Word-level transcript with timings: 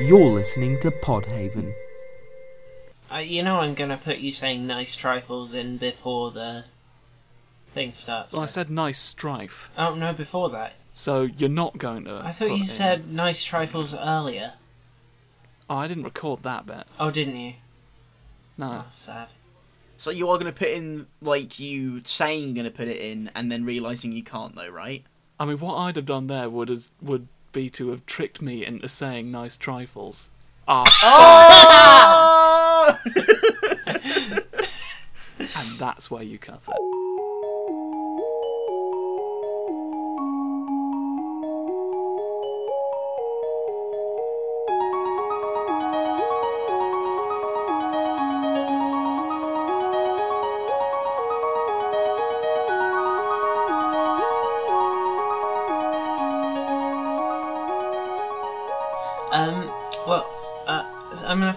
You're 0.00 0.30
listening 0.30 0.80
to 0.80 0.90
Podhaven. 0.90 1.74
Uh, 3.12 3.18
you 3.18 3.42
know 3.42 3.56
I'm 3.60 3.74
gonna 3.74 4.00
put 4.02 4.16
you 4.16 4.32
saying 4.32 4.66
nice 4.66 4.96
trifles 4.96 5.52
in 5.52 5.76
before 5.76 6.30
the 6.30 6.64
thing 7.74 7.92
starts. 7.92 8.32
Well, 8.32 8.42
I 8.42 8.46
said 8.46 8.70
nice 8.70 8.98
strife. 8.98 9.70
Oh 9.76 9.94
no, 9.94 10.14
before 10.14 10.48
that. 10.50 10.72
So 10.94 11.22
you're 11.22 11.50
not 11.50 11.76
going 11.76 12.04
to. 12.04 12.22
I 12.24 12.32
thought 12.32 12.48
put 12.48 12.56
you 12.56 12.62
in- 12.62 12.68
said 12.68 13.12
nice 13.12 13.44
trifles 13.44 13.94
earlier. 13.94 14.54
Oh, 15.68 15.76
I 15.76 15.86
didn't 15.86 16.04
record 16.04 16.44
that 16.44 16.64
bit. 16.64 16.84
Oh, 16.98 17.10
didn't 17.10 17.36
you? 17.36 17.54
No. 18.56 18.70
That's 18.70 18.96
sad. 18.96 19.28
So 19.98 20.10
you 20.10 20.30
are 20.30 20.38
going 20.38 20.52
to 20.52 20.58
put 20.58 20.68
in 20.68 21.08
like 21.20 21.60
you 21.60 22.00
saying 22.04 22.46
you're 22.46 22.54
going 22.54 22.64
to 22.64 22.72
put 22.76 22.88
it 22.88 22.96
in, 22.96 23.30
and 23.34 23.52
then 23.52 23.64
realizing 23.66 24.12
you 24.12 24.24
can't, 24.24 24.56
though, 24.56 24.70
right? 24.70 25.04
I 25.38 25.44
mean, 25.44 25.58
what 25.58 25.76
I'd 25.76 25.96
have 25.96 26.06
done 26.06 26.26
there 26.26 26.48
would 26.48 26.70
is, 26.70 26.90
would 27.00 27.28
be 27.52 27.70
to 27.70 27.90
have 27.90 28.06
tricked 28.06 28.40
me 28.42 28.64
into 28.64 28.88
saying 28.88 29.30
nice 29.30 29.56
trifles. 29.56 30.30
Ah, 30.68 30.84
Oh! 31.02 32.98
and 35.38 35.68
that's 35.78 36.10
where 36.10 36.22
you 36.22 36.38
cut 36.38 36.66
it. 36.68 36.99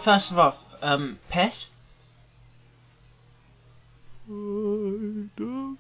First 0.04 0.32
of 0.32 0.38
all, 0.40 0.56
um, 0.82 1.20
piss? 1.30 1.72
I 4.30 4.32
don't 5.38 5.78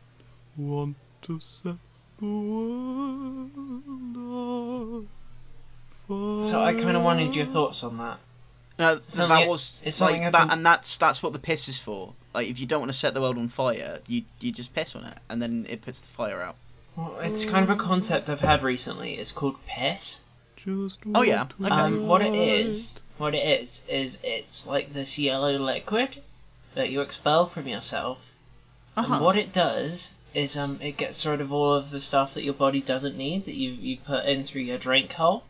want 0.58 0.95
to 1.23 1.39
set 1.39 1.75
the 2.20 2.25
world 2.25 3.52
on. 6.09 6.44
So 6.44 6.62
I 6.64 6.73
kind 6.73 6.97
of 6.97 7.03
wanted 7.03 7.36
your 7.36 7.45
thoughts 7.45 7.84
on 7.84 7.97
that. 7.97 8.20
no, 8.78 8.95
th- 8.97 9.09
Something- 9.09 9.39
that 9.39 9.47
was 9.47 9.80
it's 9.84 10.02
like 10.02 10.09
something 10.16 10.23
that, 10.23 10.31
been- 10.47 10.52
and 10.52 10.66
that's 10.66 10.97
that's 10.97 11.23
what 11.23 11.34
the 11.34 11.40
piss 11.40 11.67
is 11.69 11.78
for. 11.78 12.14
Like, 12.34 12.47
if 12.50 12.59
you 12.59 12.66
don't 12.66 12.80
want 12.81 12.92
to 12.92 12.97
set 12.97 13.14
the 13.14 13.22
world 13.22 13.38
on 13.38 13.47
fire, 13.47 14.00
you 14.08 14.23
you 14.40 14.52
just 14.52 14.73
piss 14.75 14.95
on 14.95 15.06
it, 15.06 15.17
and 15.30 15.42
then 15.42 15.66
it 15.69 15.81
puts 15.81 16.02
the 16.02 16.08
fire 16.09 16.42
out. 16.42 16.56
Well, 16.95 17.17
it's 17.22 17.45
kind 17.45 17.64
of 17.64 17.69
a 17.69 17.75
concept 17.81 18.30
I've 18.30 18.42
had 18.42 18.62
recently. 18.64 19.14
It's 19.14 19.31
called 19.31 19.56
piss. 19.66 20.22
Just 20.58 21.00
Oh, 21.16 21.22
yeah, 21.23 21.47
okay. 21.62 21.69
Um, 21.69 22.08
what 22.08 22.22
it 22.22 22.30
ride. 22.31 22.36
is, 22.36 22.95
what 23.17 23.36
it 23.36 23.45
is, 23.61 23.83
is 23.88 24.19
it's 24.23 24.66
like 24.67 24.94
this 24.94 25.17
yellow 25.19 25.58
liquid 25.58 26.22
that 26.75 26.89
you 26.89 27.02
expel 27.02 27.45
from 27.47 27.67
yourself, 27.67 28.33
Uh-huh. 28.95 29.14
and 29.16 29.23
what 29.23 29.38
it 29.38 29.53
does 29.53 30.11
is 30.33 30.58
um, 30.58 30.80
it 30.81 30.97
gets 30.97 31.25
rid 31.25 31.39
of 31.41 31.53
all 31.53 31.73
of 31.73 31.91
the 31.91 32.00
stuff 32.02 32.34
that 32.34 32.44
your 32.44 32.56
body 32.56 32.81
doesn't 32.81 33.16
need 33.16 33.45
that 33.45 33.53
you 33.56 33.69
you 33.72 33.97
put 33.97 34.25
in 34.25 34.44
through 34.44 34.61
your 34.64 34.80
drink 34.80 35.11
hole. 35.14 35.44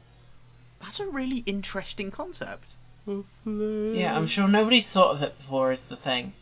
That's 0.81 1.00
a 1.00 1.06
really 1.08 1.44
interesting 1.45 2.11
concept. 2.11 2.66
Yeah, 3.06 4.16
I'm 4.16 4.28
sure 4.28 4.47
nobody's 4.47 4.91
thought 4.91 5.16
of 5.16 5.22
it 5.23 5.38
before. 5.38 5.72
Is 5.72 5.84
the 5.84 5.95
thing. 5.95 6.34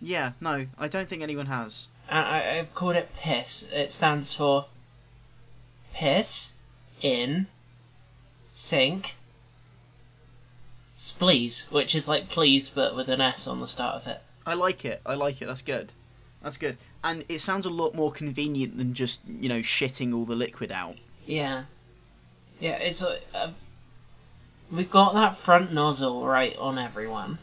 Yeah, 0.00 0.32
no, 0.40 0.66
I 0.78 0.88
don't 0.88 1.08
think 1.08 1.22
anyone 1.22 1.46
has. 1.46 1.86
I, 2.10 2.18
I, 2.20 2.58
I've 2.58 2.74
called 2.74 2.96
it 2.96 3.14
piss. 3.16 3.66
It 3.72 3.90
stands 3.90 4.34
for 4.34 4.66
piss 5.94 6.52
in 7.00 7.46
sink 8.52 9.16
spleeze, 10.96 11.70
which 11.70 11.94
is 11.94 12.08
like 12.08 12.28
please 12.28 12.70
but 12.70 12.96
with 12.96 13.08
an 13.08 13.20
S 13.20 13.46
on 13.46 13.60
the 13.60 13.68
start 13.68 14.02
of 14.02 14.06
it. 14.08 14.20
I 14.44 14.54
like 14.54 14.84
it. 14.84 15.00
I 15.06 15.14
like 15.14 15.40
it. 15.40 15.46
That's 15.46 15.62
good. 15.62 15.92
That's 16.42 16.56
good. 16.56 16.78
And 17.04 17.24
it 17.28 17.40
sounds 17.40 17.66
a 17.66 17.70
lot 17.70 17.94
more 17.94 18.10
convenient 18.10 18.76
than 18.78 18.94
just 18.94 19.20
you 19.26 19.48
know 19.48 19.60
shitting 19.60 20.14
all 20.14 20.24
the 20.24 20.34
liquid 20.34 20.72
out. 20.72 20.96
Yeah, 21.26 21.64
yeah. 22.58 22.76
It's 22.78 23.02
like 23.02 23.24
uh, 23.34 23.50
we've 24.72 24.90
got 24.90 25.14
that 25.14 25.36
front 25.36 25.72
nozzle 25.72 26.26
right 26.26 26.56
on 26.56 26.78
everyone. 26.78 27.38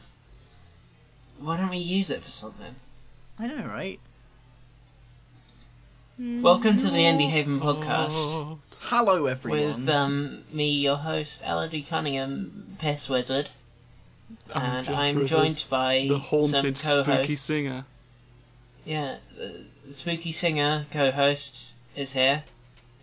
Why 1.40 1.58
don't 1.58 1.70
we 1.70 1.78
use 1.78 2.10
it 2.10 2.24
for 2.24 2.32
something? 2.32 2.76
I 3.38 3.48
know, 3.48 3.66
right? 3.66 4.00
Welcome 6.20 6.78
to 6.78 6.86
the 6.86 7.00
Indie 7.00 7.30
Haven 7.30 7.60
podcast 7.60 8.58
Hello, 8.88 9.26
everyone. 9.28 9.86
with 9.86 9.90
um, 9.90 10.44
me, 10.52 10.70
your 10.70 10.98
host, 10.98 11.42
Elodie 11.46 11.84
Cunningham, 11.84 12.76
Piss 12.80 13.10
Wizard. 13.10 13.50
and 14.54 14.86
Josh 14.86 14.96
I'm 14.96 15.16
Rivers, 15.16 15.30
joined 15.30 15.68
by 15.70 16.06
the 16.10 16.20
haunted 16.20 16.78
some 16.78 17.04
co-hosts. 17.04 17.24
spooky 17.24 17.36
singer. 17.36 17.86
Yeah, 18.86 19.18
the 19.38 19.64
the 19.86 19.94
spooky 19.94 20.32
singer 20.32 20.86
co-host 20.92 21.76
is 21.96 22.14
here. 22.14 22.44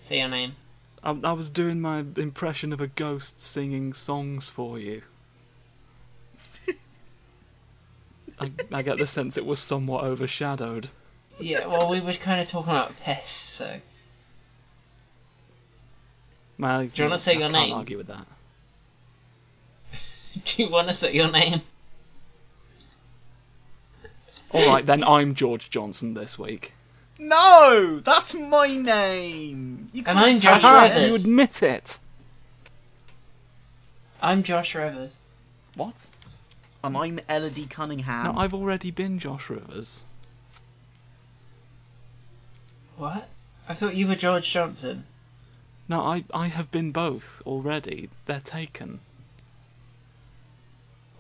Say 0.03 0.19
your 0.19 0.29
name. 0.29 0.57
I, 1.03 1.19
I 1.25 1.33
was 1.33 1.49
doing 1.51 1.81
my 1.81 2.05
impression 2.17 2.73
of 2.73 2.81
a 2.81 2.87
ghost 2.87 3.43
singing 3.43 3.93
songs 3.93 4.49
for 4.49 4.79
you. 4.79 5.03
I, 8.39 8.51
I 8.73 8.83
get 8.83 8.99
the 8.99 9.07
sense 9.07 9.37
it 9.37 9.45
was 9.47 9.59
somewhat 9.59 10.05
overshadowed. 10.05 10.89
Yeah, 11.39 11.67
well, 11.67 11.91
we 11.91 12.01
were 12.01 12.13
kind 12.15 12.41
of 12.41 12.47
talking 12.47 12.71
about 12.71 12.99
piss, 13.01 13.31
so 13.31 13.81
Well, 16.61 16.87
Do 16.87 16.91
you 16.95 17.05
wanna 17.09 17.19
say 17.19 17.33
I 17.37 17.39
your 17.39 17.51
can't 17.51 17.53
name? 17.69 17.73
argue 17.75 17.97
with 17.97 18.07
that. 18.09 18.27
do 20.45 20.63
you 20.63 20.69
want 20.71 20.89
to 20.89 20.95
say 20.95 21.13
your 21.15 21.31
name? 21.31 21.61
All 24.53 24.67
right, 24.67 24.85
then 24.85 25.03
I'm 25.05 25.35
George 25.35 25.71
Johnson 25.71 26.15
this 26.15 26.39
week. 26.39 26.75
no, 27.19 28.01
that's 28.05 28.35
my 28.35 28.67
name. 28.69 29.89
You 29.93 30.03
And 30.07 30.19
I'm 30.19 30.39
Josh 30.41 30.63
that. 30.63 30.95
Rivers. 30.95 31.25
You 31.25 31.31
admit 31.31 31.63
it. 31.63 31.99
I'm 34.21 34.43
Josh 34.43 34.75
Rivers. 34.75 35.19
What? 35.77 36.07
And 36.83 36.97
I'm 36.97 37.21
Elodie 37.29 37.67
Cunningham. 37.67 38.25
No, 38.35 38.41
I've 38.41 38.53
already 38.55 38.91
been 38.91 39.19
Josh 39.19 39.49
Rivers. 39.51 40.05
What? 42.97 43.29
I 43.69 43.75
thought 43.75 43.95
you 43.95 44.09
were 44.09 44.17
George 44.17 44.51
Johnson. 44.51 45.05
No, 45.91 46.03
I, 46.03 46.23
I 46.33 46.47
have 46.47 46.71
been 46.71 46.93
both 46.93 47.43
already. 47.45 48.11
They're 48.27 48.39
taken. 48.39 49.01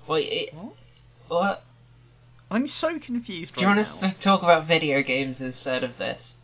Wait, 0.06 0.26
it, 0.28 0.54
What? 0.54 0.74
what? 1.26 1.64
I'm 2.52 2.68
so 2.68 2.96
confused 3.00 3.56
Do 3.56 3.62
you 3.62 3.66
right 3.66 3.70
want 3.72 3.80
us 3.80 4.00
now. 4.00 4.10
to 4.10 4.18
talk 4.20 4.44
about 4.44 4.66
video 4.66 5.02
games 5.02 5.40
instead 5.40 5.82
of 5.82 5.98
this? 5.98 6.36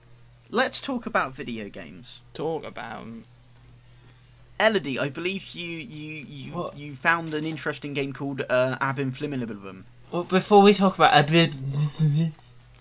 Let's 0.50 0.80
talk 0.80 1.06
about 1.06 1.34
video 1.36 1.68
games. 1.68 2.20
Talk 2.34 2.64
about. 2.64 3.06
Elodie, 4.58 4.98
I 4.98 5.08
believe 5.08 5.50
you 5.50 5.78
you 5.78 6.24
you, 6.28 6.52
What? 6.52 6.76
you 6.76 6.96
found 6.96 7.32
an 7.32 7.44
interesting 7.44 7.94
game 7.94 8.12
called 8.12 8.42
uh, 8.50 8.76
Abim 8.80 9.12
Flimminibim. 9.16 9.84
Well, 10.10 10.24
before 10.24 10.62
we 10.62 10.72
talk 10.74 10.96
about 10.96 11.16
a 11.16 11.22
bit, 11.30 11.54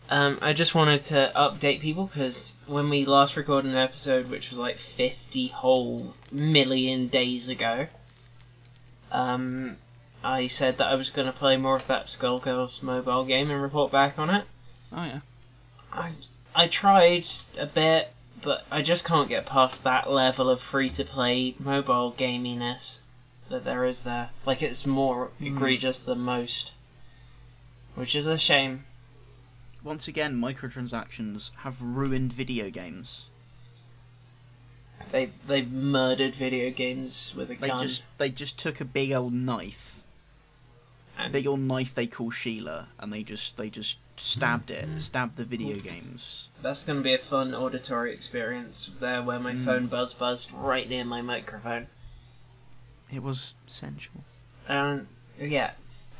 um, 0.09 0.38
I 0.41 0.53
just 0.53 0.75
wanted 0.75 1.01
to 1.03 1.31
update 1.35 1.79
people 1.79 2.07
because 2.07 2.57
when 2.67 2.89
we 2.89 3.05
last 3.05 3.35
recorded 3.35 3.71
an 3.71 3.77
episode, 3.77 4.29
which 4.29 4.49
was 4.49 4.59
like 4.59 4.77
fifty 4.77 5.47
whole 5.47 6.13
million 6.31 7.07
days 7.07 7.49
ago, 7.49 7.88
um, 9.11 9.77
I 10.23 10.47
said 10.47 10.77
that 10.77 10.88
I 10.88 10.95
was 10.95 11.09
going 11.09 11.27
to 11.27 11.31
play 11.31 11.57
more 11.57 11.75
of 11.75 11.88
that 11.88 12.05
Skullgirls 12.05 12.83
mobile 12.83 13.25
game 13.25 13.49
and 13.49 13.61
report 13.61 13.91
back 13.91 14.19
on 14.19 14.29
it. 14.29 14.45
Oh, 14.91 15.03
yeah. 15.03 15.19
I 15.91 16.11
I 16.53 16.67
tried 16.67 17.25
a 17.57 17.66
bit, 17.66 18.13
but 18.41 18.66
I 18.72 18.81
just 18.81 19.05
can't 19.05 19.29
get 19.29 19.45
past 19.45 19.83
that 19.83 20.09
level 20.09 20.49
of 20.49 20.61
free 20.61 20.89
to 20.91 21.03
play 21.03 21.55
mobile 21.59 22.13
gaminess 22.17 22.99
that 23.49 23.66
there 23.66 23.85
is 23.85 24.03
there. 24.03 24.29
Like 24.46 24.61
it's 24.61 24.85
more 24.85 25.31
egregious 25.40 25.99
than 25.99 26.19
most, 26.19 26.72
which 27.96 28.16
is 28.16 28.28
a 28.28 28.37
shame. 28.37 28.85
Once 29.85 30.08
again, 30.08 30.35
microtransactions 30.35 31.52
have 31.58 31.79
ruined 31.79 32.34
video 32.34 32.72
games. 32.72 33.26
They 35.11 35.29
they've 35.47 35.72
murdered 35.72 36.34
video 36.34 36.72
games 36.72 37.35
with 37.37 37.52
a 37.52 37.55
They 37.55 37.67
gun. 37.67 37.82
just 37.84 38.02
they 38.17 38.29
just 38.29 38.58
took 38.58 38.82
a 38.82 38.85
big 38.85 39.11
old 39.11 39.32
knife, 39.32 40.02
a 41.17 41.22
and 41.22 41.32
big 41.32 41.46
old 41.46 41.59
knife 41.59 41.93
they 41.93 42.08
call 42.08 42.32
Sheila, 42.32 42.87
and 42.97 43.14
they 43.14 43.22
just 43.22 43.58
they 43.58 43.70
just 43.70 43.99
stabbed 44.17 44.72
it, 44.72 44.87
stabbed 44.99 45.35
the 45.35 45.46
video 45.46 45.76
games. 45.78 46.49
That's 46.64 46.84
going 46.84 46.97
to 46.99 47.03
be 47.03 47.14
a 47.14 47.20
fun 47.20 47.53
auditory 47.53 48.11
experience 48.11 48.90
there, 48.99 49.22
where 49.22 49.40
my 49.40 49.53
Mm. 49.53 49.66
phone 49.66 49.85
buzz 49.88 50.16
buzzed 50.16 50.52
right 50.52 50.90
near 50.90 51.05
my 51.05 51.22
microphone. 51.22 51.85
It 53.14 53.22
was 53.22 53.53
sensual. 53.67 54.23
Um, 54.67 55.08
yeah, 55.40 55.73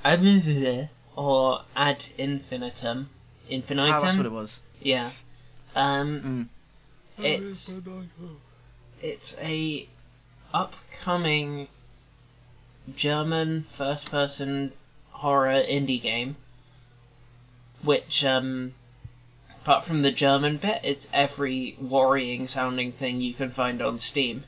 I'm 0.04 0.88
or 1.16 1.64
ad 1.76 2.06
infinitum, 2.20 3.10
infinitum. 3.50 3.94
Ah, 3.94 4.02
that's 4.02 4.18
what 4.18 4.26
it 4.26 4.32
was. 4.32 4.62
Yeah. 4.82 5.12
Um, 5.76 6.50
Mm. 7.18 7.24
it's 7.24 7.80
it's 9.02 9.38
a 9.40 9.88
upcoming 10.54 11.68
German 12.96 13.64
first 13.64 14.10
person 14.10 14.72
horror 15.12 15.64
indie 15.64 16.02
game, 16.02 16.36
which, 17.82 18.24
um, 18.24 18.74
apart 19.50 19.86
from 19.86 20.02
the 20.02 20.12
German 20.12 20.58
bit, 20.58 20.82
it's 20.84 21.10
every 21.14 21.76
worrying 21.80 22.48
sounding 22.48 22.92
thing 22.92 23.22
you 23.22 23.34
can 23.34 23.52
find 23.52 23.82
on 23.82 24.00
Steam. 24.00 24.44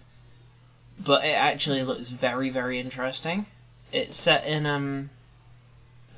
But 1.00 1.24
it 1.26 1.34
actually 1.34 1.84
looks 1.84 2.10
very, 2.10 2.50
very 2.50 2.80
interesting. 2.80 3.46
It's 3.92 4.18
set 4.18 4.46
in, 4.46 4.66
um, 4.66 5.10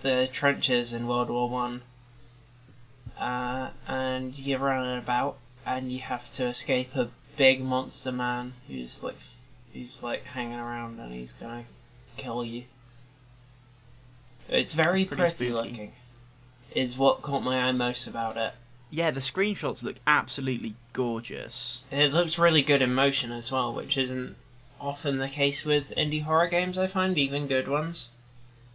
the 0.02 0.30
trenches 0.32 0.94
in 0.94 1.08
World 1.08 1.30
War 1.30 1.50
One. 1.50 1.82
Uh, 3.20 3.72
and 3.88 4.38
you're 4.40 4.60
running 4.60 4.98
about, 4.98 5.38
and 5.66 5.92
you 5.92 6.00
have 6.00 6.30
to 6.32 6.46
escape 6.46 6.96
a 6.96 7.10
big 7.36 7.62
monster 7.62 8.12
man 8.12 8.54
who's 8.68 9.04
like 9.04 9.18
he's 9.72 10.02
like 10.04 10.26
hanging 10.26 10.60
around 10.60 11.00
and 11.00 11.14
he's 11.14 11.34
gonna 11.34 11.66
kill 12.18 12.44
you. 12.44 12.64
It's 14.48 14.74
very 14.74 15.04
That's 15.04 15.38
pretty 15.38 15.52
pretty, 15.52 15.70
looking. 15.70 15.92
Is 16.74 16.98
what 16.98 17.22
caught 17.22 17.44
my 17.44 17.62
eye 17.62 17.72
most 17.72 18.08
about 18.08 18.38
it. 18.38 18.54
Yeah, 18.90 19.12
the 19.12 19.20
screenshots 19.20 19.84
look 19.84 19.98
absolutely 20.08 20.76
gorgeous. 20.94 21.84
It 21.92 22.12
looks 22.12 22.40
really 22.40 22.62
good 22.62 22.82
in 22.82 22.94
motion 22.94 23.32
as 23.32 23.52
well, 23.52 23.74
which 23.74 23.98
isn't 23.98 24.36
often 24.80 25.18
the 25.18 25.30
case 25.30 25.66
with 25.66 25.94
indie 25.96 26.24
horror 26.24 26.48
games. 26.48 26.78
I 26.78 26.88
find 26.88 27.18
even 27.18 27.48
good 27.48 27.68
ones. 27.68 28.10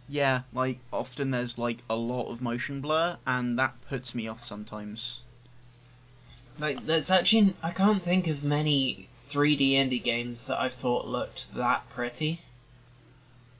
Yeah, 0.07 0.41
like 0.53 0.79
often 0.93 1.31
there's 1.31 1.57
like 1.57 1.79
a 1.89 1.95
lot 1.95 2.29
of 2.31 2.41
motion 2.41 2.81
blur, 2.81 3.17
and 3.25 3.57
that 3.57 3.75
puts 3.87 4.13
me 4.13 4.27
off 4.27 4.43
sometimes. 4.43 5.21
Like 6.59 6.85
there's 6.85 7.11
actually 7.11 7.55
I 7.63 7.71
can't 7.71 8.01
think 8.01 8.27
of 8.27 8.43
many 8.43 9.07
3D 9.29 9.71
indie 9.71 10.03
games 10.03 10.47
that 10.47 10.59
I've 10.59 10.73
thought 10.73 11.07
looked 11.07 11.53
that 11.55 11.89
pretty. 11.89 12.41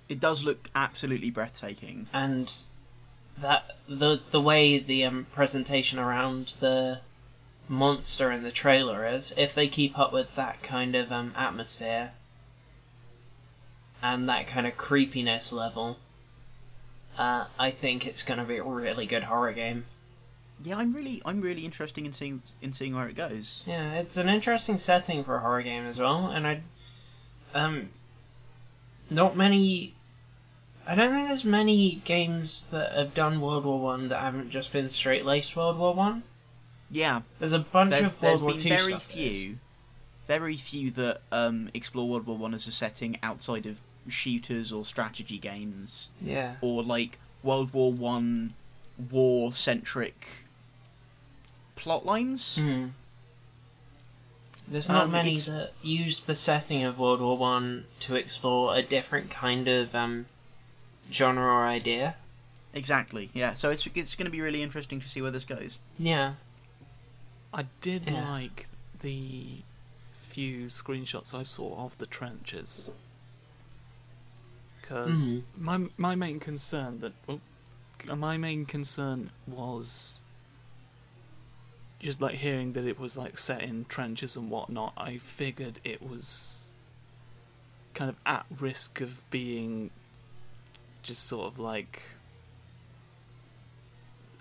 It 0.08 0.20
does 0.20 0.44
look 0.44 0.70
absolutely 0.76 1.32
breathtaking. 1.32 2.08
and 2.14 2.52
that 3.38 3.76
the 3.88 4.22
the 4.32 4.40
way 4.40 4.78
the 4.78 5.04
um, 5.04 5.28
presentation 5.34 6.00
around 6.00 6.54
the 6.60 7.02
monster 7.68 8.32
in 8.32 8.44
the 8.44 8.52
trailer 8.52 9.06
is, 9.08 9.34
if 9.36 9.54
they 9.56 9.68
keep 9.68 9.98
up 9.98 10.14
with 10.14 10.36
that 10.36 10.62
kind 10.62 10.96
of 10.96 11.12
um, 11.12 11.34
atmosphere 11.36 12.12
and 14.02 14.30
that 14.30 14.48
kind 14.48 14.68
of 14.68 14.78
creepiness 14.78 15.52
level, 15.52 15.98
uh, 17.18 17.46
I 17.58 17.72
think 17.72 18.06
it's 18.06 18.24
going 18.24 18.40
to 18.40 18.46
be 18.46 18.58
a 18.58 18.64
really 18.64 19.06
good 19.06 19.24
horror 19.24 19.54
game. 19.54 19.86
Yeah, 20.64 20.78
I'm 20.78 20.94
really, 20.94 21.22
I'm 21.26 21.42
really 21.42 21.66
interested 21.66 22.06
in 22.06 22.14
seeing 22.14 22.42
in 22.62 22.72
seeing 22.72 22.96
where 22.96 23.08
it 23.08 23.16
goes. 23.16 23.64
Yeah, 23.66 23.94
it's 23.96 24.18
an 24.18 24.30
interesting 24.30 24.78
setting 24.78 25.24
for 25.24 25.36
a 25.36 25.40
horror 25.40 25.62
game 25.62 25.86
as 25.86 26.00
well, 26.00 26.28
and 26.28 26.48
I, 26.48 26.62
um, 27.54 27.90
not 29.10 29.36
many. 29.36 29.94
I 30.88 30.96
don't 30.96 31.14
think 31.14 31.28
there's 31.28 31.46
many 31.46 31.96
games 32.06 32.68
that 32.68 32.94
have 32.94 33.14
done 33.14 33.42
World 33.42 33.66
War 33.66 33.80
One 33.80 34.08
that 34.10 34.20
haven't 34.20 34.50
just 34.50 34.72
been 34.72 34.90
straight 34.90 35.26
laced 35.26 35.56
World 35.56 35.78
War 35.78 35.94
One. 35.94 36.24
Yeah, 36.92 37.22
There's 37.40 37.54
a 37.54 37.60
bunch 37.60 37.92
there's, 37.92 38.06
of 38.06 38.22
World 38.22 38.42
War 38.42 38.54
Two 38.54 38.70
very 38.70 38.92
stuff 38.92 39.08
that 39.10 39.18
is. 39.18 39.42
few, 39.42 39.58
very 40.28 40.56
few 40.56 40.92
that 40.92 41.22
um, 41.32 41.70
explore 41.74 42.08
World 42.08 42.28
War 42.28 42.38
One 42.38 42.54
as 42.54 42.68
a 42.68 42.72
setting 42.72 43.18
outside 43.24 43.66
of 43.66 43.82
shooters 44.08 44.72
or 44.72 44.86
strategy 44.86 45.38
games, 45.38 46.10
Yeah. 46.22 46.56
or 46.62 46.84
like 46.84 47.18
World 47.44 47.74
War 47.74 47.92
One 47.92 48.54
war 49.12 49.52
centric 49.54 50.28
plot 51.76 52.06
lines. 52.06 52.56
Hmm. 52.58 52.88
There's 54.68 54.90
not 54.90 55.06
Um, 55.06 55.12
many 55.12 55.34
it's- 55.34 55.46
that 55.46 55.74
use 55.84 56.22
the 56.22 56.36
setting 56.36 56.84
of 56.84 56.98
World 56.98 57.22
War 57.22 57.38
One 57.38 57.86
to 58.02 58.16
explore 58.16 58.76
a 58.76 58.82
different 58.82 59.30
kind 59.30 59.68
of 59.68 59.94
um, 59.94 60.26
genre 61.12 61.44
or 61.46 61.66
idea. 61.68 62.16
Exactly. 62.74 63.30
Yeah. 63.34 63.54
So 63.54 63.70
it's 63.70 63.86
it's 63.88 64.16
going 64.16 64.26
to 64.26 64.32
be 64.32 64.42
really 64.42 64.62
interesting 64.64 65.00
to 65.02 65.08
see 65.08 65.22
where 65.22 65.32
this 65.32 65.46
goes. 65.46 65.78
Yeah. 66.00 66.34
I 67.54 67.66
did 67.82 68.10
Yeah. 68.10 68.30
like 68.32 68.68
the 69.02 69.60
few 70.12 70.66
screenshots 70.66 71.34
I 71.34 71.44
saw 71.44 71.86
of 71.86 71.98
the 72.00 72.06
trenches. 72.08 72.90
Because 74.88 75.36
Mhm. 75.38 75.44
my 75.58 75.90
my 75.98 76.14
main 76.16 76.40
concern 76.40 77.00
that 77.00 77.14
well, 77.26 77.42
my 78.16 78.38
main 78.38 78.68
concern 78.68 79.32
was 79.48 80.22
just 82.00 82.22
like 82.22 82.36
hearing 82.36 82.74
that 82.74 82.86
it 82.86 83.00
was 83.00 83.18
like 83.18 83.38
set 83.40 83.64
in 83.64 83.86
trenches 83.86 84.36
and 84.36 84.52
whatnot. 84.52 84.94
I 84.96 85.18
figured 85.18 85.80
it 85.84 86.08
was 86.08 86.74
kind 87.96 88.10
of 88.10 88.16
at 88.28 88.46
risk 88.60 89.02
of 89.02 89.28
being 89.32 89.90
just 91.02 91.24
sort 91.24 91.52
of 91.52 91.58
like 91.60 92.04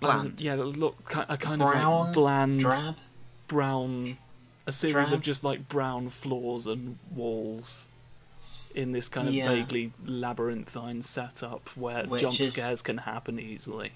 Bland. 0.00 0.40
yeah, 0.40 0.54
look 0.56 1.14
a 1.28 1.38
kind 1.38 1.60
Brown, 1.60 2.00
of 2.00 2.06
like 2.08 2.14
bland 2.14 2.60
Drab. 2.60 2.96
brown, 3.48 4.18
a 4.66 4.72
series 4.72 5.08
Drab? 5.08 5.12
of 5.14 5.22
just 5.22 5.42
like 5.42 5.68
brown 5.68 6.10
floors 6.10 6.66
and 6.66 6.98
walls 7.10 7.88
in 8.74 8.92
this 8.92 9.08
kind 9.08 9.28
of 9.28 9.34
Yeah. 9.34 9.48
vaguely 9.48 9.92
labyrinthine 10.04 11.02
setup 11.02 11.68
where 11.76 12.04
Which 12.04 12.22
jump 12.22 12.40
is- 12.40 12.52
scares 12.52 12.82
can 12.82 12.98
happen 12.98 13.38
easily. 13.38 13.92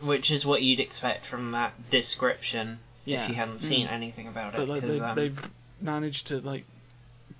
Which 0.00 0.30
is 0.30 0.46
what 0.46 0.62
you'd 0.62 0.80
expect 0.80 1.26
from 1.26 1.50
that 1.52 1.90
description 1.90 2.78
Yeah. 3.04 3.22
if 3.24 3.28
you 3.30 3.34
hadn't 3.34 3.60
seen 3.60 3.86
anything 3.88 4.26
about 4.28 4.54
it. 4.54 4.58
But 4.58 4.68
like 4.68 4.80
'cause, 4.82 4.98
they, 4.98 5.04
um, 5.04 5.16
they've 5.16 5.50
managed 5.80 6.26
to 6.28 6.40
like 6.40 6.64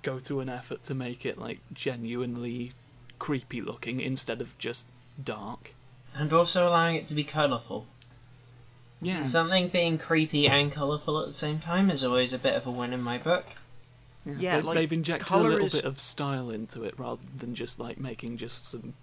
go 0.01 0.19
to 0.19 0.39
an 0.39 0.49
effort 0.49 0.83
to 0.83 0.93
make 0.93 1.25
it 1.25 1.37
like 1.37 1.59
genuinely 1.73 2.73
creepy 3.17 3.61
looking 3.61 3.99
instead 3.99 4.41
of 4.41 4.57
just 4.57 4.85
dark. 5.21 5.73
and 6.15 6.33
also 6.33 6.67
allowing 6.67 6.95
it 6.95 7.05
to 7.07 7.13
be 7.13 7.23
colourful. 7.23 7.85
Yeah. 9.01 9.25
Something 9.27 9.69
being 9.69 9.97
creepy 9.97 10.47
and 10.47 10.71
colourful 10.71 11.19
at 11.21 11.27
the 11.27 11.33
same 11.33 11.59
time 11.59 11.89
is 11.89 12.03
always 12.03 12.33
a 12.33 12.37
bit 12.39 12.55
of 12.55 12.65
a 12.67 12.71
win 12.71 12.91
in 12.93 13.01
my 13.01 13.17
book. 13.17 13.45
Yeah, 14.25 14.57
they, 14.57 14.61
like, 14.61 14.75
they've 14.77 14.93
injected 14.93 15.31
a 15.31 15.37
little 15.39 15.65
is- 15.67 15.73
bit 15.73 15.85
of 15.85 15.99
style 15.99 16.49
into 16.49 16.83
it 16.83 16.93
rather 16.99 17.21
than 17.37 17.55
just 17.55 17.79
like 17.79 17.99
making 17.99 18.37
just 18.37 18.65
some 18.69 18.93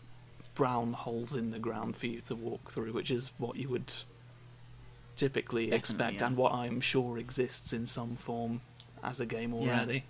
brown 0.54 0.92
holes 0.92 1.34
in 1.34 1.50
the 1.50 1.58
ground 1.58 1.96
for 1.96 2.06
you 2.06 2.20
to 2.22 2.34
walk 2.34 2.70
through, 2.70 2.92
which 2.92 3.10
is 3.10 3.30
what 3.38 3.56
you 3.56 3.68
would 3.68 3.92
typically 5.16 5.64
Definitely, 5.66 5.78
expect 5.78 6.20
yeah. 6.20 6.26
and 6.28 6.36
what 6.36 6.52
I'm 6.52 6.80
sure 6.80 7.18
exists 7.18 7.72
in 7.72 7.86
some 7.86 8.16
form 8.16 8.60
as 9.02 9.20
a 9.20 9.26
game 9.26 9.54
already. 9.54 10.04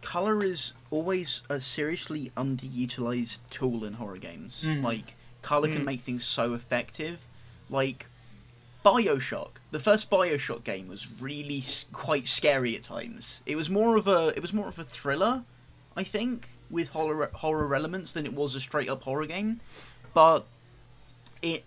color 0.00 0.44
is 0.44 0.74
always 0.90 1.40
a 1.48 1.58
seriously 1.58 2.30
underutilized 2.36 3.38
tool 3.50 3.84
in 3.84 3.94
horror 3.94 4.18
games. 4.18 4.64
Mm. 4.66 4.82
Like 4.82 5.14
color 5.40 5.68
can 5.68 5.80
Mm. 5.80 5.84
make 5.86 6.00
things 6.02 6.24
so 6.26 6.52
effective. 6.52 7.26
Like 7.70 8.06
BioShock, 8.84 9.50
the 9.70 9.80
first 9.80 10.10
BioShock 10.10 10.62
game 10.64 10.88
was 10.88 11.08
really 11.20 11.58
s- 11.58 11.86
quite 11.92 12.26
scary 12.28 12.76
at 12.76 12.82
times. 12.82 13.42
It 13.46 13.56
was 13.56 13.70
more 13.70 13.96
of 13.96 14.06
a 14.06 14.28
it 14.36 14.42
was 14.42 14.52
more 14.52 14.68
of 14.68 14.78
a 14.78 14.84
thriller, 14.84 15.44
I 15.96 16.04
think, 16.04 16.48
with 16.70 16.88
horror 16.90 17.30
horror 17.34 17.74
elements 17.74 18.12
than 18.12 18.26
it 18.26 18.34
was 18.34 18.54
a 18.54 18.60
straight 18.60 18.88
up 18.90 19.02
horror 19.02 19.26
game. 19.26 19.60
But 20.12 20.44
it 21.42 21.64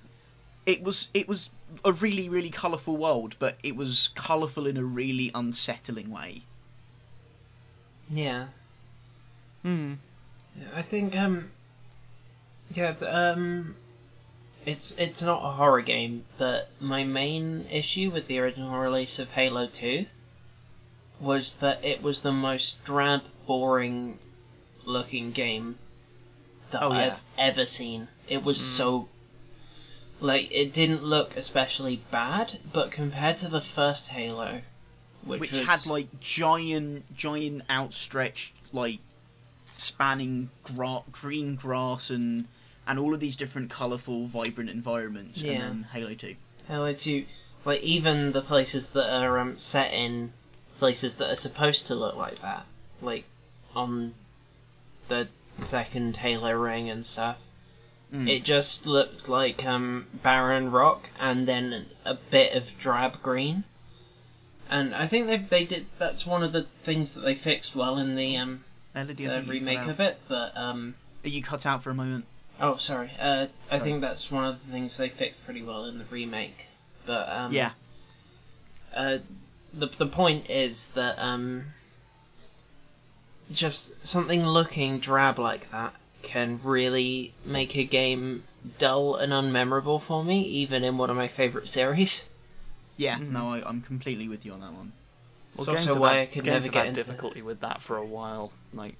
it 0.66 0.84
was 0.84 1.10
it 1.14 1.28
was 1.28 1.50
a 1.84 1.92
really 1.92 2.30
really 2.30 2.50
colorful 2.50 2.98
world, 2.98 3.36
but 3.40 3.58
it 3.64 3.76
was 3.76 4.10
colorful 4.16 4.68
in 4.68 4.78
a 4.78 4.84
really 4.84 5.32
unsettling 5.34 6.12
way. 6.12 6.44
Yeah. 8.10 8.48
Hmm. 9.64 9.94
I 10.76 10.82
think 10.82 11.16
um 11.16 11.52
yeah 12.74 12.94
th- 12.94 13.12
um 13.12 13.76
it's 14.68 14.92
it's 14.98 15.22
not 15.22 15.46
a 15.46 15.52
horror 15.54 15.82
game, 15.82 16.26
but 16.38 16.70
my 16.82 17.06
main 17.06 17.66
issue 17.72 18.10
with 18.12 18.28
the 18.28 18.38
original 18.38 18.78
release 18.78 19.18
of 19.18 19.32
Halo 19.32 19.66
2 19.66 20.06
was 21.22 21.56
that 21.56 21.84
it 21.86 22.04
was 22.04 22.22
the 22.22 22.34
most 22.34 22.84
drab, 22.84 23.24
boring 23.48 24.20
looking 24.84 25.32
game 25.32 25.78
that 26.72 26.84
Oh. 26.84 26.92
I've 26.92 27.22
ever 27.38 27.66
seen. 27.66 28.10
It 28.28 28.44
was 28.44 28.60
mm. 28.60 28.64
so 28.64 29.10
like 30.20 30.52
it 30.52 30.74
didn't 30.74 31.02
look 31.02 31.38
especially 31.38 32.02
bad, 32.12 32.60
but 32.74 32.92
compared 32.92 33.38
to 33.38 33.48
the 33.48 33.62
first 33.62 34.10
Halo, 34.10 34.64
which, 35.24 35.40
which, 35.40 35.52
was 35.54 35.62
had 35.66 35.86
like 35.86 36.20
giant, 36.20 37.16
giant 37.16 37.62
outstretched, 37.70 38.54
like 38.74 39.00
spanning 39.64 40.50
gra- 40.64 41.04
green 41.10 41.56
grass 41.56 42.10
and 42.10 42.50
and 42.88 42.98
all 42.98 43.14
of 43.14 43.20
these 43.20 43.36
different 43.36 43.70
colourful, 43.70 44.28
vibrant 44.28 44.70
environments. 44.70 45.42
Yeah. 45.42 45.54
And 45.54 45.62
then 45.62 45.88
Halo 45.94 46.14
Two. 46.14 46.36
Halo 46.68 46.92
2, 46.92 47.26
like 47.66 47.82
even 47.82 48.34
the 48.34 48.42
places 48.42 48.90
that 48.90 49.10
are 49.10 49.40
um, 49.40 49.58
set 49.58 49.94
in 49.94 50.34
places 50.78 51.16
that 51.16 51.32
are 51.32 51.36
supposed 51.36 51.88
to 51.88 51.96
look 51.96 52.16
like 52.16 52.40
that, 52.40 52.66
like 53.02 53.24
on 53.76 54.14
the 55.08 55.28
second 55.64 56.18
Halo 56.18 56.52
ring 56.54 56.90
and 56.90 57.06
stuff, 57.06 57.40
Mm. 58.14 58.30
it 58.30 58.46
just 58.46 58.86
looked 58.86 59.28
like 59.28 59.66
um, 59.66 60.08
barren 60.24 60.72
rock 60.72 61.10
and 61.20 61.46
then 61.46 61.88
a 62.06 62.14
bit 62.14 62.56
of 62.56 62.72
drab 62.80 63.22
green. 63.22 63.66
And 64.70 64.96
I 64.96 65.08
think 65.08 65.28
they 65.28 65.38
they 65.38 65.66
did. 65.66 65.88
That's 65.98 66.26
one 66.26 66.42
of 66.42 66.54
the 66.54 66.64
things 66.84 67.14
that 67.14 67.22
they 67.22 67.36
fixed 67.36 67.76
well 67.76 67.98
in 67.98 68.16
the 68.16 68.38
um, 68.38 68.62
I 68.96 69.04
the 69.04 69.44
remake 69.46 69.88
of 69.88 70.00
it. 70.00 70.20
But 70.30 70.56
um, 70.56 70.96
Are 71.26 71.30
you 71.30 71.44
cut 71.44 71.66
out 71.66 71.84
for 71.84 71.90
a 71.90 71.94
moment? 71.94 72.26
Oh, 72.60 72.76
sorry. 72.78 73.12
Uh, 73.20 73.48
I 73.70 73.78
Sorry. 73.78 73.90
think 73.90 74.02
that's 74.02 74.32
one 74.32 74.46
of 74.46 74.66
the 74.66 74.72
things 74.72 74.98
they 74.98 75.10
fixed 75.10 75.46
pretty 75.46 75.62
well 75.62 75.86
in 75.86 75.98
the 76.00 76.06
remake. 76.06 76.68
But 77.06 77.30
um, 77.30 77.52
yeah. 77.54 77.72
Uh, 78.96 79.20
the 79.74 79.88
the 79.88 80.08
point 80.08 80.50
is 80.50 80.88
that 80.90 81.20
um, 81.20 81.66
just 83.52 84.06
something 84.06 84.46
looking 84.46 85.00
drab 85.00 85.40
like 85.40 85.70
that 85.72 85.94
can 86.24 86.60
really 86.64 87.34
make 87.46 87.76
a 87.78 87.84
game 87.84 88.44
dull 88.80 89.16
and 89.16 89.32
unmemorable 89.32 90.02
for 90.02 90.24
me, 90.24 90.42
even 90.44 90.84
in 90.84 90.98
one 90.98 91.10
of 91.10 91.16
my 91.16 91.28
favorite 91.28 91.70
series. 91.70 92.28
Yeah. 92.98 93.20
Mhm. 93.20 93.30
No, 93.32 93.54
I, 93.54 93.68
I'm 93.70 93.82
completely 93.82 94.28
with 94.28 94.46
you 94.46 94.54
on 94.54 94.62
that 94.62 94.74
one. 94.74 94.92
It's 95.56 95.66
games 95.66 95.82
also 95.82 95.94
have 95.94 96.02
why 96.02 96.14
had- 96.16 96.22
I 96.22 96.26
could 96.26 96.44
games 96.44 96.46
never 96.46 96.66
have 96.66 96.74
get 96.74 96.80
had 96.80 96.88
into. 96.90 97.04
difficulty 97.04 97.42
with 97.42 97.60
that 97.62 97.82
for 97.82 97.98
a 97.98 98.06
while. 98.06 98.52
Like 98.74 98.96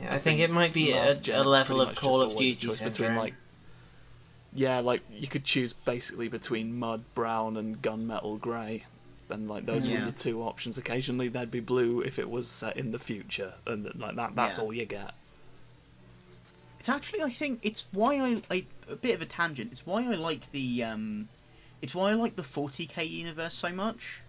Yeah, 0.00 0.14
I 0.14 0.18
think 0.18 0.40
it 0.40 0.50
might 0.50 0.72
be 0.72 0.92
a, 0.92 1.10
a 1.10 1.42
level 1.44 1.80
of 1.80 1.88
much 1.88 1.96
Call 1.96 2.20
of 2.22 2.36
Duty 2.36 2.68
between 2.84 3.16
like 3.16 3.34
yeah, 4.52 4.80
like 4.80 5.02
you 5.10 5.28
could 5.28 5.44
choose 5.44 5.72
basically 5.72 6.28
between 6.28 6.78
mud 6.78 7.04
brown 7.14 7.56
and 7.56 7.80
gunmetal 7.82 8.40
grey. 8.40 8.84
And 9.28 9.48
like 9.48 9.66
those 9.66 9.88
were 9.88 9.94
Yeah. 9.94 10.02
your 10.04 10.12
two 10.12 10.42
options. 10.42 10.78
Occasionally 10.78 11.28
there'd 11.28 11.50
be 11.50 11.60
blue 11.60 12.00
if 12.00 12.18
it 12.18 12.30
was 12.30 12.48
set 12.48 12.76
in 12.76 12.92
the 12.92 12.98
future, 12.98 13.54
and 13.66 13.92
like 13.98 14.16
that 14.16 14.34
that's 14.36 14.56
Yeah. 14.58 14.64
all 14.64 14.72
you 14.72 14.84
get. 14.86 15.14
It's 16.78 16.88
actually, 16.88 17.22
I 17.22 17.30
think, 17.30 17.58
it's 17.64 17.86
why 17.90 18.20
I, 18.20 18.42
I 18.48 18.64
a 18.88 18.94
bit 18.94 19.16
of 19.16 19.20
a 19.22 19.26
tangent. 19.26 19.72
It's 19.72 19.84
why 19.84 20.04
I 20.04 20.14
like 20.14 20.52
the, 20.52 20.84
um, 20.84 21.28
it's 21.82 21.96
why 21.96 22.10
I 22.10 22.14
like 22.14 22.36
the 22.36 22.42
40k 22.42 23.10
universe 23.10 23.54
so 23.54 23.72
much. 23.72 24.20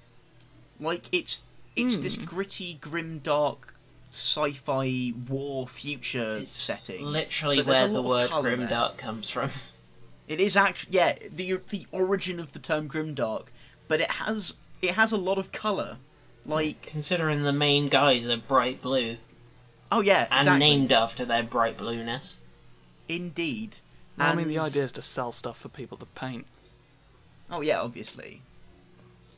Like 0.79 1.03
it's, 1.11 1.41
it's 1.75 1.97
this 1.97 2.15
Hmm. 2.15 2.23
gritty, 2.25 2.73
grim, 2.81 3.19
dark, 3.19 3.75
sci-fi 4.11 5.13
war 5.27 5.67
future 5.67 6.37
it's 6.37 6.51
setting. 6.51 7.05
literally 7.05 7.57
but 7.57 7.67
there's 7.67 7.81
a 7.81 7.85
where 7.85 7.93
the 7.93 8.01
word 8.01 8.29
colour 8.29 8.55
there. 8.55 8.67
grimdark 8.67 8.97
comes 8.97 9.29
from. 9.29 9.51
It 10.27 10.39
is 10.41 10.57
actually, 10.57 10.97
yeah, 10.97 11.15
the 11.29 11.59
the 11.69 11.87
origin 11.91 12.39
of 12.39 12.51
the 12.51 12.59
term 12.59 12.89
grimdark, 12.89 13.45
but 13.87 14.01
it 14.01 14.11
has 14.11 14.55
it 14.81 14.91
has 14.91 15.11
a 15.11 15.17
lot 15.17 15.37
of 15.37 15.51
color. 15.51 15.97
Like, 16.45 16.81
Considering 16.83 17.43
the 17.43 17.51
main 17.51 17.89
guys 17.89 18.27
are 18.29 18.37
bright 18.37 18.81
blue 18.81 19.17
oh 19.91 20.01
yeah, 20.01 20.27
and 20.31 20.39
exactly. 20.39 20.59
named 20.59 20.91
after 20.91 21.25
their 21.25 21.43
bright 21.43 21.77
blueness. 21.77 22.39
Indeed. 23.09 23.77
Well, 24.17 24.31
I 24.31 24.35
mean, 24.35 24.47
the 24.47 24.59
idea 24.59 24.83
is 24.83 24.91
to 24.93 25.01
sell 25.01 25.31
stuff 25.31 25.57
for 25.59 25.69
people 25.69 25.97
to 25.97 26.05
paint. 26.05 26.45
Oh 27.51 27.61
yeah, 27.61 27.81
obviously. 27.81 28.41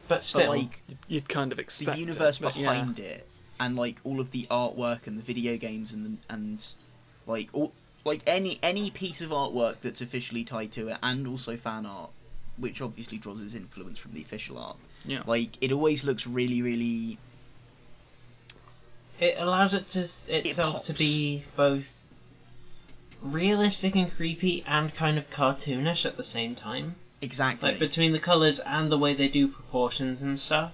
But 0.07 0.15
But 0.15 0.23
still, 0.23 0.49
like, 0.49 0.81
You'd, 0.88 0.97
you'd 1.07 1.29
kind 1.29 1.51
of 1.51 1.59
expect 1.59 1.91
the 1.93 1.99
universe 1.99 2.38
it, 2.38 2.43
but 2.43 2.55
yeah. 2.55 2.69
behind 2.73 2.99
it 2.99 3.28
and 3.59 3.75
like 3.75 3.99
all 4.03 4.19
of 4.19 4.31
the 4.31 4.47
artwork 4.49 5.07
and 5.07 5.17
the 5.17 5.23
video 5.23 5.57
games 5.57 5.93
and 5.93 6.05
the, 6.05 6.33
and 6.33 6.65
like 7.27 7.49
all 7.53 7.73
like 8.05 8.21
any 8.25 8.59
any 8.63 8.89
piece 8.89 9.21
of 9.21 9.29
artwork 9.29 9.75
that's 9.81 10.01
officially 10.01 10.43
tied 10.43 10.71
to 10.71 10.87
it 10.87 10.97
and 11.03 11.27
also 11.27 11.55
fan 11.57 11.85
art 11.85 12.09
which 12.57 12.81
obviously 12.81 13.17
draws 13.17 13.41
its 13.41 13.55
influence 13.55 13.97
from 13.99 14.13
the 14.13 14.21
official 14.21 14.57
art 14.57 14.77
Yeah. 15.05 15.23
like 15.25 15.57
it 15.61 15.71
always 15.71 16.03
looks 16.03 16.25
really 16.25 16.61
really 16.61 17.17
it 19.19 19.35
allows 19.37 19.73
it 19.73 19.87
to 19.89 20.07
itself 20.27 20.83
to 20.85 20.93
be 20.93 21.43
both 21.57 21.97
realistic 23.21 23.95
and 23.95 24.09
creepy 24.11 24.63
and 24.65 24.95
kind 24.95 25.17
of 25.17 25.29
cartoonish 25.29 26.05
at 26.05 26.15
the 26.15 26.23
same 26.23 26.55
time. 26.55 26.95
exactly 27.21 27.71
Like 27.71 27.79
between 27.79 28.13
the 28.13 28.19
colors 28.19 28.61
and 28.61 28.89
the 28.89 28.97
way 28.97 29.13
they 29.13 29.27
do 29.27 29.49
proportions 29.49 30.21
and 30.21 30.39
stuff. 30.39 30.71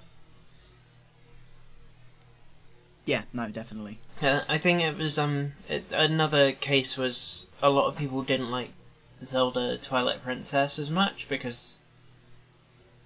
Yeah 3.06 3.24
no 3.34 3.48
definitely 3.50 4.00
Uh, 4.22 4.42
I 4.48 4.58
think 4.58 4.82
it 4.82 4.98
was 4.98 5.20
um 5.20 5.54
it, 5.70 5.86
another 5.92 6.52
case 6.54 6.98
was 6.98 7.48
a 7.62 7.70
lot 7.70 7.88
of 7.88 7.98
people 7.98 8.22
didn't 8.24 8.52
like 8.52 8.70
Zelda 9.24 9.78
Twilight 9.78 10.24
Princess 10.24 10.80
as 10.80 10.90
much 10.90 11.28
because 11.30 11.80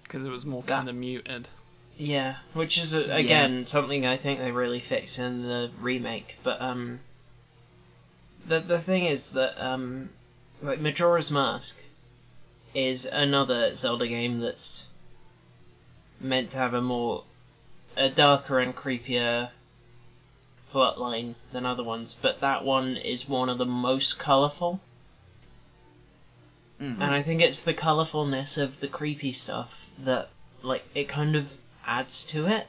because 0.02 0.26
it 0.26 0.30
was 0.30 0.44
more 0.44 0.62
kind 0.64 0.88
of 0.88 0.94
muted. 0.94 1.48
yeah, 1.96 2.36
which 2.52 2.78
is 2.78 2.94
uh, 2.94 3.06
again 3.10 3.66
something 3.66 4.04
I 4.06 4.16
think 4.16 4.40
they 4.40 4.50
really 4.52 4.80
fixed 4.80 5.18
in 5.18 5.42
the 5.42 5.70
remake. 5.80 6.38
But 6.42 6.60
um, 6.60 7.00
the 8.46 8.60
the 8.60 8.78
thing 8.80 9.04
is 9.04 9.30
that 9.30 9.60
um, 9.62 10.10
like 10.62 10.80
Majora's 10.80 11.30
Mask 11.30 11.82
is 12.74 13.04
another 13.06 13.74
Zelda 13.74 14.06
game 14.08 14.40
that's 14.40 14.88
meant 16.20 16.50
to 16.52 16.58
have 16.58 16.74
a 16.74 16.80
more 16.82 17.24
a 17.96 18.08
darker 18.08 18.58
and 18.60 18.74
creepier 18.74 19.50
plotline 20.72 21.34
than 21.52 21.66
other 21.66 21.84
ones, 21.84 22.14
but 22.20 22.40
that 22.40 22.64
one 22.64 22.96
is 22.96 23.28
one 23.28 23.48
of 23.48 23.58
the 23.58 23.66
most 23.66 24.18
colourful. 24.18 24.80
Mhm. 26.80 26.94
And 27.00 27.04
I 27.04 27.22
think 27.22 27.42
it's 27.42 27.60
the 27.60 27.74
colourfulness 27.74 28.56
of 28.56 28.80
the 28.80 28.88
creepy 28.88 29.32
stuff 29.32 29.86
that, 29.98 30.30
like, 30.62 30.84
it 30.94 31.08
kind 31.08 31.36
of 31.36 31.56
adds 31.86 32.24
to 32.26 32.46
it. 32.46 32.66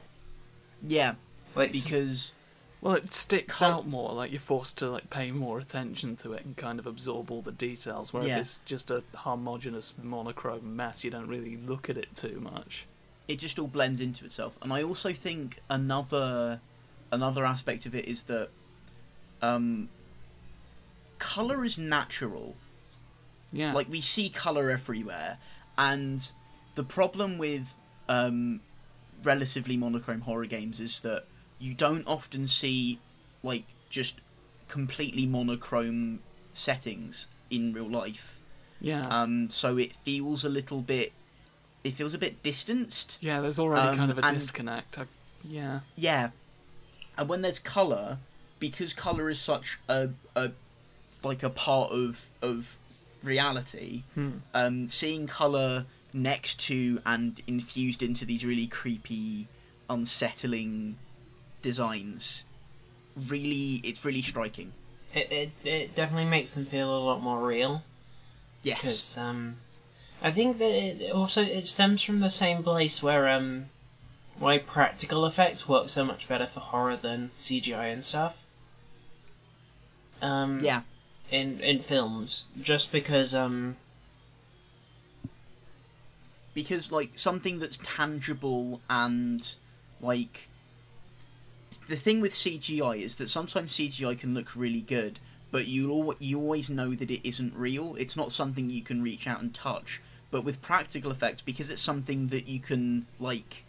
yeah 0.84 1.14
Like, 1.54 1.72
because 1.72 2.32
Well, 2.80 2.94
it 2.94 3.12
sticks 3.12 3.58
Col- 3.60 3.70
out 3.70 3.86
more. 3.86 4.12
Like 4.12 4.32
you're 4.32 4.40
forced 4.40 4.76
to 4.78 4.90
like 4.90 5.08
pay 5.10 5.30
more 5.30 5.60
attention 5.60 6.16
to 6.16 6.32
it 6.32 6.44
and 6.44 6.56
kind 6.56 6.80
of 6.80 6.86
absorb 6.86 7.30
all 7.30 7.40
the 7.40 7.52
details. 7.52 8.12
Where 8.12 8.26
Yeah. 8.26 8.38
it's 8.38 8.58
just 8.66 8.90
a 8.90 9.04
homogenous 9.14 9.94
monochrome 10.02 10.74
mess, 10.74 11.04
you 11.04 11.10
don't 11.10 11.28
really 11.28 11.56
look 11.56 11.88
at 11.88 11.96
it 11.96 12.14
too 12.14 12.40
much. 12.40 12.86
it 13.28 13.36
just 13.38 13.56
all 13.56 13.68
blends 13.68 14.00
into 14.00 14.24
itself. 14.24 14.58
And 14.60 14.72
I 14.72 14.82
also 14.82 15.12
think 15.12 15.60
another 15.70 16.60
another 17.12 17.44
aspect 17.44 17.86
of 17.86 17.94
it 17.94 18.06
is 18.06 18.24
that 18.24 18.48
um, 19.40 19.88
color 21.20 21.64
is 21.64 21.78
natural. 21.78 22.56
Yeah. 23.52 23.72
Like 23.72 23.88
we 23.88 24.00
see 24.00 24.28
color 24.28 24.70
everywhere, 24.70 25.38
and 25.78 26.28
the 26.74 26.82
problem 26.82 27.38
with 27.38 27.72
um, 28.08 28.60
relatively 29.22 29.76
monochrome 29.76 30.22
horror 30.22 30.46
games 30.46 30.80
is 30.80 31.00
that 31.00 31.26
you 31.60 31.74
don't 31.74 32.06
often 32.06 32.48
see 32.48 32.98
like 33.42 33.64
just 33.90 34.16
completely 34.68 35.26
monochrome 35.26 36.20
settings 36.52 37.28
in 37.50 37.72
real 37.74 37.88
life. 37.88 38.38
yeah. 38.80 39.02
Um, 39.02 39.50
so 39.50 39.76
it 39.76 39.94
feels 39.96 40.44
a 40.44 40.48
little 40.48 40.80
bit. 40.80 41.12
It 41.84 41.94
feels 41.94 42.14
a 42.14 42.18
bit 42.18 42.42
distanced. 42.42 43.18
yeah. 43.20 43.40
There's 43.40 43.58
already 43.58 43.88
um, 43.88 43.96
kind 43.96 44.10
of 44.10 44.18
a 44.18 44.32
disconnect. 44.32 44.98
I, 44.98 45.04
yeah. 45.44 45.80
Yeah, 45.96 46.30
and 47.18 47.28
when 47.28 47.42
there's 47.42 47.58
color, 47.58 48.18
because 48.58 48.92
color 48.92 49.28
is 49.30 49.40
such 49.40 49.78
a, 49.88 50.10
a 50.36 50.50
like 51.22 51.42
a 51.42 51.50
part 51.50 51.90
of 51.90 52.28
of 52.40 52.76
reality, 53.22 54.02
Hmm. 54.14 54.30
um, 54.54 54.88
seeing 54.88 55.26
color 55.26 55.86
next 56.12 56.60
to 56.60 57.00
and 57.06 57.40
infused 57.46 58.02
into 58.02 58.24
these 58.24 58.44
really 58.44 58.66
creepy, 58.66 59.46
unsettling 59.88 60.96
designs, 61.62 62.44
really, 63.28 63.80
it's 63.84 64.04
really 64.04 64.22
striking. 64.22 64.72
it, 65.14 65.30
it, 65.30 65.50
it 65.64 65.94
definitely 65.94 66.24
makes 66.24 66.54
them 66.54 66.66
feel 66.66 66.94
a 66.96 66.98
lot 66.98 67.22
more 67.22 67.38
real. 67.46 67.82
Yes. 68.62 68.80
Because, 68.80 69.18
um, 69.18 69.56
I 70.22 70.30
think 70.32 70.58
that 70.58 70.70
it 70.70 71.12
also 71.12 71.42
it 71.42 71.66
stems 71.66 72.02
from 72.02 72.20
the 72.20 72.30
same 72.30 72.62
place 72.62 73.02
where, 73.02 73.28
um, 73.28 73.66
why 74.42 74.58
practical 74.58 75.24
effects 75.24 75.68
work 75.68 75.88
so 75.88 76.04
much 76.04 76.26
better 76.26 76.46
for 76.46 76.58
horror 76.58 76.96
than 76.96 77.30
CGI 77.36 77.92
and 77.92 78.04
stuff. 78.04 78.36
Um, 80.20 80.58
Yeah. 80.60 80.82
in 81.30 81.60
in 81.60 81.80
films, 81.80 82.46
just 82.60 82.90
because 82.90 83.36
um 83.36 83.76
because 86.54 86.90
like 86.90 87.12
something 87.14 87.60
that's 87.60 87.78
tangible 87.84 88.80
and 88.90 89.54
like 90.00 90.48
the 91.86 91.96
thing 91.96 92.20
with 92.20 92.32
CGI 92.32 92.96
is 92.96 93.14
that 93.16 93.28
sometimes 93.30 93.72
CGI 93.72 94.18
can 94.18 94.34
look 94.34 94.56
really 94.56 94.80
good, 94.80 95.20
but 95.52 95.68
you 95.68 96.16
you 96.18 96.40
always 96.40 96.68
know 96.68 96.94
that 96.96 97.12
it 97.12 97.26
isn't 97.26 97.54
real. 97.54 97.94
It's 97.96 98.16
not 98.16 98.32
something 98.32 98.70
you 98.70 98.82
can 98.82 99.02
reach 99.02 99.28
out 99.28 99.40
and 99.40 99.54
touch. 99.54 100.00
But 100.32 100.42
with 100.42 100.62
practical 100.62 101.12
effects, 101.12 101.42
because 101.42 101.70
it's 101.70 101.82
something 101.82 102.28
that 102.28 102.48
you 102.48 102.58
can 102.58 103.06
like, 103.20 103.64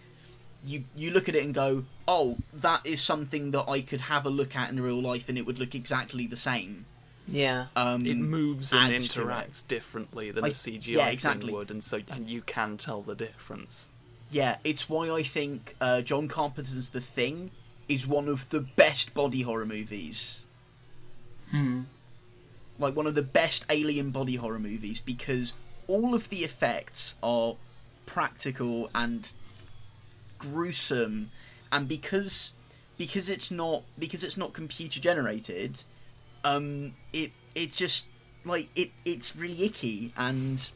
you 0.65 0.84
you 0.96 1.12
look 1.12 1.27
at 1.29 1.36
it 1.36 1.43
and 1.43 1.53
go, 1.53 1.84
oh, 2.08 2.38
that 2.53 2.86
is 2.86 3.01
something 3.01 3.51
that 3.51 3.65
I 3.70 3.82
could 3.82 4.01
have 4.01 4.25
a 4.25 4.29
look 4.29 4.55
at 4.55 4.70
in 4.70 4.79
real 4.79 5.01
life, 5.01 5.29
and 5.29 5.38
it 5.38 5.46
would 5.46 5.60
look 5.60 5.75
exactly 5.75 6.25
the 6.27 6.36
same. 6.38 6.86
yeah 7.27 7.67
Um, 7.75 8.05
it 8.05 8.17
moves 8.17 8.74
and 8.74 8.93
adds 8.93 9.08
to 9.10 9.22
it. 9.22 9.27
interacts 9.27 9.67
differently 9.67 10.32
than 10.32 10.43
Like, 10.43 10.53
a 10.53 10.55
CGI 10.55 10.88
yeah, 10.88 11.12
thing 11.12 11.51
would, 11.51 11.72
and 11.72 11.84
so 11.84 12.01
and 12.10 12.29
you 12.29 12.41
can 12.41 12.77
tell 12.77 13.01
the 13.01 13.15
difference. 13.15 13.89
Yeah, 14.32 14.58
it's 14.63 14.89
why 14.89 15.10
I 15.12 15.22
think 15.24 15.75
uh, 15.79 16.01
John 16.01 16.27
Carpenter's 16.27 16.89
The 16.89 17.00
Thing 17.01 17.51
is 17.88 18.08
one 18.08 18.27
of 18.27 18.50
the 18.50 18.62
best 18.62 19.13
body 19.13 19.41
horror 19.43 19.65
movies. 19.65 20.46
hmm. 21.51 21.82
Like 22.79 22.96
one 22.96 23.05
of 23.05 23.13
the 23.15 23.22
best 23.22 23.65
alien 23.70 24.10
body 24.12 24.36
horror 24.38 24.58
movies 24.60 25.00
because 25.00 25.53
all 25.88 26.15
of 26.15 26.29
the 26.29 26.43
effects 26.43 27.15
are 27.22 27.55
practical 28.08 28.89
and 28.96 29.32
gruesome 30.43 31.29
and 31.71 31.88
because 31.88 32.51
because 32.97 33.27
it's 33.29 33.50
not 33.50 33.81
because 33.97 34.23
it's 34.23 34.38
not 34.38 34.53
computer 34.53 35.00
generated 35.00 35.83
um 36.43 36.93
it 37.12 37.31
it's 37.55 37.75
just 37.75 38.05
like 38.45 38.67
it 38.75 38.91
it's 39.05 39.35
really 39.35 39.63
icky 39.65 40.12
and 40.17 40.69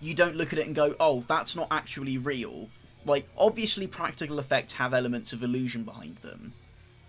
you 0.00 0.14
don't 0.14 0.36
look 0.36 0.52
at 0.52 0.58
it 0.58 0.66
and 0.66 0.74
go 0.74 0.94
oh 1.00 1.24
that's 1.28 1.56
not 1.56 1.66
actually 1.70 2.16
real. 2.18 2.68
Like 3.04 3.28
obviously 3.36 3.86
practical 3.86 4.38
effects 4.38 4.74
have 4.74 4.94
elements 4.94 5.32
of 5.32 5.42
illusion 5.42 5.82
behind 5.82 6.16
them 6.18 6.52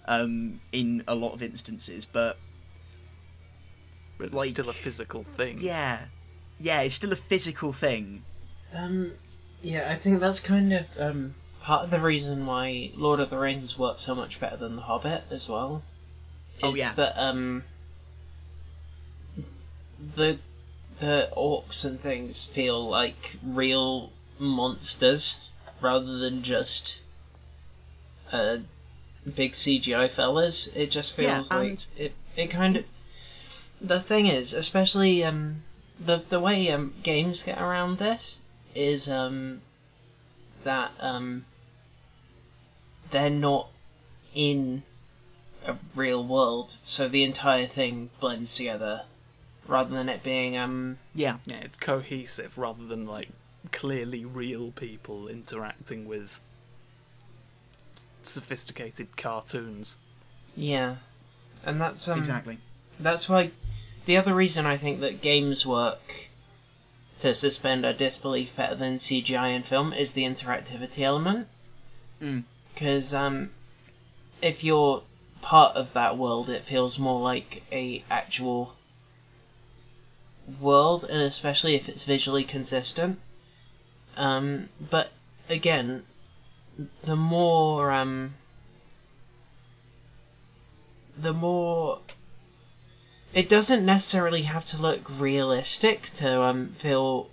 um 0.08 0.60
in 0.72 1.04
a 1.08 1.14
lot 1.16 1.34
of 1.34 1.44
instances 1.44 2.06
but 2.06 2.38
But 4.18 4.26
it's 4.26 4.34
Like- 4.34 4.50
still 4.50 4.70
a 4.70 4.74
physical 4.74 5.24
thing. 5.24 5.58
yeah. 5.62 6.00
Yeah 6.60 6.82
it's 6.82 6.96
still 6.96 7.14
a 7.14 7.16
physical 7.32 7.72
thing. 7.74 8.24
Um, 8.74 9.12
yeah, 9.62 9.90
I 9.92 9.96
think 9.96 10.20
that's 10.20 10.40
kind 10.40 10.74
of 10.74 10.86
um, 11.00 11.36
part 11.62 11.84
of 11.84 11.92
the 11.92 12.00
reason 12.00 12.46
why 12.46 12.92
Lord 12.96 13.20
of 13.20 13.30
the 13.30 13.38
Rings 13.38 13.78
works 13.78 14.04
so 14.04 14.16
much 14.16 14.40
better 14.40 14.58
than 14.58 14.76
The 14.76 14.84
Hobbit 14.84 15.24
as 15.30 15.50
well. 15.50 15.84
Oh, 16.62 16.74
is 16.74 16.80
yeah. 16.80 16.94
that 16.94 17.18
um, 17.18 17.64
the 20.16 20.38
the 21.00 21.30
orcs 21.36 21.86
and 21.86 22.00
things 22.00 22.46
feel 22.46 22.88
like 22.88 23.38
real 23.44 24.12
monsters 24.38 25.48
rather 25.80 26.18
than 26.18 26.44
just 26.44 27.00
uh, 28.32 28.58
big 29.36 29.54
CGI 29.54 30.10
fellas. 30.10 30.68
It 30.68 30.92
just 30.92 31.18
Yeah, 31.18 31.36
feels 31.36 31.52
like 31.52 31.80
it. 31.98 32.14
It 32.36 32.48
kind 32.48 32.76
of. 32.78 32.86
The 33.82 34.02
thing 34.02 34.28
is, 34.28 34.54
especially 34.54 35.24
um, 35.24 35.64
the 36.00 36.18
the 36.18 36.40
way 36.40 36.70
um, 36.72 36.94
games 37.04 37.44
get 37.44 37.62
around 37.62 37.98
this 37.98 38.40
is 38.76 39.10
um, 39.10 39.62
that 40.64 40.92
um, 41.00 41.46
they're 43.12 43.30
not 43.30 43.70
in 44.34 44.84
a 45.66 45.76
real 45.96 46.24
world, 46.24 46.78
so 46.86 47.08
the 47.08 47.24
entire 47.24 47.66
thing 47.66 48.10
blends 48.20 48.56
together, 48.56 49.04
rather 49.68 49.94
than 49.94 50.10
it 50.10 50.24
being 50.24 50.58
um, 50.58 50.98
yeah. 51.14 51.38
Yeah, 51.46 51.58
it's 51.58 51.78
cohesive 51.78 52.58
rather 52.58 52.86
than 52.86 53.06
like 53.06 53.30
clearly 53.72 54.26
real 54.26 54.72
people 54.72 55.28
interacting 55.28 56.08
with 56.08 56.42
sophisticated 58.22 59.18
cartoons. 59.18 59.98
yeah, 60.56 60.98
and 61.66 61.80
that's 61.82 62.08
um, 62.08 62.20
exactly. 62.20 62.58
That's 63.00 63.28
why 63.30 63.52
the 64.06 64.18
other 64.18 64.34
reason 64.34 64.66
I 64.66 64.78
think 64.78 65.00
that 65.02 65.22
games 65.22 65.66
work 65.66 66.29
to 67.20 67.34
suspend 67.34 67.86
our 67.86 67.94
disbelief 67.94 68.56
better 68.56 68.76
than 68.76 68.98
CGI 68.98 69.56
in 69.56 69.64
film 69.64 69.94
is 69.94 70.14
the 70.14 70.24
interactivity 70.24 71.02
element. 71.04 71.48
Mm. 72.22 72.44
Because 72.74 73.14
um, 73.14 73.50
if 74.42 74.64
you're 74.64 75.04
part 75.42 75.76
of 75.76 75.94
that 75.94 76.18
world, 76.18 76.50
it 76.50 76.64
feels 76.64 76.98
more 76.98 77.22
like 77.22 77.64
a 77.72 78.04
actual 78.10 78.76
world, 80.60 81.04
and 81.04 81.22
especially 81.22 81.76
if 81.76 81.90
it's 81.90 82.04
visually 82.04 82.44
consistent. 82.44 83.20
Um, 84.18 84.70
but 84.80 85.12
again, 85.50 86.04
the 87.04 87.16
more 87.16 87.92
um, 87.92 88.36
the 91.18 91.34
more 91.34 92.00
it 93.34 93.48
doesn't 93.48 93.86
necessarily 93.86 94.42
have 94.42 94.66
to 94.66 94.78
look 94.78 95.02
realistic 95.20 96.10
to 96.14 96.42
um 96.42 96.70
feel 96.70 97.30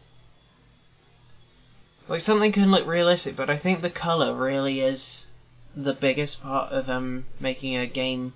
like 2.08 2.20
something 2.20 2.52
can 2.52 2.70
look 2.70 2.86
realistic, 2.86 3.34
but 3.34 3.50
I 3.50 3.56
think 3.56 3.82
the 3.82 3.88
color 3.88 4.32
really 4.32 4.80
is 4.80 5.26
the 5.74 5.92
biggest 5.92 6.42
part 6.42 6.72
of 6.72 6.88
um 6.88 7.24
making 7.40 7.76
a 7.76 7.86
game 7.86 8.34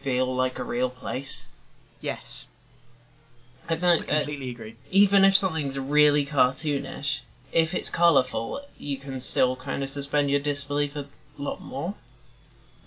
feel 0.00 0.34
like 0.34 0.58
a 0.58 0.64
real 0.64 0.90
place. 0.90 1.46
yes. 2.00 2.46
I 3.68 3.74
i 3.74 3.76
don't, 3.76 4.10
uh, 4.10 4.16
completely 4.16 4.50
agree. 4.50 4.74
even 4.90 5.24
if 5.24 5.36
something's 5.36 5.78
really 5.78 6.24
cartoonish, 6.24 7.20
if 7.52 7.74
it's 7.74 7.88
colourful, 7.90 8.60
you 8.76 8.98
can 8.98 9.20
still 9.20 9.54
kind 9.54 9.82
of 9.84 9.88
suspend 9.88 10.30
your 10.30 10.40
disbelief 10.40 10.96
a 10.96 11.06
lot 11.38 11.60
more 11.60 11.94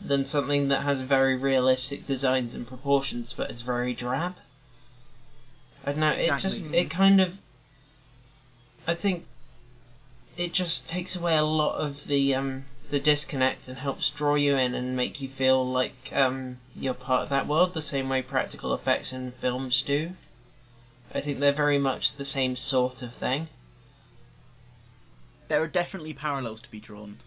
than 0.02 0.26
something 0.26 0.68
that 0.68 0.82
has 0.82 1.02
very 1.02 1.36
realistic 1.36 2.06
designs 2.06 2.54
and 2.54 2.68
proportions 2.68 3.34
but 3.34 3.50
is 3.50 3.62
very 3.62 3.94
drab. 3.94 4.36
I 5.86 5.92
don't 5.92 6.00
know, 6.00 6.12
it 6.12 6.38
just, 6.40 6.74
it 6.74 6.90
kind 6.90 7.22
of. 7.22 7.38
I 8.88 8.94
think 8.94 9.26
it 10.38 10.54
just 10.54 10.88
takes 10.88 11.16
away 11.16 11.36
a 11.38 11.44
lot 11.44 11.78
of 11.78 12.06
the, 12.08 12.36
um, 12.36 12.66
the 12.90 13.00
disconnect 13.00 13.68
and 13.68 13.78
helps 13.78 14.10
draw 14.10 14.36
you 14.36 14.56
in 14.56 14.76
and 14.76 14.96
make 14.96 15.22
you 15.22 15.30
feel 15.30 15.66
like 15.66 16.12
um, 16.14 16.58
you're 16.76 16.94
part 16.94 17.24
of 17.24 17.30
that 17.30 17.48
world 17.48 17.74
the 17.74 17.82
same 17.82 18.10
way 18.10 18.22
practical 18.22 18.74
effects 18.74 19.14
in 19.14 19.32
films 19.32 19.82
do. 19.82 20.14
I 21.14 21.22
think 21.22 21.40
they're 21.40 21.52
very 21.52 21.78
much 21.78 22.14
the 22.14 22.26
same 22.26 22.56
sort 22.56 23.02
of 23.02 23.14
thing. 23.14 23.48
there 25.48 25.62
are 25.62 25.68
definitely 25.68 26.14
parallels 26.14 26.62
to 26.62 26.70
be 26.70 26.80
drawn 26.80 27.18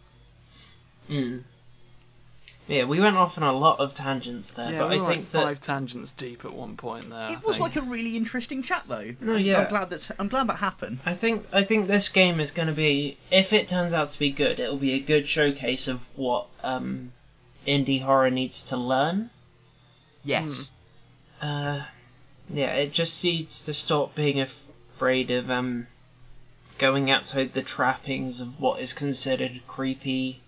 Mm. 1.09 1.45
Yeah, 2.69 2.85
we 2.85 3.01
went 3.01 3.17
off 3.17 3.39
on 3.39 3.45
a 3.45 3.53
lot 3.53 3.81
of 3.81 3.95
tangents 3.95 4.51
there, 4.51 4.71
yeah, 4.73 4.79
but 4.79 4.91
we 4.91 4.97
I 4.97 5.01
were 5.01 5.07
think 5.09 5.23
like 5.23 5.31
that 5.33 5.43
five 5.43 5.61
tangents 5.61 6.13
deep 6.13 6.45
at 6.45 6.53
one 6.53 6.77
point 6.77 7.09
there. 7.09 7.19
I 7.19 7.33
it 7.33 7.43
was 7.43 7.57
think. 7.59 7.75
like 7.75 7.83
a 7.83 7.87
really 7.87 8.15
interesting 8.15 8.63
chat 8.63 8.83
though 8.87 9.15
No, 9.23 9.37
yeah. 9.37 9.63
i'm 9.63 9.69
glad 9.71 9.89
that's 9.89 10.13
i'm 10.19 10.29
glad 10.29 10.49
that 10.49 10.57
happened 10.57 10.99
I 11.07 11.15
think 11.15 11.47
I 11.51 11.65
think 11.65 11.87
this 11.89 12.11
game 12.11 12.41
is 12.41 12.53
going 12.53 12.69
to 12.69 12.75
be, 12.75 13.17
if 13.31 13.55
it 13.55 13.69
turns 13.69 13.95
out 13.95 14.11
to 14.11 14.19
be 14.19 14.31
good, 14.31 14.61
it 14.61 14.69
will 14.69 14.77
be 14.77 14.93
a 14.93 15.01
good 15.01 15.27
showcase 15.27 15.89
of 15.89 16.01
what 16.15 16.47
um, 16.63 17.13
indie 17.67 18.03
horror 18.03 18.31
needs 18.31 18.63
to 18.69 18.77
learn. 18.77 19.31
yes 20.23 20.69
Uh, 21.41 21.85
yeah, 22.51 22.75
it 22.75 22.93
just 22.93 23.25
needs 23.25 23.63
to 23.63 23.73
stop 23.73 24.15
being 24.15 24.41
afraid 24.41 25.31
of 25.31 25.51
um, 25.51 25.87
going 26.79 27.11
outside 27.11 27.53
the 27.55 27.63
trappings 27.63 28.41
of 28.41 28.61
what 28.61 28.81
is 28.81 28.93
considered 28.93 29.61
creepy. 29.67 30.41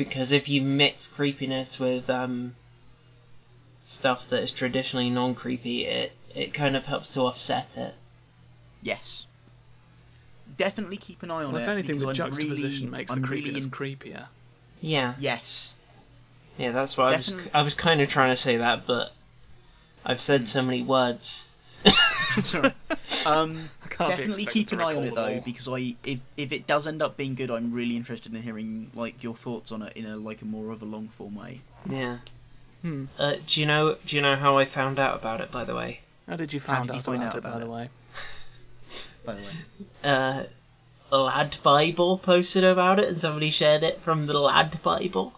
Because 0.00 0.32
if 0.32 0.48
you 0.48 0.62
mix 0.62 1.08
creepiness 1.08 1.78
with 1.78 2.08
um, 2.08 2.54
stuff 3.84 4.26
that 4.30 4.42
is 4.42 4.50
traditionally 4.50 5.10
non 5.10 5.34
creepy, 5.34 5.84
it, 5.84 6.12
it 6.34 6.54
kind 6.54 6.74
of 6.74 6.86
helps 6.86 7.12
to 7.12 7.20
offset 7.20 7.76
it. 7.76 7.94
Yes. 8.80 9.26
Definitely 10.56 10.96
keep 10.96 11.22
an 11.22 11.30
eye 11.30 11.44
on 11.44 11.52
Well, 11.52 11.60
it. 11.60 11.64
if 11.64 11.68
anything, 11.68 11.98
the 11.98 12.08
I'm 12.08 12.14
juxtaposition 12.14 12.86
really- 12.86 12.98
makes 12.98 13.12
I'm 13.12 13.20
the 13.20 13.28
really 13.28 13.42
creepiness 13.42 13.64
in- 13.66 13.70
creepier. 13.70 14.24
Yeah, 14.80 15.12
Yes. 15.18 15.74
yeah, 16.56 16.70
that's 16.70 16.96
what 16.96 17.12
I 17.12 17.16
was. 17.18 17.48
I 17.52 17.60
was 17.60 17.74
kind 17.74 18.00
of 18.00 18.08
trying 18.08 18.30
to 18.30 18.38
say 18.38 18.56
that, 18.56 18.86
but 18.86 19.12
I've 20.02 20.18
said 20.22 20.48
so 20.48 20.62
many 20.62 20.82
words. 20.82 21.52
Sorry. 22.40 22.72
um, 23.26 23.58
I 23.58 23.58
can't 23.58 23.68
be 23.68 23.79
definitely 24.08 24.46
keep 24.46 24.72
an 24.72 24.80
eye 24.80 24.94
on 24.94 25.04
it 25.04 25.14
though, 25.14 25.34
all. 25.34 25.40
because 25.40 25.68
I 25.68 25.94
if 26.04 26.20
if 26.36 26.52
it 26.52 26.66
does 26.66 26.86
end 26.86 27.02
up 27.02 27.16
being 27.16 27.34
good, 27.34 27.50
I'm 27.50 27.72
really 27.72 27.96
interested 27.96 28.34
in 28.34 28.42
hearing 28.42 28.90
like 28.94 29.22
your 29.22 29.34
thoughts 29.34 29.70
on 29.72 29.82
it 29.82 29.96
in 29.96 30.06
a 30.06 30.16
like 30.16 30.42
a 30.42 30.44
more 30.44 30.70
of 30.70 30.82
a 30.82 30.84
long 30.84 31.08
form 31.08 31.34
way. 31.36 31.60
Yeah. 31.88 32.18
Hmm. 32.82 33.06
Uh, 33.18 33.34
do 33.46 33.60
you 33.60 33.66
know? 33.66 33.96
Do 34.06 34.16
you 34.16 34.22
know 34.22 34.36
how 34.36 34.56
I 34.58 34.64
found 34.64 34.98
out 34.98 35.14
about 35.14 35.40
it? 35.40 35.50
By 35.50 35.64
the 35.64 35.74
way. 35.74 36.00
How 36.26 36.36
did 36.36 36.52
you 36.52 36.60
find 36.60 36.86
did 36.86 36.92
you 36.94 36.98
out 36.98 37.04
find 37.04 37.22
about 37.22 37.34
out 37.34 37.38
it, 37.38 37.42
by 37.42 37.48
about 37.48 37.60
the 37.60 37.70
way? 37.70 37.90
By 39.24 39.34
the 39.34 39.42
way. 39.42 40.48
uh, 41.12 41.16
Lad 41.16 41.56
Bible 41.62 42.18
posted 42.18 42.64
about 42.64 42.98
it, 42.98 43.08
and 43.08 43.20
somebody 43.20 43.50
shared 43.50 43.82
it 43.82 44.00
from 44.00 44.26
the 44.26 44.38
Lad 44.38 44.82
Bible. 44.82 45.34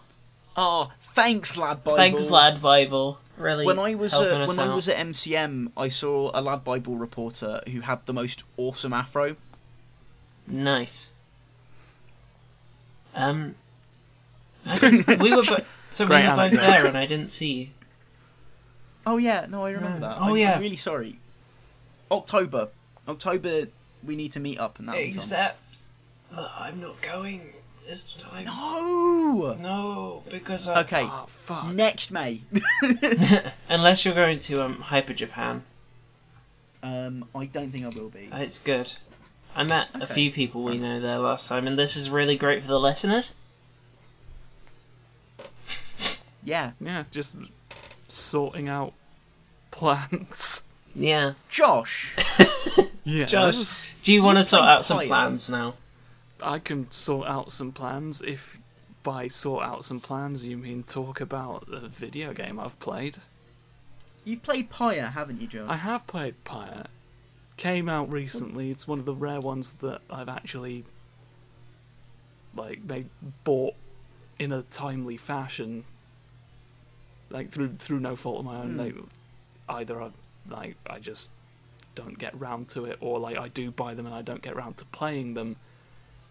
Oh, 0.55 0.91
thanks, 1.01 1.57
lad 1.57 1.83
Bible. 1.83 1.97
Thanks, 1.97 2.29
Lad 2.29 2.61
Bible. 2.61 3.19
Really. 3.43 3.65
When 3.65 3.77
I 3.77 3.95
was 3.95 4.13
us 4.13 4.47
when 4.47 4.57
I 4.59 4.73
was 4.73 4.87
at 4.87 4.95
MCM, 5.05 5.71
I 5.75 5.89
saw 5.89 6.31
a 6.33 6.39
lad 6.41 6.63
Bible 6.63 6.95
reporter 6.95 7.59
who 7.69 7.81
had 7.81 8.05
the 8.05 8.13
most 8.13 8.43
awesome 8.55 8.93
afro. 8.93 9.35
nice. 10.47 11.09
Um, 13.13 13.55
I 14.65 15.17
we 15.19 15.35
were 15.35 15.43
bo- 15.43 15.63
so 15.89 16.05
we 16.05 16.15
were 16.15 16.35
both 16.35 16.53
there, 16.53 16.85
and 16.87 16.97
I 16.97 17.05
didn't 17.05 17.31
see 17.31 17.53
you. 17.53 17.67
Oh 19.05 19.17
yeah, 19.17 19.45
no, 19.49 19.65
I 19.65 19.71
remember 19.71 19.99
No. 19.99 20.07
that. 20.07 20.17
Oh, 20.19 20.23
I'm, 20.29 20.37
yeah. 20.37 20.53
I'm 20.53 20.61
really 20.61 20.77
sorry. 20.77 21.19
October, 22.09 22.69
October, 23.07 23.67
we 24.03 24.15
need 24.15 24.31
to 24.31 24.39
meet 24.39 24.59
up 24.59 24.79
and 24.79 24.87
that. 24.87 24.95
Except, 24.95 25.59
I'm 26.35 26.79
not 26.79 27.01
going 27.01 27.41
this 27.87 28.03
time. 28.17 28.45
no. 28.45 29.55
No, 29.59 30.23
because 30.29 30.67
I, 30.67 30.81
Okay, 30.81 31.03
Oh, 31.03 31.25
fuck. 31.27 31.67
next 31.73 32.11
May. 32.11 32.41
unless 33.69 34.05
you're 34.05 34.13
going 34.15 34.39
to 34.41 34.63
um 34.63 34.75
Hyper 34.79 35.13
Japan, 35.13 35.63
um, 36.81 37.25
I 37.35 37.45
don't 37.45 37.71
think 37.71 37.85
I 37.85 37.89
will 37.99 38.09
be. 38.09 38.29
it's 38.33 38.59
good. 38.59 38.91
I 39.55 39.63
met 39.63 39.89
a 39.93 40.07
few 40.07 40.31
people 40.31 40.63
we 40.63 40.77
know 40.79 40.99
there 40.99 41.19
last 41.19 41.47
time, 41.47 41.67
and 41.67 41.77
this 41.77 41.95
is 41.95 42.09
really 42.09 42.35
great 42.37 42.61
for 42.61 42.67
the 42.67 42.79
listeners. 42.79 43.33
Yeah, 46.45 46.71
Yeah, 46.81 47.05
just 47.11 47.37
sorting 48.09 48.67
out 48.67 48.93
plans. 49.71 50.63
Yeah. 50.93 51.33
Josh. 51.49 52.13
yeah. 53.05 53.25
Josh. 53.25 53.89
Do 54.03 54.11
you 54.13 54.19
Do 54.19 54.25
want 54.25 54.37
to 54.39 54.43
sort 54.43 54.63
play 54.63 54.69
out 54.71 54.85
some 54.85 54.97
Pyre? 54.97 55.07
plans 55.07 55.49
now? 55.49 55.75
I 56.43 56.59
can 56.59 56.91
sort 56.91 57.27
out 57.27 57.51
some 57.51 57.71
plans 57.71 58.21
if 58.21 58.59
by 59.03 59.27
sort 59.27 59.63
out 59.63 59.83
some 59.83 59.99
plans 59.99 60.45
you 60.45 60.57
mean 60.57 60.83
talk 60.83 61.19
about 61.19 61.69
the 61.69 61.87
video 61.89 62.33
game 62.33 62.59
I've 62.59 62.79
played. 62.79 63.17
You've 64.23 64.43
played 64.43 64.69
Pyre, 64.69 65.07
haven't 65.07 65.41
you, 65.41 65.47
John? 65.47 65.69
I 65.69 65.75
have 65.75 66.07
played 66.07 66.41
Pyre. 66.45 66.85
Came 67.57 67.89
out 67.89 68.11
recently. 68.11 68.71
It's 68.71 68.87
one 68.87 68.99
of 68.99 69.05
the 69.05 69.13
rare 69.13 69.41
ones 69.41 69.73
that 69.73 70.01
I've 70.09 70.29
actually 70.29 70.85
like 72.55 72.87
they 72.87 73.05
bought 73.43 73.75
in 74.39 74.51
a 74.51 74.63
timely 74.63 75.17
fashion, 75.17 75.85
like 77.29 77.51
through 77.51 77.75
through 77.79 77.99
no 77.99 78.15
fault 78.15 78.39
of 78.39 78.45
my 78.45 78.57
own. 78.57 78.71
Hmm. 78.71 78.79
Like 78.79 78.95
either 79.69 80.01
I 80.01 80.09
like 80.49 80.77
I 80.89 80.99
just 80.99 81.31
don't 81.95 82.17
get 82.17 82.39
round 82.39 82.69
to 82.69 82.85
it, 82.85 82.97
or 83.01 83.19
like 83.19 83.37
I 83.37 83.49
do 83.49 83.71
buy 83.71 83.93
them 83.93 84.05
and 84.05 84.15
I 84.15 84.21
don't 84.21 84.41
get 84.41 84.55
round 84.55 84.77
to 84.77 84.85
playing 84.85 85.33
them. 85.33 85.57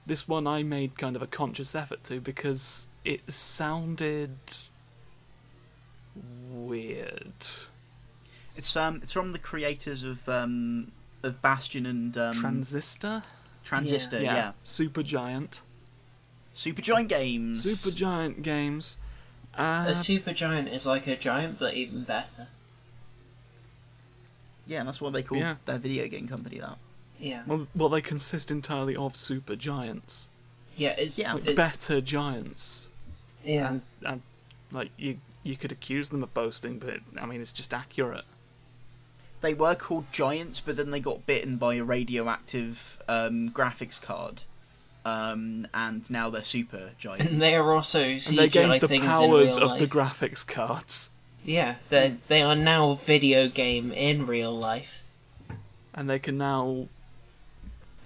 This 0.05 0.27
one 0.27 0.47
I 0.47 0.62
made 0.62 0.99
kind 0.99 1.15
of 1.17 1.23
a 1.23 1.27
conscious 1.27 1.75
effort 1.75 2.03
to 2.05 2.21
because 2.21 2.88
it 3.05 3.31
sounded 3.33 4.37
weird. 6.51 7.33
It's 8.57 8.77
um, 8.77 9.01
it's 9.03 9.12
from 9.12 9.33
the 9.33 9.38
creators 9.38 10.03
of 10.03 10.29
um, 10.29 10.93
of 11.23 11.41
Bastion 11.41 11.87
and 11.87 12.17
um, 12.19 12.35
Transistor, 12.35 13.23
Transistor. 13.65 14.21
Yeah. 14.21 14.53
Super 14.62 15.03
Giant, 15.03 15.62
Supergiant 16.55 17.09
Games. 17.09 17.62
Super 17.62 17.95
Giant 17.95 18.43
Games. 18.43 18.99
Uh, 19.57 19.85
A 19.88 19.95
super 19.95 20.33
giant 20.33 20.69
is 20.69 20.87
like 20.87 21.07
a 21.07 21.15
giant, 21.17 21.59
but 21.59 21.75
even 21.75 22.05
better. 22.05 22.49
Yeah, 24.67 24.83
that's 24.85 24.99
what 25.01 25.12
they 25.12 25.23
call 25.23 25.38
Yeah. 25.38 25.57
their 25.67 25.77
video 25.79 26.09
game 26.09 26.27
company. 26.27 26.59
That. 26.59 26.79
Yeah, 27.23 27.43
well, 27.47 27.69
well, 27.77 27.89
they 27.89 28.01
consist 28.01 28.51
entirely 28.51 28.97
of 28.97 29.15
super 29.15 29.55
giants, 29.55 30.29
yeah, 30.77 30.95
it's, 30.99 31.19
Yeah. 31.19 31.35
like 31.35 31.47
it's 31.47 31.55
better 31.57 32.01
giants, 32.01 32.89
yeah. 33.45 33.69
and 33.69 33.83
and 34.05 34.23
like 34.73 34.91
you 34.97 35.19
you 35.45 35.57
could 35.57 35.71
accuse 35.71 36.09
them 36.09 36.23
of 36.25 36.35
boasting, 36.35 36.79
but 36.81 36.99
I 37.21 37.27
mean 37.27 37.41
it's 37.41 37.53
just 37.53 37.73
accurate. 37.73 38.25
They 39.41 39.55
were 39.55 39.75
called 39.77 40.07
Giants, 40.13 40.61
but 40.61 40.77
then 40.77 40.91
they 40.91 41.01
got 41.01 41.27
bitten 41.27 41.57
by 41.57 41.75
a 41.75 41.83
radioactive 41.85 43.03
um, 43.09 43.51
graphics 43.51 44.01
card, 44.01 44.43
um, 45.05 45.67
and 45.75 46.09
now 46.11 46.31
they're 46.31 46.45
Super 46.45 46.91
Giant. 46.99 47.29
And 47.29 47.43
they 47.43 47.57
are 47.57 47.73
also 47.73 48.03
And 48.05 48.21
they 48.21 48.49
gained 48.49 48.81
the 48.81 48.87
things 48.89 49.05
powers 49.05 49.57
in 49.57 49.63
real 49.63 49.73
of 49.73 49.79
the 49.81 49.87
graphics 49.87 50.47
cards, 50.47 51.11
yeah, 51.45 51.77
they 51.89 52.17
they 52.29 52.43
are 52.43 52.55
now 52.57 52.95
video 52.95 53.49
game 53.49 53.93
in 53.93 54.27
real 54.27 54.57
life. 54.57 55.03
and 55.95 56.09
they 56.09 56.19
can 56.21 56.39
now 56.39 56.87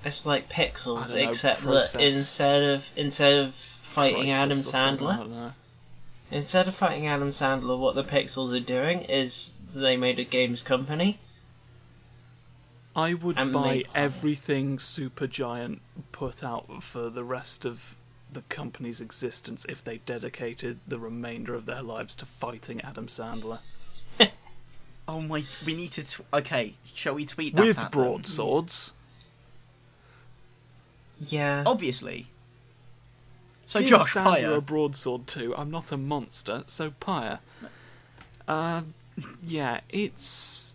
It's 0.05 0.25
like 0.27 0.49
Pixels, 0.49 1.09
don't 1.09 1.23
know, 1.23 1.29
except 1.29 1.61
process- 1.63 1.93
that 1.95 2.03
instead 2.03 2.63
of 2.63 2.87
instead 2.97 3.39
of 3.41 3.55
fighting 3.55 4.27
process 4.27 4.37
Adam 4.43 4.59
or 4.59 4.63
something, 4.63 5.07
I 5.07 5.13
Sandler, 5.17 5.53
instead 6.31 6.69
of 6.69 6.75
fighting 6.75 7.07
Adam 7.07 7.31
Sandler, 7.31 7.79
what 7.79 7.95
the 7.95 8.05
Pixels 8.05 8.55
are 8.57 8.61
doing 8.61 9.03
is 9.03 9.55
they 9.75 9.97
made 9.97 10.19
a 10.19 10.25
games 10.25 10.63
company. 10.63 11.19
I 12.95 13.13
would 13.15 13.37
And 13.37 13.53
buy 13.53 13.69
make- 13.75 13.87
everything 13.95 14.79
Supergiant 14.79 15.81
put 16.13 16.43
out 16.43 16.83
for 16.83 17.11
the 17.11 17.25
rest 17.25 17.65
of 17.65 17.97
the 18.33 18.43
company's 18.43 19.01
existence 19.01 19.67
if 19.69 19.83
they 19.85 19.99
dedicated 19.99 20.79
the 20.87 20.99
remainder 20.99 21.55
of 21.55 21.67
their 21.67 21.83
lives 21.83 22.17
to 22.17 22.27
fighting 22.27 22.81
Adam 22.83 23.07
Sandler 23.07 23.61
Oh 25.09 25.21
my! 25.21 25.45
We 25.65 25.75
need 25.75 25.93
to. 25.93 26.03
T- 26.05 26.23
okay, 26.35 26.75
shall 26.93 27.15
we 27.15 27.25
tweet 27.27 27.55
that 27.55 27.65
with 27.65 27.79
at 27.79 27.83
them? 27.83 28.03
broadswords. 28.03 28.95
Yeah, 31.21 31.63
Obviously. 31.67 32.29
So 33.65 33.81
Give 33.81 33.89
Josh 33.91 34.15
Sandler 34.15 34.43
Pyre. 34.43 34.53
a 34.55 34.61
broadsword 34.61 35.27
too. 35.27 35.55
I'm 35.57 35.71
not 35.71 35.91
a 35.91 35.97
monster, 35.97 36.63
so 36.67 36.93
Pyre. 37.01 37.41
Uh, 38.47 38.83
yeah, 39.45 39.81
it's 39.89 40.75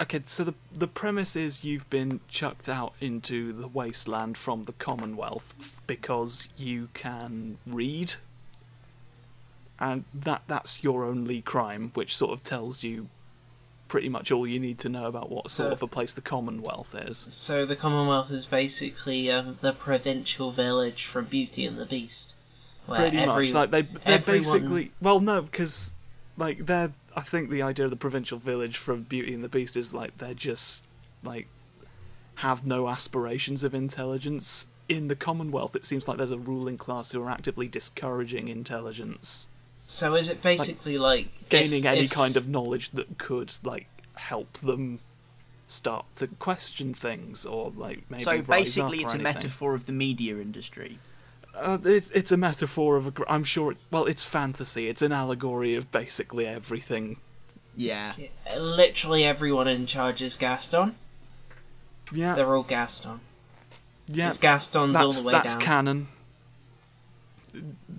okay. 0.00 0.20
So 0.24 0.44
the 0.44 0.54
the 0.72 0.86
premise 0.86 1.34
is 1.34 1.64
you've 1.64 1.88
been 1.90 2.20
chucked 2.28 2.68
out 2.68 2.94
into 3.00 3.52
the 3.52 3.66
wasteland 3.66 4.36
from 4.38 4.64
the 4.64 4.72
Commonwealth 4.74 5.80
because 5.88 6.46
you 6.56 6.90
can 6.94 7.58
read, 7.66 8.14
and 9.80 10.04
that 10.14 10.42
that's 10.46 10.84
your 10.84 11.04
only 11.04 11.40
crime, 11.42 11.90
which 11.94 12.16
sort 12.16 12.32
of 12.32 12.44
tells 12.44 12.84
you 12.84 13.08
pretty 13.92 14.08
much 14.08 14.32
all 14.32 14.46
you 14.46 14.58
need 14.58 14.78
to 14.78 14.88
know 14.88 15.04
about 15.04 15.30
what 15.30 15.50
sort 15.50 15.68
So- 15.68 15.72
of 15.72 15.82
a 15.82 15.86
place 15.86 16.14
the 16.14 16.22
Commonwealth 16.22 16.94
is. 16.94 17.26
So 17.28 17.66
the 17.66 17.76
Commonwealth 17.76 18.30
is 18.30 18.46
basically 18.46 19.30
um, 19.30 19.58
the 19.60 19.74
provincial 19.74 20.50
village 20.50 21.04
from 21.04 21.26
Beauty 21.26 21.66
and 21.66 21.76
the 21.78 21.84
Beast. 21.84 22.32
Pretty 22.88 23.18
every, 23.18 23.52
much 23.52 23.54
like 23.54 23.70
they 23.70 23.82
they're 23.82 24.00
everyone- 24.06 24.40
basically 24.40 24.92
well 25.02 25.20
no 25.20 25.42
because 25.42 25.92
like 26.38 26.64
they're 26.66 26.92
i 27.14 27.20
think 27.20 27.50
the 27.50 27.60
idea 27.62 27.84
of 27.84 27.90
the 27.90 27.96
provincial 27.96 28.38
village 28.38 28.76
from 28.78 29.02
beauty 29.02 29.34
and 29.34 29.44
the 29.44 29.48
beast 29.48 29.76
is 29.76 29.92
like 29.94 30.16
they're 30.18 30.34
just 30.34 30.84
like 31.22 31.46
have 32.36 32.66
no 32.66 32.88
aspirations 32.88 33.62
of 33.62 33.72
intelligence 33.74 34.66
in 34.88 35.06
the 35.08 35.14
commonwealth 35.14 35.76
it 35.76 35.84
seems 35.84 36.08
like 36.08 36.16
there's 36.18 36.32
a 36.32 36.38
ruling 36.38 36.76
class 36.78 37.12
who 37.12 37.22
are 37.22 37.30
actively 37.30 37.68
discouraging 37.68 38.48
intelligence 38.48 39.46
So 39.92 40.14
is 40.14 40.28
it 40.30 40.40
basically 40.42 40.96
like, 40.98 41.28
gaining 41.48 41.80
if, 41.84 41.90
any 41.90 42.04
if- 42.04 42.10
kind 42.10 42.36
of 42.36 42.48
knowledge 42.48 42.90
that 42.90 43.18
could 43.18 43.52
like 43.62 43.86
help 44.14 44.54
them 44.54 45.00
start 45.66 46.04
to 46.16 46.26
question 46.26 46.92
things 46.94 47.46
or 47.46 47.70
like 47.76 48.02
maybe 48.10 48.24
So 48.24 48.30
rise 48.32 48.46
basically, 48.46 48.98
up 48.98 49.04
or 49.04 49.04
it's 49.06 49.12
a 49.12 49.14
anything. 49.16 49.22
metaphor 49.22 49.74
of 49.74 49.86
the 49.86 49.92
media 49.92 50.36
industry. 50.38 50.98
Uh, 51.54 51.76
it's, 51.84 52.10
it's 52.12 52.32
a 52.32 52.36
metaphor 52.38 52.96
of 52.96 53.06
a. 53.06 53.10
gr- 53.10 53.24
I'm 53.28 53.44
sure. 53.44 53.72
It, 53.72 53.78
well, 53.90 54.06
it's 54.06 54.24
fantasy. 54.24 54.88
It's 54.88 55.02
an 55.02 55.12
allegory 55.12 55.74
of 55.74 55.90
basically 55.92 56.46
everything. 56.46 57.18
Yeah. 57.76 58.14
Literally 58.56 59.24
everyone 59.24 59.68
in 59.68 59.86
charge 59.86 60.22
is 60.22 60.36
Gaston. 60.38 60.94
Yeah, 62.12 62.34
They're 62.34 62.54
all 62.56 62.62
Gaston. 62.62 63.20
yeah. 64.08 64.28
It's 64.28 64.38
Gaston's 64.38 64.96
all 64.96 65.08
That's 65.08 65.20
the 65.20 65.26
way 65.28 65.32
that's 65.32 65.54
down. 65.54 65.62
canon. 65.62 66.08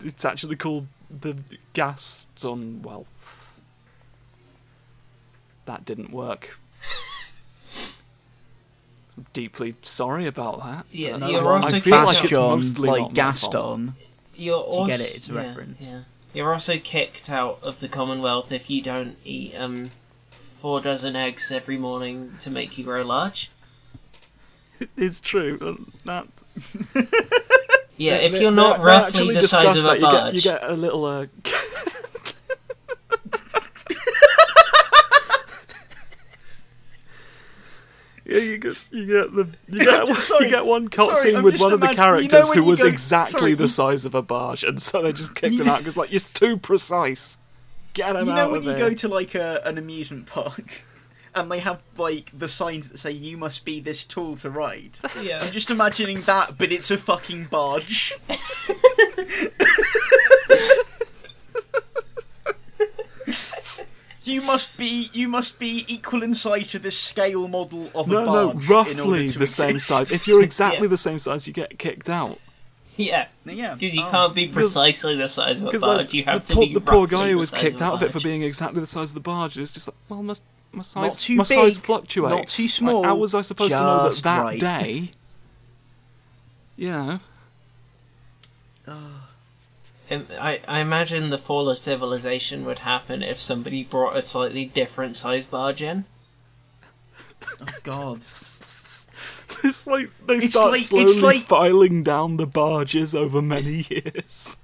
It's 0.03 0.25
actually 0.25 0.55
called 0.55 0.87
the 1.21 1.37
Gaston. 1.73 2.81
Well, 2.81 3.05
that 5.65 5.85
didn't 5.85 6.11
work. 6.11 6.57
Deeply 9.33 9.75
sorry 9.81 10.25
about 10.25 10.63
that. 10.63 10.85
Yeah, 10.91 11.17
but 11.17 11.29
you're 11.31 11.47
I, 11.47 11.55
also 11.57 11.77
I 11.77 11.79
feel 11.79 12.03
like 12.03 12.23
it's 12.23 12.33
out- 12.33 12.55
mostly 12.57 12.89
like 12.89 13.01
not 13.01 13.09
my. 13.09 13.13
Gaston. 13.15 13.95
You're 14.35 14.57
also, 14.57 14.87
get 14.89 14.99
it, 14.99 15.15
it's 15.15 15.29
a 15.29 15.33
yeah, 15.33 15.47
reference. 15.47 15.87
Yeah. 15.87 16.01
You're 16.33 16.51
also 16.51 16.77
kicked 16.79 17.29
out 17.29 17.59
of 17.61 17.79
the 17.79 17.87
Commonwealth 17.87 18.51
if 18.51 18.67
you 18.69 18.81
don't 18.81 19.15
eat 19.23 19.53
um 19.55 19.91
four 20.59 20.81
dozen 20.81 21.15
eggs 21.15 21.51
every 21.51 21.77
morning 21.77 22.33
to 22.41 22.49
make 22.49 22.77
you 22.77 22.83
grow 22.83 23.03
large. 23.03 23.51
It's 24.97 25.21
true. 25.21 25.57
uh, 25.61 25.75
That 26.05 26.27
Yeah, 28.03 28.17
They- 28.17 28.25
if 28.25 28.41
you're 28.41 28.51
not 28.51 28.77
they- 28.77 28.83
they 28.83 28.87
roughly 28.87 29.07
actually 29.19 29.33
the 29.35 29.43
size 29.47 29.75
of 29.79 29.85
a 29.85 29.87
that. 29.87 29.95
You 29.99 30.01
barge, 30.01 30.23
get, 30.25 30.33
you 30.35 30.41
get 30.41 30.63
a 30.69 30.73
little. 30.73 31.05
Uh, 31.05 31.25
Yeah, 38.25 38.37
you 38.37 38.57
get 38.57 38.77
you 38.89 39.05
get 39.05 39.35
the 39.35 39.49
you 39.67 39.79
get 39.83 40.07
just- 40.07 40.27
sorry, 40.29 40.45
you 40.45 40.51
get 40.51 40.65
one 40.65 40.89
sorry, 40.93 41.33
cutscene 41.33 41.43
with 41.43 41.59
one 41.59 41.73
of 41.73 41.81
the 41.81 41.87
imag- 41.87 41.89
you 41.91 41.95
know 41.97 42.03
characters 42.03 42.49
who 42.51 42.63
was 42.63 42.81
go- 42.81 42.87
exactly 42.87 43.39
sorry, 43.39 43.53
the 43.55 43.67
size 43.67 44.05
of 44.05 44.15
a 44.15 44.21
barge, 44.21 44.63
and 44.63 44.81
so 44.81 45.01
they 45.01 45.11
just 45.11 45.35
kicked 45.41 45.55
him 45.59 45.67
out 45.67 45.79
because 45.79 45.97
like 45.97 46.13
it's 46.13 46.31
too 46.31 46.55
precise. 46.55 47.37
Get 47.93 48.15
him 48.15 48.25
You 48.27 48.31
out 48.31 48.35
know 48.35 48.49
when 48.49 48.63
you 48.63 48.69
there. 48.69 48.77
go 48.89 48.93
to 48.93 49.07
like 49.09 49.35
a, 49.35 49.61
an 49.65 49.77
amusement 49.77 50.27
park, 50.27 50.85
and 51.35 51.51
they 51.51 51.59
have 51.59 51.81
like 51.97 52.29
the 52.33 52.47
signs 52.47 52.89
that 52.89 52.97
say 52.97 53.11
"You 53.11 53.37
must 53.37 53.65
be 53.65 53.79
this 53.79 54.03
tall 54.05 54.35
to 54.37 54.49
ride." 54.49 54.97
yeah. 55.21 55.37
I'm 55.41 55.51
just 55.51 55.69
imagining 55.69 56.17
that, 56.25 56.57
but 56.57 56.71
it's 56.71 56.91
a 56.91 56.97
fucking 56.97 57.45
barge. 57.45 58.13
you 64.23 64.41
must 64.41 64.77
be 64.77 65.09
you 65.13 65.27
must 65.27 65.59
be 65.59 65.85
equal 65.87 66.23
in 66.23 66.33
size 66.33 66.71
to 66.71 66.79
this 66.79 66.97
scale 66.97 67.47
model 67.47 67.89
of 67.93 68.07
no, 68.07 68.21
a 68.21 68.25
no, 68.25 68.53
barge. 68.53 68.91
in 68.91 68.99
order 68.99 69.11
roughly 69.11 69.29
to 69.29 69.39
the 69.39 69.47
same 69.47 69.79
size. 69.79 70.11
If 70.11 70.27
you're 70.27 70.43
exactly 70.49 70.83
Yeah. 70.83 70.89
the 70.89 70.97
same 70.97 71.19
size, 71.19 71.47
you 71.47 71.53
get 71.53 71.77
kicked 71.79 72.09
out. 72.09 72.37
yeah, 72.95 73.27
yeah, 73.45 73.73
because 73.73 73.93
you 73.93 74.03
oh. 74.03 74.11
can't 74.11 74.35
be 74.35 74.47
precisely 74.47 75.15
the 75.15 75.27
size 75.27 75.61
of 75.61 75.73
a 75.73 75.79
barge. 75.79 75.97
like, 75.97 76.13
you 76.13 76.23
have 76.25 76.45
the, 76.45 76.47
to 76.47 76.53
poor, 76.53 76.67
be 76.67 76.73
the 76.73 76.81
poor 76.81 77.07
guy 77.07 77.29
who 77.29 77.37
was 77.37 77.51
kicked 77.51 77.81
out 77.81 77.93
of 77.93 78.03
it 78.03 78.11
for 78.11 78.19
being 78.19 78.43
exactly 78.43 78.79
the 78.79 78.87
size 78.87 79.09
of 79.09 79.15
the 79.15 79.21
barge 79.21 79.57
is 79.57 79.73
just 79.73 79.87
like, 79.87 79.95
well, 80.09 80.21
my, 80.21 80.35
my 80.73 80.81
size, 80.81 81.15
too 81.15 81.35
my 81.35 81.43
size 81.43 81.77
big, 81.77 81.85
fluctuates. 81.85 82.35
not 82.35 82.47
too 82.47 82.63
Like, 82.63 82.71
small, 82.71 83.03
how 83.03 83.15
was 83.15 83.33
I 83.35 83.41
supposed 83.41 83.71
to 83.71 83.77
know 83.79 84.09
that 84.09 84.23
that 84.23 84.39
right. 84.39 84.59
day? 84.59 85.09
You 86.75 86.87
know, 86.89 87.19
Um, 88.87 89.21
I, 90.11 90.59
I 90.67 90.79
imagine 90.79 91.29
the 91.29 91.37
fall 91.37 91.69
of 91.69 91.77
civilization 91.77 92.65
would 92.65 92.79
happen 92.79 93.21
if 93.23 93.39
somebody 93.39 93.83
brought 93.83 94.17
a 94.17 94.21
slightly 94.23 94.65
different 94.65 95.15
size 95.15 95.45
barge 95.45 95.81
in. 95.83 96.05
Oh 97.61 97.65
god. 97.83 98.17
it's 98.17 99.07
like 99.87 100.09
they 100.27 100.35
It's 100.35 100.49
start 100.49 100.71
like- 100.71 100.81
slowly 100.81 101.19
like- 101.21 101.41
filing 101.43 102.03
down 102.03 102.37
the 102.37 102.47
barges 102.47 103.13
over 103.13 103.41
many 103.41 103.85
years. 103.89 104.57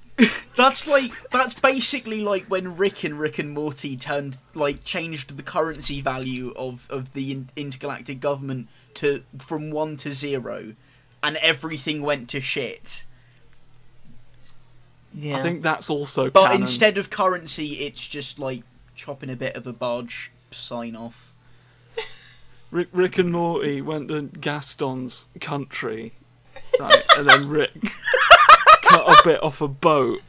That's 0.55 0.87
like 0.87 1.11
that's 1.31 1.59
basically 1.59 2.21
like 2.21 2.45
when 2.45 2.75
Rick 2.75 3.03
and 3.03 3.17
Rick 3.19 3.39
and 3.39 3.51
Morty 3.51 3.95
turned 3.95 4.37
like 4.53 4.83
changed 4.83 5.37
the 5.37 5.43
currency 5.43 6.01
value 6.01 6.53
of 6.57 6.85
of 6.89 7.13
the 7.13 7.31
in- 7.31 7.49
intergalactic 7.55 8.19
government 8.19 8.67
to 8.95 9.23
from 9.37 9.71
1 9.71 9.95
to 9.97 10.13
0 10.13 10.73
and 11.23 11.37
everything 11.37 12.01
went 12.01 12.29
to 12.29 12.41
shit. 12.41 13.05
Yeah. 15.13 15.37
I 15.37 15.41
think 15.41 15.63
that's 15.63 15.89
also 15.89 16.29
But 16.29 16.47
canon. 16.47 16.61
instead 16.63 16.97
of 16.97 17.09
currency 17.09 17.73
it's 17.85 18.05
just 18.05 18.37
like 18.39 18.63
chopping 18.95 19.29
a 19.29 19.35
bit 19.35 19.55
of 19.55 19.65
a 19.65 19.73
barge 19.73 20.31
sign 20.51 20.95
off. 20.95 21.33
Rick, 22.71 22.89
Rick 22.91 23.17
and 23.17 23.31
Morty 23.31 23.81
went 23.81 24.09
to 24.09 24.23
Gaston's 24.23 25.29
country, 25.39 26.13
right, 26.79 27.03
and 27.17 27.27
then 27.27 27.47
Rick 27.49 27.71
cut 27.81 28.28
a 29.09 29.23
bit 29.23 29.43
off 29.43 29.61
a 29.61 29.67
boat, 29.67 30.19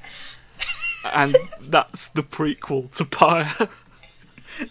and 1.14 1.36
that's 1.60 2.08
the 2.08 2.22
prequel 2.22 2.90
to 2.96 3.04
Pyre. 3.04 3.68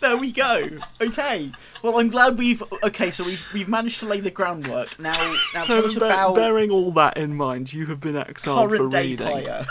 There 0.02 0.18
we 0.18 0.32
go. 0.32 0.68
Okay. 1.02 1.52
Well, 1.82 2.00
I'm 2.00 2.10
glad 2.10 2.38
we've 2.38 2.62
okay. 2.84 3.10
So 3.12 3.24
we've 3.24 3.44
we've 3.54 3.68
managed 3.70 4.00
to 4.02 4.06
lay 4.06 4.20
the 4.20 4.30
groundwork. 4.30 5.00
Now, 5.00 5.14
now 5.56 5.64
tell 5.64 5.84
us 5.86 5.96
So, 5.96 6.06
about 6.06 6.36
bearing 6.36 6.70
all 6.70 6.92
that 6.92 7.18
in 7.18 7.36
mind, 7.36 7.74
you 7.74 7.88
have 7.88 8.00
been 8.00 8.16
exiled 8.16 8.70
for 8.70 8.88
day 8.90 9.12
reading, 9.12 9.28
player. 9.28 9.66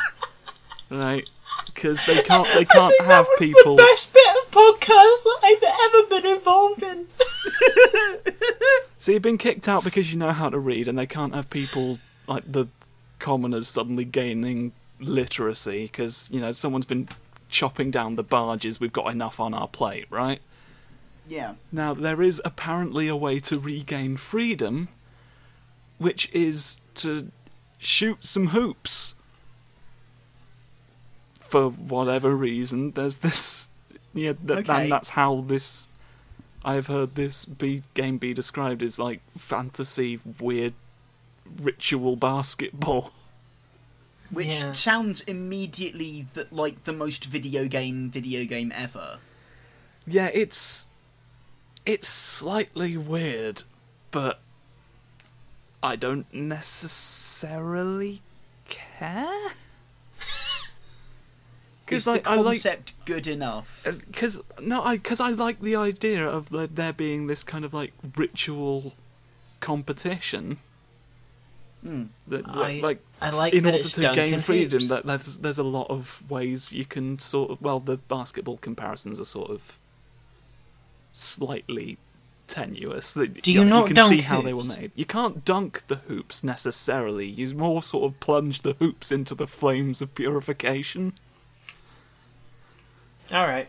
right? 0.90 1.24
Because 1.66 2.05
they 2.07 2.20
can't 2.22 2.48
they 2.57 2.64
can't 2.64 2.94
have 3.05 3.29
people. 3.38 3.77
the 3.77 3.83
best 3.83 4.12
bit 4.12 4.27
of 4.29 4.51
podcast 4.51 5.22
that 5.24 5.38
I've 5.44 5.94
ever 5.94 6.20
been 6.22 6.37
involved 6.37 6.83
in. 6.83 7.07
So 9.01 9.12
you've 9.12 9.22
been 9.22 9.38
kicked 9.38 9.68
out 9.68 9.85
because 9.85 10.12
you 10.12 10.18
know 10.18 10.33
how 10.33 10.51
to 10.51 10.59
read, 10.59 10.88
and 10.88 10.98
they 10.98 11.07
can't 11.07 11.33
have 11.33 11.48
people 11.51 11.98
like 12.27 12.42
the 12.51 12.66
commoners 13.18 13.68
suddenly 13.68 14.04
gaining 14.04 14.72
literacy 15.00 15.85
because 15.85 16.28
you 16.33 16.40
know 16.40 16.50
someone's 16.52 16.85
been 16.87 17.09
chopping 17.48 17.90
down 17.90 18.16
the 18.16 18.22
barges. 18.22 18.81
We've 18.81 18.92
got 18.92 19.11
enough 19.12 19.40
on 19.40 19.54
our 19.54 19.68
plate, 19.68 20.07
right? 20.11 20.40
Yeah. 21.28 21.54
Now 21.72 21.94
there 21.94 22.22
is 22.22 22.40
apparently 22.44 23.09
a 23.09 23.16
way 23.16 23.38
to 23.40 23.59
regain 23.59 24.16
freedom, 24.16 24.88
which 25.98 26.31
is 26.33 26.81
to 26.96 27.31
shoot 27.78 28.24
some 28.24 28.48
hoops. 28.48 29.14
For 31.40 31.70
whatever 31.70 32.35
reason, 32.37 32.92
there's 32.92 33.18
this. 33.18 33.68
Yeah, 34.14 34.33
th- 34.33 34.61
Okay. 34.61 34.83
and 34.85 34.90
that's 34.92 35.11
how 35.11 35.42
this. 35.42 35.90
I've 36.64 36.87
heard 36.87 37.14
this 37.14 37.44
be 37.44 37.83
game 37.94 38.16
be 38.18 38.33
described 38.35 38.83
as 38.83 38.98
like 38.98 39.20
fantasy 39.37 40.18
weird 40.40 40.72
ritual 41.56 42.16
basketball. 42.16 43.12
Which 44.30 44.48
Yeah. 44.48 44.72
sounds 44.72 45.22
immediately 45.22 46.26
that 46.34 46.52
like 46.52 46.84
the 46.84 46.92
most 46.92 47.24
video 47.24 47.66
game 47.66 48.11
video 48.11 48.44
game 48.44 48.72
ever. 48.74 49.18
Yeah, 50.06 50.30
it's 50.34 50.88
it's 51.87 52.08
slightly 52.08 52.96
weird, 52.98 53.62
but 54.11 54.40
I 55.82 55.96
don't 55.96 56.26
necessarily 56.34 58.20
care. 58.68 59.52
Is 61.90 62.04
Because 62.04 62.04
the 62.04 62.11
like 62.12 62.26
I 62.26 62.34
like 62.37 62.44
concept 62.62 62.92
good 63.06 63.26
enough? 63.26 63.82
Uh, 63.87 63.92
because 63.92 64.42
no, 64.61 64.82
I 64.82 64.96
because 64.98 65.20
I 65.20 65.30
like 65.30 65.61
the 65.62 65.74
idea 65.76 66.28
of 66.28 66.50
the, 66.50 66.66
there 66.66 66.92
being 66.92 67.28
this 67.28 67.42
kind 67.42 67.64
of 67.64 67.72
like 67.72 67.94
ritual 68.16 68.92
competition. 69.61 70.58
Hmm. 71.83 72.05
That, 72.27 72.47
I- 72.49 72.81
like 72.81 73.01
I 73.21 73.31
like 73.31 73.53
in 73.55 73.64
order 73.67 73.83
to 73.83 74.12
gain 74.12 74.41
freedom, 74.41 74.81
Hoops. 74.81 74.88
that 74.91 75.07
there's 75.07 75.38
there's 75.38 75.59
a 75.59 75.62
lot 75.62 75.88
of 75.91 76.29
ways 76.31 76.73
you 76.73 76.85
can 76.85 77.19
sort 77.19 77.51
of 77.51 77.62
well 77.62 77.81
the 77.81 77.97
basketball 77.99 78.57
comparisons 78.59 79.21
are 79.21 79.25
sort 79.25 79.51
of 79.51 79.61
slightly 81.12 81.99
tenuous. 82.47 83.12
That 83.14 83.43
Do 83.43 83.53
you 83.53 83.59
know 83.64 83.64
you 83.64 83.69
not 83.71 83.87
can 83.88 83.97
dunk 83.97 84.12
see 84.14 84.21
how 84.23 84.41
they 84.41 84.53
were 84.55 84.64
made. 84.64 84.91
You 84.95 85.05
can't 85.05 85.45
dunk 85.45 85.87
the 85.88 85.97
hoops 85.97 86.43
necessarily. 86.43 87.27
You 87.27 87.55
more 87.55 87.83
sort 87.83 88.05
of 88.11 88.19
plunge 88.21 88.62
the 88.62 88.73
hoops 88.75 89.12
into 89.12 89.35
the 89.35 89.47
flames 89.47 90.01
of 90.03 90.14
purification. 90.14 91.12
All 93.31 93.47
right. 93.47 93.69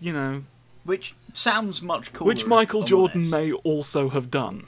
You 0.00 0.12
know, 0.12 0.42
Which 0.84 1.14
sounds 1.32 1.80
much 1.80 2.12
cooler. 2.12 2.26
which 2.28 2.44
Michael 2.46 2.82
Jordan 2.82 3.20
honest. 3.22 3.30
may 3.30 3.52
also 3.52 4.08
have 4.10 4.30
done 4.30 4.66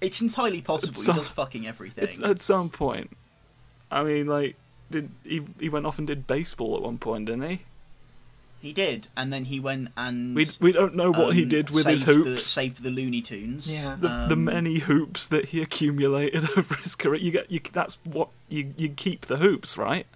It's 0.00 0.20
entirely 0.20 0.60
possible. 0.62 0.94
Some- 0.94 1.16
he 1.16 1.20
does 1.22 1.30
fucking 1.30 1.66
everything. 1.66 2.04
It's 2.04 2.20
at 2.20 2.40
some 2.40 2.70
point. 2.70 3.10
I 3.90 4.04
mean, 4.04 4.26
like, 4.26 4.56
did 4.90 5.10
he 5.24 5.42
he 5.58 5.68
went 5.68 5.86
off 5.86 5.98
and 5.98 6.06
did 6.06 6.26
baseball 6.26 6.76
at 6.76 6.82
one 6.82 6.98
point, 6.98 7.26
didn't 7.26 7.48
he? 7.48 7.60
He 8.60 8.72
did, 8.72 9.06
and 9.16 9.32
then 9.32 9.44
he 9.44 9.60
went 9.60 9.90
and 9.96 10.34
We 10.34 10.48
we 10.60 10.72
don't 10.72 10.96
know 10.96 11.12
what 11.12 11.34
he 11.34 11.44
um, 11.44 11.48
did 11.48 11.70
with 11.70 11.86
his 11.86 12.02
saved 12.02 12.08
The, 12.24 12.24
hoops. 12.30 12.44
saved 12.46 12.82
the 12.82 12.90
Looney 12.90 13.20
Tunes. 13.20 13.70
Yeah. 13.70 13.96
the, 14.00 14.08
the 14.08 14.32
Um, 14.34 14.44
many 14.44 14.78
hoops 14.78 15.28
that 15.28 15.46
he 15.46 15.62
accumulated 15.62 16.44
over 16.56 16.74
his 16.74 16.94
career. 16.96 17.20
You 17.20 17.30
get 17.30 17.50
you. 17.50 17.60
That's 17.72 17.98
what 18.04 18.28
you 18.48 18.74
you 18.76 18.88
keep 18.90 19.22
the 19.26 19.36
hoops, 19.36 19.76
right? 19.78 20.06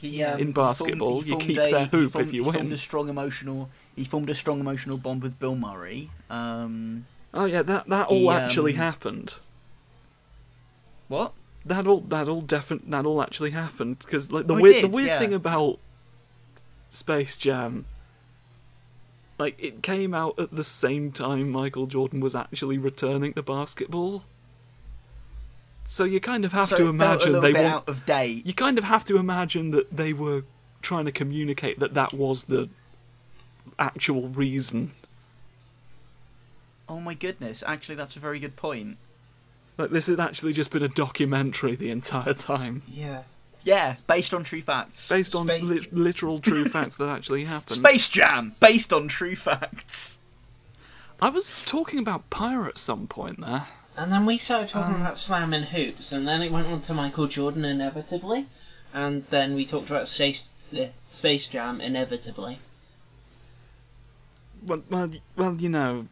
He, 0.00 0.22
In 0.22 0.30
um, 0.32 0.38
he 0.38 0.44
basketball, 0.52 1.10
formed- 1.22 1.24
he 1.26 1.32
you 1.32 1.38
keep 1.38 1.58
a- 1.58 1.70
their 1.70 1.86
hoop 1.86 2.12
formed- 2.12 2.28
if 2.28 2.32
you 2.34 2.44
he 2.44 2.52
formed 2.52 2.72
a 2.72 2.78
strong 2.78 3.08
emotional. 3.10 3.68
He 3.96 4.04
formed 4.06 4.30
a 4.30 4.34
strong 4.34 4.60
emotional 4.60 4.96
bond 4.96 5.22
with 5.22 5.38
Bill 5.38 5.56
Murray. 5.56 6.10
Um, 6.30 7.04
Oh 7.32 7.44
yeah, 7.44 7.62
that 7.62 7.88
that 7.88 8.08
all 8.08 8.18
He, 8.18 8.28
actually 8.30 8.72
um, 8.72 8.78
happened. 8.78 9.38
what? 11.08 11.32
That 11.64 11.86
all 11.86 12.00
that 12.00 12.28
all 12.28 12.40
definite 12.40 12.90
that 12.90 13.06
all 13.06 13.22
actually 13.22 13.50
happened 13.50 13.98
because 13.98 14.32
like 14.32 14.46
the 14.46 14.54
Oh, 14.54 14.60
weird 14.60 14.74
did, 14.76 14.84
the 14.84 14.88
weird 14.88 15.06
yeah. 15.08 15.18
thing 15.18 15.34
about 15.34 15.78
Space 16.88 17.36
Jam. 17.36 17.84
Like 19.38 19.62
it 19.62 19.82
came 19.82 20.12
out 20.14 20.38
at 20.38 20.50
the 20.54 20.64
same 20.64 21.12
time 21.12 21.50
Michael 21.50 21.86
Jordan 21.86 22.20
was 22.20 22.34
actually 22.34 22.78
returning 22.78 23.32
to 23.34 23.42
basketball. 23.42 24.24
So 25.84 26.04
you 26.04 26.20
kind 26.20 26.44
of 26.44 26.52
have 26.52 26.68
so 26.68 26.76
to 26.76 26.88
it 26.88 26.96
felt 26.98 27.26
a 27.26 27.32
imagine 27.34 27.40
they 27.40 27.52
want 27.52 27.66
out 27.66 27.88
of 27.88 28.06
date. 28.06 28.46
you 28.46 28.54
kind 28.54 28.78
of 28.78 28.84
have 28.84 29.04
to 29.04 29.16
imagine 29.16 29.70
that 29.72 29.96
they 29.96 30.12
were 30.12 30.44
trying 30.82 31.04
to 31.06 31.12
communicate 31.12 31.78
that 31.80 31.94
that 31.94 32.12
was 32.12 32.44
the 32.44 32.68
actual 33.78 34.28
reason. 34.28 34.92
Oh 36.90 36.98
my 37.00 37.14
goodness! 37.14 37.62
Actually, 37.66 37.94
that's 37.94 38.16
a 38.16 38.18
very 38.18 38.40
good 38.40 38.56
point. 38.56 38.98
Like 39.78 39.90
this 39.90 40.08
had 40.08 40.18
actually 40.20 40.52
just 40.52 40.72
been 40.72 40.82
a 40.82 40.88
documentary 40.88 41.76
the 41.76 41.90
entire 41.90 42.34
time, 42.34 42.82
Yeah. 42.88 43.22
Yeah, 43.62 43.96
based 44.06 44.32
on 44.34 44.42
true 44.42 44.62
facts. 44.62 45.08
based 45.08 45.34
on 45.34 45.46
Spa- 45.46 45.56
li- 45.64 45.86
literal 45.92 46.38
true 46.40 46.64
facts 46.68 46.96
that 46.96 47.08
actually 47.08 47.44
happened. 47.44 47.76
Space 47.78 48.08
Jam, 48.08 48.54
based 48.58 48.92
on 48.92 49.06
true 49.06 49.36
facts. 49.36 50.18
I 51.22 51.28
was 51.28 51.64
talking 51.64 51.98
about 51.98 52.28
Pyre 52.30 52.66
at 52.66 52.78
some 52.78 53.06
point 53.06 53.40
there. 53.40 53.66
And 53.96 54.10
then 54.10 54.24
we 54.26 54.38
started 54.38 54.70
talking 54.70 54.94
Um, 54.96 55.00
about 55.02 55.18
slamming 55.18 55.64
hoops, 55.64 56.10
and 56.10 56.26
then 56.26 56.40
it 56.42 56.50
went 56.50 56.68
on 56.68 56.80
to 56.82 56.94
Michael 56.94 57.26
Jordan 57.28 57.64
inevitably, 57.66 58.46
and 58.94 59.26
then 59.28 59.54
we 59.54 59.66
talked 59.66 59.90
about 59.90 60.08
Space, 60.08 60.44
uh, 60.76 60.86
Space 61.10 61.46
Jam 61.46 61.80
inevitably. 61.82 62.58
Well, 64.66 64.82
well, 64.90 65.10
well, 65.36 65.54
you 65.56 65.68
know, 65.68 66.06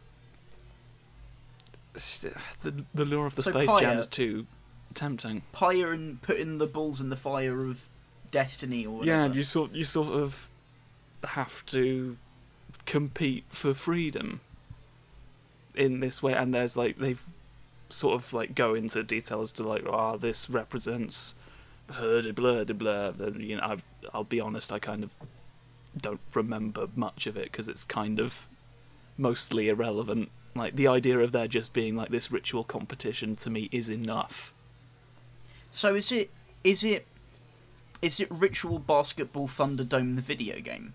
the 2.63 2.85
the 2.95 3.05
lure 3.05 3.27
of 3.27 3.35
the 3.35 3.43
So 3.43 3.51
Space 3.51 3.69
Pyre- 3.71 3.81
Jam 3.81 3.99
is 3.99 4.07
too 4.07 4.47
tempting. 4.95 5.43
Pyre 5.53 5.93
and 5.93 6.21
putting 6.23 6.59
the 6.59 6.67
balls 6.67 7.01
in 7.01 7.11
the 7.11 7.17
fire 7.17 7.65
of 7.65 7.89
destiny 8.31 8.85
or 8.87 9.05
Yeah, 9.05 9.27
you 9.27 9.43
sort 9.43 9.73
you 9.73 9.85
sort 9.85 10.09
of 10.15 10.51
have 11.25 11.65
to 11.67 12.17
compete 12.87 13.45
for 13.51 13.75
freedom 13.75 14.41
in 15.75 16.01
this 16.01 16.23
way, 16.23 16.33
and 16.35 16.55
there's 16.55 16.77
like 16.77 16.99
they've 16.99 17.25
sort 17.89 18.15
of 18.15 18.33
like 18.33 18.55
go 18.55 18.75
into 18.75 19.03
detail 19.03 19.41
as 19.41 19.53
to 19.53 19.63
like, 19.63 19.85
ah, 19.89 20.17
this 20.17 20.51
represents 20.51 21.35
blah 21.87 22.33
blah 22.33 22.65
blah. 22.65 23.11
Then, 23.13 23.41
You 23.41 23.57
know, 23.57 23.63
I've, 23.65 23.85
I'll 24.13 24.25
be 24.25 24.41
honest, 24.41 24.73
I 24.73 24.79
kind 24.79 25.03
of 25.03 25.15
don't 25.97 26.21
remember 26.35 26.89
much 26.95 27.27
of 27.27 27.37
it 27.37 27.45
because 27.45 27.69
it's 27.69 27.85
kind 27.85 28.21
of 28.21 28.47
mostly 29.17 29.69
irrelevant. 29.69 30.31
Like 30.55 30.77
the 30.77 30.89
idea 30.89 31.19
of 31.19 31.33
there 31.33 31.49
just 31.49 31.73
being 31.73 31.97
like 31.97 32.09
this 32.09 32.33
ritual 32.33 32.65
competition 32.65 33.37
to 33.37 33.51
me 33.51 33.69
is 33.71 33.89
enough. 33.89 34.53
So 35.71 35.95
is 35.95 36.11
it 36.11 36.31
is 36.65 36.83
it 36.83 37.07
is 38.03 38.21
it 38.21 38.29
ritual 38.31 38.79
basketball 38.79 39.49
Thunderdome 39.49 40.17
the 40.17 40.23
video 40.23 40.61
game? 40.61 40.95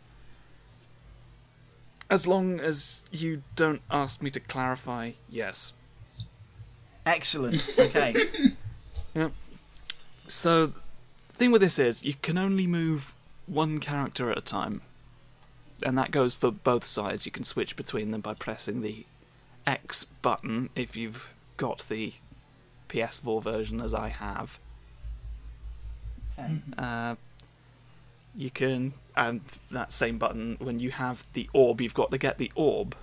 As 2.10 2.28
long 2.28 2.60
as 2.60 3.02
you 3.12 3.44
don't 3.56 3.82
ask 3.90 4.22
me 4.22 4.30
to 4.32 4.40
clarify, 4.40 5.12
yes. 5.30 5.74
Excellent. 7.06 7.76
Okay. 7.78 8.28
So, 10.26 10.68
the 10.68 11.34
thing 11.34 11.52
with 11.52 11.62
this 11.62 11.78
is, 11.78 12.04
you 12.04 12.16
can 12.22 12.38
only 12.38 12.66
move 12.66 13.14
one 13.46 13.80
character 13.80 14.32
at 14.32 14.38
a 14.38 14.42
time. 14.42 14.82
And 15.86 15.98
that 15.98 16.12
goes 16.12 16.34
for 16.34 16.50
both 16.50 16.84
sides. 16.84 17.26
You 17.26 17.32
can 17.32 17.44
switch 17.44 17.76
between 17.76 18.12
them 18.12 18.22
by 18.22 18.34
pressing 18.34 18.82
the 18.82 19.06
X 19.66 20.04
button 20.04 20.70
if 20.76 20.96
you've 20.96 21.34
got 21.58 21.86
the 21.90 22.14
PS4 22.90 23.42
version, 23.44 23.82
as 23.82 23.94
I 23.94 24.10
have. 24.10 24.60
Okay. 26.38 26.60
Uh, 26.78 27.16
you 28.36 28.50
can, 28.50 28.94
and 29.16 29.42
that 29.72 29.92
same 29.92 30.18
button, 30.18 30.58
when 30.60 30.80
you 30.80 30.92
have 30.92 31.26
the 31.34 31.50
orb, 31.54 31.82
you've 31.82 31.94
got 31.94 32.12
to 32.12 32.18
get 32.18 32.38
the 32.38 32.52
orb 32.56 32.96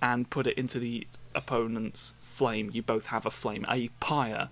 and 0.00 0.30
put 0.30 0.46
it 0.46 0.56
into 0.56 0.78
the 0.78 1.06
opponent's 1.34 2.14
flame. 2.20 2.70
You 2.72 2.82
both 2.82 3.06
have 3.06 3.26
a 3.26 3.30
flame, 3.30 3.66
a 3.68 3.88
pyre, 4.00 4.50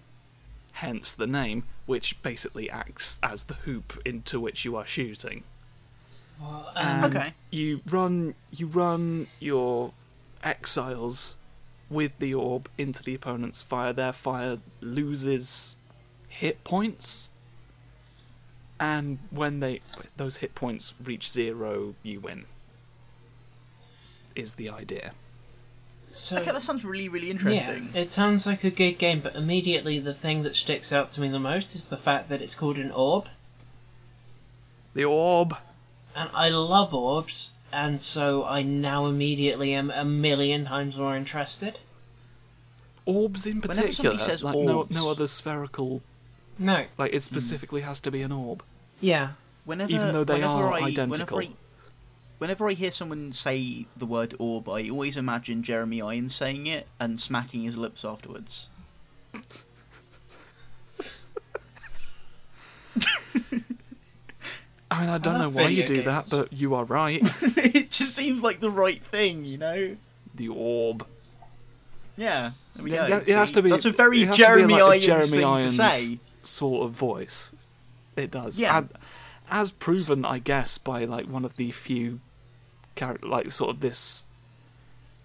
hence 0.73 1.15
the 1.15 1.27
name, 1.27 1.65
which 1.87 2.21
basically 2.23 2.69
acts 2.69 3.19
as 3.23 3.45
the 3.45 3.55
hoop 3.55 4.01
into 4.05 4.41
which 4.41 4.65
you 4.65 4.77
are 4.77 4.87
shooting. 4.87 5.45
Well, 6.41 6.71
And 6.77 7.05
um, 7.05 7.11
Okay. 7.17 7.35
You 7.51 7.81
run, 7.89 8.35
you 8.51 8.67
run 8.67 9.29
your 9.39 9.93
exiles 10.47 11.35
with 11.91 12.19
the 12.19 12.33
orb 12.35 12.69
into 12.79 13.03
the 13.03 13.15
opponent's 13.15 13.63
fire. 13.63 13.93
Their 13.93 14.13
fire 14.13 14.59
loses 14.81 15.77
hit 16.29 16.63
points, 16.65 17.29
and 18.81 19.19
when 19.31 19.61
they 19.61 19.81
those 20.17 20.37
hit 20.37 20.55
points 20.55 20.95
reach 21.03 21.31
zero, 21.31 21.95
you 22.03 22.21
win. 22.21 22.45
Is 24.35 24.55
the 24.55 24.69
idea? 24.69 25.13
so 26.13 26.39
Okay, 26.39 26.51
that 26.51 26.63
sounds 26.63 26.83
really, 26.85 27.09
really 27.11 27.31
interesting. 27.31 27.59
yeah, 27.61 27.73
interesting. 27.75 28.03
it 28.03 28.11
sounds 28.11 28.47
like 28.47 28.65
a 28.65 28.71
good 28.71 28.93
game, 28.99 29.21
but 29.21 29.35
immediately 29.37 29.99
the 29.99 30.15
thing 30.15 30.43
that 30.45 30.57
sticks 30.57 30.91
out 30.93 31.13
to 31.13 31.21
me 31.21 31.29
the 31.29 31.39
most 31.39 31.75
is 31.75 31.89
the 31.89 31.97
fact 31.97 32.29
that 32.31 32.41
it's 32.41 32.55
called 32.55 32.79
an 32.79 32.91
orb, 32.91 33.27
The 34.95 35.05
orb. 35.05 35.57
and 36.15 36.31
I 36.33 36.49
love 36.49 36.95
orbs, 36.95 37.53
and 37.77 38.01
so 38.01 38.43
I 38.45 38.63
now 38.63 39.05
immediately 39.05 39.75
am 39.75 39.91
a 39.91 40.03
million 40.05 40.65
times 40.65 40.97
more 40.97 41.15
interested. 41.15 41.79
Orbs 43.05 43.45
in 43.45 43.61
Whenever 43.61 43.83
particular, 43.83 43.93
somebody 44.19 44.31
says 44.31 44.43
like 44.43 44.57
no, 44.57 44.79
orbs- 44.79 44.95
no 44.95 45.11
other 45.11 45.29
spherical, 45.29 46.03
No, 46.59 46.87
like 46.97 47.13
it 47.13 47.17
hmm. 47.17 47.21
specifically 47.21 47.83
has 47.83 48.01
to 48.01 48.11
be 48.11 48.23
an 48.23 48.33
orb. 48.33 48.63
yeah, 48.99 49.33
Whenever, 49.67 49.93
Even 49.93 50.13
though 50.13 50.25
they 50.25 50.35
whenever 50.35 50.53
are 50.53 50.73
I, 50.73 50.81
identical. 50.81 51.37
Whenever 51.37 51.43
I, 51.43 51.49
whenever 52.39 52.69
I 52.71 52.73
hear 52.73 52.91
someone 52.91 53.33
say 53.33 53.87
the 53.95 54.07
word 54.07 54.35
orb, 54.39 54.69
I 54.71 54.89
always 54.89 55.17
imagine 55.19 55.63
Jeremy 55.63 56.01
Irons 56.01 56.35
saying 56.35 56.67
it 56.67 56.87
and 56.99 57.21
smacking 57.21 57.63
his 57.63 57.77
lips 57.77 58.05
afterwards. 58.05 58.69
I 64.97 65.01
mean, 65.01 65.11
I 65.11 65.19
don't 65.19 65.37
I 65.37 65.39
know 65.41 65.49
why 65.51 65.69
you 65.69 65.85
do 65.85 66.03
that, 66.03 66.29
but 66.31 66.53
you 66.53 66.75
are 66.75 66.85
right. 66.85 67.21
it 67.43 67.91
just 67.91 68.15
seems 68.17 68.43
like 68.43 68.61
the 68.61 68.71
right 68.71 69.01
thing, 69.01 69.45
you 69.45 69.59
know? 69.59 69.97
the 70.35 70.49
orb. 70.49 71.07
Yeah, 72.19 72.53
there 72.75 72.85
we 72.85 72.93
Yeah, 72.93 73.09
go. 73.09 73.17
it 73.19 73.29
has 73.29 73.53
to 73.53 73.63
be. 73.63 73.71
That's 73.71 73.85
a 73.87 73.91
very 73.91 74.23
it 74.23 74.29
has 74.29 74.37
to 74.37 74.43
be 74.43 74.47
Jeremy 74.47 74.75
like 74.75 74.83
Irons 74.83 75.05
Jeremy 75.07 75.29
thing 75.29 75.45
Irons 75.45 75.77
to 75.79 75.91
say. 75.91 76.19
sort 76.43 76.85
of 76.85 76.93
voice. 76.93 77.53
It 78.17 78.31
does. 78.31 78.59
Yeah. 78.59 78.79
And 78.79 78.89
as 79.51 79.71
proven, 79.73 80.25
I 80.25 80.39
guess, 80.39 80.77
by 80.79 81.05
like 81.05 81.27
one 81.27 81.45
of 81.45 81.57
the 81.57 81.71
few, 81.71 82.21
char- 82.97 83.19
like 83.23 83.51
sort 83.53 83.71
of 83.71 83.81
this 83.81 84.25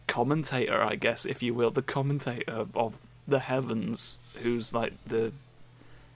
commentator, 0.07 0.81
I 0.81 0.95
guess, 0.95 1.25
if 1.25 1.41
you 1.41 1.53
will, 1.53 1.71
the 1.71 1.81
commentator 1.81 2.67
of 2.75 2.97
the 3.27 3.39
heavens, 3.39 4.19
who's 4.43 4.73
like 4.73 4.93
the 5.05 5.31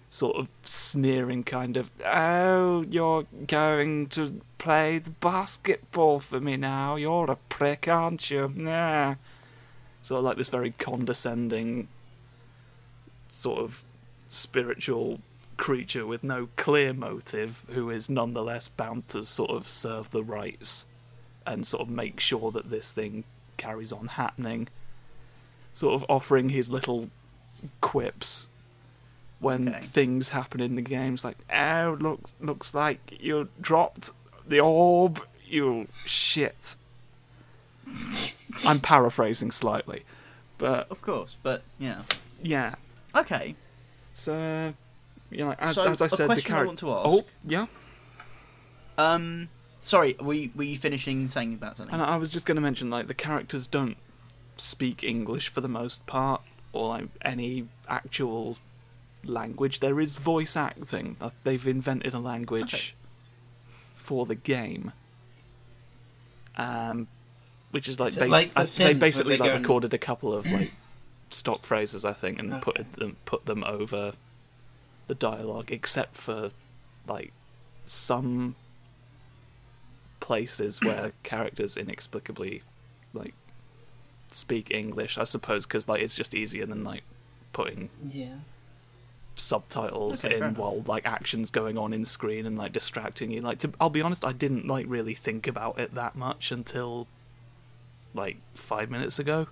sort 0.09 0.37
of 0.37 0.47
sneering 0.63 1.43
kind 1.43 1.77
of, 1.77 1.91
oh, 2.05 2.85
you're 2.89 3.25
going 3.47 4.07
to 4.07 4.41
play 4.57 4.97
the 4.97 5.09
basketball 5.09 6.19
for 6.19 6.39
me 6.39 6.57
now. 6.57 6.95
You're 6.95 7.29
a 7.31 7.35
prick, 7.49 7.87
aren't 7.87 8.29
you? 8.31 8.51
Nah. 8.55 9.15
Sort 10.01 10.19
of 10.19 10.25
like 10.25 10.37
this 10.37 10.49
very 10.49 10.71
condescending, 10.71 11.87
sort 13.27 13.59
of 13.59 13.83
spiritual 14.29 15.19
creature 15.57 16.05
with 16.05 16.23
no 16.23 16.49
clear 16.55 16.93
motive, 16.93 17.63
who 17.71 17.89
is 17.89 18.09
nonetheless 18.09 18.67
bound 18.67 19.07
to 19.09 19.25
sort 19.25 19.51
of 19.51 19.69
serve 19.69 20.11
the 20.11 20.23
rights 20.23 20.85
and 21.45 21.65
sort 21.65 21.81
of 21.81 21.89
make 21.89 22.19
sure 22.19 22.51
that 22.51 22.69
this 22.69 22.91
thing 22.91 23.23
carries 23.57 23.91
on 23.91 24.07
happening. 24.07 24.67
Sort 25.73 25.95
of 25.95 26.05
offering 26.09 26.49
his 26.49 26.69
little 26.69 27.09
quips 27.81 28.47
when 29.45 29.69
Okay. 29.69 29.81
things 29.81 30.29
happen 30.29 30.60
in 30.60 30.73
the 30.75 30.81
games, 30.81 31.23
like, 31.23 31.38
"Oh, 31.53 31.97
looks 31.99 32.34
looks 32.39 32.73
like 32.73 32.99
you 33.19 33.47
dropped 33.62 34.10
the 34.47 34.60
orb, 34.60 35.13
you 35.45 35.88
shit." 36.05 36.75
I'm 38.65 38.79
paraphrasing 38.79 39.51
slightly, 39.51 40.03
but 40.58 40.89
Of 40.89 41.01
course, 41.01 41.36
but 41.43 41.62
yeah. 41.77 42.01
yeah. 42.41 42.75
Okay. 43.13 43.55
So, 44.15 44.73
you 45.29 45.45
know, 45.45 45.55
as, 45.60 45.75
So, 45.75 45.84
as 45.84 46.01
I 46.01 46.08
said, 46.08 46.29
the 46.31 46.41
character. 46.41 46.65
want 46.67 46.79
to 46.79 46.91
ask. 46.91 47.05
Oh, 47.08 47.25
yeah. 47.45 47.65
Um, 48.97 49.49
sorry, 49.81 50.15
were 50.19 50.34
you, 50.34 50.49
were 50.55 50.63
you 50.63 50.77
finishing 50.77 51.27
saying 51.27 51.53
about 51.53 51.77
something? 51.77 51.93
And 51.93 52.01
I 52.01 52.15
was 52.17 52.31
just 52.34 52.45
going 52.45 52.55
to 52.55 52.62
mention, 52.62 52.89
like, 52.89 53.08
the 53.08 53.13
characters 53.13 53.67
don't 53.67 53.97
speak 54.58 55.03
English 55.03 55.49
for 55.49 55.62
the 55.62 55.67
most 55.67 56.05
part, 56.08 56.41
or 56.73 56.89
like 56.89 57.08
any 57.21 57.67
actual 57.88 58.58
language. 59.27 59.79
There 59.79 59.99
is 59.99 60.15
voice 60.15 60.55
acting. 60.55 61.15
Uh, 61.21 61.31
They've 61.43 61.65
invented 61.67 62.13
a 62.13 62.19
language 62.19 62.73
Okay. 62.73 62.93
for 63.95 64.25
the 64.25 64.35
game, 64.35 64.91
um, 66.57 67.07
which 67.71 67.88
is 67.89 67.99
like, 67.99 68.09
Is 68.09 68.17
ba- 68.17 68.27
like 68.27 68.53
The 68.53 68.61
uh, 68.61 68.65
they 68.77 68.93
basically 68.93 69.35
they 69.38 69.43
like 69.43 69.51
and- 69.53 69.61
recorded 69.63 69.93
a 69.93 69.97
couple 69.97 70.33
of 70.33 70.49
like 70.51 70.71
stock 71.29 71.63
phrases, 71.63 72.05
I 72.05 72.13
think, 72.13 72.39
and 72.39 72.61
put 72.61 72.93
them 72.93 73.17
put 73.25 73.45
them 73.45 73.63
over 73.63 74.13
the 75.07 75.15
dialogue, 75.15 75.71
except 75.71 76.15
for 76.17 76.49
like 77.07 77.31
some 77.85 78.55
places 80.19 80.81
where 80.81 81.11
characters 81.23 81.77
inexplicably 81.77 82.63
like 83.13 83.33
speak 84.31 84.71
English. 84.71 85.17
I 85.17 85.23
suppose 85.25 85.65
because 85.65 85.88
like 85.88 86.01
it's 86.01 86.15
just 86.15 86.33
easier 86.33 86.65
than 86.65 86.83
like 86.83 87.03
putting 87.53 87.89
yeah. 88.11 88.35
Subtitles 89.35 90.23
Okay, 90.23 90.37
in 90.37 90.55
while 90.55 90.81
like 90.87 91.05
actions 91.05 91.51
going 91.51 91.77
on 91.77 91.93
in 91.93 92.05
screen 92.05 92.45
and 92.45 92.57
like 92.57 92.71
distracting 92.71 93.31
you. 93.31 93.41
Like 93.41 93.59
to, 93.59 93.71
I'll 93.79 93.89
be 93.89 94.01
honest, 94.01 94.25
I 94.25 94.31
didn't 94.31 94.67
like 94.67 94.85
really 94.87 95.13
think 95.13 95.47
about 95.47 95.79
it 95.79 95.93
that 95.95 96.15
much 96.15 96.51
until 96.51 97.07
like 98.13 98.37
five 98.53 98.89
minutes 98.89 99.19
ago. 99.19 99.47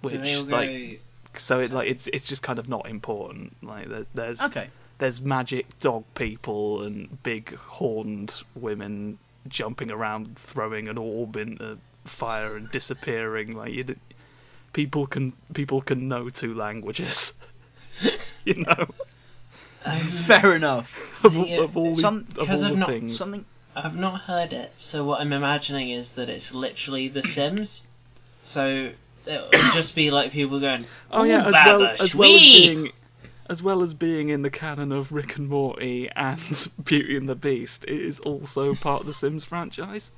Which 0.00 0.14
like 0.46 0.70
go- 0.70 1.38
so 1.38 1.60
it 1.60 1.70
like 1.70 1.88
it's 1.88 2.06
it's 2.08 2.26
just 2.26 2.42
kind 2.42 2.58
of 2.58 2.68
not 2.68 2.88
important. 2.88 3.56
Like 3.62 3.88
there, 3.88 4.06
there's 4.14 4.40
okay. 4.42 4.68
there's 4.98 5.20
magic 5.20 5.78
dog 5.80 6.04
people 6.14 6.82
and 6.82 7.22
big 7.22 7.54
horned 7.56 8.42
women 8.54 9.18
jumping 9.48 9.90
around, 9.90 10.36
throwing 10.36 10.88
an 10.88 10.98
orb 10.98 11.36
into 11.36 11.78
fire 12.04 12.56
and 12.56 12.70
disappearing. 12.70 13.54
Like 13.56 13.72
you, 13.72 13.96
people 14.72 15.06
can 15.06 15.32
people 15.52 15.80
can 15.80 16.08
know 16.08 16.30
two 16.30 16.54
languages. 16.54 17.34
you 18.44 18.54
know, 18.54 18.86
um, 19.84 19.92
Fair 19.92 20.54
enough. 20.54 21.24
of, 21.24 21.34
The, 21.34 21.40
all- 21.58 21.62
of 21.64 21.76
all 21.76 21.94
the, 21.94 22.00
some- 22.00 22.16
of 22.18 22.34
because 22.34 22.62
all 22.62 22.66
I've 22.68 22.72
the 22.74 22.78
not- 22.80 22.88
things. 22.88 23.16
Something. 23.16 23.44
I've 23.74 23.94
not 23.96 24.22
heard 24.22 24.54
it, 24.54 24.72
so 24.80 25.04
what 25.04 25.20
I'm 25.20 25.34
imagining 25.34 25.90
is 25.90 26.12
that 26.12 26.30
it's 26.30 26.54
literally 26.54 27.08
The 27.08 27.22
Sims. 27.34 27.86
So 28.42 28.90
it'll 29.26 29.50
just 29.72 29.94
be 29.94 30.10
like 30.10 30.32
people 30.32 30.60
going, 30.60 30.86
Oh 31.10 31.24
yeah, 31.24 31.44
as 31.46 31.52
well 31.52 31.84
as 31.84 32.14
well 32.14 32.28
as 32.28 32.40
being 32.40 32.92
as 33.48 33.62
well 33.62 33.82
as 33.82 33.92
being 33.94 34.28
in 34.30 34.42
the 34.42 34.50
canon 34.50 34.90
of 34.92 35.12
Rick 35.12 35.36
and 35.36 35.48
Morty 35.48 36.08
and 36.16 36.40
Beauty 36.84 37.16
and 37.16 37.28
the 37.28 37.34
Beast, 37.36 37.84
it 37.84 38.00
is 38.00 38.18
also 38.20 38.74
part 38.74 39.02
of 39.02 39.06
the 39.06 39.14
Sims 39.14 39.44
franchise. 39.44 40.10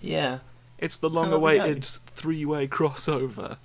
Yeah. 0.00 0.38
It's 0.78 0.96
the 0.98 1.08
long-awaited 1.10 1.84
three-way 1.84 2.66
crossover 2.66 3.58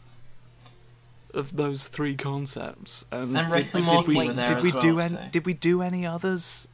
of 1.38 1.56
those 1.56 1.88
three 1.88 2.16
concepts. 2.16 3.06
And, 3.12 3.38
And 3.38 3.52
Rick 3.52 3.72
did, 3.72 3.76
and 3.82 3.90
did 3.90 4.08
we 4.08 4.16
were 4.28 4.34
there 4.34 4.48
did 4.48 4.58
as 4.58 4.64
we 4.64 4.72
do 4.74 5.00
any 5.00 5.16
so- 5.16 5.28
did 5.32 5.46
we 5.46 5.54
do 5.54 5.82
any 5.82 6.06
others? 6.06 6.68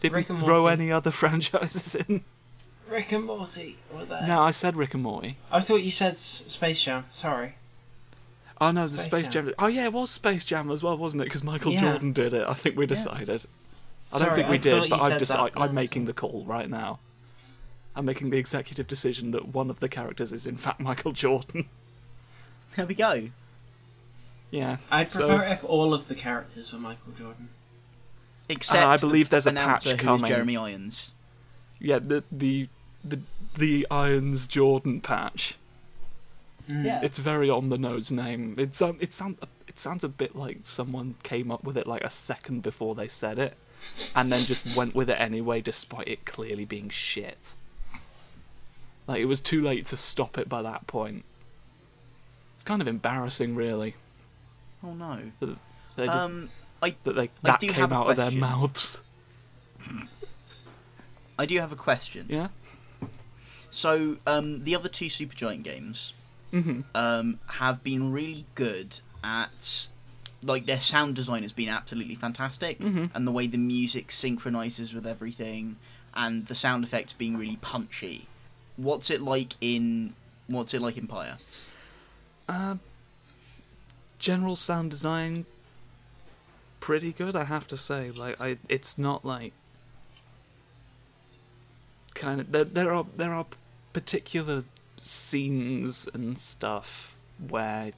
Did 0.00 0.12
Rick 0.12 0.28
we 0.28 0.38
throw 0.38 0.66
any 0.66 0.90
other 0.90 1.10
franchises 1.20 1.94
in? 1.94 2.24
Rick 2.88 3.12
and 3.12 3.24
Morty 3.24 3.78
were 3.94 4.04
there. 4.04 4.26
No, 4.26 4.42
I 4.42 4.50
said 4.50 4.76
Rick 4.76 4.94
and 4.94 5.02
Morty. 5.02 5.36
I 5.50 5.60
thought 5.60 5.82
you 5.82 5.90
said 5.90 6.12
S- 6.12 6.44
Space 6.48 6.80
Jam. 6.82 7.04
Sorry. 7.12 7.54
Oh 8.60 8.70
no, 8.70 8.86
the 8.86 8.98
Space 8.98 9.24
Space 9.24 9.28
Jam. 9.32 9.46
Jam. 9.46 9.54
Oh 9.58 9.66
yeah, 9.68 9.84
it 9.84 9.92
was 9.92 10.10
Space 10.10 10.44
Jam 10.44 10.70
as 10.70 10.82
well, 10.82 10.96
wasn't 10.98 11.22
it? 11.22 11.24
Because 11.26 11.42
Michael 11.42 11.72
Yeah. 11.72 11.80
Jordan 11.80 12.12
did 12.12 12.34
it. 12.34 12.46
I 12.46 12.54
think 12.54 12.76
we 12.76 12.86
decided. 12.86 13.44
I 14.12 14.18
don't 14.18 14.26
Sorry, 14.28 14.36
think 14.36 14.48
we 14.50 14.54
I 14.56 14.58
did, 14.58 14.90
but 14.90 15.00
I've 15.00 15.18
decided. 15.18 15.56
I'm 15.56 15.72
making 15.74 16.04
the 16.04 16.12
call 16.12 16.44
right 16.46 16.68
now. 16.68 16.98
I'm 17.96 18.04
making 18.04 18.30
the 18.30 18.38
executive 18.38 18.86
decision 18.86 19.30
that 19.32 19.48
one 19.48 19.70
of 19.70 19.80
the 19.80 19.88
characters 19.88 20.32
is 20.32 20.46
in 20.46 20.56
fact 20.56 20.80
Michael 20.88 21.12
Jordan. 21.12 21.68
There 22.76 22.86
we 22.86 22.94
go. 22.94 23.28
Yeah. 24.52 24.76
I'd 24.90 25.10
So- 25.10 25.26
prefer 25.26 25.44
it 25.44 25.50
if 25.52 25.64
all 25.64 25.92
of 25.94 26.06
the 26.06 26.14
characters 26.14 26.72
were 26.72 26.78
Michael 26.78 27.12
Jordan. 27.18 27.48
Except 28.48 28.82
Uh, 28.84 28.88
I 28.88 28.96
believe 28.98 29.28
the 29.28 29.30
there's 29.30 29.46
a 29.48 29.52
patch 29.52 29.84
who 29.84 29.90
is 29.90 30.00
coming. 30.00 30.28
Jeremy 30.28 30.56
Irons. 30.56 31.14
Yeah, 31.80 31.98
the 31.98 32.22
the 32.30 32.68
the 33.02 33.20
the 33.58 33.86
Irons 33.90 34.46
Jordan 34.46 35.00
patch. 35.00 35.56
Mm. 36.68 36.84
Yeah. 36.84 37.00
It's 37.02 37.18
very 37.18 37.48
on 37.50 37.70
the 37.70 37.78
nose 37.78 38.12
name. 38.12 38.54
It's 38.58 38.80
um, 38.82 38.98
it 39.00 39.12
sound 39.12 39.38
it 39.66 39.78
sounds 39.78 40.04
a 40.04 40.08
bit 40.08 40.36
like 40.36 40.58
someone 40.64 41.14
came 41.22 41.50
up 41.50 41.64
with 41.64 41.76
it 41.78 41.86
like 41.86 42.04
a 42.04 42.10
second 42.10 42.62
before 42.62 42.94
they 42.94 43.08
said 43.08 43.38
it, 43.38 43.56
and 44.14 44.30
then 44.30 44.44
just 44.44 44.76
went 44.76 44.94
with 44.94 45.08
it 45.08 45.18
anyway, 45.18 45.60
despite 45.62 46.06
it 46.08 46.24
clearly 46.26 46.64
being 46.66 46.90
shit. 46.90 47.54
Like 49.06 49.20
it 49.20 49.24
was 49.26 49.40
too 49.40 49.62
late 49.62 49.86
to 49.86 49.96
stop 49.96 50.36
it 50.36 50.48
by 50.48 50.60
that 50.62 50.86
point. 50.86 51.24
It's 52.54 52.64
kind 52.64 52.82
of 52.82 52.86
embarrassing, 52.86 53.56
really. 53.56 53.94
Oh 54.84 54.94
no. 54.94 55.18
That 55.40 56.06
just, 56.06 56.08
Um, 56.24 56.48
I 56.82 56.94
that 57.04 57.12
they 57.14 57.22
I 57.22 57.30
that 57.42 57.60
came 57.60 57.92
out 57.92 58.10
of 58.10 58.16
their 58.16 58.30
mouths. 58.30 59.02
I 61.38 61.46
do 61.46 61.58
have 61.58 61.72
a 61.72 61.76
question. 61.76 62.26
Yeah. 62.28 62.48
So, 63.70 64.18
um, 64.26 64.64
the 64.64 64.74
other 64.74 64.88
two 64.88 65.06
Supergiant 65.06 65.62
games 65.62 66.12
Mm-hmm. 66.52 66.80
um, 66.94 67.38
have 67.46 67.82
been 67.82 68.12
really 68.12 68.44
good 68.54 69.00
at 69.24 69.88
like 70.42 70.66
their 70.66 70.78
sound 70.80 71.16
design 71.16 71.42
has 71.44 71.52
been 71.52 71.70
absolutely 71.70 72.14
fantastic 72.14 72.78
Mhm. 72.80 73.10
and 73.14 73.26
the 73.26 73.32
way 73.32 73.46
the 73.46 73.56
music 73.56 74.12
synchronizes 74.12 74.92
with 74.92 75.06
everything 75.06 75.76
and 76.12 76.44
the 76.48 76.54
sound 76.54 76.84
effects 76.84 77.14
being 77.14 77.38
really 77.38 77.56
punchy 77.62 78.26
what's 78.76 79.08
it 79.08 79.22
like 79.22 79.54
in 79.62 80.12
what's 80.46 80.74
it 80.74 80.82
like 80.82 80.98
in 80.98 81.06
Pyre 81.06 81.38
Uh, 82.50 82.74
general 84.22 84.54
sound 84.54 84.88
design, 84.90 85.44
pretty 86.78 87.12
good, 87.12 87.34
I 87.34 87.44
have 87.44 87.66
to 87.66 87.76
say. 87.76 88.10
Like, 88.12 88.40
I, 88.40 88.56
it's 88.68 88.96
not 88.96 89.24
like 89.24 89.52
kind 92.14 92.40
of 92.40 92.52
there. 92.52 92.64
There 92.64 92.94
are 92.94 93.04
there 93.16 93.34
are 93.34 93.46
particular 93.92 94.64
scenes 94.98 96.08
and 96.14 96.38
stuff 96.38 97.16
where 97.48 97.92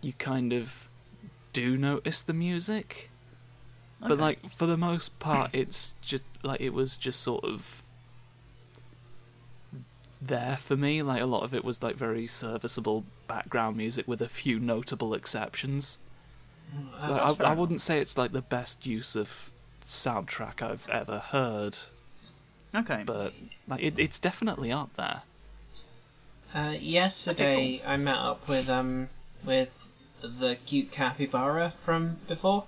you 0.00 0.12
kind 0.14 0.52
of 0.52 0.88
do 1.52 1.76
notice 1.76 2.22
the 2.22 2.32
music, 2.32 3.10
but 4.00 4.18
like 4.18 4.48
for 4.48 4.66
the 4.66 4.76
most 4.76 5.18
part, 5.18 5.50
it's 5.52 5.96
just 6.00 6.22
like 6.44 6.60
it 6.60 6.72
was 6.72 6.96
just 6.96 7.20
sort 7.20 7.44
of 7.44 7.82
there 10.20 10.56
for 10.58 10.76
me. 10.76 11.02
Like 11.02 11.20
a 11.22 11.26
lot 11.26 11.42
of 11.44 11.54
it 11.54 11.64
was 11.64 11.82
like 11.82 11.96
very 11.96 12.26
serviceable 12.26 13.04
background 13.26 13.76
music 13.76 14.06
with 14.08 14.20
a 14.20 14.28
few 14.28 14.58
notable 14.58 15.14
exceptions. 15.14 15.98
Uh, 16.94 17.06
So 17.06 17.14
I, 17.14 17.50
I 17.50 17.54
wouldn't 17.54 17.80
say 17.80 18.00
it's 18.00 18.16
like 18.18 18.32
the 18.32 18.42
best 18.42 18.86
use 18.86 19.16
of 19.16 19.52
soundtrack 19.84 20.60
I've 20.62 20.86
ever 20.90 21.18
heard, 21.18 21.78
okay 22.74 23.04
but 23.06 23.32
like 23.66 23.82
it, 23.82 23.98
it's 23.98 24.18
definitely 24.18 24.70
up 24.72 24.94
there. 24.94 25.22
Uh, 26.54 26.74
yesterday 26.78 27.82
I 27.86 27.96
met 27.96 28.16
up 28.18 28.48
with 28.48 28.68
um 28.68 29.08
with 29.44 29.88
the 30.20 30.56
cute 30.66 30.90
capybara 30.90 31.72
from 31.84 32.18
before. 32.26 32.66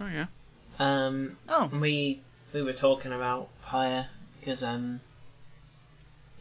Oh 0.00 0.06
yeah. 0.06 0.26
Um, 0.78 1.38
oh 1.48 1.70
we 1.72 2.20
we 2.52 2.62
were 2.62 2.72
talking 2.72 3.12
about 3.12 3.48
Pyre 3.62 4.08
because 4.40 4.62
um 4.62 5.00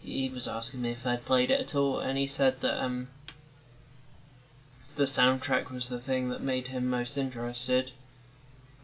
he 0.05 0.29
was 0.29 0.47
asking 0.47 0.81
me 0.81 0.91
if 0.91 1.05
I'd 1.05 1.25
played 1.25 1.51
it 1.51 1.59
at 1.59 1.75
all, 1.75 1.99
and 1.99 2.17
he 2.17 2.27
said 2.27 2.61
that 2.61 2.81
um 2.81 3.07
the 4.95 5.03
soundtrack 5.03 5.69
was 5.69 5.89
the 5.89 5.99
thing 5.99 6.29
that 6.29 6.41
made 6.41 6.67
him 6.67 6.89
most 6.89 7.17
interested, 7.17 7.91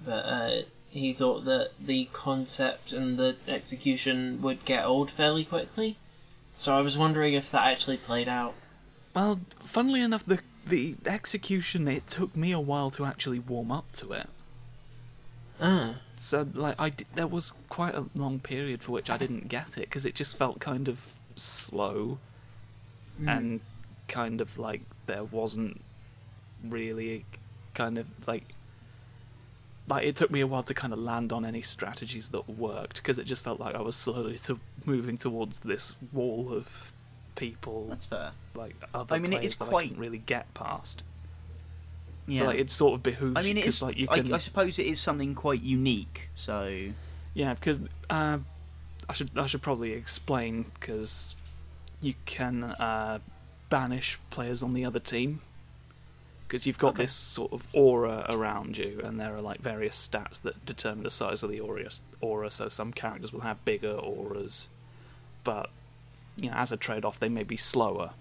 but 0.04 0.26
uh, 0.26 0.62
he 0.90 1.14
thought 1.14 1.46
that 1.46 1.72
the 1.80 2.10
concept 2.12 2.92
and 2.92 3.18
the 3.18 3.38
execution 3.48 4.42
would 4.42 4.66
get 4.66 4.84
old 4.84 5.10
fairly 5.10 5.46
quickly. 5.46 5.98
So 6.58 6.78
I 6.78 6.82
was 6.82 6.98
wondering 6.98 7.34
if 7.34 7.50
that 7.52 7.66
actually 7.66 7.98
played 7.98 8.28
out. 8.28 8.54
Well, 9.16 9.40
funnily 9.64 10.02
enough, 10.02 10.26
the 10.26 10.40
the 10.66 10.96
execution 11.06 11.88
it 11.88 12.06
took 12.08 12.36
me 12.36 12.52
a 12.52 12.60
while 12.60 12.92
to 12.92 13.06
actually 13.06 13.40
warm 13.40 13.72
up 13.72 13.92
to 13.94 14.12
it. 14.14 14.30
Ah, 15.62 15.96
So 16.18 16.48
like 16.54 16.76
I 16.80 16.90
di- 16.90 17.06
there 17.16 17.28
was 17.28 17.54
quite 17.70 17.94
a 17.96 18.06
long 18.16 18.40
period 18.40 18.82
for 18.84 18.92
which 18.94 19.10
I 19.10 19.18
didn't 19.18 19.48
get 19.48 19.78
it 19.78 19.82
because 19.82 20.06
it 20.06 20.16
just 20.16 20.36
felt 20.38 20.60
kind 20.60 20.88
of 20.88 21.14
slow 21.36 22.18
and 23.28 23.62
kind 24.08 24.42
of 24.42 24.58
like 24.58 24.82
there 25.06 25.24
wasn't 25.24 25.82
really 26.64 27.26
kind 27.76 27.98
of 28.00 28.08
like 28.28 28.46
like 29.88 30.06
it 30.06 30.16
took 30.16 30.32
me 30.32 30.40
a 30.42 30.48
while 30.48 30.64
to 30.64 30.74
kind 30.74 30.94
of 30.94 31.00
land 31.00 31.32
on 31.32 31.46
any 31.46 31.62
strategies 31.62 32.30
that 32.30 32.50
worked 32.50 32.96
because 32.98 33.20
it 33.20 33.26
just 33.26 33.44
felt 33.44 33.60
like 33.60 33.76
I 33.76 33.82
was 33.82 33.96
slowly 33.96 34.38
to 34.40 34.60
moving 34.86 35.18
towards 35.18 35.60
this 35.60 35.96
wall 36.12 36.52
of 36.52 36.92
people 37.36 37.88
that's 37.90 38.06
fair. 38.08 38.32
like 38.56 38.76
other 38.94 39.16
I 39.16 39.20
mean, 39.20 39.34
it 39.34 39.44
is 39.44 39.56
quite- 39.56 39.96
really 39.98 40.18
get 40.20 40.52
past. 40.54 41.04
Yeah 42.28 42.40
So 42.40 42.46
like 42.48 42.60
it 42.60 42.70
sort 42.70 42.94
of 42.96 43.04
behooves 43.04 43.34
I 43.36 43.44
mean 43.44 43.58
it 43.58 43.66
is 43.66 43.82
like 43.82 43.98
you 43.98 44.08
I, 44.10 44.20
can 44.20 44.34
I 44.34 44.38
suppose 44.38 44.78
it 44.80 44.86
is 44.86 45.00
something 45.00 45.36
quite 45.36 45.62
unique 45.62 46.30
so 46.36 46.90
Yeah, 47.34 47.54
because 47.54 47.82
uh, 48.10 48.40
I 49.10 49.14
should 49.14 49.32
I 49.38 49.46
should 49.46 49.62
probably 49.62 49.94
explain 49.94 50.66
because 50.80 51.36
you 52.02 52.16
can 52.26 52.64
uh, 52.64 53.20
banish 53.70 54.20
players 54.30 54.62
on 54.64 54.74
the 54.74 54.84
other 54.86 55.00
team 55.00 55.42
because 56.48 56.68
you've 56.68 56.78
got 56.80 56.90
Okay. 56.96 57.04
this 57.04 57.14
sort 57.14 57.54
of 57.54 57.66
aura 57.72 58.26
around 58.28 58.78
you, 58.78 59.00
and 59.06 59.18
there 59.18 59.34
are 59.34 59.40
like 59.42 59.62
various 59.62 59.96
stats 59.96 60.42
that 60.42 60.66
determine 60.66 61.04
the 61.06 61.10
size 61.10 61.44
of 61.44 61.50
the 61.50 61.62
aura. 61.62 61.90
Aura, 62.20 62.52
so 62.52 62.68
some 62.68 62.92
characters 62.92 63.32
will 63.32 63.42
have 63.42 63.64
bigger 63.64 63.94
auras, 63.94 64.68
but 65.46 65.70
you 66.36 66.50
know, 66.50 66.56
as 66.58 66.74
a 66.74 66.78
trade-off, 66.78 67.18
they 67.20 67.30
may 67.30 67.44
be 67.44 67.56
slower. 67.56 68.12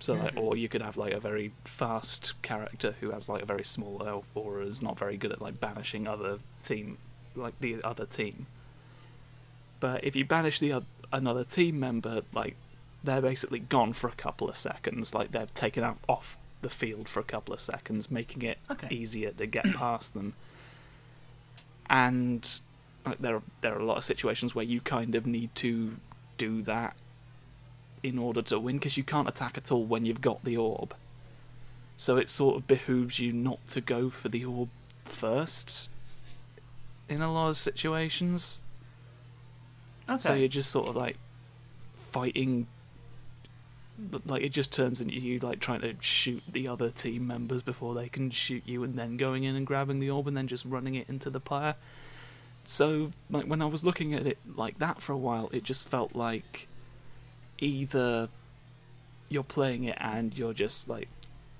So, 0.00 0.14
like, 0.14 0.34
or 0.36 0.56
you 0.56 0.68
could 0.68 0.82
have 0.82 0.96
like 0.96 1.12
a 1.12 1.18
very 1.20 1.52
fast 1.64 2.40
character 2.42 2.94
who 3.00 3.10
has 3.10 3.28
like 3.28 3.42
a 3.42 3.46
very 3.46 3.64
small 3.64 4.00
au- 4.02 4.24
aura, 4.34 4.64
is 4.64 4.80
not 4.80 4.98
very 4.98 5.16
good 5.16 5.32
at 5.32 5.42
like 5.42 5.58
banishing 5.60 6.06
other 6.06 6.38
team, 6.62 6.98
like 7.34 7.58
the 7.60 7.82
other 7.82 8.06
team. 8.06 8.46
But 9.80 10.04
if 10.04 10.14
you 10.14 10.24
banish 10.24 10.60
the 10.60 10.72
oth- 10.74 10.84
another 11.12 11.42
team 11.44 11.80
member, 11.80 12.22
like 12.32 12.54
they're 13.02 13.20
basically 13.20 13.58
gone 13.58 13.92
for 13.92 14.08
a 14.08 14.12
couple 14.12 14.48
of 14.48 14.56
seconds, 14.56 15.14
like 15.14 15.30
they're 15.32 15.46
taken 15.54 15.82
out 15.82 15.98
off 16.08 16.38
the 16.62 16.70
field 16.70 17.08
for 17.08 17.18
a 17.20 17.24
couple 17.24 17.52
of 17.54 17.60
seconds, 17.60 18.10
making 18.10 18.42
it 18.42 18.58
Okay. 18.70 18.88
easier 18.90 19.30
to 19.32 19.46
get 19.46 19.64
past 19.74 20.14
them. 20.14 20.34
And 21.90 22.48
like, 23.06 23.18
there 23.18 23.36
are 23.36 23.42
there 23.62 23.74
are 23.74 23.78
a 23.80 23.84
lot 23.84 23.96
of 23.96 24.04
situations 24.04 24.54
where 24.54 24.64
you 24.64 24.80
kind 24.80 25.14
of 25.14 25.26
need 25.26 25.54
to 25.56 25.96
do 26.36 26.62
that 26.62 26.96
in 28.02 28.18
order 28.18 28.42
to 28.42 28.58
win 28.58 28.76
because 28.76 28.96
you 28.96 29.04
can't 29.04 29.28
attack 29.28 29.56
at 29.56 29.70
all 29.72 29.84
when 29.84 30.04
you've 30.04 30.20
got 30.20 30.44
the 30.44 30.56
orb. 30.56 30.94
So 31.96 32.16
it 32.16 32.30
sort 32.30 32.56
of 32.56 32.66
behooves 32.66 33.18
you 33.18 33.32
not 33.32 33.66
to 33.68 33.80
go 33.80 34.08
for 34.08 34.28
the 34.28 34.44
orb 34.44 34.68
first 35.02 35.90
in 37.08 37.22
a 37.22 37.32
lot 37.32 37.48
of 37.48 37.56
situations. 37.56 38.60
okay 40.08 40.18
So 40.18 40.34
you're 40.34 40.48
just 40.48 40.70
sort 40.70 40.88
of 40.88 40.96
like 40.96 41.16
fighting. 41.94 42.66
Like 44.24 44.42
it 44.42 44.50
just 44.50 44.72
turns 44.72 45.00
into 45.00 45.16
you 45.16 45.40
like 45.40 45.58
trying 45.58 45.80
to 45.80 45.96
shoot 46.00 46.42
the 46.48 46.68
other 46.68 46.90
team 46.90 47.26
members 47.26 47.62
before 47.62 47.94
they 47.94 48.08
can 48.08 48.30
shoot 48.30 48.62
you, 48.64 48.84
and 48.84 48.96
then 48.96 49.16
going 49.16 49.42
in 49.42 49.56
and 49.56 49.66
grabbing 49.66 49.98
the 49.98 50.10
orb 50.10 50.28
and 50.28 50.36
then 50.36 50.46
just 50.46 50.64
running 50.64 50.94
it 50.94 51.08
into 51.08 51.30
the 51.30 51.40
player. 51.40 51.74
So 52.62 53.10
like 53.28 53.46
when 53.46 53.60
I 53.60 53.66
was 53.66 53.82
looking 53.82 54.14
at 54.14 54.26
it 54.26 54.38
like 54.54 54.78
that 54.78 55.02
for 55.02 55.12
a 55.12 55.16
while, 55.16 55.48
it 55.52 55.64
just 55.64 55.88
felt 55.88 56.14
like 56.14 56.67
either 57.58 58.28
you're 59.28 59.42
playing 59.42 59.84
it 59.84 59.96
and 60.00 60.36
you're 60.36 60.54
just 60.54 60.88
like 60.88 61.08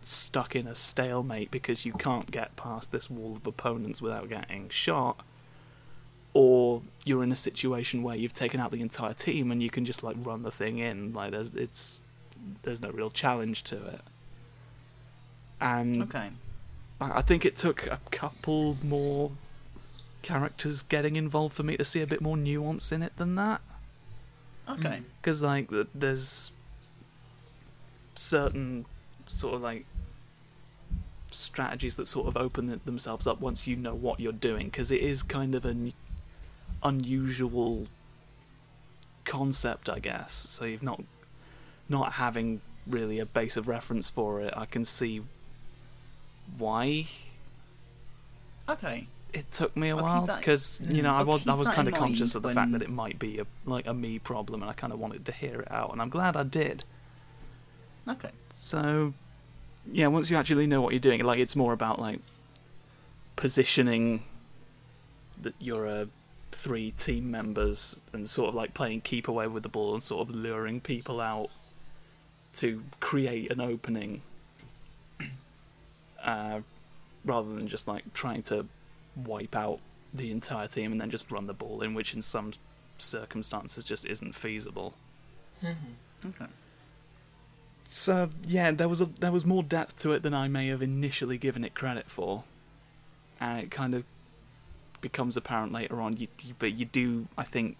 stuck 0.03 0.57
in 0.57 0.66
a 0.66 0.74
stalemate 0.74 1.51
because 1.51 1.84
you 1.84 1.92
can't 1.92 2.30
get 2.30 2.57
past 2.57 2.92
this 2.92 3.11
wall 3.11 3.36
of 3.36 3.46
opponents 3.46 4.01
without 4.01 4.28
getting 4.28 4.68
shot 4.70 5.20
or 6.32 6.82
you're 7.05 7.22
in 7.22 7.32
a 7.32 7.36
situation 7.36 8.03
where 8.03 8.16
you've 8.16 8.32
taken 8.32 8.61
out 8.61 8.70
the 8.70 8.80
entire 8.80 9.14
team 9.14 9.51
and 9.51 9.62
you 9.62 9.70
can 9.70 9.84
just 9.84 10.03
like 10.03 10.16
run 10.20 10.42
the 10.42 10.51
thing 10.51 10.78
in. 10.78 11.12
Like 11.12 11.32
there's 11.32 11.55
it's 11.55 12.03
there's 12.62 12.80
no 12.80 12.90
real 12.90 13.11
challenge 13.11 13.64
to 13.64 13.76
it. 13.76 14.01
And 15.61 16.03
okay. 16.05 16.30
I 17.01 17.18
I 17.18 17.22
think 17.22 17.44
it 17.44 17.57
took 17.57 17.86
a 17.86 17.99
couple 18.11 18.76
more 18.82 19.32
characters 20.22 20.82
getting 20.82 21.16
involved 21.16 21.55
for 21.55 21.62
me 21.62 21.76
to 21.76 21.84
see 21.84 22.03
a 22.03 22.07
bit 22.07 22.20
more 22.20 22.36
nuance 22.36 22.92
in 22.92 23.03
it 23.03 23.16
than 23.16 23.34
that 23.36 23.61
okay. 24.69 24.99
Mm. 24.99 25.03
Because 25.21 25.43
like 25.43 25.71
th- 25.71 25.89
there's 25.95 26.53
certain 28.14 28.85
sort 29.27 29.55
of 29.55 29.62
like 29.62 29.87
strategies 31.31 31.97
that 31.97 32.07
sort 32.07 32.27
of 32.27 32.37
open 32.37 32.69
th- 32.69 32.81
themselves 32.85 33.27
up 33.27 33.41
once 33.41 33.66
you 33.66 33.77
know 33.77 33.95
what 33.95 34.19
you're 34.19 34.33
doing 34.33 34.66
because 34.66 34.91
it 34.91 35.01
is 35.01 35.23
kind 35.23 35.55
of 35.55 35.64
an 35.64 35.93
unusual 36.83 37.87
concept 39.25 39.91
i 39.91 39.99
guess. 39.99 40.33
So 40.33 40.64
you've 40.64 40.83
not 40.83 41.03
not 41.89 42.14
having 42.14 42.61
really 42.87 43.19
a 43.19 43.27
base 43.27 43.57
of 43.57 43.69
reference 43.69 44.09
for 44.09 44.41
it 44.41 44.55
i 44.57 44.64
can 44.64 44.85
see 44.85 45.23
why. 46.57 47.07
Okay 48.69 49.07
it 49.33 49.51
took 49.51 49.76
me 49.76 49.91
a 49.91 49.97
I'll 49.97 50.03
while 50.03 50.26
because 50.26 50.81
you 50.89 51.03
know 51.03 51.14
I 51.14 51.18
I'll 51.18 51.26
was 51.26 51.47
I 51.47 51.55
was 51.55 51.68
kind 51.68 51.89
of 51.89 51.95
conscious 51.95 52.35
of 52.35 52.43
the 52.43 52.51
fact 52.51 52.72
that 52.72 52.83
it 52.83 52.91
might 52.91 53.18
be 53.18 53.39
a 53.39 53.47
like 53.64 53.87
a 53.87 53.95
me 53.95 54.18
problem, 54.18 54.62
and 54.62 54.70
I 54.70 54.74
kind 54.74 54.93
of 54.93 54.99
wanted 54.99 55.26
to 55.26 55.33
hear 55.33 55.61
it 55.61 55.70
out, 55.70 55.93
and 55.93 56.01
I'm 56.01 56.09
glad 56.09 56.37
I 56.37 56.45
did. 56.45 56.85
okay 58.09 58.31
So, 58.55 59.14
yeah, 59.93 60.07
once 60.09 60.31
you 60.31 60.37
actually 60.37 60.66
know 60.66 60.81
what 60.81 60.93
you're 60.93 61.01
doing, 61.01 61.22
like 61.24 61.39
it's 61.39 61.57
more 61.57 61.72
about 61.72 62.01
like 62.01 62.20
positioning 63.37 64.24
that 65.41 65.55
you're 65.61 65.87
uh, 65.87 66.07
three 66.51 66.91
team 66.91 67.31
members 67.31 68.01
and 68.12 68.29
sort 68.29 68.49
of 68.49 68.55
like 68.55 68.74
playing 68.74 69.03
keep 69.03 69.29
away 69.29 69.47
with 69.47 69.62
the 69.62 69.68
ball 69.68 69.95
and 69.95 70.03
sort 70.03 70.29
of 70.29 70.35
luring 70.35 70.81
people 70.81 71.20
out 71.20 71.55
to 72.55 72.83
create 72.99 73.53
an 73.53 73.61
opening, 73.61 74.22
uh, 76.24 76.61
rather 77.24 77.55
than 77.55 77.68
just 77.68 77.87
like 77.87 78.12
trying 78.14 78.43
to 78.43 78.66
wipe 79.16 79.56
out 79.56 79.80
the 80.12 80.30
entire 80.30 80.66
team 80.68 80.92
and 80.92 81.00
then 81.00 81.11
just 81.11 81.30
run 81.30 81.46
the 81.46 81.54
ball 81.54 81.82
in, 81.82 81.94
which 81.94 82.14
in 82.14 82.22
some 82.22 82.52
circumstances 82.96 83.84
just 83.84 84.04
isn't 84.06 84.34
feasible. 84.34 84.94
Okay. 85.64 86.46
So 87.88 88.28
yeah, 88.46 88.70
there 88.70 88.88
was 88.88 89.00
a 89.00 89.06
there 89.06 89.32
was 89.32 89.46
more 89.46 89.62
depth 89.62 89.96
to 90.02 90.12
it 90.12 90.22
than 90.22 90.34
I 90.34 90.48
may 90.48 90.68
have 90.68 90.82
initially 90.82 91.38
given 91.38 91.64
it 91.64 91.74
credit 91.74 92.11
for, 92.11 92.44
and 93.40 93.61
it 93.61 93.70
kind 93.70 93.94
of 93.94 94.04
becomes 95.00 95.36
apparent 95.36 95.72
later 95.72 96.00
on. 96.00 96.16
You, 96.16 96.28
you 96.42 96.54
but 96.59 96.74
you 96.74 96.84
do, 96.84 97.28
I 97.36 97.44
think, 97.44 97.76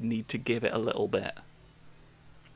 need 0.00 0.28
to 0.28 0.38
give 0.38 0.64
it 0.64 0.72
a 0.72 0.78
little 0.78 1.08
bit. 1.08 1.32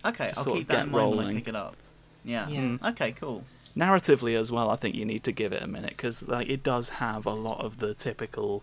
Okay, 0.05 0.33
I'll 0.37 0.45
keep 0.45 0.69
that 0.69 0.81
in 0.81 0.87
get 0.87 0.93
mind 0.93 0.93
when 0.93 1.01
I 1.01 1.23
rolling. 1.23 1.37
pick 1.37 1.49
it 1.49 1.57
up. 1.57 1.77
Yeah. 2.25 2.49
Yeah. 2.49 2.61
Mm. 2.61 2.91
Okay, 2.91 3.13
cool. 3.13 3.45
Narratively 3.77 4.39
as 4.39 4.53
well, 4.53 4.69
I 4.71 4.77
think 4.77 4.95
you 4.95 5.05
need 5.05 5.25
to 5.25 5.33
give 5.33 5.53
it 5.53 5.63
a 5.63 5.67
minute 5.67 5.91
because 5.97 6.27
like 6.29 6.49
it 6.49 6.63
does 6.63 6.89
have 6.91 7.25
a 7.27 7.33
lot 7.33 7.65
of 7.65 7.79
the 7.79 7.95
typical 7.95 8.63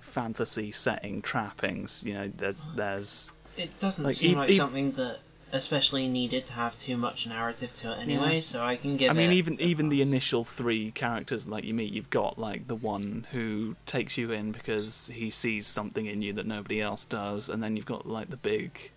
fantasy 0.00 0.70
setting 0.72 1.22
trappings. 1.22 2.02
You 2.04 2.14
know, 2.14 2.32
there's 2.36 2.70
there's 2.76 3.32
It 3.56 3.78
doesn't 3.80 4.04
Like, 4.04 4.14
seem 4.14 4.32
e- 4.32 4.36
like 4.36 4.50
e- 4.50 4.56
something 4.56 4.92
that 4.92 5.18
especially 5.50 6.06
needed 6.08 6.44
to 6.46 6.52
have 6.52 6.76
too 6.78 6.96
much 6.96 7.26
narrative 7.26 7.74
to 7.74 7.90
it 7.92 7.98
anyway, 8.00 8.34
Yeah. 8.34 8.40
so 8.40 8.62
I 8.62 8.76
can 8.76 8.96
give 8.98 9.10
I 9.10 9.14
mean, 9.14 9.32
even 9.32 9.58
even 9.60 9.88
the 9.88 10.02
initial 10.02 10.44
three 10.44 10.90
characters 10.92 11.48
like 11.48 11.64
you 11.64 11.74
meet, 11.74 11.92
you've 11.92 12.10
got 12.10 12.38
like 12.38 12.68
the 12.68 12.76
one 12.76 13.26
who 13.32 13.74
takes 13.86 14.16
you 14.18 14.30
in 14.30 14.52
because 14.52 15.10
he 15.14 15.30
sees 15.30 15.66
something 15.66 16.06
in 16.06 16.22
you 16.22 16.32
that 16.34 16.46
nobody 16.46 16.80
else 16.80 17.04
does, 17.04 17.48
and 17.48 17.62
then 17.62 17.76
you've 17.76 17.86
got 17.86 18.06
like 18.06 18.28
the 18.30 18.36
big, 18.36 18.92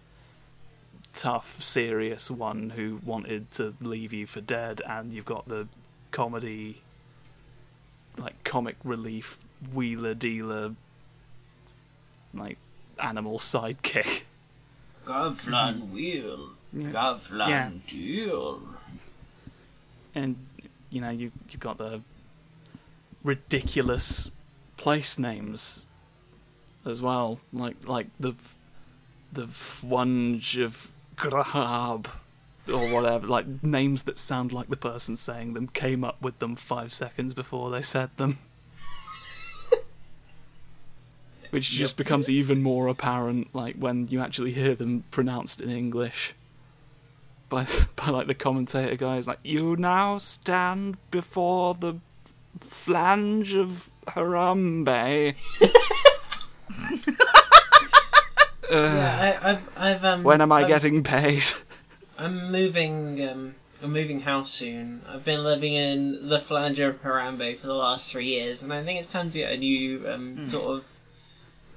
tough, 1.13 1.61
serious 1.61 2.31
one 2.31 2.71
who 2.71 2.99
wanted 3.03 3.51
to 3.51 3.73
leave 3.81 4.13
you 4.13 4.25
for 4.27 4.41
dead, 4.41 4.81
and 4.87 5.13
you've 5.13 5.25
got 5.25 5.47
the 5.47 5.67
comedy, 6.11 6.81
like 8.17 8.43
comic 8.43 8.75
relief 8.83 9.39
wheeler 9.73 10.13
dealer, 10.13 10.71
like 12.33 12.57
animal 12.99 13.39
sidekick. 13.39 14.23
Govlan 15.05 15.81
mm-hmm. 15.81 15.93
wheel, 15.93 16.49
Yeah. 16.73 16.91
Govlan 16.91 17.49
Yeah. 17.49 17.69
deal. 17.87 18.61
and 20.13 20.35
you 20.89 20.99
know 20.99 21.09
you 21.09 21.31
you've 21.49 21.61
got 21.61 21.77
the 21.77 22.01
ridiculous 23.23 24.29
place 24.77 25.17
names 25.17 25.87
as 26.85 27.01
well, 27.01 27.39
like 27.53 27.77
like 27.87 28.07
the 28.19 28.33
the 29.31 29.47
Wunge 29.81 30.63
of 30.63 30.89
Grahab 31.21 32.09
or 32.71 32.91
whatever, 32.91 33.27
like 33.27 33.63
names 33.63 34.03
that 34.03 34.17
sound 34.17 34.51
like 34.51 34.69
the 34.69 34.75
person 34.75 35.15
saying 35.15 35.53
them 35.53 35.67
came 35.67 36.03
up 36.03 36.19
with 36.21 36.39
them 36.39 36.55
five 36.55 36.93
seconds 36.93 37.33
before 37.35 37.69
they 37.69 37.83
said 37.83 38.09
them. 38.17 38.39
Which 41.51 41.69
just 41.69 41.95
becomes 41.95 42.27
even 42.27 42.63
more 42.63 42.87
apparent, 42.87 43.53
like 43.53 43.75
when 43.75 44.07
you 44.07 44.19
actually 44.19 44.53
hear 44.53 44.73
them 44.73 45.03
pronounced 45.11 45.61
in 45.61 45.69
English 45.69 46.33
by 47.49 47.67
by 47.95 48.07
like 48.07 48.25
the 48.25 48.33
commentator 48.33 48.95
guys 48.95 49.27
like 49.27 49.39
you 49.43 49.75
now 49.75 50.17
stand 50.17 50.97
before 51.11 51.75
the 51.75 51.95
flange 52.59 53.53
of 53.53 53.91
Harambe. 54.07 55.35
Uh, 58.71 58.75
yeah, 58.95 59.39
I, 59.43 59.49
I've, 59.51 59.69
I've, 59.77 60.05
um. 60.05 60.23
when 60.23 60.41
am 60.41 60.51
I 60.51 60.59
I've- 60.61 60.67
getting 60.67 61.03
paid? 61.03 61.43
I'm 62.17 62.51
moving, 62.51 63.27
um, 63.27 63.55
I'm 63.83 63.91
moving 63.91 64.21
house 64.21 64.51
soon. 64.51 65.01
I've 65.09 65.25
been 65.25 65.43
living 65.43 65.73
in 65.73 66.29
the 66.29 66.39
Flanger 66.39 66.89
of 66.89 67.01
Harambe 67.01 67.57
for 67.57 67.67
the 67.67 67.73
last 67.73 68.11
three 68.11 68.27
years, 68.27 68.61
and 68.63 68.71
I 68.71 68.83
think 68.83 68.99
it's 68.99 69.11
time 69.11 69.31
to 69.31 69.37
get 69.39 69.51
a 69.51 69.57
new, 69.57 70.07
um, 70.07 70.35
Hmm. 70.37 70.45
sort 70.45 70.77
of 70.77 70.83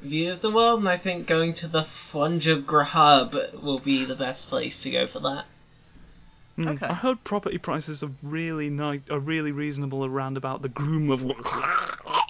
view 0.02 0.32
of 0.32 0.42
the 0.42 0.50
world, 0.50 0.80
and 0.80 0.88
I 0.88 0.98
think 0.98 1.26
going 1.26 1.54
to 1.54 1.66
the 1.66 1.82
Flanger 1.82 2.52
of 2.52 2.66
Grahab 2.66 3.34
will 3.62 3.78
be 3.78 4.04
the 4.04 4.14
best 4.14 4.48
place 4.50 4.82
to 4.82 4.90
go 4.90 5.06
for 5.06 5.18
that. 5.20 5.46
Hmm, 6.56 6.68
Okay. 6.68 6.86
I 6.86 6.92
heard 6.94 7.24
property 7.24 7.56
prices 7.58 8.02
are 8.02 8.10
really 8.22 8.68
nice, 8.70 9.00
are 9.10 9.18
really 9.18 9.50
reasonable 9.50 10.04
around 10.04 10.36
about 10.36 10.60
the 10.62 10.68
groom 10.68 11.10
of. 11.10 11.22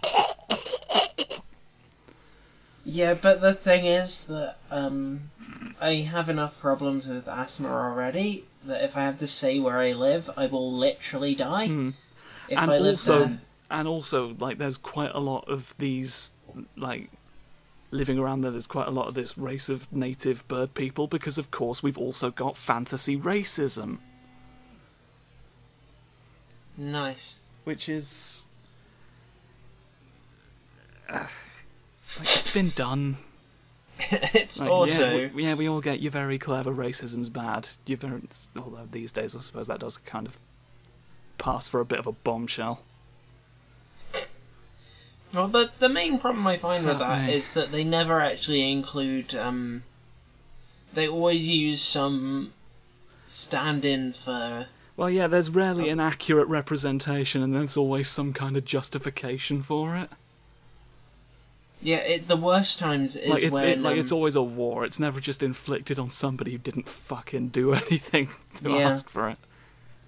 Yeah, 2.85 3.14
but 3.14 3.41
the 3.41 3.55
thing 3.55 3.87
is 3.87 4.24
that 4.24 4.59
um, 4.70 5.30
I 5.80 5.95
have 5.95 6.28
enough 6.28 6.59
problems 6.61 7.07
with 7.09 7.26
asthma 7.26 7.68
already 7.68 8.45
that 8.66 8.85
if 8.85 8.97
I 8.97 9.03
have 9.05 9.18
to 9.18 9.26
say 9.26 9.59
where 9.59 9.78
I 9.78 9.93
live, 9.93 10.30
I 10.37 10.47
will 10.47 10.72
literally 10.72 11.35
die. 11.35 11.66
Hmm. 11.68 11.91
If 12.49 12.59
and 12.59 12.70
I 12.70 12.78
live 12.78 12.95
also, 12.95 13.24
there. 13.26 13.41
and 13.70 13.89
also, 13.89 14.35
like, 14.39 14.59
there's 14.59 14.76
quite 14.76 15.12
a 15.14 15.18
lot 15.18 15.49
of 15.49 15.74
these, 15.78 16.32
like, 16.76 17.11
living 17.91 18.18
around 18.18 18.43
there. 18.43 18.51
There's 18.51 18.66
quite 18.66 18.87
a 18.87 18.91
lot 18.91 19.09
of 19.09 19.14
this 19.14 19.39
race 19.39 19.70
of 19.70 19.91
native 19.91 20.47
bird 20.47 20.74
people 20.74 21.07
because, 21.07 21.39
of 21.39 21.51
course, 21.51 21.82
we've 21.82 21.97
also 21.97 22.30
got 22.30 22.55
fantasy 22.55 23.16
racism, 23.16 23.99
Nice. 26.76 27.39
which 27.64 27.89
is. 27.89 28.45
Like, 32.18 32.36
it's 32.36 32.52
been 32.52 32.70
done. 32.70 33.16
it's 33.98 34.60
Like, 34.60 34.70
also 34.70 35.16
yeah 35.16 35.28
we, 35.32 35.44
yeah, 35.44 35.54
we 35.54 35.68
all 35.68 35.80
get 35.80 36.00
you're 36.00 36.10
very 36.10 36.38
clever. 36.38 36.72
Racism's 36.72 37.30
bad. 37.30 37.68
You're 37.86 37.98
very, 37.98 38.22
although 38.56 38.88
these 38.90 39.12
days 39.12 39.36
I 39.36 39.40
suppose 39.40 39.68
that 39.68 39.80
does 39.80 39.98
kind 39.98 40.26
of 40.26 40.38
pass 41.38 41.68
for 41.68 41.80
a 41.80 41.84
bit 41.84 41.98
of 41.98 42.06
a 42.06 42.12
bombshell. 42.12 42.82
Well, 45.32 45.48
the 45.48 45.70
the 45.78 45.88
main 45.88 46.18
problem 46.18 46.46
I 46.46 46.56
find 46.56 46.86
with 46.86 46.98
that 46.98 47.26
me. 47.26 47.34
is 47.34 47.50
that 47.50 47.72
they 47.72 47.82
never 47.84 48.20
actually 48.20 48.70
include. 48.70 49.34
Um, 49.34 49.82
they 50.92 51.08
always 51.08 51.48
use 51.48 51.82
some 51.82 52.52
stand-in 53.26 54.12
for. 54.12 54.66
Well, 54.96 55.10
yeah, 55.10 55.26
there's 55.26 55.50
rarely 55.50 55.88
an 55.88 55.98
accurate 55.98 56.46
representation, 56.46 57.42
and 57.42 57.52
there's 57.52 57.76
always 57.76 58.08
some 58.08 58.32
kind 58.32 58.56
of 58.56 58.64
justification 58.64 59.60
for 59.60 59.96
it. 59.96 60.08
Yeah, 61.85 61.99
it, 61.99 62.28
the 62.28 62.37
worst 62.37 62.78
times 62.78 63.14
is 63.14 63.28
like 63.28 63.43
it's 63.45 63.53
when 63.53 63.64
it, 63.68 63.80
like 63.80 63.93
um, 63.93 63.99
it's 64.01 64.11
always 64.11 64.35
a 64.35 64.43
war. 64.43 64.85
It's 64.87 64.99
never 64.99 65.20
just 65.20 65.43
inflicted 65.43 65.99
on 65.99 66.09
somebody 66.11 66.53
who 66.53 66.59
didn't 66.59 66.89
fucking 66.89 67.49
do 67.49 67.72
anything 67.85 68.30
to 68.57 68.70
Yeah. 68.70 68.89
ask 68.89 69.09
for 69.11 69.28
it, 69.28 69.37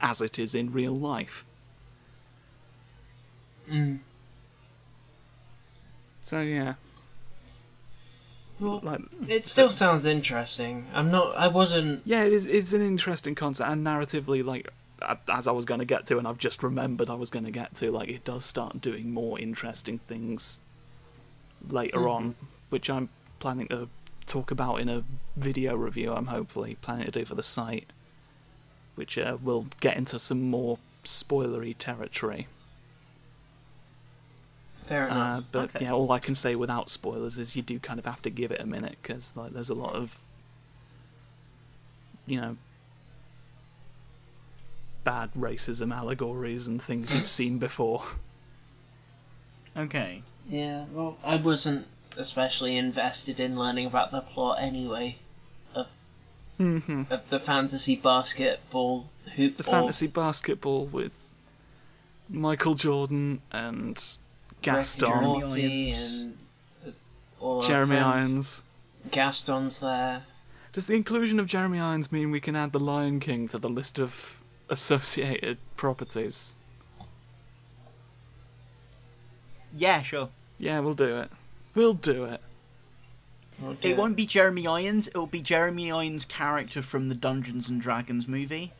as 0.01 0.21
it 0.23 0.39
is 0.39 0.55
in 0.55 0.73
real 0.73 0.95
life. 0.97 1.45
mm, 3.71 3.99
So 6.23 6.41
yeah, 6.41 6.75
well, 8.59 8.81
like 8.83 9.01
it 9.29 9.47
still 9.47 9.71
sounds 9.71 10.07
interesting. 10.07 10.87
I'm 10.95 11.11
not. 11.11 11.37
I 11.37 11.49
wasn't. 11.49 12.03
yeah, 12.07 12.25
it 12.25 12.33
is. 12.33 12.47
It's 12.47 12.73
an 12.73 12.81
interesting 12.83 13.35
concept, 13.35 13.69
and 13.71 13.87
narratively, 13.87 14.43
like 14.45 14.71
as 15.29 15.47
I 15.47 15.53
was 15.53 15.67
going 15.67 15.81
to 15.81 15.85
get 15.85 16.07
to, 16.07 16.17
and 16.19 16.27
I've 16.27 16.39
just 16.39 16.63
remembered 16.63 17.11
I 17.11 17.15
was 17.17 17.29
going 17.29 17.45
to 17.45 17.51
get 17.51 17.75
to, 17.77 17.93
like 17.93 18.09
it 18.09 18.25
does 18.25 18.47
start 18.47 18.81
doing 18.81 19.13
more 19.13 19.39
interesting 19.39 19.99
things 20.09 20.59
later 21.71 22.09
on, 22.09 22.35
which 22.71 22.89
I'm 22.91 23.09
planning 23.39 23.69
to 23.69 23.89
talk 24.27 24.51
about 24.51 24.81
in 24.81 24.89
a 24.89 25.05
video 25.37 25.77
review. 25.77 26.13
I'm 26.13 26.27
hopefully 26.27 26.77
planning 26.81 27.07
to 27.07 27.11
do 27.13 27.25
for 27.25 27.35
the 27.35 27.43
site, 27.43 27.87
which 28.95 29.17
uh, 29.19 29.37
will 29.43 29.67
get 29.81 29.97
into 29.97 30.19
some 30.19 30.43
more 30.51 30.79
spoilery 31.05 31.75
territory. 31.79 32.49
Fair 34.87 35.11
Uh, 35.11 35.15
enough. 35.15 35.45
but 35.53 35.65
Okay. 35.75 35.85
yeah, 35.85 35.93
all 35.93 36.11
I 36.13 36.19
can 36.19 36.35
say 36.35 36.55
without 36.55 36.91
spoilers 36.91 37.39
is 37.39 37.57
you 37.57 37.63
do 37.63 37.79
kind 37.79 37.99
of 37.99 38.05
have 38.05 38.23
to 38.23 38.31
give 38.31 38.51
it 38.53 38.61
a 38.61 38.67
minute 38.67 38.97
because 39.03 39.35
like 39.37 39.53
there's 39.53 39.69
a 39.71 39.75
lot 39.75 39.95
of 39.95 40.19
you 42.27 42.41
know 42.41 42.57
bad 45.05 45.33
racism 45.35 45.95
allegories 45.95 46.67
and 46.67 46.81
things 46.83 47.13
you've 47.15 47.29
seen 47.41 47.59
before. 47.59 48.03
Okay. 49.77 50.23
Yeah. 50.49 50.87
Well, 50.93 51.19
I 51.25 51.37
wasn't 51.37 51.87
especially 52.17 52.77
invested 52.77 53.41
in 53.41 53.59
learning 53.59 53.87
about 53.87 54.11
the 54.11 54.23
plot 54.23 54.59
anyway 54.61 55.19
hmm 56.59 57.03
of 57.11 57.29
the 57.29 57.39
fantasy 57.39 57.97
basketball 57.97 59.11
hoop. 59.35 59.57
The 59.57 59.63
ball. 59.63 59.73
fantasy 59.73 60.07
basketball 60.07 60.87
with 60.87 61.35
Michael 62.29 62.75
Jordan 62.75 63.43
and 63.53 64.03
Gaston, 64.63 65.09
Jeremy 65.09 65.93
and 65.93 66.39
uh, 66.87 66.91
all 67.41 67.57
our 67.61 67.69
Jeremy. 67.69 67.97
Irons. 67.99 68.65
Gaston's 69.11 69.81
there. 69.81 70.25
Does 70.73 70.87
the 70.87 70.95
inclusion 70.95 71.39
of 71.39 71.47
Jeremy 71.47 71.79
Irons 71.79 72.11
mean 72.11 72.31
we 72.31 72.41
can 72.41 72.57
add 72.57 72.73
the 72.73 72.81
Lion 72.81 73.21
King 73.21 73.49
to 73.49 73.59
the 73.59 73.69
list 73.69 73.99
of 73.99 74.43
associated 74.69 75.59
properties. 75.77 76.57
Yeah, 79.77 80.03
sure. 80.03 80.31
Yeah, 80.59 80.81
we'll 80.81 80.95
do 80.95 81.17
it. 81.19 81.31
We'll 81.75 81.93
do 81.95 82.25
it. 82.25 82.41
We'll 83.61 83.75
do 83.75 83.89
It 83.89 83.97
won't 83.97 84.17
be 84.17 84.27
Jeremy 84.27 84.67
Irons. 84.67 85.09
It'll 85.09 85.27
be 85.27 85.41
Jeremy 85.43 85.91
Irons' 85.91 86.25
character 86.25 86.83
from 86.83 87.09
the 87.09 87.15
Dungeons 87.15 87.69
and 87.69 87.81
Dragons 87.81 88.27
movie. 88.29 88.73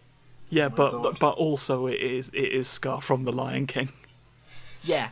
Yeah, 0.49 0.67
Oh 0.67 0.71
but 0.71 1.03
God. 1.03 1.19
but 1.19 1.31
also 1.37 1.87
it 1.87 2.01
is 2.01 2.29
it 2.31 2.39
is 2.53 2.69
Scar 2.69 3.01
from 3.01 3.25
the 3.25 3.33
Lion 3.33 3.67
King. 3.67 3.89
Yeah. 4.83 5.09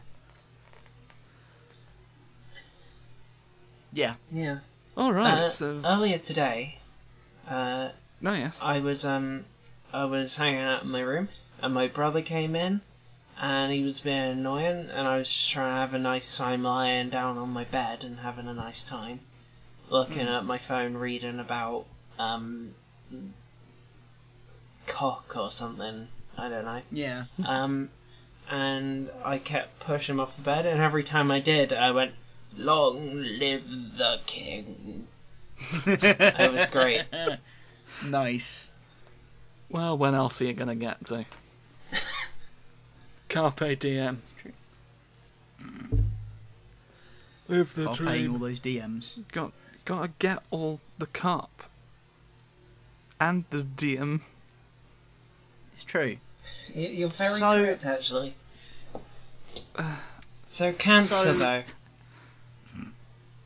Yeah. 3.93 4.15
Yeah. 4.31 4.59
All 4.97 5.13
right. 5.13 5.35
Uh, 5.45 5.49
so 5.49 5.81
Earlier 5.85 6.19
today, 6.19 6.79
uh, 7.49 7.91
no, 8.21 8.35
yes. 8.35 8.61
I 8.63 8.79
was 8.81 9.05
um, 9.05 9.45
I 9.93 10.05
was 10.05 10.37
hanging 10.37 10.61
out 10.61 10.83
in 10.85 10.91
my 10.91 11.01
room, 11.01 11.29
and 11.61 11.75
my 11.75 11.89
brother 11.89 12.23
came 12.23 12.55
in, 12.55 12.81
and 13.41 13.73
he 13.73 13.83
was 13.83 14.01
being 14.01 14.17
annoying, 14.19 14.91
and 14.91 15.09
I 15.09 15.19
was 15.19 15.33
just 15.33 15.51
trying 15.51 15.73
to 15.75 15.81
have 15.81 15.95
a 15.95 15.99
nice 15.99 16.37
time 16.37 16.63
lying 16.63 17.11
down 17.11 17.39
on 17.39 17.51
my 17.51 17.65
bed 17.65 18.05
and 18.05 18.21
having 18.21 18.49
a 18.49 18.55
nice 18.55 18.85
time, 18.89 19.21
looking 19.89 20.29
at 20.29 20.45
my 20.45 20.59
phone, 20.59 20.95
reading 20.95 21.41
about 21.41 21.87
um, 22.19 22.75
cock 24.87 25.37
or 25.37 25.51
something. 25.51 26.09
I 26.37 26.49
don't 26.49 26.65
know. 26.65 26.83
Yeah. 26.91 27.25
Um, 27.45 27.91
and 28.51 29.11
I 29.25 29.39
kept 29.39 29.81
pushing 29.81 30.15
him 30.17 30.21
off 30.21 30.37
the 30.37 30.43
bed, 30.43 30.67
and 30.67 30.81
every 30.81 31.05
time 31.05 31.31
I 31.31 31.41
did, 31.41 31.73
I 31.73 31.91
went, 31.91 32.13
"Long 32.57 33.17
live 33.17 33.65
the 33.97 34.21
king." 34.27 35.07
It 35.87 36.53
was 36.53 36.71
great. 36.71 37.05
Nice. 38.05 38.69
Well, 39.71 39.97
when 39.97 40.15
else 40.15 40.41
are 40.43 40.45
you 40.45 40.53
gonna 40.53 40.75
get 40.75 41.05
to? 41.07 41.25
Carpe 43.35 43.77
diem. 43.81 44.23
Mm. 45.61 46.05
Live 47.49 47.75
the 47.75 47.87
While 47.87 47.97
paying 47.97 48.31
all 48.31 48.39
those 48.39 48.61
DMs. 48.61 49.15
Got 49.33 49.53
gotta 49.85 50.13
get 50.21 50.45
all 50.53 50.79
the 50.99 51.07
carp. 51.07 51.65
And 53.21 53.45
the 53.51 53.63
DM. 53.63 54.21
It's 55.73 55.83
true. 55.83 56.19
Y- 56.75 56.81
You're 56.83 57.09
very 57.09 57.41
So- 57.41 57.63
correct, 57.65 57.85
actually. 57.85 58.35
So 60.49 60.73
cancer, 60.73 61.33
So- 61.33 61.39
though. 61.45 61.63
Hmm. 62.73 62.83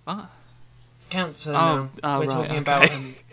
What? 0.05 0.27
Cancer. 1.09 1.55
Oh, 1.55 1.55
now. 1.55 1.91
oh, 2.05 2.19
We're 2.21 2.27
right, 2.27 2.35
talking 2.35 2.51
okay. 2.51 2.59
about. 2.59 2.91
Um, 2.91 3.15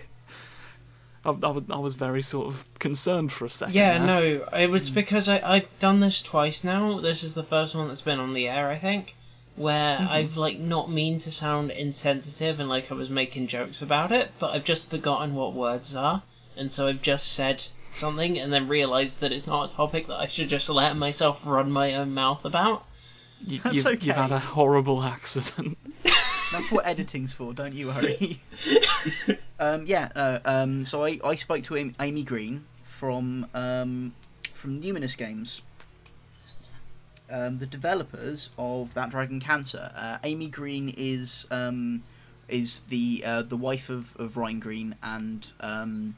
I, 1.25 1.29
I, 1.29 1.49
was, 1.49 1.63
I 1.69 1.77
was 1.77 1.95
very 1.95 2.21
sort 2.21 2.47
of 2.47 2.67
concerned 2.79 3.31
for 3.31 3.45
a 3.45 3.49
second. 3.49 3.75
yeah, 3.75 3.97
there. 3.97 4.07
no, 4.07 4.47
it 4.57 4.69
was 4.69 4.89
hmm. 4.89 4.95
because 4.95 5.27
I 5.27 5.41
I've 5.43 5.79
done 5.79 5.99
this 5.99 6.21
twice 6.21 6.63
now. 6.63 6.99
This 6.99 7.23
is 7.23 7.33
the 7.33 7.43
first 7.43 7.75
one 7.75 7.87
that's 7.87 8.01
been 8.01 8.19
on 8.19 8.33
the 8.33 8.47
air, 8.47 8.69
I 8.69 8.77
think, 8.77 9.15
where 9.55 9.97
hmm. 9.97 10.07
I've 10.07 10.37
like 10.37 10.59
not 10.59 10.91
mean 10.91 11.19
to 11.19 11.31
sound 11.31 11.71
insensitive 11.71 12.59
and 12.59 12.69
like 12.69 12.91
I 12.91 12.95
was 12.95 13.09
making 13.09 13.47
jokes 13.47 13.81
about 13.81 14.11
it, 14.11 14.31
but 14.39 14.53
I've 14.53 14.63
just 14.63 14.89
forgotten 14.89 15.35
what 15.35 15.53
words 15.53 15.95
are, 15.95 16.23
and 16.55 16.71
so 16.71 16.87
I've 16.87 17.01
just 17.01 17.33
said 17.33 17.63
something 17.91 18.37
and 18.37 18.51
then 18.51 18.67
realised 18.67 19.21
that 19.21 19.31
it's 19.31 19.47
not 19.47 19.71
a 19.71 19.75
topic 19.75 20.07
that 20.07 20.19
I 20.19 20.27
should 20.27 20.49
just 20.49 20.69
let 20.69 20.97
myself 20.97 21.41
run 21.45 21.71
my 21.71 21.95
own 21.95 22.13
mouth 22.13 22.45
about. 22.45 22.85
You, 23.45 23.59
That's 23.59 23.77
you've, 23.77 24.03
you've 24.03 24.11
okay. 24.17 24.21
had 24.21 24.31
a 24.31 24.39
horrible 24.39 25.03
accident. 25.03 25.77
That's 26.55 26.71
what 26.71 26.85
editing's 26.85 27.33
for, 27.33 27.53
don't 27.53 27.73
you 27.73 27.87
worry. 27.87 28.39
um, 29.59 29.85
yeah, 29.85 30.09
uh, 30.15 30.39
um, 30.45 30.85
so 30.85 31.03
I, 31.03 31.19
I 31.21 31.35
spoke 31.35 31.65
to 31.65 31.93
Amy, 31.99 32.23
Green 32.23 32.63
from 32.85 33.47
um, 33.53 34.13
from 34.53 34.81
Numinous 34.81 35.17
Games, 35.17 35.61
um, 37.29 37.57
the 37.57 37.65
developers 37.65 38.51
of 38.57 38.93
That 38.93 39.09
Dragon 39.09 39.41
Cancer. 39.41 39.91
Uh, 39.97 40.19
Amy 40.23 40.47
Green 40.47 40.93
is 40.95 41.45
um, 41.51 42.03
is 42.47 42.79
the 42.87 43.21
uh, 43.25 43.41
the 43.41 43.57
wife 43.57 43.89
of, 43.89 44.15
of 44.15 44.37
Ryan 44.37 44.61
Green 44.61 44.95
and 45.03 45.51
um, 45.59 46.15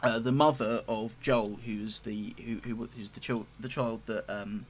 uh, 0.00 0.20
the 0.20 0.30
mother 0.30 0.84
of 0.86 1.20
Joel, 1.20 1.58
who's 1.66 2.00
the 2.00 2.36
who, 2.38 2.60
who 2.64 2.88
who's 2.96 3.10
the 3.10 3.20
child 3.20 3.46
the 3.58 3.68
child 3.68 4.02
that 4.06 4.30
um, 4.30 4.66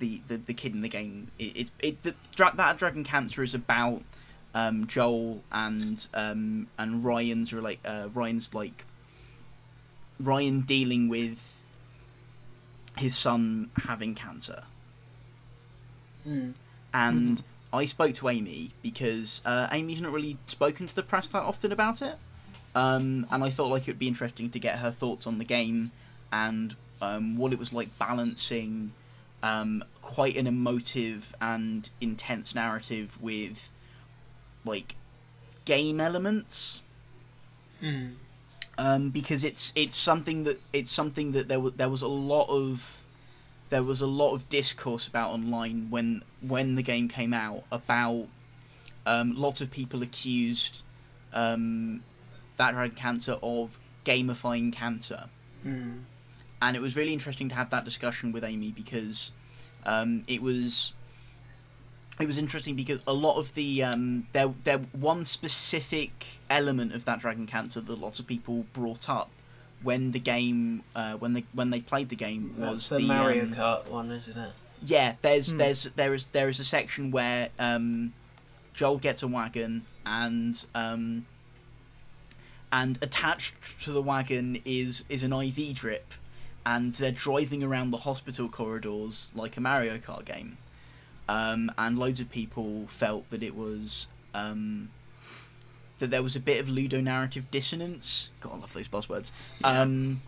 the, 0.00 0.20
the, 0.26 0.36
the 0.38 0.54
kid 0.54 0.74
in 0.74 0.82
the 0.82 0.88
game. 0.88 1.30
It, 1.38 1.56
it, 1.56 1.70
it 1.80 2.02
the, 2.02 2.14
that 2.56 2.78
Dragon 2.78 3.04
Cancer 3.04 3.42
is 3.42 3.54
about 3.54 4.02
um, 4.54 4.86
Joel 4.86 5.42
and 5.52 6.06
um, 6.12 6.66
and 6.76 7.04
Ryan's 7.04 7.52
relate 7.52 7.78
uh, 7.84 8.08
Ryan's 8.12 8.52
like 8.52 8.84
Ryan 10.20 10.62
dealing 10.62 11.08
with 11.08 11.56
his 12.98 13.16
son 13.16 13.70
having 13.76 14.14
cancer. 14.14 14.64
Mm. 16.26 16.54
And 16.92 17.42
I 17.72 17.84
spoke 17.84 18.14
to 18.14 18.28
Amy 18.28 18.72
because 18.82 19.40
uh, 19.44 19.68
Amy's 19.70 20.00
not 20.00 20.12
really 20.12 20.36
spoken 20.46 20.86
to 20.88 20.94
the 20.94 21.04
press 21.04 21.28
that 21.28 21.42
often 21.42 21.70
about 21.70 22.02
it. 22.02 22.16
Um, 22.74 23.26
and 23.30 23.42
I 23.42 23.50
thought 23.50 23.68
like 23.68 23.82
it 23.82 23.92
would 23.92 23.98
be 23.98 24.08
interesting 24.08 24.50
to 24.50 24.58
get 24.58 24.78
her 24.78 24.90
thoughts 24.90 25.26
on 25.26 25.38
the 25.38 25.44
game 25.44 25.92
and 26.32 26.74
um, 27.00 27.36
what 27.36 27.52
it 27.52 27.58
was 27.58 27.72
like 27.72 27.96
balancing 27.98 28.92
um, 29.42 29.82
quite 30.02 30.36
an 30.36 30.46
emotive 30.46 31.34
and 31.40 31.88
intense 32.00 32.54
narrative 32.54 33.16
with 33.20 33.70
like 34.64 34.94
game 35.64 36.00
elements 36.00 36.82
Mm. 37.82 38.16
um, 38.76 39.08
because 39.08 39.42
it's 39.42 39.72
it's 39.74 39.96
something 39.96 40.44
that 40.44 40.60
it's 40.72 40.90
something 40.90 41.32
that 41.32 41.48
there 41.48 41.58
was 41.58 41.72
there 41.74 41.88
was 41.88 42.02
a 42.02 42.08
lot 42.08 42.46
of 42.50 43.02
there 43.70 43.82
was 43.82 44.02
a 44.02 44.06
lot 44.06 44.34
of 44.34 44.46
discourse 44.50 45.06
about 45.08 45.30
online 45.30 45.86
when 45.88 46.22
when 46.42 46.74
the 46.74 46.82
game 46.82 47.08
came 47.08 47.32
out 47.32 47.62
about 47.72 48.26
um, 49.06 49.34
lots 49.34 49.62
of 49.62 49.70
people 49.70 50.02
accused 50.02 50.82
um, 51.32 52.02
that 52.58 52.72
dragon 52.72 52.94
cancer 52.94 53.38
of 53.42 53.78
gamifying 54.04 54.72
cancer 54.72 55.24
Mm. 55.66 56.00
And 56.62 56.76
it 56.76 56.82
was 56.82 56.96
really 56.96 57.12
interesting 57.12 57.48
to 57.48 57.54
have 57.54 57.70
that 57.70 57.84
discussion 57.84 58.32
with 58.32 58.44
Amy 58.44 58.70
because 58.72 59.32
um, 59.86 60.24
it 60.26 60.42
was 60.42 60.92
it 62.20 62.26
was 62.26 62.36
interesting 62.36 62.76
because 62.76 63.00
a 63.06 63.14
lot 63.14 63.38
of 63.38 63.54
the 63.54 63.82
um, 63.82 64.26
there 64.32 64.48
there 64.64 64.78
one 64.92 65.24
specific 65.24 66.26
element 66.50 66.94
of 66.94 67.04
that 67.06 67.20
dragon 67.20 67.46
cancer 67.46 67.80
that 67.80 67.98
lots 67.98 68.18
of 68.20 68.26
people 68.26 68.66
brought 68.72 69.08
up 69.08 69.30
when 69.82 70.10
the 70.12 70.18
game 70.20 70.82
uh, 70.94 71.14
when 71.14 71.32
they 71.32 71.44
when 71.54 71.70
they 71.70 71.80
played 71.80 72.08
the 72.10 72.16
game 72.16 72.54
was 72.58 72.88
That's 72.90 73.02
the, 73.02 73.08
Mario 73.08 73.44
um, 73.44 73.54
Kart 73.54 73.88
one, 73.88 74.10
isn't 74.10 74.36
it? 74.36 74.50
yeah, 74.86 75.14
there's 75.22 75.52
Hmm. 75.52 75.58
there's 75.58 75.84
there 75.84 76.12
is 76.14 76.26
there 76.26 76.48
is 76.48 76.60
a 76.60 76.64
section 76.64 77.10
where 77.10 77.48
um, 77.58 78.12
Joel 78.74 78.98
gets 78.98 79.22
a 79.22 79.28
wagon 79.28 79.86
and 80.04 80.62
um, 80.74 81.24
and 82.72 82.98
attached 83.02 83.80
to 83.84 83.92
the 83.92 84.02
wagon 84.02 84.60
is 84.64 85.04
is 85.08 85.22
an 85.22 85.32
IV 85.32 85.74
drip, 85.74 86.12
and 86.66 86.94
they're 86.94 87.10
driving 87.10 87.62
around 87.62 87.90
the 87.90 87.98
hospital 87.98 88.48
corridors 88.48 89.30
like 89.34 89.56
a 89.56 89.60
Mario 89.60 89.98
Kart 89.98 90.24
game, 90.24 90.58
um, 91.28 91.72
and 91.78 91.98
loads 91.98 92.20
of 92.20 92.30
people 92.30 92.86
felt 92.88 93.28
that 93.30 93.42
it 93.42 93.54
was. 93.54 94.08
Um, 94.34 94.90
that 95.98 96.10
there 96.10 96.22
was 96.22 96.34
a 96.34 96.40
bit 96.40 96.58
of 96.58 96.66
ludonarrative 96.66 97.44
dissonance. 97.50 98.30
God, 98.40 98.54
I 98.54 98.56
love 98.56 98.72
those 98.72 98.88
buzzwords. 98.88 99.32
Um, 99.62 100.22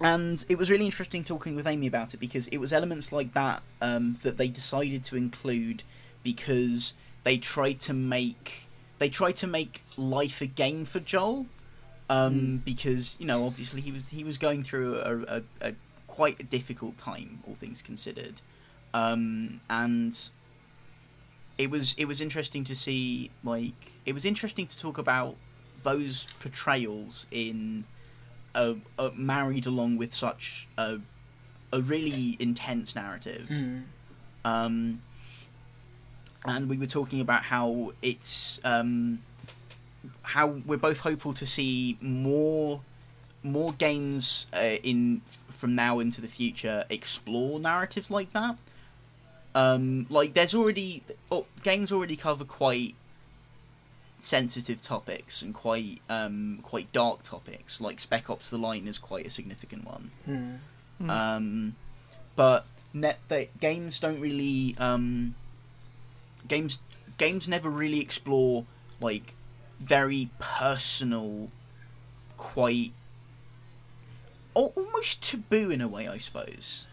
and 0.00 0.44
it 0.48 0.56
was 0.56 0.70
really 0.70 0.86
interesting 0.86 1.24
talking 1.24 1.56
with 1.56 1.66
Amy 1.66 1.86
about 1.86 2.14
it 2.14 2.18
because 2.18 2.46
it 2.48 2.58
was 2.58 2.72
elements 2.72 3.12
like 3.12 3.34
that 3.34 3.62
um, 3.82 4.18
that 4.22 4.38
they 4.38 4.48
decided 4.48 5.04
to 5.04 5.16
include 5.16 5.82
because 6.22 6.94
they 7.22 7.36
tried 7.36 7.80
to 7.80 7.92
make 7.92 8.66
they 8.98 9.08
tried 9.08 9.36
to 9.36 9.46
make 9.46 9.82
life 9.96 10.40
a 10.40 10.46
game 10.46 10.84
for 10.84 11.00
Joel 11.00 11.46
um, 12.10 12.62
because 12.64 13.16
you 13.18 13.26
know 13.26 13.46
obviously 13.46 13.80
he 13.80 13.90
was 13.92 14.08
he 14.08 14.24
was 14.24 14.36
going 14.36 14.62
through 14.62 14.96
a, 14.96 15.38
a, 15.38 15.42
a 15.62 15.74
quite 16.06 16.38
a 16.40 16.42
difficult 16.42 16.98
time 16.98 17.40
all 17.46 17.54
things 17.54 17.80
considered 17.80 18.42
um, 18.92 19.60
and 19.70 20.28
it 21.56 21.70
was 21.70 21.94
it 21.96 22.04
was 22.04 22.20
interesting 22.20 22.64
to 22.64 22.74
see 22.74 23.30
like 23.44 23.92
it 24.04 24.12
was 24.12 24.24
interesting 24.24 24.66
to 24.66 24.76
talk 24.76 24.98
about 24.98 25.36
those 25.82 26.26
portrayals 26.40 27.26
in 27.30 27.84
uh, 28.54 28.74
uh, 28.98 29.10
married 29.14 29.66
along 29.66 29.96
with 29.96 30.14
such 30.14 30.68
a, 30.76 30.98
a 31.72 31.80
really 31.80 32.36
intense 32.38 32.94
narrative. 32.94 33.46
Mm. 33.48 33.82
Um, 34.44 35.02
and 36.44 36.68
we 36.68 36.78
were 36.78 36.86
talking 36.86 37.20
about 37.20 37.42
how 37.42 37.92
it's 38.02 38.60
um, 38.64 39.22
how 40.22 40.46
we're 40.46 40.78
both 40.78 41.00
hopeful 41.00 41.32
to 41.34 41.46
see 41.46 41.98
more 42.00 42.80
more 43.42 43.72
games 43.72 44.46
uh, 44.52 44.76
in 44.82 45.22
from 45.48 45.74
now 45.74 45.98
into 45.98 46.20
the 46.20 46.28
future 46.28 46.84
explore 46.90 47.58
narratives 47.58 48.10
like 48.10 48.32
that. 48.32 48.56
Um, 49.54 50.06
like 50.08 50.34
there's 50.34 50.54
already 50.54 51.02
oh, 51.30 51.46
games 51.62 51.90
already 51.92 52.16
cover 52.16 52.44
quite 52.44 52.94
sensitive 54.20 54.82
topics 54.82 55.42
and 55.42 55.54
quite 55.54 56.00
um, 56.08 56.60
quite 56.62 56.92
dark 56.92 57.22
topics, 57.22 57.80
like 57.80 58.00
Spec 58.00 58.30
Ops: 58.30 58.50
The 58.50 58.58
Line 58.58 58.86
is 58.86 58.98
quite 58.98 59.26
a 59.26 59.30
significant 59.30 59.84
one. 59.84 60.10
Hmm. 60.24 60.54
Hmm. 60.98 61.10
Um, 61.10 61.76
but 62.36 62.66
net 62.92 63.18
they, 63.28 63.50
games 63.60 64.00
don't 64.00 64.20
really 64.20 64.76
um, 64.78 65.34
games 66.46 66.78
games 67.18 67.48
never 67.48 67.68
really 67.68 68.00
explore 68.00 68.64
like 69.00 69.34
very 69.80 70.30
personal, 70.38 71.50
quite 72.36 72.92
almost 74.54 75.22
taboo 75.22 75.70
in 75.70 75.80
a 75.80 75.88
way, 75.88 76.06
I 76.08 76.18
suppose. 76.18 76.86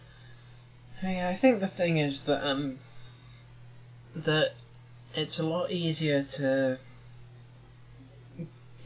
Yeah, 1.04 1.30
I 1.30 1.36
think 1.36 1.60
the 1.60 1.68
thing 1.68 1.98
is 1.98 2.24
that 2.24 2.44
um 2.48 2.80
that 4.16 4.54
it's 5.14 5.38
a 5.38 5.46
lot 5.46 5.70
easier 5.70 6.24
to 6.24 6.80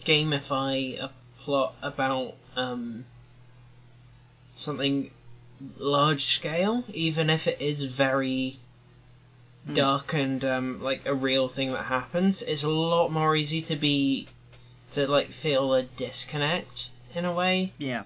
gamify 0.04 1.00
a 1.00 1.12
plot 1.40 1.76
about 1.82 2.36
um 2.56 3.06
something 4.56 5.12
large 5.78 6.24
scale, 6.24 6.84
even 6.90 7.30
if 7.30 7.48
it 7.48 7.62
is 7.62 7.84
very. 7.84 8.60
Dark 9.74 10.14
and 10.14 10.44
um 10.44 10.82
like 10.82 11.06
a 11.06 11.14
real 11.14 11.48
thing 11.48 11.72
that 11.74 11.86
happens. 11.86 12.42
It's 12.42 12.64
a 12.64 12.70
lot 12.70 13.10
more 13.12 13.36
easy 13.36 13.62
to 13.62 13.76
be 13.76 14.28
to 14.92 15.08
like 15.08 15.30
feel 15.30 15.74
a 15.74 15.84
disconnect 15.84 16.90
in 17.14 17.26
a 17.26 17.32
way. 17.32 17.72
Yeah, 17.78 18.04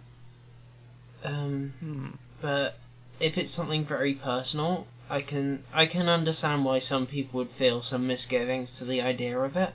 Um 1.24 1.74
Hmm. 1.80 2.10
but 2.42 2.78
if 3.20 3.38
it's 3.38 3.52
something 3.52 3.84
very 3.86 4.14
personal, 4.14 4.86
I 5.10 5.22
can 5.22 5.64
I 5.74 5.86
can 5.86 6.10
understand 6.10 6.66
why 6.66 6.80
some 6.80 7.06
people 7.08 7.38
would 7.40 7.50
feel 7.52 7.82
some 7.82 8.06
misgivings 8.06 8.78
to 8.80 8.86
the 8.86 9.02
idea 9.02 9.40
of 9.40 9.56
it. 9.56 9.74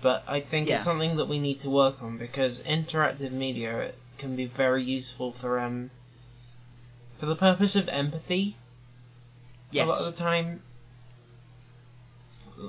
But 0.00 0.22
I 0.26 0.40
think 0.40 0.68
Yeah. 0.68 0.76
it's 0.76 0.84
something 0.84 1.16
that 1.16 1.26
we 1.28 1.38
need 1.38 1.60
to 1.60 1.70
work 1.70 2.02
on 2.02 2.16
because 2.18 2.60
interactive 2.60 3.30
media 3.32 3.92
can 4.18 4.34
be 4.36 4.46
very 4.46 4.82
useful 4.82 5.32
for 5.32 5.58
um 5.58 5.90
for 7.18 7.26
the 7.26 7.36
purpose 7.36 7.76
of 7.76 7.88
empathy. 7.88 8.56
yes. 9.70 9.84
A 9.84 9.88
lot 9.90 9.98
of 10.00 10.04
the 10.06 10.12
time, 10.22 10.62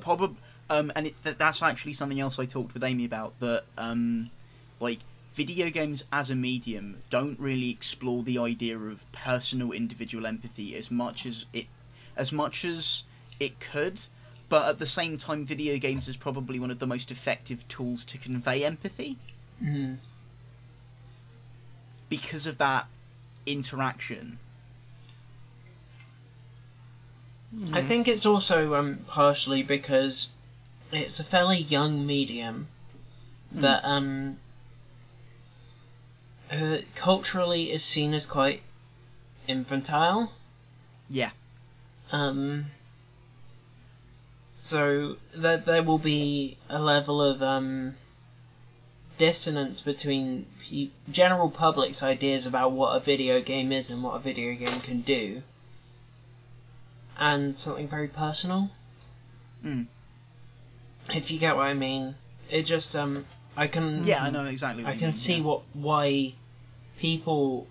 Probably, 0.02 0.38
um, 0.70 0.92
and 0.96 1.08
it, 1.08 1.16
th- 1.24 1.38
that's 1.38 1.62
actually 1.62 1.94
something 1.94 2.20
else 2.20 2.40
I 2.40 2.46
talked 2.46 2.74
with 2.74 2.84
Amy 2.84 3.06
about. 3.06 3.40
That, 3.40 3.64
um, 3.78 4.32
like, 4.80 5.00
video 5.34 5.70
games 5.70 6.04
as 6.12 6.30
a 6.30 6.36
medium 6.36 7.02
don't 7.10 7.40
really 7.40 7.70
explore 7.70 8.24
the 8.24 8.38
idea 8.38 8.78
of 8.78 9.12
personal, 9.12 9.72
individual 9.72 10.26
empathy 10.26 10.76
as 10.76 10.92
much 10.92 11.26
as 11.26 11.46
it, 11.54 11.68
as 12.16 12.32
much 12.32 12.66
as 12.66 13.04
it 13.40 13.60
could. 13.60 14.02
But 14.50 14.70
at 14.70 14.80
the 14.80 14.86
same 14.86 15.18
time, 15.18 15.46
video 15.46 15.78
games 15.78 16.08
is 16.08 16.18
probably 16.18 16.60
one 16.60 16.70
of 16.70 16.80
the 16.80 16.86
most 16.86 17.10
effective 17.10 17.68
tools 17.68 18.06
to 18.06 18.18
convey 18.18 18.64
empathy 18.64 19.18
mm, 19.64 19.98
because 22.10 22.46
of 22.46 22.60
that 22.60 22.88
interaction. 23.46 24.38
I 27.72 27.82
Hmm. 27.82 27.88
think 27.88 28.08
it's 28.08 28.26
also 28.26 28.74
um 28.76 29.06
partially 29.08 29.62
because 29.64 30.30
it's 30.92 31.20
a 31.20 31.24
fairly 31.24 31.58
young 31.60 32.06
medium 32.06 32.68
that 33.52 33.84
um 33.86 34.38
uh, 36.52 36.78
culturally 36.96 37.72
is 37.72 37.84
seen 37.84 38.14
as 38.14 38.26
quite 38.26 38.62
infantile. 39.48 40.32
Yeah, 41.10 41.32
Um, 42.12 42.72
so 44.52 45.18
there 45.34 45.58
there 45.58 45.84
will 45.84 45.98
be 45.98 46.58
a 46.70 46.80
level 46.80 47.22
of 47.22 47.42
um 47.42 47.96
dissonance 49.18 49.80
between 49.80 50.48
pe- 50.60 50.90
general 51.12 51.50
public's 51.50 52.02
ideas 52.02 52.46
about 52.46 52.72
what 52.72 52.96
a 52.96 53.00
video 53.00 53.40
game 53.42 53.72
is 53.72 53.90
and 53.92 54.04
what 54.04 54.16
a 54.16 54.20
video 54.20 54.56
game 54.56 54.80
can 54.82 55.02
do, 55.02 55.44
and 57.18 57.58
something 57.58 57.88
very 57.88 58.08
personal. 58.08 58.72
Mm. 59.64 59.88
If 61.10 61.32
you 61.32 61.40
get 61.40 61.56
what 61.56 61.64
I 61.68 61.74
mean, 61.74 62.16
it 62.50 62.64
just 62.64 62.96
um 62.96 63.26
I 63.56 63.68
can 63.68 64.04
yeah, 64.04 64.24
I 64.24 64.30
know 64.30 64.46
exactly. 64.46 64.84
What 64.84 64.92
I 64.92 64.94
you 64.94 65.00
can 65.00 65.08
mean, 65.08 65.14
see 65.14 65.38
yeah. 65.38 65.44
what 65.44 65.62
why 65.74 66.34
people 66.98 67.68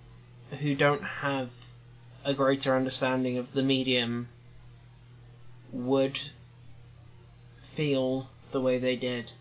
who 0.61 0.74
don't 0.74 1.03
have 1.03 1.51
a 2.24 2.34
greater 2.34 2.76
understanding 2.76 3.38
of 3.38 3.53
the 3.53 3.62
medium 3.62 4.28
would 5.72 6.20
feel 7.74 8.28
the 8.51 8.61
way 8.61 8.78
they 8.78 8.97
did. 8.97 9.32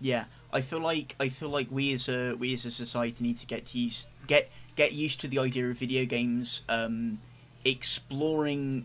Yeah, 0.00 0.24
I 0.52 0.60
feel 0.60 0.80
like 0.80 1.14
I 1.20 1.28
feel 1.28 1.48
like 1.48 1.68
we 1.70 1.92
as 1.92 2.08
a 2.08 2.34
we 2.34 2.52
as 2.54 2.66
a 2.66 2.70
society 2.70 3.24
need 3.24 3.38
to 3.38 3.46
get 3.46 3.66
to 3.66 3.78
use 3.78 4.06
get 4.26 4.50
get 4.76 4.92
used 4.92 5.20
to 5.20 5.28
the 5.28 5.38
idea 5.38 5.70
of 5.70 5.78
video 5.78 6.04
games 6.04 6.62
um, 6.68 7.20
exploring 7.64 8.84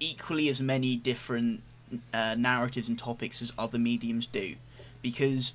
equally 0.00 0.48
as 0.48 0.60
many 0.60 0.96
different 0.96 1.62
uh, 2.12 2.34
narratives 2.36 2.88
and 2.88 2.98
topics 2.98 3.42
as 3.42 3.52
other 3.58 3.78
mediums 3.78 4.26
do, 4.26 4.54
because 5.02 5.52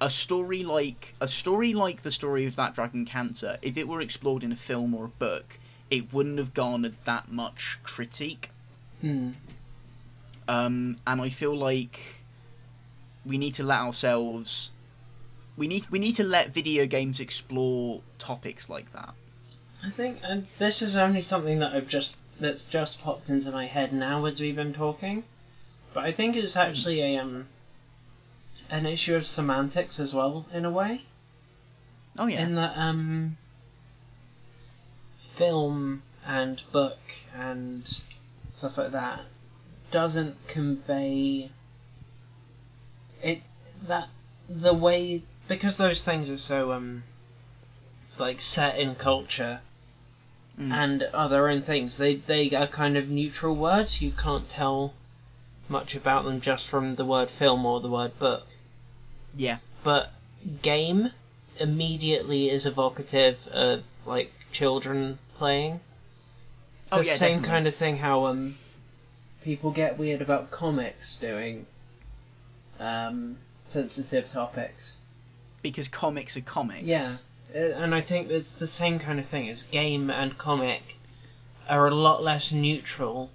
a 0.00 0.10
story 0.10 0.62
like 0.62 1.14
a 1.20 1.28
story 1.28 1.72
like 1.72 2.02
the 2.02 2.10
story 2.10 2.46
of 2.46 2.56
that 2.56 2.74
dragon 2.74 3.04
cancer, 3.04 3.58
if 3.62 3.76
it 3.76 3.88
were 3.88 4.00
explored 4.00 4.42
in 4.42 4.52
a 4.52 4.56
film 4.56 4.94
or 4.94 5.04
a 5.04 5.08
book, 5.08 5.58
it 5.90 6.12
wouldn't 6.12 6.38
have 6.38 6.54
garnered 6.54 6.96
that 7.04 7.30
much 7.30 7.78
critique. 7.82 8.50
Hmm. 9.00 9.30
Um, 10.46 10.98
and 11.06 11.20
I 11.20 11.30
feel 11.30 11.56
like 11.56 12.00
we 13.24 13.38
need 13.38 13.54
to 13.54 13.62
let 13.62 13.80
ourselves 13.80 14.70
we 15.56 15.66
need 15.66 15.88
we 15.90 15.98
need 15.98 16.16
to 16.16 16.24
let 16.24 16.52
video 16.52 16.86
games 16.86 17.20
explore 17.20 18.02
topics 18.18 18.68
like 18.68 18.92
that. 18.92 19.14
I 19.84 19.90
think 19.90 20.20
and 20.22 20.46
this 20.58 20.80
is 20.80 20.96
only 20.96 21.20
something 21.20 21.58
that 21.58 21.74
I've 21.74 21.88
just 21.88 22.16
that's 22.40 22.64
just 22.64 23.02
popped 23.02 23.28
into 23.28 23.50
my 23.50 23.66
head 23.66 23.92
now 23.92 24.24
as 24.24 24.40
we've 24.40 24.56
been 24.56 24.72
talking, 24.72 25.24
but 25.92 26.04
I 26.04 26.10
think 26.10 26.36
it's 26.36 26.56
actually 26.56 27.02
a 27.02 27.18
um 27.18 27.48
an 28.70 28.86
issue 28.86 29.14
of 29.14 29.26
semantics 29.26 30.00
as 30.00 30.14
well 30.14 30.46
in 30.50 30.64
a 30.64 30.70
way. 30.70 31.02
Oh 32.18 32.26
yeah, 32.26 32.40
in 32.40 32.54
that 32.54 32.76
um 32.78 33.36
film 35.34 36.02
and 36.24 36.62
book 36.72 36.98
and 37.36 38.02
stuff 38.52 38.78
like 38.78 38.92
that 38.92 39.20
doesn't 39.90 40.48
convey 40.48 41.50
it 43.22 43.42
that 43.86 44.08
the 44.48 44.72
way 44.72 45.22
because 45.46 45.76
those 45.76 46.02
things 46.02 46.30
are 46.30 46.38
so 46.38 46.72
um 46.72 47.02
like 48.16 48.40
set 48.40 48.78
in 48.78 48.94
culture 48.94 49.60
Mm. 50.60 50.70
and 50.72 51.02
other 51.12 51.48
own 51.48 51.62
things 51.62 51.96
they 51.96 52.14
they 52.14 52.48
are 52.54 52.68
kind 52.68 52.96
of 52.96 53.08
neutral 53.08 53.56
words 53.56 54.00
you 54.00 54.12
can't 54.12 54.48
tell 54.48 54.94
much 55.68 55.96
about 55.96 56.24
them 56.24 56.40
just 56.40 56.68
from 56.68 56.94
the 56.94 57.04
word 57.04 57.28
film 57.28 57.66
or 57.66 57.80
the 57.80 57.88
word 57.90 58.16
book 58.20 58.46
yeah, 59.36 59.58
but 59.82 60.12
game 60.62 61.10
immediately 61.58 62.50
is 62.50 62.66
evocative 62.66 63.48
of 63.48 63.82
like 64.06 64.32
children 64.52 65.18
playing. 65.36 65.80
It's 66.78 66.90
the 66.90 66.96
Oh, 66.96 66.98
yeah, 66.98 67.14
same 67.14 67.38
definitely. 67.38 67.48
kind 67.48 67.66
of 67.66 67.74
thing 67.74 67.96
how 67.96 68.26
um 68.26 68.54
people 69.42 69.72
get 69.72 69.98
weird 69.98 70.22
about 70.22 70.52
comics 70.52 71.16
doing 71.16 71.66
um 72.78 73.38
sensitive 73.66 74.28
topics. 74.28 74.94
because 75.62 75.88
comics 75.88 76.36
are 76.36 76.42
comics. 76.42 76.82
Yeah. 76.82 77.16
Uh, 77.54 77.58
And 77.58 77.94
I 77.94 78.00
think 78.00 78.30
it's 78.30 78.52
the 78.52 78.66
same 78.66 78.98
kind 78.98 79.20
of 79.20 79.26
thing. 79.26 79.46
It's 79.46 79.62
game 79.62 80.10
and 80.10 80.36
comic 80.36 80.98
are 81.68 81.86
a 81.86 81.94
lot 81.94 82.22
less 82.22 82.52
neutral 82.52 83.30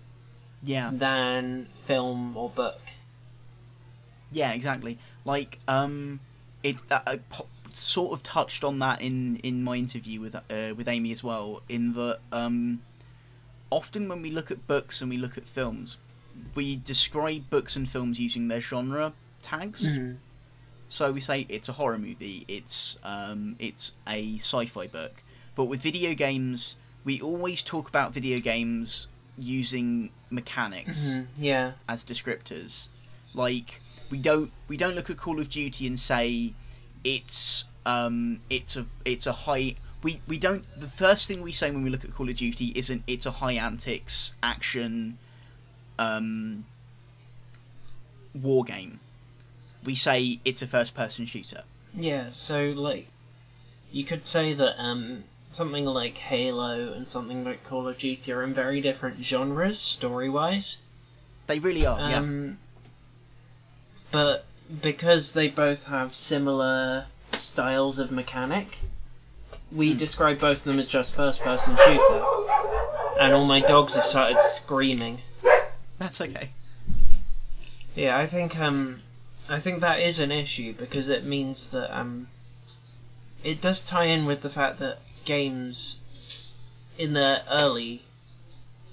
yeah, 0.61 0.91
than 0.93 1.67
film 1.86 2.36
or 2.38 2.49
book. 2.49 2.82
yeah, 4.32 4.51
exactly. 4.51 4.97
Like 5.26 5.59
um, 5.67 6.20
it 6.63 6.76
uh, 6.91 6.99
I 7.07 7.17
po- 7.17 7.47
sort 7.74 8.11
of 8.13 8.22
touched 8.24 8.63
on 8.63 8.80
that 8.80 9.01
in 9.01 9.38
in 9.38 9.63
my 9.63 9.76
interview 9.76 10.20
with 10.22 10.36
uh, 10.36 10.74
with 10.76 10.88
Amy 10.88 11.11
as 11.11 11.24
well. 11.24 11.61
In 11.70 11.93
that 11.93 12.20
um, 12.32 12.82
often 13.72 14.07
when 14.09 14.22
we 14.22 14.30
look 14.32 14.51
at 14.51 14.67
books 14.67 15.01
and 15.01 15.09
we 15.09 15.17
look 15.17 15.38
at 15.38 15.47
films, 15.47 15.97
we 16.55 16.76
describe 16.76 17.49
books 17.49 17.76
and 17.76 17.88
films 17.88 18.20
using 18.20 18.49
their 18.49 18.61
genre 18.61 19.13
tags. 19.41 19.88
So 20.90 21.12
we 21.12 21.22
say 21.22 21.46
it's 21.50 21.70
a 21.70 21.74
horror 21.74 21.98
movie, 22.00 22.46
it's 22.48 22.98
um, 23.04 23.56
it's 23.60 23.94
a 24.08 24.36
sci-fi 24.38 24.88
book. 24.88 25.24
But 25.56 25.66
with 25.66 25.82
video 25.82 26.14
games, 26.16 26.76
we 27.06 27.22
always 27.22 27.62
talk 27.62 27.88
about 27.88 28.14
video 28.14 28.40
games 28.40 29.08
using 29.38 30.10
mechanics 30.30 30.98
Mhm, 31.08 31.28
Yeah. 31.38 31.72
as 31.88 32.04
descriptors. 32.04 32.88
Like 33.34 33.82
we 34.10 34.18
don't 34.18 34.52
we 34.68 34.78
don't 34.78 34.96
look 34.96 35.10
at 35.10 35.18
Call 35.18 35.40
of 35.40 35.50
Duty 35.50 35.86
and 35.88 35.98
say 36.00 36.54
it's 37.04 37.64
um 37.86 38.42
it's 38.50 38.76
a 38.76 38.86
it's 39.06 39.26
a 39.28 39.32
high 39.32 39.76
we, 40.02 40.22
we 40.28 40.38
don't 40.38 40.66
the 40.80 40.88
first 40.88 41.28
thing 41.28 41.42
we 41.42 41.52
say 41.52 41.70
when 41.72 41.84
we 41.84 41.90
look 41.90 42.04
at 42.04 42.14
Call 42.16 42.28
of 42.30 42.36
Duty 42.36 42.74
isn't 42.76 43.04
it's 43.06 43.26
a 43.26 43.32
high 43.32 43.54
antics 43.54 44.34
action 44.42 45.18
um 46.00 46.66
war 48.34 48.64
game. 48.64 49.00
We 49.84 49.95
say 49.95 50.39
it's 50.45 50.61
a 50.61 50.67
first-person 50.67 51.25
shooter. 51.25 51.63
Yeah, 51.95 52.30
so 52.32 52.69
like 52.75 53.07
you 53.91 54.03
could 54.03 54.27
say 54.27 54.53
that 54.53 54.75
um 54.82 55.23
something 55.51 55.86
like 55.86 56.17
Halo 56.17 56.93
and 56.93 57.09
something 57.09 57.43
like 57.43 57.63
Call 57.63 57.88
of 57.88 57.97
Duty 57.97 58.32
are 58.32 58.43
in 58.43 58.53
very 58.53 58.82
different 58.82 59.23
genres 59.23 59.80
story 59.80 60.30
wise. 60.30 60.77
They 61.47 61.59
really 61.59 61.86
are. 61.86 61.99
yeah. 61.99 62.17
Um 62.19 62.57
but 64.11 64.45
because 64.82 65.34
they 65.34 65.49
both 65.49 65.86
have 65.86 66.13
similar 66.13 67.07
styles 67.34 67.97
of 67.99 68.11
mechanic, 68.11 68.80
we 69.71 69.91
Hmm. 69.93 69.97
describe 69.97 70.39
both 70.39 70.59
of 70.59 70.63
them 70.65 70.80
as 70.80 70.88
just 70.88 71.15
first 71.15 71.41
person 71.41 71.75
shooter. 71.77 72.23
And 73.19 73.34
all 73.34 73.45
my 73.45 73.59
dogs 73.59 73.95
have 73.95 74.05
started 74.05 74.39
screaming. 74.41 75.19
That's 75.97 76.21
okay. 76.21 76.49
Yeah, 77.95 78.17
I 78.17 78.27
think 78.27 78.57
um, 78.59 79.01
I 79.50 79.60
think 79.60 79.82
that 79.82 80.00
is 80.00 80.20
an 80.20 80.32
issue 80.32 80.74
because 80.74 81.08
it 81.08 81.24
means 81.24 81.68
that 81.68 81.95
um, 81.97 82.28
it 83.43 83.62
does 83.62 83.84
tie 83.84 84.06
in 84.06 84.26
with 84.26 84.41
the 84.41 84.50
fact 84.50 84.80
that 84.80 85.00
games 85.26 86.54
in 86.97 87.14
the 87.14 87.41
early 87.50 88.02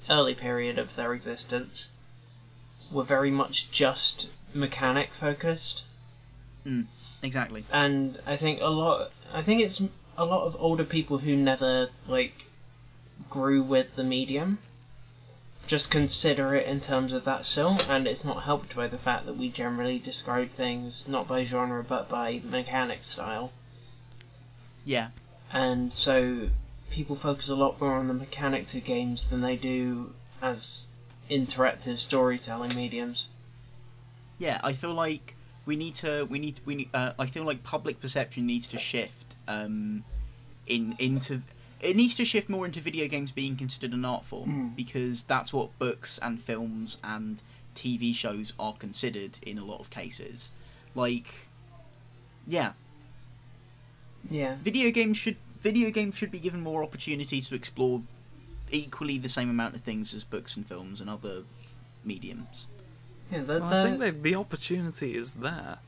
early 0.08 0.34
period 0.34 0.78
of 0.78 0.94
their 0.94 1.12
existence 1.12 1.90
were 2.90 3.02
very 3.02 3.30
much 3.30 3.70
just 3.70 4.30
mechanic 4.54 5.12
focused, 5.12 5.82
Exactly. 7.22 7.64
and 7.72 8.18
I 8.26 8.36
think 8.36 8.60
a 8.60 8.68
lot. 8.68 9.10
I 9.32 9.42
think 9.42 9.60
it's 9.60 9.82
a 10.16 10.24
lot 10.24 10.44
of 10.46 10.56
older 10.58 10.84
people 10.84 11.18
who 11.18 11.34
never 11.36 11.88
like 12.06 12.46
grew 13.28 13.62
with 13.62 13.96
the 13.96 14.04
medium. 14.04 14.58
Just 15.66 15.90
consider 15.90 16.54
it 16.54 16.66
in 16.66 16.80
terms 16.80 17.12
of 17.12 17.24
that 17.24 17.44
still, 17.44 17.76
and 17.88 18.06
it's 18.06 18.24
not 18.24 18.44
helped 18.44 18.76
by 18.76 18.86
the 18.86 18.98
fact 18.98 19.26
that 19.26 19.36
we 19.36 19.48
generally 19.48 19.98
describe 19.98 20.50
things 20.50 21.08
not 21.08 21.26
by 21.26 21.44
genre 21.44 21.82
but 21.82 22.08
by 22.08 22.40
mechanic 22.44 23.02
style. 23.02 23.50
Yeah. 24.84 25.08
And 25.52 25.92
so 25.92 26.50
people 26.90 27.16
focus 27.16 27.48
a 27.48 27.56
lot 27.56 27.80
more 27.80 27.94
on 27.94 28.08
the 28.08 28.14
mechanics 28.14 28.74
of 28.74 28.84
games 28.84 29.28
than 29.28 29.40
they 29.40 29.56
do 29.56 30.12
as 30.40 30.88
interactive 31.30 31.98
storytelling 31.98 32.74
mediums. 32.74 33.28
Yeah, 34.38 34.60
I 34.62 34.72
feel 34.72 34.94
like 34.94 35.34
we 35.64 35.76
need 35.76 35.94
to. 35.96 36.26
We 36.30 36.38
need. 36.38 36.60
We 36.64 36.74
need. 36.76 36.90
Uh, 36.94 37.12
I 37.18 37.26
feel 37.26 37.44
like 37.44 37.62
public 37.64 38.00
perception 38.00 38.46
needs 38.46 38.66
to 38.68 38.78
shift. 38.78 39.36
Um, 39.48 40.04
in 40.66 40.94
into. 40.98 41.42
It 41.86 41.96
needs 41.96 42.14
to 42.16 42.24
shift 42.24 42.48
more 42.48 42.66
into 42.66 42.80
video 42.80 43.06
games 43.08 43.30
being 43.32 43.56
considered 43.56 43.92
an 43.92 44.04
art 44.04 44.24
form 44.24 44.50
Mm. 44.72 44.76
because 44.76 45.22
that's 45.24 45.52
what 45.52 45.78
books 45.78 46.18
and 46.20 46.42
films 46.42 46.96
and 47.04 47.42
TV 47.74 48.12
shows 48.14 48.52
are 48.58 48.72
considered 48.74 49.38
in 49.42 49.58
a 49.58 49.64
lot 49.64 49.80
of 49.80 49.90
cases. 49.90 50.50
Like, 50.94 51.48
yeah, 52.46 52.72
Yeah. 54.30 54.56
video 54.62 54.90
games 54.90 55.16
should 55.16 55.36
video 55.62 55.90
games 55.90 56.16
should 56.16 56.30
be 56.30 56.38
given 56.38 56.60
more 56.60 56.82
opportunities 56.84 57.48
to 57.48 57.54
explore 57.54 58.02
equally 58.70 59.18
the 59.18 59.28
same 59.28 59.50
amount 59.50 59.74
of 59.74 59.80
things 59.82 60.14
as 60.14 60.22
books 60.22 60.56
and 60.56 60.66
films 60.66 61.00
and 61.00 61.10
other 61.10 61.42
mediums. 62.04 62.66
Yeah, 63.32 63.42
the, 63.42 63.60
Well, 63.60 63.70
the, 63.70 63.80
I 63.80 63.84
think 63.84 63.98
they, 63.98 64.10
the 64.10 64.34
opportunity 64.36 65.16
is 65.16 65.32
there. 65.34 65.78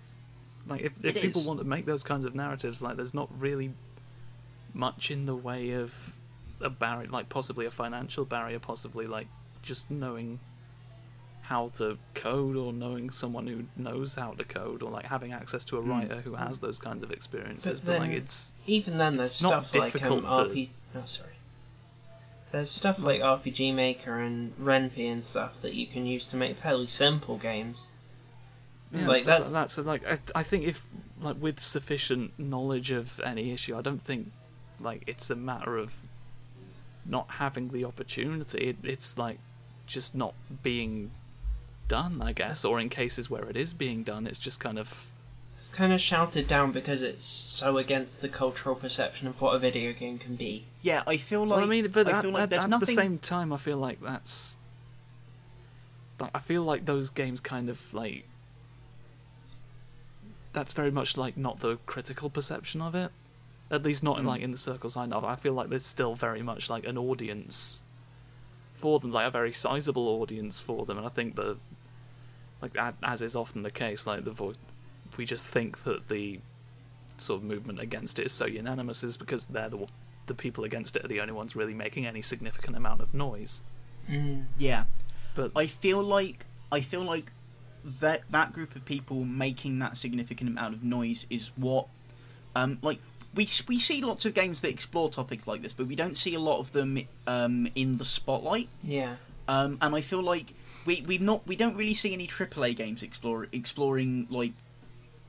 Like, 0.67 0.81
if, 0.83 0.93
if 1.05 1.17
It 1.17 1.23
people 1.23 1.43
is. 1.43 1.47
want 1.47 1.61
to 1.61 1.65
make 1.65 1.87
those 1.87 2.03
kinds 2.03 2.27
of 2.27 2.35
narratives, 2.35 2.83
like, 2.83 2.97
there's 2.97 3.15
not 3.15 3.29
really 3.41 3.73
much 4.75 5.11
in 5.11 5.27
the 5.27 5.35
way 5.37 5.71
of 5.73 6.15
a 6.61 6.71
barrier, 6.71 7.09
like, 7.09 7.29
possibly 7.29 7.67
a 7.67 7.71
financial 7.71 8.25
barrier, 8.25 8.59
possibly, 8.59 9.07
like, 9.07 9.29
just 9.63 9.91
knowing 9.91 10.41
how 11.43 11.69
to 11.69 11.97
code 12.15 12.57
or 12.57 12.73
knowing 12.73 13.11
someone 13.11 13.47
who 13.47 13.65
knows 13.77 14.15
how 14.17 14.33
to 14.33 14.45
code 14.45 14.83
or, 14.83 14.91
like, 14.91 15.07
having 15.07 15.33
access 15.33 15.65
to 15.65 15.79
a 15.79 15.83
Hmm. 15.83 15.91
writer 15.91 16.21
who 16.21 16.35
has 16.35 16.59
those 16.59 16.79
kinds 16.79 17.03
of 17.03 17.11
experiences. 17.11 17.81
But 17.81 17.87
But, 17.87 18.01
like, 18.01 18.11
then- 18.11 18.19
it's. 18.19 18.55
even 18.67 18.99
then, 18.99 19.17
there's 19.17 19.43
not 19.43 19.65
stuff 19.67 19.75
like 19.75 20.03
um, 20.05 20.21
difficult 20.21 20.53
to- 20.55 20.69
Oh, 20.95 21.03
sorry. 21.07 21.31
There's 22.51 22.71
stuff 22.71 22.99
like 22.99 23.21
RPG 23.21 23.73
Maker 23.75 24.19
and 24.19 24.55
Ren'Py 24.59 25.07
and 25.13 25.23
stuff 25.25 25.61
that 25.63 25.75
you 25.75 25.87
can 25.87 26.07
use 26.07 26.29
to 26.31 26.37
make 26.37 26.57
fairly 26.59 26.87
simple 26.87 27.37
games. 27.39 27.87
Yeah, 28.91 29.07
Like, 29.07 29.19
stuff 29.19 29.27
that's- 29.27 29.53
like 29.53 29.63
that. 29.65 29.71
So 29.71 29.83
like, 29.83 30.07
I, 30.07 30.19
I 30.41 30.43
think 30.43 30.65
if 30.65 30.87
like 31.21 31.37
with 31.39 31.61
sufficient 31.61 32.39
knowledge 32.39 32.91
of 32.91 33.21
any 33.21 33.51
issue, 33.53 33.77
I 33.77 33.83
don't 33.83 34.03
think 34.03 34.33
like 34.81 35.03
it's 35.07 35.31
a 35.31 35.37
matter 35.37 35.77
of 35.77 35.95
not 37.05 37.27
having 37.33 37.69
the 37.69 37.85
opportunity. 37.85 38.59
It, 38.69 38.77
it's 38.85 39.17
like 39.19 39.39
just 39.87 40.15
not 40.15 40.35
being 40.63 41.11
done, 41.89 42.21
I 42.23 42.33
guess. 42.33 42.65
Or 42.65 42.79
in 42.81 42.89
cases 42.89 43.31
where 43.31 43.45
it 43.45 43.57
is 43.57 43.73
being 43.73 44.03
done, 44.03 44.27
it's 44.27 44.39
just 44.39 44.61
kind 44.61 44.79
of 44.79 45.07
It's 45.57 45.71
kind 45.71 45.93
of 45.93 46.01
shouted 46.01 46.47
down 46.47 46.73
because 46.73 47.03
it's 47.03 47.25
so 47.25 47.79
against 47.79 48.21
the 48.21 48.29
cultural 48.29 48.75
perception 48.75 49.27
of 49.27 49.41
what 49.41 49.55
a 49.55 49.59
video 49.59 49.93
game 49.93 50.19
can 50.19 50.35
be. 50.35 50.65
Yeah, 50.83 51.03
I 51.07 51.17
feel 51.17 51.45
like 51.47 51.57
well, 51.57 51.67
I 51.67 51.69
mean, 51.69 51.89
but 51.89 52.07
I 52.09 52.19
at, 52.19 52.23
feel 52.23 52.31
like 52.33 52.43
at- 52.45 52.51
there's 52.51 52.65
at 52.65 52.71
nothing. 52.71 52.95
the 52.95 53.03
same 53.03 53.19
time, 53.19 53.53
I 53.53 53.57
feel 53.57 53.79
like 53.79 54.01
that's. 54.03 54.59
Like, 56.21 56.31
I 56.35 56.41
feel 56.41 56.63
like 56.65 56.85
those 56.85 57.11
games 57.11 57.41
kind 57.41 57.69
of 57.69 57.95
like. 57.95 58.25
That's 60.53 60.73
very 60.73 60.91
much 60.91 61.17
like 61.17 61.37
not 61.37 61.61
the 61.61 61.79
critical 61.87 62.29
perception 62.31 62.81
of 62.81 62.95
it. 62.95 63.11
At 63.71 63.83
least 63.83 64.03
not 64.03 64.19
in, 64.19 64.25
Mm. 64.25 64.29
like 64.29 64.41
in 64.43 64.51
the 64.51 64.57
circles 64.59 64.97
I 64.97 65.07
know. 65.07 65.17
of. 65.19 65.25
I 65.25 65.37
feel 65.37 65.53
like 65.53 65.69
there's 65.69 65.85
still 65.85 66.15
very 66.15 66.43
much 66.43 66.71
like 66.71 66.87
an 66.87 66.97
audience 66.97 67.83
for 68.75 68.99
them, 69.01 69.11
like 69.13 69.27
a 69.27 69.31
very 69.31 69.53
sizable 69.53 70.09
audience 70.09 70.61
for 70.61 70.87
them, 70.87 70.97
and 70.99 71.07
I 71.07 71.11
think 71.11 71.37
that, 71.37 71.59
like 72.63 72.77
as 73.03 73.21
is 73.23 73.37
often 73.37 73.63
the 73.63 73.71
case, 73.71 74.07
like 74.07 74.25
the 74.25 74.31
voice, 74.31 74.57
we 75.17 75.25
just 75.25 75.47
think 75.47 75.85
that 75.85 76.09
the 76.09 76.41
sort 77.19 77.41
of 77.43 77.45
movement 77.45 77.81
against 77.81 78.19
it 78.19 78.27
is 78.27 78.33
so 78.33 78.47
unanimous 78.47 79.03
is 79.03 79.17
because 79.17 79.47
they're 79.47 79.69
the 79.69 79.87
the 80.27 80.35
people 80.35 80.63
against 80.65 80.95
it 80.97 81.05
are 81.05 81.09
the 81.09 81.21
only 81.21 81.33
ones 81.33 81.57
really 81.57 81.73
making 81.75 82.07
any 82.07 82.21
significant 82.23 82.77
amount 82.77 83.01
of 83.01 83.13
noise. 83.15 83.63
Mm. 84.09 84.45
Yeah, 84.59 84.85
But 85.35 85.53
I 85.57 85.67
feel 85.67 86.03
like 86.03 86.45
I 86.71 86.81
feel 86.83 87.03
like 87.03 87.33
that 87.85 88.23
that 88.31 88.53
group 88.53 88.77
of 88.77 88.85
people 88.85 89.25
making 89.25 89.79
that 89.81 89.97
significant 89.97 90.51
amount 90.51 90.75
of 90.75 90.85
noise 90.85 91.27
is 91.31 91.51
what, 91.57 91.89
um, 92.55 92.79
like 92.83 93.01
we 93.39 93.47
we 93.69 93.79
see 93.79 94.01
lots 94.03 94.25
of 94.27 94.35
games 94.35 94.61
that 94.63 94.71
explore 94.71 95.09
topics 95.11 95.47
like 95.47 95.63
this, 95.63 95.73
but 95.73 95.87
we 95.87 95.95
don't 95.97 96.17
see 96.17 96.35
a 96.35 96.41
lot 96.41 96.59
of 96.59 96.73
them 96.73 96.99
um 97.27 97.69
in 97.75 97.97
the 97.99 98.05
spotlight. 98.05 98.69
Yeah. 98.83 99.15
Um, 99.47 99.79
and 99.81 99.95
I 99.95 100.01
feel 100.03 100.23
like 100.23 100.53
we 100.85 101.03
we've 101.07 101.23
not 101.23 101.47
we 101.47 101.57
don't 101.57 101.77
really 101.77 101.95
see 101.95 102.13
any 102.13 102.27
AAA 102.27 102.75
games 102.77 103.03
explore 103.03 103.47
exploring 103.53 104.27
like 104.29 104.53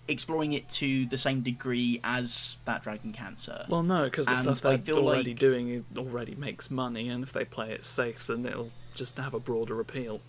exploring 0.08 0.54
it 0.54 0.68
to 0.70 1.06
the 1.06 1.18
same 1.18 1.42
degree 1.42 2.00
as 2.04 2.58
that 2.66 2.82
Dragon 2.84 3.12
Cancer. 3.12 3.64
well, 3.70 3.84
no, 3.84 4.06
because 4.06 4.26
the 4.26 4.32
And 4.32 4.58
stuff 4.58 4.84
they're 4.84 4.96
already 4.96 5.32
like- 5.32 5.40
doing 5.40 5.70
it 5.70 5.84
already 5.96 6.34
makes 6.34 6.72
money, 6.72 7.10
and 7.10 7.24
if 7.24 7.32
they 7.32 7.46
play 7.46 7.72
it 7.72 7.86
safe, 7.86 8.26
then 8.26 8.44
it'll 8.46 8.72
just 8.96 9.18
have 9.18 9.36
a 9.36 9.40
broader 9.40 9.80
appeal. 9.80 10.20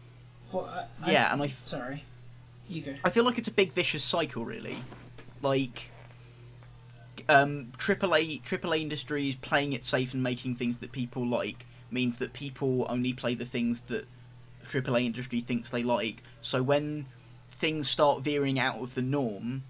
Well, 0.53 0.67
I, 0.67 0.85
I- 1.09 1.13
yeah, 1.13 1.33
and 1.33 1.41
I 1.43 1.47
f- 1.47 1.67
Sorry. 1.67 2.05
You 2.69 2.83
go. 2.83 2.95
I 3.03 3.09
feel 3.11 3.25
like 3.25 3.39
it's 3.39 3.49
a 3.49 3.53
big 3.53 3.73
vicious 3.73 4.05
cycle, 4.05 4.45
really. 4.45 4.77
Like, 5.41 5.91
um, 7.31 7.73
AAA 7.79 8.43
AAA 8.43 8.81
industries 8.81 9.37
playing 9.37 9.73
it 9.73 9.85
safe 9.85 10.13
and 10.15 10.23
making 10.23 10.57
things 10.57 10.79
that 10.79 10.91
people 10.91 11.27
like 11.27 11.65
means 11.91 12.19
that 12.19 12.33
people 12.33 12.87
only 12.89 13.13
play 13.13 13.35
the 13.35 13.45
things 13.45 13.81
that 13.83 14.07
AAA 14.69 15.07
industry 15.07 15.41
thinks 15.41 15.71
they 15.71 15.83
like. 15.83 16.23
So 16.41 16.63
when 16.63 17.07
things 17.51 17.89
start 17.89 18.23
veering 18.23 18.59
out 18.59 18.81
of 18.81 18.95
the 18.95 19.03
norm, 19.03 19.63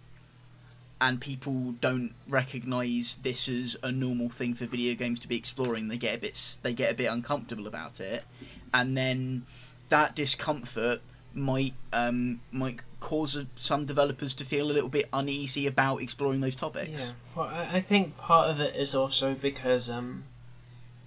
and 1.03 1.21
people 1.21 1.73
don't 1.81 2.13
recognise 2.29 3.19
this 3.23 3.49
as 3.49 3.77
a 3.83 3.91
normal 3.91 4.29
thing 4.29 4.55
for 4.55 4.67
video 4.67 4.95
games 4.95 5.19
to 5.21 5.29
be 5.29 5.37
exploring, 5.37 5.89
they 5.89 5.97
get 5.97 6.17
a 6.17 6.19
bit 6.19 6.59
they 6.63 6.75
get 6.75 6.93
a 6.93 6.95
bit 6.95 7.07
uncomfortable 7.07 7.67
about 7.67 8.01
it, 8.01 8.25
and 8.73 8.97
then 8.97 9.45
that 9.89 10.15
discomfort 10.15 11.01
might 11.35 11.75
um, 11.93 12.41
might 12.51 12.81
cause 13.01 13.45
some 13.57 13.87
developers 13.87 14.35
to 14.35 14.45
feel 14.45 14.71
a 14.71 14.73
little 14.73 14.89
bit 14.89 15.09
uneasy 15.13 15.67
about 15.67 16.03
exploring 16.03 16.41
those 16.41 16.55
topics. 16.55 17.07
Yeah. 17.07 17.13
Well, 17.35 17.47
I, 17.47 17.77
I 17.77 17.81
think 17.81 18.17
part 18.19 18.51
of 18.51 18.61
it 18.61 18.77
is 18.77 18.95
also 18.95 19.35
because 19.35 19.89
um, 19.91 20.25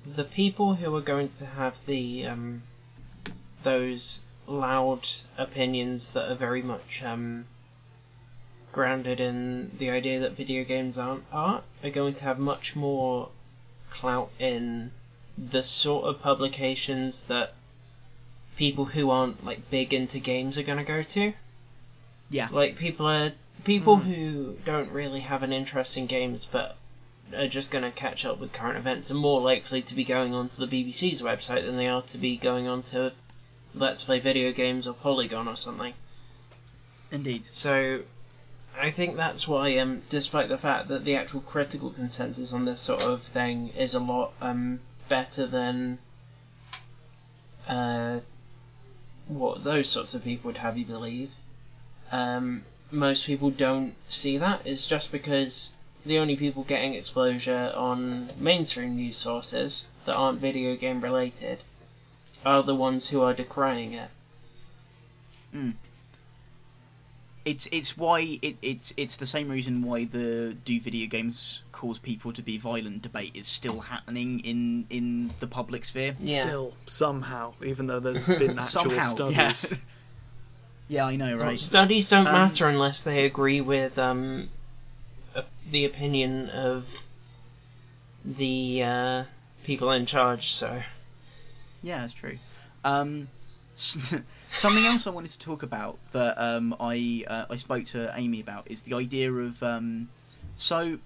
the 0.05 0.23
people 0.23 0.75
who 0.75 0.95
are 0.95 1.01
going 1.01 1.29
to 1.37 1.45
have 1.45 1.85
the 1.85 2.25
um, 2.25 2.63
those 3.63 4.21
loud 4.47 5.07
opinions 5.37 6.11
that 6.11 6.29
are 6.29 6.35
very 6.35 6.61
much 6.61 7.01
um, 7.03 7.45
grounded 8.71 9.19
in 9.19 9.71
the 9.77 9.89
idea 9.89 10.19
that 10.19 10.33
video 10.33 10.63
games 10.63 10.97
aren't 10.97 11.23
art 11.31 11.63
are 11.83 11.89
going 11.89 12.13
to 12.15 12.23
have 12.25 12.39
much 12.39 12.75
more 12.75 13.29
clout 13.89 14.31
in 14.39 14.91
the 15.37 15.63
sort 15.63 16.05
of 16.05 16.21
publications 16.21 17.25
that 17.25 17.53
people 18.57 18.85
who 18.85 19.09
aren't 19.09 19.45
like 19.45 19.69
big 19.69 19.93
into 19.93 20.19
games 20.19 20.57
are 20.57 20.63
going 20.63 20.77
to 20.77 20.83
go 20.83 21.01
to. 21.01 21.33
Yeah. 22.29 22.49
Like 22.51 22.77
people 22.77 23.07
are 23.07 23.31
people 23.63 23.97
Hmm. 23.97 24.11
who 24.11 24.57
don't 24.65 24.91
really 24.91 25.21
have 25.21 25.43
an 25.43 25.53
interest 25.53 25.97
in 25.97 26.05
games 26.07 26.47
but 26.51 26.77
are 27.35 27.47
just 27.47 27.71
going 27.71 27.83
to 27.83 27.91
catch 27.91 28.25
up 28.25 28.39
with 28.39 28.51
current 28.51 28.77
events 28.77 29.09
are 29.09 29.15
more 29.15 29.41
likely 29.41 29.81
to 29.81 29.95
be 29.95 30.03
going 30.03 30.33
onto 30.33 30.63
the 30.63 30.67
BBC's 30.67 31.21
website 31.21 31.65
than 31.65 31.77
they 31.77 31.87
are 31.87 32.01
to 32.03 32.17
be 32.17 32.37
going 32.37 32.67
onto 32.67 33.09
Let's 33.73 34.03
Play 34.03 34.19
Video 34.19 34.51
Games 34.51 34.87
or 34.87 34.93
Polygon 34.93 35.47
or 35.47 35.55
something. 35.55 35.93
Indeed. 37.11 37.43
So 37.49 38.01
I 38.79 38.91
think 38.91 39.15
that's 39.15 39.47
why, 39.47 39.77
um, 39.77 40.01
despite 40.09 40.49
the 40.49 40.57
fact 40.57 40.89
that 40.89 41.05
the 41.05 41.15
actual 41.15 41.41
critical 41.41 41.89
consensus 41.91 42.53
on 42.53 42.65
this 42.65 42.81
sort 42.81 43.03
of 43.03 43.21
thing 43.23 43.69
is 43.69 43.95
a 43.95 43.99
lot 43.99 44.33
um, 44.41 44.79
better 45.09 45.47
than 45.47 45.99
uh, 47.67 48.19
what 49.27 49.63
those 49.63 49.89
sorts 49.89 50.13
of 50.13 50.23
people 50.23 50.49
would 50.49 50.57
have 50.57 50.77
you 50.77 50.85
believe, 50.85 51.31
um, 52.11 52.63
most 52.91 53.25
people 53.25 53.49
don't 53.49 53.95
see 54.09 54.37
that. 54.37 54.61
It's 54.65 54.85
just 54.85 55.11
because 55.11 55.73
the 56.05 56.17
only 56.17 56.35
people 56.35 56.63
getting 56.63 56.93
exposure 56.93 57.71
on 57.75 58.29
mainstream 58.37 58.95
news 58.95 59.15
sources 59.15 59.85
that 60.05 60.15
aren't 60.15 60.39
video 60.39 60.75
game 60.75 61.01
related 61.01 61.59
are 62.45 62.61
the 62.61 62.75
ones 62.75 63.09
who 63.09 63.21
are 63.21 63.33
decrying 63.33 63.93
it. 63.93 64.09
It's 67.45 67.67
it's 67.71 67.97
why 67.97 68.39
it, 68.41 68.55
it's 68.61 68.93
it's 68.95 69.17
the 69.17 69.25
same 69.25 69.49
reason 69.49 69.81
why 69.83 70.05
the 70.05 70.55
do 70.63 70.79
video 70.79 71.07
games 71.09 71.63
cause 71.73 71.99
people 71.99 72.31
to 72.31 72.41
be 72.41 72.57
violent 72.57 73.01
debate 73.01 73.31
is 73.35 73.47
still 73.47 73.81
happening 73.81 74.39
in 74.41 74.85
in 74.89 75.31
the 75.41 75.47
public 75.47 75.83
sphere. 75.83 76.15
Yeah. 76.21 76.43
Still, 76.43 76.73
somehow, 76.85 77.53
even 77.61 77.87
though 77.87 77.99
there's 77.99 78.23
been 78.23 78.57
actual 78.59 78.83
Somehow, 78.91 79.29
yeah. 79.29 79.51
studies. 79.51 79.79
yeah, 80.87 81.05
I 81.05 81.17
know, 81.17 81.35
Well, 81.35 81.47
right? 81.47 81.59
studies 81.59 82.09
don't 82.09 82.27
Um, 82.27 82.33
matter 82.33 82.69
unless 82.69 83.01
they 83.01 83.25
agree 83.25 83.59
with 83.59 83.97
um, 83.99 84.49
the 85.69 85.83
opinion 85.83 86.49
of 86.49 87.03
the 88.23 88.83
uh, 88.83 89.23
people 89.65 89.91
in 89.91 90.05
charge. 90.05 90.53
So 90.53 90.81
Yeah, 91.81 92.01
that's 92.01 92.13
true. 92.13 92.37
Um, 92.85 93.27
something 94.53 94.85
else 94.85 95.07
I 95.07 95.09
wanted 95.09 95.31
to 95.31 95.39
talk 95.39 95.63
about 95.63 95.97
that 96.11 96.37
um, 96.41 96.75
I 96.79 97.23
uh, 97.27 97.45
I 97.49 97.57
spoke 97.57 97.85
to 97.85 98.11
Amy 98.15 98.39
about 98.39 98.69
is 98.69 98.83
the 98.83 98.93
idea 98.95 99.31
of 99.31 99.61
um, 99.63 100.09
so 100.55 100.99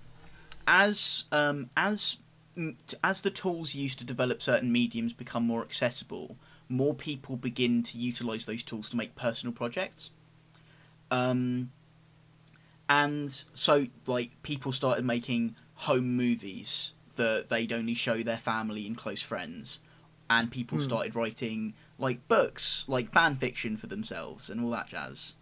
as 0.67 1.25
um, 1.31 1.69
as 1.75 2.17
mm, 2.57 2.75
as 3.03 3.21
the 3.21 3.29
tools 3.31 3.73
used 3.75 3.99
to 3.99 4.05
develop 4.05 4.41
certain 4.41 4.71
mediums 4.71 5.13
become 5.13 5.43
more 5.43 5.61
accessible, 5.61 6.35
more 6.69 6.93
people 6.93 7.35
begin 7.35 7.83
to 7.83 7.97
utilize 7.97 8.45
those 8.45 8.63
tools 8.63 8.89
to 8.89 8.97
make 8.97 9.15
personal 9.15 9.53
projects. 9.53 10.11
Um, 11.09 11.71
and 12.89 13.43
so 13.53 13.87
like 14.05 14.31
people 14.43 14.71
started 14.71 15.05
making 15.05 15.55
home 15.75 16.15
movies 16.15 16.93
that 17.15 17.49
they'd 17.49 17.71
only 17.73 17.93
show 17.93 18.21
their 18.23 18.37
family 18.37 18.85
and 18.85 18.95
close 18.97 19.21
friends 19.21 19.79
and 20.29 20.51
people 20.51 20.77
Hmm. 20.77 20.83
started 20.83 21.15
writing 21.15 21.73
like 21.97 22.27
books 22.27 22.85
like 22.87 23.11
fan 23.11 23.35
fiction 23.35 23.77
for 23.77 23.87
themselves 23.87 24.49
and 24.49 24.61
all 24.61 24.71
that 24.71 24.87
jazz. 24.87 25.33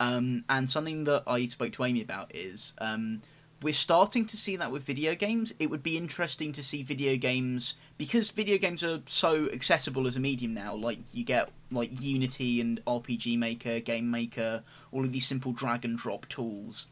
Um, 0.00 0.44
and 0.48 0.70
something 0.70 1.04
that 1.04 1.24
i 1.26 1.44
spoke 1.46 1.72
to 1.72 1.84
amy 1.84 2.00
about 2.00 2.30
is 2.34 2.72
um, 2.78 3.20
we're 3.60 3.74
starting 3.74 4.24
to 4.26 4.36
see 4.36 4.54
that 4.56 4.70
with 4.70 4.84
video 4.84 5.16
games. 5.16 5.52
It 5.58 5.68
would 5.68 5.82
be 5.82 5.96
interesting 5.96 6.52
to 6.52 6.62
see 6.62 6.84
video 6.84 7.16
games 7.16 7.74
because 7.96 8.30
video 8.30 8.56
games 8.58 8.84
are 8.84 9.00
so 9.06 9.48
accessible 9.50 10.06
as 10.06 10.14
a 10.14 10.20
medium 10.20 10.54
now 10.54 10.74
like 10.74 11.00
you 11.12 11.24
get 11.24 11.50
like 11.72 11.90
unity 12.00 12.60
and 12.60 12.82
rpg 12.86 13.36
maker 13.36 13.80
game 13.80 14.10
maker 14.10 14.62
all 14.92 15.04
of 15.04 15.12
these 15.12 15.26
simple 15.26 15.52
drag 15.52 15.84
and 15.84 15.98
drop 15.98 16.28
tools. 16.28 16.86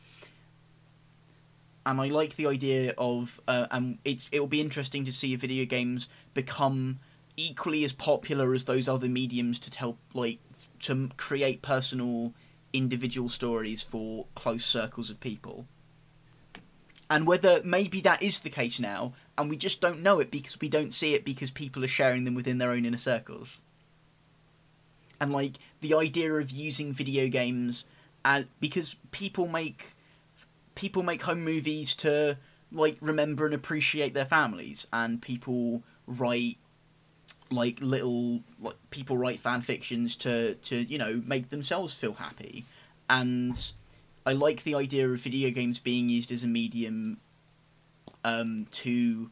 And 1.85 2.01
I 2.01 2.09
like 2.09 2.35
the 2.35 2.49
idea 2.49 2.95
of, 2.99 3.41
uh, 3.47 3.69
and 3.71 3.99
it's 4.05 4.29
it 4.33 4.41
will 4.41 4.49
be 4.49 4.61
interesting 4.61 5.05
to 5.05 5.13
see 5.13 5.37
video 5.37 5.65
games 5.65 6.09
become 6.35 6.99
equally 7.37 7.85
as 7.85 7.93
popular 7.93 8.55
as 8.55 8.65
those 8.65 8.89
other 8.89 9.09
mediums 9.09 9.59
to 9.61 9.71
tell, 9.71 9.99
like, 10.15 10.39
to 10.81 11.11
create 11.17 11.63
personal, 11.63 12.33
individual 12.73 13.29
stories 13.29 13.83
for 13.83 14.27
close 14.35 14.65
circles 14.65 15.11
of 15.11 15.21
people. 15.21 15.67
And 17.09 17.27
whether 17.27 17.61
maybe 17.63 18.01
that 18.01 18.23
is 18.23 18.41
the 18.41 18.51
case 18.51 18.81
now, 18.81 19.13
and 19.39 19.49
we 19.49 19.57
just 19.57 19.81
don't 19.81 20.03
know 20.03 20.19
it 20.19 20.31
because 20.31 20.61
we 20.61 20.69
don't 20.69 20.93
see 20.93 21.15
it 21.15 21.25
because 21.25 21.51
people 21.51 21.85
are 21.85 21.89
sharing 21.89 22.25
them 22.25 22.35
within 22.35 22.59
their 22.59 22.71
own 22.73 22.85
inner 22.85 22.97
circles. 22.97 23.59
And 25.21 25.33
like 25.33 25.53
the 25.81 25.95
idea 25.95 26.33
of 26.35 26.51
using 26.51 26.93
video 26.93 27.29
games 27.29 27.85
as 28.25 28.45
because 28.61 28.97
people 29.13 29.47
make 29.47 29.95
people 30.75 31.03
make 31.03 31.23
home 31.23 31.45
movies 31.45 31.95
to 31.95 32.37
like 32.73 32.99
remember 33.01 33.47
and 33.47 33.55
appreciate 33.55 34.13
their 34.13 34.27
families 34.27 34.87
and 34.93 35.23
people 35.23 35.83
write 36.07 36.59
like 37.51 37.79
little 37.81 38.41
like 38.61 38.77
people 38.91 39.17
write 39.17 39.41
fan 39.41 39.63
fictions 39.63 40.17
to 40.17 40.55
to 40.57 40.77
you 40.77 40.99
know 40.99 41.23
make 41.27 41.51
themselves 41.51 41.95
feel 41.95 42.15
happy. 42.15 42.65
And 43.09 43.73
i 44.27 44.33
like 44.33 44.65
the 44.65 44.75
idea 44.75 45.09
of 45.09 45.21
video 45.21 45.51
games 45.51 45.79
being 45.79 46.09
used 46.09 46.33
as 46.33 46.43
a 46.43 46.49
medium 46.49 47.19
um 48.25 48.67
to 48.73 49.31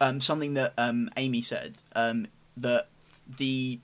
um 0.00 0.20
something 0.20 0.54
that 0.54 0.74
um 0.76 1.08
amy 1.16 1.40
said 1.40 1.78
um 1.96 2.26
that 2.56 2.88
the 3.38 3.80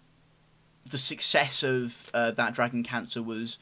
the 0.91 0.99
success 0.99 1.63
of 1.63 2.11
uh, 2.13 2.31
that 2.33 2.55
dragon 2.55 2.83
cancer 2.83 3.23
was 3.23 3.59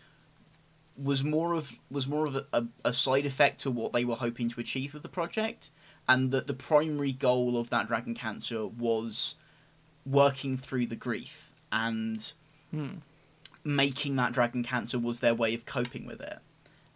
was 0.96 1.24
more 1.24 1.54
of 1.54 1.78
was 1.90 2.06
more 2.06 2.26
of 2.26 2.36
a, 2.36 2.46
a, 2.52 2.66
a 2.86 2.92
side 2.92 3.24
effect 3.24 3.60
to 3.60 3.70
what 3.70 3.92
they 3.92 4.04
were 4.04 4.16
hoping 4.16 4.48
to 4.50 4.60
achieve 4.60 4.92
with 4.92 5.02
the 5.02 5.08
project, 5.08 5.70
and 6.08 6.30
that 6.32 6.46
the 6.46 6.54
primary 6.54 7.12
goal 7.12 7.56
of 7.56 7.70
that 7.70 7.86
dragon 7.88 8.14
cancer 8.14 8.66
was 8.66 9.34
working 10.04 10.56
through 10.56 10.86
the 10.86 10.96
grief 10.96 11.52
and 11.70 12.32
Hmm. 12.70 12.96
making 13.64 14.16
that 14.16 14.32
dragon 14.32 14.62
cancer 14.62 14.98
was 14.98 15.20
their 15.20 15.34
way 15.34 15.54
of 15.54 15.64
coping 15.66 16.04
with 16.06 16.20
it, 16.20 16.38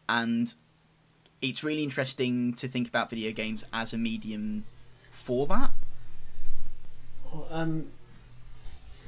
and 0.08 0.54
it's 1.40 1.62
really 1.62 1.82
interesting 1.82 2.54
to 2.54 2.66
think 2.66 2.88
about 2.88 3.10
video 3.10 3.30
games 3.30 3.64
as 3.72 3.92
a 3.92 3.98
medium 3.98 4.64
for 5.12 5.46
that. 5.46 5.70
Well, 7.30 7.46
um, 7.50 7.86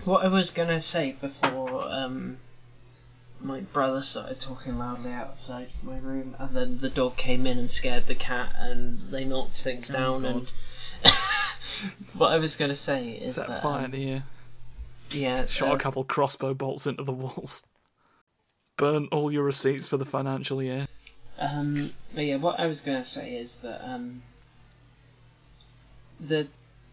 what 0.04 0.24
I 0.24 0.28
was 0.28 0.50
gonna 0.50 0.80
say 0.82 1.16
before 1.20 1.88
um, 1.90 2.36
my 3.40 3.60
brother 3.60 4.02
started 4.02 4.40
talking 4.40 4.78
loudly 4.78 5.12
outside 5.12 5.68
my 5.82 5.98
room, 5.98 6.34
and 6.38 6.56
then 6.56 6.78
the 6.80 6.90
dog 6.90 7.16
came 7.16 7.46
in 7.46 7.58
and 7.58 7.70
scared 7.70 8.06
the 8.06 8.14
cat, 8.14 8.52
and 8.58 8.98
they 9.10 9.24
knocked 9.24 9.56
things 9.62 9.90
Oh, 9.90 9.94
down. 9.94 10.24
And 10.24 10.52
what 12.14 12.32
I 12.32 12.38
was 12.38 12.56
gonna 12.56 12.76
say 12.76 13.10
is 13.12 13.36
Set 13.36 13.48
that 13.48 13.62
fire 13.62 13.84
um, 13.84 13.92
to 13.92 13.98
you. 13.98 14.22
yeah, 15.10 15.46
Shot 15.46 15.70
uh, 15.70 15.74
a 15.74 15.78
couple 15.78 16.04
crossbow 16.04 16.54
bolts 16.54 16.86
into 16.86 17.02
the 17.04 17.12
walls. 17.12 17.64
Burn 18.76 19.08
all 19.12 19.30
your 19.32 19.44
receipts 19.44 19.88
for 19.88 19.96
the 19.96 20.04
financial 20.04 20.62
year. 20.62 20.86
Um, 21.38 21.92
but 22.14 22.24
yeah, 22.24 22.36
what 22.36 22.58
I 22.58 22.66
was 22.66 22.80
going 22.80 23.00
to 23.02 23.08
say 23.08 23.34
is 23.34 23.56
that 23.58 23.84
um, 23.88 24.22
the 26.20 26.48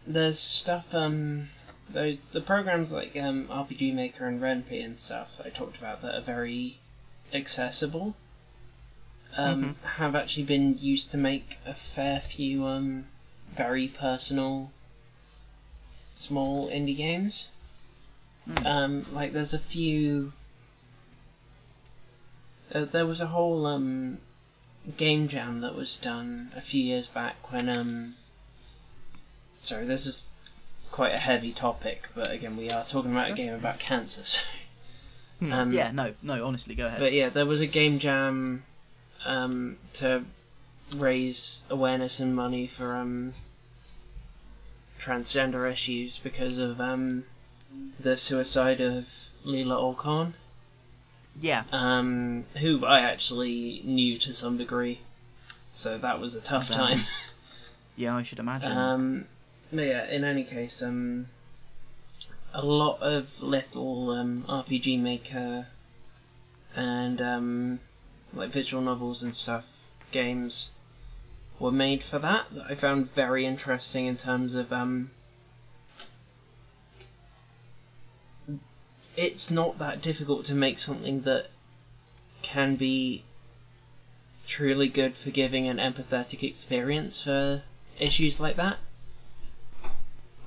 there's 0.06 0.38
stuff 0.38 0.94
um 0.94 1.48
those 1.90 2.18
the 2.32 2.40
programs 2.40 2.92
like 2.92 3.16
um 3.16 3.46
RPG 3.46 3.94
Maker 3.94 4.26
and 4.26 4.40
Ren'Py 4.40 4.84
and 4.84 4.98
stuff 4.98 5.36
that 5.36 5.46
I 5.46 5.50
talked 5.50 5.78
about 5.78 6.02
that 6.02 6.14
are 6.14 6.20
very 6.20 6.78
accessible 7.32 8.14
um 9.36 9.76
have 9.82 10.14
actually 10.14 10.44
been 10.44 10.78
used 10.78 11.10
to 11.10 11.16
make 11.16 11.58
a 11.66 11.74
fair 11.74 12.20
few 12.20 12.64
um 12.64 13.06
very 13.54 13.88
personal 13.88 14.70
small 16.16 16.68
indie 16.68 16.96
games. 16.96 17.50
Hmm. 18.46 18.66
Um, 18.66 19.04
like 19.12 19.32
there's 19.32 19.54
a 19.54 19.58
few. 19.58 20.32
Uh, 22.74 22.84
there 22.84 23.06
was 23.06 23.20
a 23.20 23.26
whole 23.26 23.66
um 23.66 24.18
game 24.96 25.28
jam 25.28 25.60
that 25.60 25.74
was 25.74 25.98
done 25.98 26.50
a 26.56 26.60
few 26.60 26.82
years 26.82 27.08
back 27.08 27.50
when 27.50 27.68
um 27.68 28.14
sorry 29.60 29.84
this 29.84 30.06
is 30.06 30.26
quite 30.96 31.12
a 31.12 31.18
heavy 31.18 31.52
topic 31.52 32.08
but 32.14 32.30
again 32.30 32.56
we 32.56 32.70
are 32.70 32.82
talking 32.82 33.12
about 33.12 33.30
a 33.30 33.34
game 33.34 33.52
about 33.52 33.78
cancer 33.78 34.24
so 34.24 34.42
Hmm. 35.40 35.52
um 35.52 35.72
yeah, 35.74 35.90
no, 35.90 36.14
no, 36.22 36.46
honestly, 36.46 36.74
go 36.74 36.86
ahead. 36.86 36.98
but 36.98 37.12
yeah 37.12 37.28
there 37.28 37.44
was 37.44 37.60
a 37.60 37.66
game 37.66 37.98
jam 37.98 38.64
um 39.26 39.76
to 39.92 40.24
raise 40.96 41.64
awareness 41.68 42.18
and 42.20 42.34
money 42.34 42.66
for 42.66 42.96
um 42.96 43.34
transgender 44.98 45.70
issues 45.70 46.16
because 46.16 46.56
of 46.56 46.80
um 46.80 47.24
the 48.00 48.16
suicide 48.16 48.80
of 48.80 49.28
Leelah 49.44 49.76
Alcorn 49.76 50.32
yeah, 51.38 51.64
um, 51.70 52.44
who 52.60 52.86
I 52.86 53.00
actually 53.00 53.82
knew 53.84 54.16
to 54.20 54.32
some 54.32 54.56
degree. 54.56 55.00
So 55.74 55.98
that 55.98 56.18
was 56.18 56.34
a 56.34 56.40
tough 56.40 56.70
time. 56.70 57.00
yeah, 57.96 58.16
I 58.16 58.22
should 58.22 58.38
imagine. 58.38 59.26
But 59.72 59.86
yeah, 59.86 60.06
in 60.08 60.24
any 60.24 60.44
case, 60.44 60.82
um, 60.82 61.26
a 62.54 62.64
lot 62.64 63.00
of 63.00 63.42
little 63.42 64.10
um, 64.10 64.44
RPG 64.48 65.00
Maker 65.00 65.66
and 66.74 67.20
um, 67.20 67.80
like 68.32 68.50
visual 68.50 68.82
novels 68.82 69.22
and 69.22 69.34
stuff, 69.34 69.64
games 70.12 70.70
were 71.58 71.72
made 71.72 72.02
for 72.02 72.18
that 72.18 72.46
that 72.52 72.66
I 72.68 72.74
found 72.74 73.12
very 73.12 73.44
interesting 73.44 74.06
in 74.06 74.16
terms 74.16 74.54
of 74.54 74.72
um, 74.72 75.10
it's 79.16 79.50
not 79.50 79.78
that 79.78 80.00
difficult 80.02 80.44
to 80.44 80.54
make 80.54 80.78
something 80.78 81.22
that 81.22 81.46
can 82.42 82.76
be 82.76 83.24
truly 84.46 84.86
good 84.86 85.14
for 85.16 85.30
giving 85.30 85.66
an 85.66 85.78
empathetic 85.78 86.42
experience 86.42 87.22
for 87.22 87.62
issues 87.98 88.38
like 88.38 88.56
that. 88.56 88.78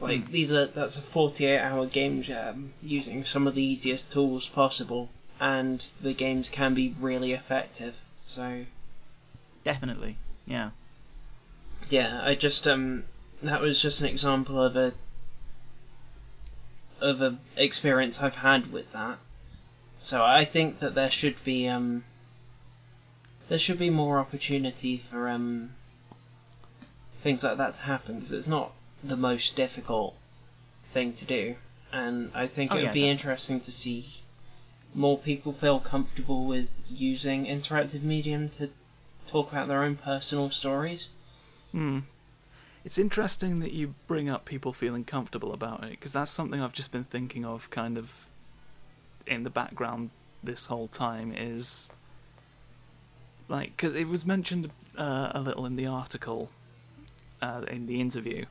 Like 0.01 0.31
these 0.31 0.53
are 0.53 0.65
that's 0.65 0.97
a 0.97 1.01
48 1.01 1.59
hour 1.59 1.85
game 1.85 2.21
jam 2.21 2.73
using 2.81 3.23
some 3.23 3.47
of 3.47 3.55
the 3.55 3.63
easiest 3.63 4.11
tools 4.11 4.47
possible 4.47 5.09
and 5.39 5.79
the 6.01 6.13
games 6.13 6.49
can 6.49 6.73
be 6.73 6.95
really 6.99 7.33
effective. 7.33 7.95
So 8.25 8.65
Definitely. 9.63 10.17
Yeah. 10.45 10.71
yeah, 11.89 12.21
I 12.23 12.35
just 12.35 12.67
um 12.67 13.03
that 13.41 13.61
was 13.61 13.81
just 13.81 13.99
an 14.01 14.07
example 14.07 14.61
of 14.61 14.75
a 14.75 14.93
of 17.01 17.21
a 17.21 17.37
experience 17.55 18.21
I've 18.21 18.35
had 18.35 18.71
with 18.71 18.91
that. 18.93 19.19
So 19.99 20.23
I 20.23 20.45
think 20.45 20.79
that 20.79 20.95
there 20.95 21.11
should 21.11 21.43
be 21.43 21.67
um 21.67 22.03
there 23.49 23.59
should 23.59 23.79
be 23.79 23.89
more 23.89 24.19
opportunity 24.19 24.97
for 24.97 25.27
um 25.27 25.71
things 27.21 27.43
like 27.43 27.57
that 27.57 27.73
to 27.75 27.81
happen 27.81 28.15
because 28.15 28.31
it's 28.31 28.47
not 28.47 28.71
the 29.03 29.17
most 29.17 29.55
difficult 29.55 30.15
thing 30.93 31.13
to 31.13 31.25
do, 31.25 31.55
and 31.91 32.31
I 32.33 32.47
think 32.47 32.71
Oh, 32.71 32.75
it 32.75 32.79
would 32.79 32.85
yeah, 32.85 32.93
be 32.93 33.01
no. 33.01 33.11
interesting 33.11 33.59
to 33.61 33.71
see 33.71 34.05
more 34.93 35.17
people 35.17 35.53
feel 35.53 35.79
comfortable 35.79 36.45
with 36.45 36.67
using 36.89 37.45
interactive 37.45 38.01
medium 38.01 38.49
to 38.49 38.69
talk 39.27 39.51
about 39.51 39.67
their 39.67 39.83
own 39.83 39.95
personal 39.95 40.49
stories. 40.49 41.09
Hmm. 41.71 41.99
It's 42.83 42.97
interesting 42.97 43.59
that 43.59 43.73
you 43.73 43.93
bring 44.07 44.29
up 44.29 44.45
people 44.45 44.73
feeling 44.73 45.03
comfortable 45.03 45.53
about 45.53 45.83
it 45.83 45.91
because 45.91 46.11
that's 46.13 46.31
something 46.31 46.61
I've 46.61 46.73
just 46.73 46.91
been 46.91 47.03
thinking 47.03 47.45
of, 47.45 47.69
kind 47.69 47.97
of 47.97 48.27
in 49.27 49.43
the 49.43 49.49
background 49.49 50.09
this 50.43 50.67
whole 50.67 50.87
time. 50.87 51.33
Is 51.35 51.89
like 53.47 53.75
because 53.75 53.93
it 53.93 54.07
was 54.07 54.25
mentioned 54.25 54.71
uh, 54.97 55.31
a 55.35 55.41
little 55.41 55.65
in 55.65 55.75
the 55.75 55.85
article, 55.85 56.49
uh, 57.41 57.63
in 57.69 57.85
the 57.85 57.99
interview, 58.01 58.45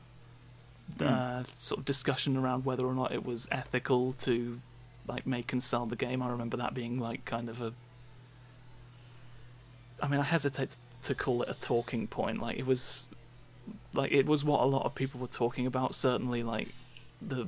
uh, 0.99 1.43
sort 1.57 1.79
of 1.79 1.85
discussion 1.85 2.35
around 2.37 2.65
whether 2.65 2.85
or 2.85 2.93
not 2.93 3.11
it 3.11 3.25
was 3.25 3.47
ethical 3.51 4.13
to 4.13 4.59
like 5.07 5.25
make 5.25 5.51
and 5.53 5.61
sell 5.63 5.85
the 5.85 5.95
game. 5.95 6.21
I 6.21 6.29
remember 6.29 6.57
that 6.57 6.73
being 6.73 6.99
like 6.99 7.25
kind 7.25 7.49
of 7.49 7.61
a. 7.61 7.73
I 10.01 10.07
mean, 10.07 10.19
I 10.19 10.23
hesitate 10.23 10.75
to 11.03 11.15
call 11.15 11.41
it 11.43 11.49
a 11.49 11.53
talking 11.53 12.07
point. 12.07 12.41
Like 12.41 12.57
it 12.57 12.65
was, 12.65 13.07
like 13.93 14.11
it 14.11 14.25
was 14.25 14.43
what 14.45 14.61
a 14.61 14.65
lot 14.65 14.85
of 14.85 14.95
people 14.95 15.19
were 15.19 15.27
talking 15.27 15.65
about. 15.65 15.93
Certainly, 15.93 16.43
like 16.43 16.69
the 17.21 17.47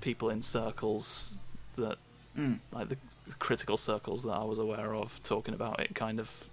people 0.00 0.30
in 0.30 0.42
circles 0.42 1.38
that, 1.76 1.96
Mm. 2.36 2.58
like 2.70 2.90
the 2.90 2.98
critical 3.38 3.78
circles 3.78 4.22
that 4.24 4.32
I 4.32 4.44
was 4.44 4.58
aware 4.58 4.94
of, 4.94 5.22
talking 5.22 5.54
about 5.54 5.80
it, 5.80 5.94
kind 5.94 6.20
of 6.20 6.44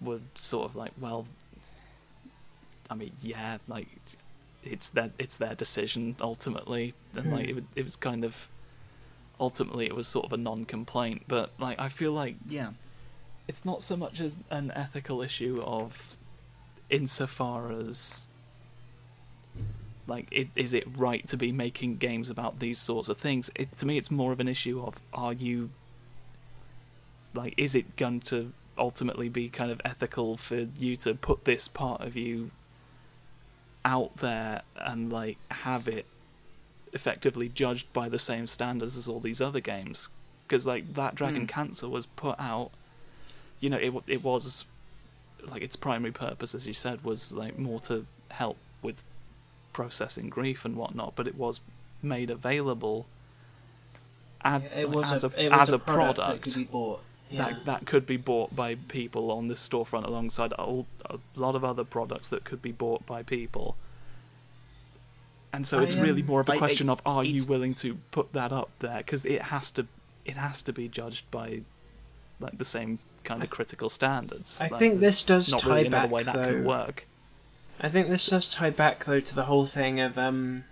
were 0.00 0.20
sort 0.34 0.66
of 0.68 0.76
like, 0.76 0.92
well, 1.00 1.26
I 2.90 2.94
mean, 2.94 3.12
yeah, 3.22 3.56
like 3.66 3.88
it's 4.64 4.88
their 4.88 5.10
it's 5.18 5.36
their 5.36 5.54
decision 5.54 6.16
ultimately, 6.20 6.94
and 7.14 7.30
like 7.32 7.50
Hmm. 7.50 7.58
it, 7.58 7.64
it 7.76 7.82
was 7.84 7.96
kind 7.96 8.24
of 8.24 8.48
ultimately 9.40 9.86
it 9.86 9.94
was 9.94 10.06
sort 10.06 10.24
of 10.26 10.32
a 10.32 10.36
non-complaint, 10.36 11.24
but 11.28 11.50
like 11.58 11.78
I 11.78 11.88
feel 11.88 12.12
like 12.12 12.36
Yeah. 12.48 12.70
it's 13.48 13.64
not 13.64 13.82
so 13.82 13.96
much 13.96 14.20
as 14.20 14.38
an 14.50 14.70
ethical 14.74 15.22
issue 15.22 15.60
of 15.64 16.16
insofar 16.90 17.72
as 17.72 18.28
like 20.06 20.28
it, 20.30 20.48
is 20.54 20.74
it 20.74 20.84
right 20.96 21.26
to 21.26 21.36
be 21.36 21.50
making 21.50 21.96
games 21.96 22.28
about 22.28 22.58
these 22.58 22.78
sorts 22.78 23.08
of 23.08 23.16
things 23.16 23.50
it, 23.54 23.74
to 23.76 23.86
me 23.86 23.96
it's 23.96 24.10
more 24.10 24.32
of 24.32 24.38
an 24.40 24.46
issue 24.48 24.82
of 24.82 25.00
are 25.14 25.32
you 25.32 25.70
like 27.32 27.54
is 27.56 27.74
it 27.74 27.96
going 27.96 28.20
to 28.20 28.52
ultimately 28.76 29.28
be 29.30 29.48
kind 29.48 29.70
of 29.70 29.80
ethical 29.84 30.36
for 30.36 30.66
you 30.78 30.94
to 30.96 31.14
put 31.14 31.44
this 31.46 31.68
part 31.68 32.02
of 32.02 32.16
you 32.16 32.50
out 33.84 34.16
there 34.18 34.62
and 34.76 35.12
like 35.12 35.36
have 35.50 35.86
it 35.88 36.06
effectively 36.92 37.48
judged 37.48 37.92
by 37.92 38.08
the 38.08 38.18
same 38.18 38.46
standards 38.46 38.96
as 38.96 39.08
all 39.08 39.20
these 39.20 39.40
other 39.40 39.60
games. 39.60 40.08
Because 40.46 40.66
like 40.66 40.94
that 40.94 41.14
dragon 41.14 41.42
Hmm. 41.42 41.46
cancer 41.46 41.88
was 41.88 42.06
put 42.06 42.38
out 42.38 42.70
you 43.60 43.70
know 43.70 43.76
it 43.78 43.92
it 44.06 44.22
was 44.22 44.66
like 45.46 45.62
its 45.62 45.76
primary 45.76 46.12
purpose 46.12 46.54
as 46.54 46.66
you 46.66 46.74
said 46.74 47.02
was 47.04 47.32
like 47.32 47.58
more 47.58 47.80
to 47.80 48.04
help 48.30 48.56
with 48.82 49.02
processing 49.72 50.28
grief 50.28 50.64
and 50.64 50.76
whatnot 50.76 51.14
but 51.16 51.26
it 51.26 51.34
was 51.36 51.60
made 52.02 52.30
available 52.30 53.06
ad, 54.44 54.64
it 54.76 54.90
was 54.90 55.10
as 55.10 55.24
a, 55.24 55.28
a, 55.28 55.44
it 55.44 55.50
was 55.50 55.60
as 55.60 55.72
a, 55.72 55.76
a 55.76 55.78
product, 55.78 56.16
product 56.16 56.56
that 57.36 57.46
could 57.46 57.46
be 57.46 57.46
bought. 57.46 57.50
Yeah. 57.50 57.54
that 57.54 57.64
that 57.66 57.86
could 57.86 58.06
be 58.06 58.16
bought 58.16 58.56
by 58.56 58.74
people 58.74 59.30
on 59.30 59.48
the 59.48 59.54
storefront 59.54 60.04
alongside 60.06 60.52
a, 60.58 60.84
a 61.10 61.18
lot 61.36 61.54
of 61.56 61.64
other 61.64 61.84
products 61.84 62.28
that 62.28 62.44
could 62.44 62.62
be 62.62 62.72
bought 62.72 63.04
by 63.06 63.22
people. 63.22 63.76
And 65.52 65.66
so 65.66 65.78
I, 65.80 65.84
it's 65.84 65.94
really 65.94 66.22
um, 66.22 66.26
more 66.26 66.40
of 66.40 66.48
a 66.48 66.52
I- 66.52 66.54
I- 66.56 66.58
question 66.58 66.88
of 66.88 67.00
are 67.06 67.24
you 67.24 67.44
willing 67.44 67.74
to 67.74 67.94
put 68.10 68.32
that 68.32 68.52
up 68.52 68.70
there 68.80 68.98
because 68.98 69.24
it 69.24 69.42
has 69.42 69.70
to 69.72 69.86
it 70.24 70.36
has 70.36 70.62
to 70.62 70.72
be 70.72 70.88
judged 70.88 71.30
by 71.30 71.60
like 72.40 72.58
the 72.58 72.64
same 72.64 72.98
kind 73.22 73.42
of 73.42 73.50
critical 73.50 73.88
standards. 73.88 74.60
I 74.60 74.68
Like, 74.68 74.78
think 74.78 75.00
this 75.00 75.22
does 75.22 75.50
not 75.50 75.60
tie 75.62 75.68
really 75.76 75.86
another 75.86 76.02
back 76.08 76.12
way 76.12 76.22
that 76.24 76.34
though. 76.34 76.52
can 76.52 76.64
work. 76.64 77.06
I 77.80 77.88
think 77.88 78.08
this 78.08 78.26
does 78.26 78.48
tie 78.52 78.70
back 78.70 79.04
though 79.04 79.20
to 79.20 79.34
the 79.34 79.44
whole 79.44 79.66
thing 79.66 80.00
of 80.00 80.18
um 80.18 80.64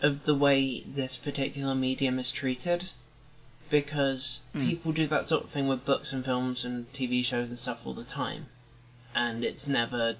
of 0.00 0.24
the 0.24 0.34
way 0.34 0.80
this 0.80 1.16
particular 1.16 1.74
medium 1.74 2.18
is 2.18 2.30
treated 2.32 2.90
because 3.72 4.42
Hmm. 4.52 4.66
people 4.68 4.92
do 4.92 5.06
that 5.08 5.28
sort 5.28 5.44
of 5.44 5.50
thing 5.50 5.66
with 5.66 5.84
books 5.84 6.12
and 6.12 6.24
films 6.24 6.64
and 6.64 6.92
TV 6.92 7.24
shows 7.24 7.48
and 7.48 7.58
stuff 7.58 7.80
all 7.84 7.94
the 7.94 8.04
time 8.04 8.46
and 9.14 9.42
it's 9.44 9.66
never 9.66 10.16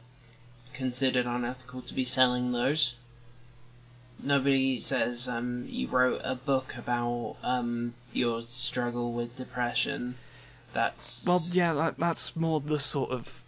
considered 0.73 1.27
unethical 1.27 1.83
to 1.83 1.95
be 1.95 2.05
selling 2.05 2.53
those. 2.53 2.95
Nobody 4.23 4.81
says 4.81 5.29
um, 5.29 5.67
you 5.69 5.89
wrote 5.89 6.21
a 6.25 6.35
book 6.35 6.75
about 6.77 7.37
um, 7.43 7.95
your 8.13 8.41
struggle 8.43 9.13
with 9.13 9.37
depression. 9.37 10.17
That's 10.73 11.27
Well, 11.27 11.41
yeah, 11.53 11.75
that, 11.75 11.99
that's 11.99 12.35
more 12.37 12.61
the 12.61 12.79
sort 12.79 13.11
of 13.11 13.45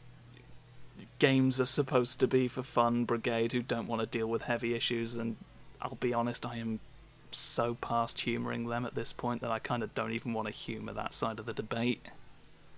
games 1.18 1.60
are 1.60 1.66
supposed 1.66 2.20
to 2.20 2.26
be 2.26 2.48
for 2.48 2.62
fun 2.62 3.04
brigade 3.04 3.52
who 3.52 3.62
don't 3.62 3.86
want 3.86 4.00
to 4.00 4.06
deal 4.06 4.26
with 4.26 4.42
heavy 4.42 4.74
issues. 4.74 5.14
And 5.14 5.36
I'll 5.80 5.96
be 6.00 6.12
honest, 6.12 6.44
I 6.44 6.56
am 6.56 6.80
so 7.34 7.74
past 7.74 8.22
humouring 8.22 8.66
them 8.68 8.84
at 8.86 8.94
this 8.94 9.12
point 9.12 9.40
that 9.42 9.50
I 9.50 9.58
kind 9.58 9.82
of 9.82 9.94
don't 9.94 10.12
even 10.12 10.32
want 10.32 10.46
to 10.46 10.52
humour 10.52 10.92
that 10.92 11.14
side 11.14 11.38
of 11.38 11.46
the 11.46 11.52
debate. 11.52 12.06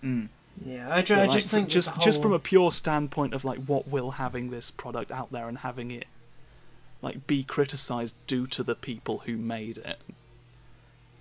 Mm. 0.02 0.28
yeah. 0.64 0.94
I, 0.94 1.02
ju- 1.02 1.14
But, 1.14 1.22
I 1.22 1.26
like, 1.26 1.38
just 1.38 1.50
think 1.50 1.68
that 1.68 1.72
just 1.72 1.94
the 1.94 2.01
just 2.01 2.22
from 2.22 2.32
a 2.32 2.39
pure 2.39 2.72
standpoint 2.72 3.35
of 3.35 3.44
like 3.44 3.59
what 3.60 3.89
will 3.89 4.12
having 4.12 4.51
this 4.51 4.70
product 4.70 5.10
out 5.10 5.32
there 5.32 5.48
and 5.48 5.59
having 5.59 5.90
it 5.90 6.06
like 7.02 7.26
be 7.26 7.43
criticised 7.44 8.16
due 8.26 8.47
to 8.48 8.62
the 8.62 8.74
people 8.74 9.18
who 9.26 9.36
made 9.36 9.78
it. 9.78 10.01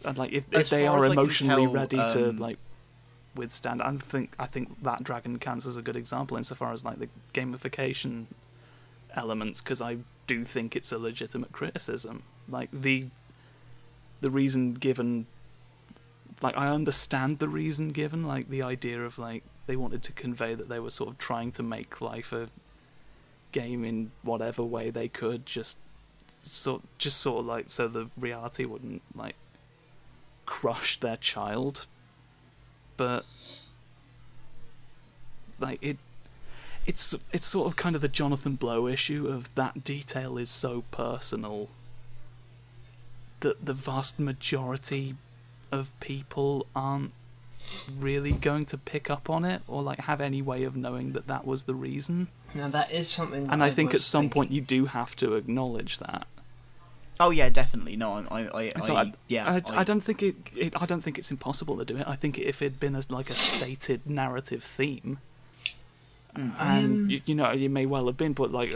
And 0.03 0.17
like 0.17 0.31
if, 0.31 0.45
if 0.51 0.69
they 0.69 0.87
are 0.87 1.03
as 1.03 1.11
I 1.11 1.13
can 1.15 1.19
emotionally 1.19 1.65
tell, 1.65 1.73
ready 1.73 1.97
to 1.97 2.29
um, 2.29 2.37
like 2.37 2.57
withstand 3.35 3.81
I 3.81 3.91
think 3.97 4.33
I 4.39 4.45
think 4.45 4.83
that 4.83 5.03
Dragon 5.03 5.39
Cancer 5.39 5.69
is 5.69 5.77
a 5.77 5.81
good 5.81 5.95
example 5.95 6.37
insofar 6.37 6.71
as 6.73 6.85
like 6.85 6.99
the 6.99 7.09
gamification 7.33 8.25
elements 9.13 9.61
because 9.61 9.81
I 9.81 9.97
do 10.27 10.43
think 10.43 10.75
it's 10.75 10.91
a 10.91 10.97
legitimate 10.97 11.51
criticism. 11.51 12.23
Like 12.47 12.69
the 12.71 13.07
the 14.25 14.31
reason 14.31 14.73
given 14.73 15.27
like 16.41 16.57
I 16.57 16.67
understand 16.69 17.37
the 17.37 17.47
reason 17.47 17.89
given, 17.89 18.25
like 18.25 18.49
the 18.49 18.63
idea 18.63 19.05
of 19.05 19.19
like 19.19 19.43
they 19.67 19.75
wanted 19.75 20.01
to 20.01 20.11
convey 20.11 20.55
that 20.55 20.67
they 20.67 20.79
were 20.79 20.89
sort 20.89 21.11
of 21.11 21.19
trying 21.19 21.51
to 21.51 21.63
make 21.63 22.01
life 22.01 22.33
a 22.33 22.49
game 23.51 23.85
in 23.85 24.11
whatever 24.23 24.63
way 24.63 24.89
they 24.89 25.07
could, 25.07 25.45
just 25.45 25.77
sort 26.41 26.81
just 26.97 27.19
sort 27.21 27.41
of 27.41 27.45
like 27.45 27.69
so 27.69 27.87
the 27.87 28.09
reality 28.17 28.65
wouldn't 28.65 29.03
like 29.13 29.35
crush 30.47 30.99
their 30.99 31.17
child. 31.17 31.85
But 32.97 33.25
like 35.59 35.77
it 35.83 35.97
it's 36.87 37.13
it's 37.31 37.45
sort 37.45 37.67
of 37.67 37.75
kind 37.75 37.95
of 37.95 38.01
the 38.01 38.07
Jonathan 38.07 38.55
Blow 38.55 38.87
issue 38.87 39.27
of 39.27 39.53
that 39.53 39.83
detail 39.83 40.39
is 40.39 40.49
so 40.49 40.83
personal 40.89 41.69
that 43.41 43.65
the 43.65 43.73
vast 43.73 44.19
majority 44.19 45.15
of 45.71 45.91
people 45.99 46.67
aren't 46.75 47.11
really 47.97 48.31
going 48.31 48.65
to 48.65 48.77
pick 48.77 49.09
up 49.09 49.29
on 49.29 49.43
it 49.43 49.61
or 49.67 49.81
like 49.81 49.99
have 50.01 50.21
any 50.21 50.41
way 50.41 50.63
of 50.63 50.75
knowing 50.75 51.13
that 51.13 51.27
that 51.27 51.45
was 51.45 51.63
the 51.63 51.73
reason. 51.75 52.27
Now 52.53 52.67
that 52.69 52.91
is 52.91 53.09
something. 53.09 53.45
That 53.47 53.53
And 53.53 53.63
I 53.63 53.71
think 53.71 53.93
at 53.93 54.01
some 54.01 54.23
thinking. 54.25 54.33
point 54.33 54.51
you 54.51 54.61
do 54.61 54.85
have 54.85 55.15
to 55.17 55.35
acknowledge 55.35 55.97
that. 55.99 56.27
Oh 57.19 57.29
yeah, 57.31 57.49
definitely. 57.49 57.95
No, 57.95 58.25
I, 58.29 58.41
I, 58.43 58.71
I, 58.75 58.79
So 58.81 58.95
I 58.95 59.01
I, 59.03 59.13
yeah. 59.27 59.61
I, 59.69 59.79
I 59.79 59.83
don't 59.83 60.01
think 60.01 60.21
it, 60.21 60.35
it. 60.55 60.81
I 60.81 60.85
don't 60.85 61.01
think 61.01 61.17
it's 61.17 61.31
impossible 61.31 61.77
to 61.77 61.85
do 61.85 61.97
it. 61.97 62.05
I 62.07 62.15
think 62.15 62.37
if 62.37 62.61
it'd 62.61 62.79
been 62.79 62.95
a, 62.95 63.01
like 63.09 63.29
a 63.29 63.33
stated 63.33 64.01
narrative 64.09 64.63
theme, 64.63 65.19
Mm. 66.35 66.53
I 66.59 66.75
and 66.79 66.85
am- 66.85 67.09
you, 67.09 67.21
you 67.25 67.33
know, 67.35 67.49
it 67.49 67.69
may 67.69 67.85
well 67.85 68.07
have 68.07 68.17
been, 68.17 68.33
but 68.33 68.51
like, 68.51 68.75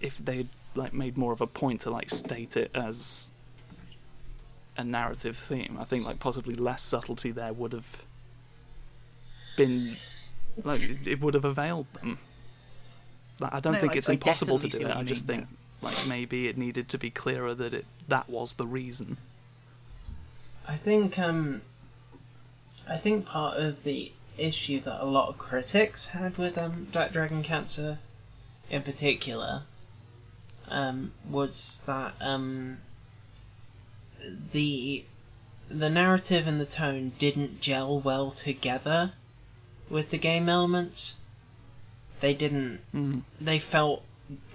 if 0.00 0.24
they'd 0.24 0.48
like 0.76 0.92
made 0.94 1.16
more 1.18 1.32
of 1.32 1.40
a 1.40 1.46
point 1.48 1.80
to 1.80 1.90
like 1.90 2.08
state 2.08 2.56
it 2.56 2.70
as 2.72 3.32
a 4.76 4.84
narrative 4.84 5.36
theme. 5.36 5.76
I 5.80 5.84
think 5.84 6.04
like 6.04 6.18
possibly 6.18 6.54
less 6.54 6.82
subtlety 6.82 7.30
there 7.30 7.52
would 7.52 7.72
have 7.72 8.02
been 9.56 9.96
like 10.62 10.80
it 11.06 11.20
would 11.20 11.34
have 11.34 11.44
availed 11.44 11.86
them. 11.94 12.18
Like, 13.40 13.54
I 13.54 13.60
don't 13.60 13.72
No, 13.74 13.80
think 13.80 13.92
I- 13.94 13.96
it's 13.96 14.08
I 14.08 14.14
impossible 14.14 14.58
to 14.58 14.68
do 14.68 14.78
see 14.78 14.84
it. 14.84 14.90
I 14.96 15.02
just 15.02 15.26
mean 15.28 15.38
think 15.46 15.48
like 15.82 15.96
maybe 16.08 16.48
it 16.48 16.56
needed 16.56 16.88
to 16.90 16.98
be 16.98 17.10
clearer 17.10 17.54
that 17.54 17.74
it 17.74 17.86
that 18.08 18.28
was 18.28 18.54
the 18.54 18.66
reason. 18.66 19.18
I 20.66 20.76
think 20.76 21.18
um, 21.18 21.62
I 22.88 22.96
think 22.96 23.26
part 23.26 23.58
of 23.58 23.84
the 23.84 24.12
issue 24.38 24.80
that 24.80 25.02
a 25.02 25.04
lot 25.06 25.28
of 25.28 25.38
critics 25.38 26.08
had 26.08 26.36
with 26.38 26.56
um, 26.58 26.88
Black 26.90 27.12
Dragon 27.12 27.42
Cancer, 27.42 27.98
in 28.70 28.82
particular, 28.82 29.62
um, 30.68 31.12
was 31.28 31.82
that 31.86 32.14
um, 32.20 32.78
the 34.52 35.04
the 35.68 35.90
narrative 35.90 36.46
and 36.46 36.60
the 36.60 36.66
tone 36.66 37.12
didn't 37.18 37.60
gel 37.60 37.98
well 37.98 38.30
together 38.30 39.12
with 39.88 40.10
the 40.10 40.18
game 40.18 40.48
elements. 40.48 41.16
They 42.20 42.34
didn't. 42.34 42.80
Mm. 42.94 43.22
They 43.40 43.58
felt 43.58 44.04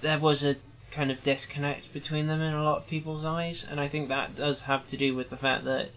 there 0.01 0.19
was 0.19 0.43
a 0.43 0.55
kind 0.91 1.11
of 1.11 1.23
disconnect 1.23 1.93
between 1.93 2.27
them 2.27 2.41
in 2.41 2.53
a 2.53 2.63
lot 2.63 2.77
of 2.77 2.87
people's 2.87 3.25
eyes, 3.25 3.65
and 3.69 3.79
I 3.79 3.87
think 3.87 4.09
that 4.09 4.35
does 4.35 4.63
have 4.63 4.87
to 4.87 4.97
do 4.97 5.15
with 5.15 5.29
the 5.29 5.37
fact 5.37 5.65
that 5.65 5.89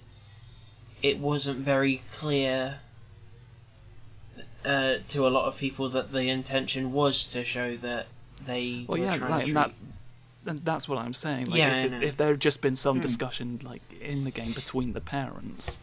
it 1.03 1.19
wasn't 1.19 1.61
very 1.61 2.03
clear 2.13 2.81
uh, 4.65 4.97
to 5.09 5.27
a 5.27 5.31
lot 5.31 5.47
of 5.47 5.57
people 5.57 5.89
that 5.91 6.13
the 6.13 6.29
intention 6.29 6.93
was 6.93 7.27
to 7.29 7.45
show 7.45 7.77
that 7.79 8.07
they 8.47 8.85
Well, 8.87 8.99
were 8.99 9.05
yeah, 9.05 9.17
trying 9.17 9.31
like, 9.31 9.55
that 9.55 9.73
and 10.47 10.59
that's 10.61 10.89
what 10.89 10.99
I'm 10.99 11.13
saying. 11.15 11.47
Like, 11.47 11.59
Yeah, 11.59 11.85
if, 11.85 11.93
it, 11.93 12.03
if 12.03 12.17
there 12.17 12.29
had 12.29 12.41
just 12.41 12.61
been 12.63 12.77
some 12.77 12.97
Hmm. 12.97 13.03
discussion 13.03 13.61
like 13.63 13.83
in 14.01 14.25
the 14.25 14.31
game 14.31 14.53
between 14.53 14.93
the 14.93 15.01
parents, 15.01 15.79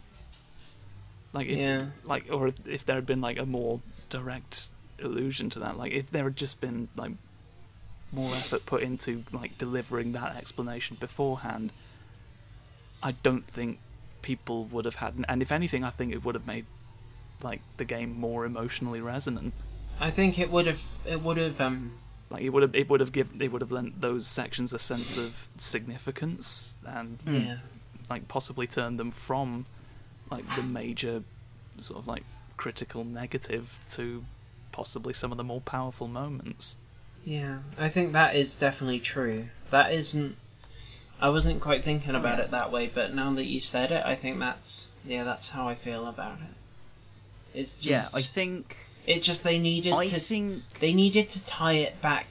like 1.32 1.46
if, 1.48 1.58
Yeah. 1.58 1.86
like 2.04 2.26
or 2.30 2.48
if, 2.48 2.66
if 2.66 2.84
there 2.84 2.96
had 2.96 3.06
been 3.06 3.20
like 3.20 3.38
a 3.38 3.46
more 3.46 3.80
direct 4.08 4.68
allusion 5.02 5.50
to 5.50 5.58
that, 5.60 5.78
like 5.78 5.92
if 5.92 6.10
there 6.10 6.24
had 6.24 6.36
just 6.36 6.60
been 6.60 6.88
like 6.96 7.12
more 8.12 8.34
effort 8.36 8.66
put 8.66 8.82
into 8.82 9.22
like 9.32 9.56
delivering 9.56 10.12
that 10.12 10.36
explanation 10.36 10.96
beforehand, 10.98 11.72
I 13.02 13.12
don't 13.12 13.46
think 13.46 13.78
people 14.22 14.64
would 14.66 14.84
have 14.84 14.96
had. 14.96 15.14
And 15.28 15.40
if 15.40 15.50
anything, 15.52 15.84
I 15.84 15.90
think 15.90 16.12
it 16.12 16.24
would 16.24 16.34
have 16.34 16.46
made 16.46 16.66
like 17.42 17.60
the 17.78 17.84
game 17.84 18.20
more 18.20 18.44
emotionally 18.44 19.00
resonant. 19.00 19.54
I 19.98 20.10
think 20.10 20.38
it 20.38 20.50
would 20.50 20.66
have 20.66 20.82
it 21.06 21.20
would 21.22 21.36
have 21.36 21.60
um 21.60 21.92
Like 22.30 22.42
it 22.42 22.50
would 22.50 22.62
have, 22.62 22.74
it 22.74 22.88
would 22.88 23.00
have 23.00 23.12
given, 23.12 23.42
it 23.42 23.50
would 23.50 23.60
have 23.60 23.72
lent 23.72 24.00
those 24.00 24.26
sections 24.26 24.72
a 24.72 24.78
sense 24.78 25.18
of 25.18 25.48
significance 25.58 26.74
and 26.86 27.18
Mm. 27.26 27.46
yeah 27.46 27.56
like 28.08 28.26
possibly 28.28 28.66
turned 28.66 28.98
them 28.98 29.10
from 29.12 29.66
like 30.30 30.44
the 30.56 30.62
major 30.62 31.22
sort 31.78 31.98
of 31.98 32.08
like 32.08 32.24
critical 32.56 33.04
negative 33.04 33.78
to 33.90 34.24
possibly 34.72 35.12
some 35.12 35.30
of 35.32 35.38
the 35.38 35.44
more 35.44 35.60
powerful 35.60 36.08
moments. 36.08 36.76
yeah 37.24 37.58
I 37.78 37.88
think 37.88 38.12
that 38.12 38.34
is 38.34 38.58
definitely 38.58 39.00
true. 39.00 39.48
That 39.70 39.92
isn't. 39.92 40.36
I 41.20 41.28
wasn't 41.28 41.60
quite 41.60 41.84
thinking 41.84 42.14
about 42.14 42.38
yeah. 42.38 42.44
it 42.44 42.50
that 42.50 42.72
way, 42.72 42.90
but 42.92 43.14
now 43.14 43.32
that 43.34 43.44
you 43.46 43.60
said 43.60 43.92
it, 43.92 44.04
I 44.04 44.14
think 44.16 44.38
that's 44.40 44.88
yeah 45.04 45.22
that's 45.24 45.50
how 45.50 45.68
I 45.68 45.74
feel 45.74 46.06
about 46.06 46.38
it. 46.38 47.58
It's 47.58 47.76
just 47.76 48.12
yeah, 48.12 48.18
I 48.18 48.22
think. 48.22 48.76
It's 49.10 49.26
just 49.26 49.42
they 49.44 49.58
needed 49.58 49.92
I 49.92 50.06
to 50.06 50.20
think. 50.20 50.62
they 50.80 50.92
needed 50.92 51.28
to 51.30 51.44
tie 51.44 51.74
it 51.86 52.00
back 52.00 52.26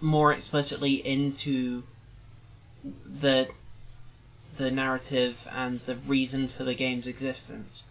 more 0.00 0.32
explicitly 0.32 0.94
into 1.06 1.82
the 3.04 3.48
the 4.56 4.70
narrative 4.70 5.48
and 5.50 5.80
the 5.80 5.96
reason 5.96 6.46
for 6.48 6.62
the 6.64 6.74
game's 6.74 7.06
existence 7.08 7.86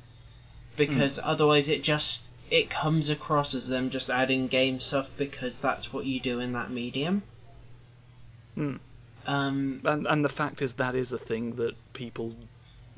because 0.78 1.20
otherwise 1.24 1.68
it 1.70 1.84
just 1.84 2.32
it 2.50 2.70
comes 2.70 3.10
across 3.10 3.54
as 3.56 3.68
them 3.68 3.90
just 3.90 4.10
adding 4.10 4.48
game 4.48 4.80
stuff 4.80 5.10
because 5.18 5.60
that's 5.60 5.92
what 5.92 6.06
you 6.06 6.20
do 6.20 6.40
in 6.40 6.54
that 6.54 6.70
medium 6.72 7.24
Hmm. 8.56 8.76
um 9.26 9.82
And 9.84 10.06
and 10.08 10.24
the 10.24 10.30
fact 10.30 10.62
is 10.62 10.76
that 10.76 10.94
is 10.96 11.12
a 11.12 11.18
thing 11.18 11.56
that 11.56 11.74
people 11.94 12.36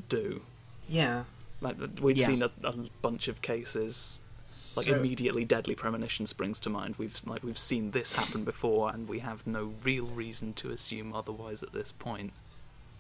do. 0.10 0.42
yeah 0.90 1.24
Like 1.62 1.78
we've 2.02 2.18
Yes. 2.18 2.28
seen 2.34 2.44
a, 2.44 2.52
a 2.68 2.74
bunch 3.02 3.28
of 3.30 3.42
cases. 3.42 4.22
Like 4.78 4.88
So- 4.88 4.96
immediately, 4.96 5.46
deadly 5.46 5.76
premonition 5.76 6.28
springs 6.28 6.60
to 6.62 6.70
mind. 6.70 6.96
We've 6.98 7.16
like 7.26 7.44
we've 7.44 7.58
seen 7.58 7.92
this 7.92 8.14
happen 8.14 8.44
before, 8.44 8.92
and 8.92 9.08
we 9.08 9.20
have 9.20 9.46
no 9.46 9.74
real 9.84 10.06
reason 10.06 10.54
to 10.56 10.72
assume 10.72 11.14
otherwise 11.14 11.64
at 11.64 11.74
this 11.74 11.92
point. 11.92 12.34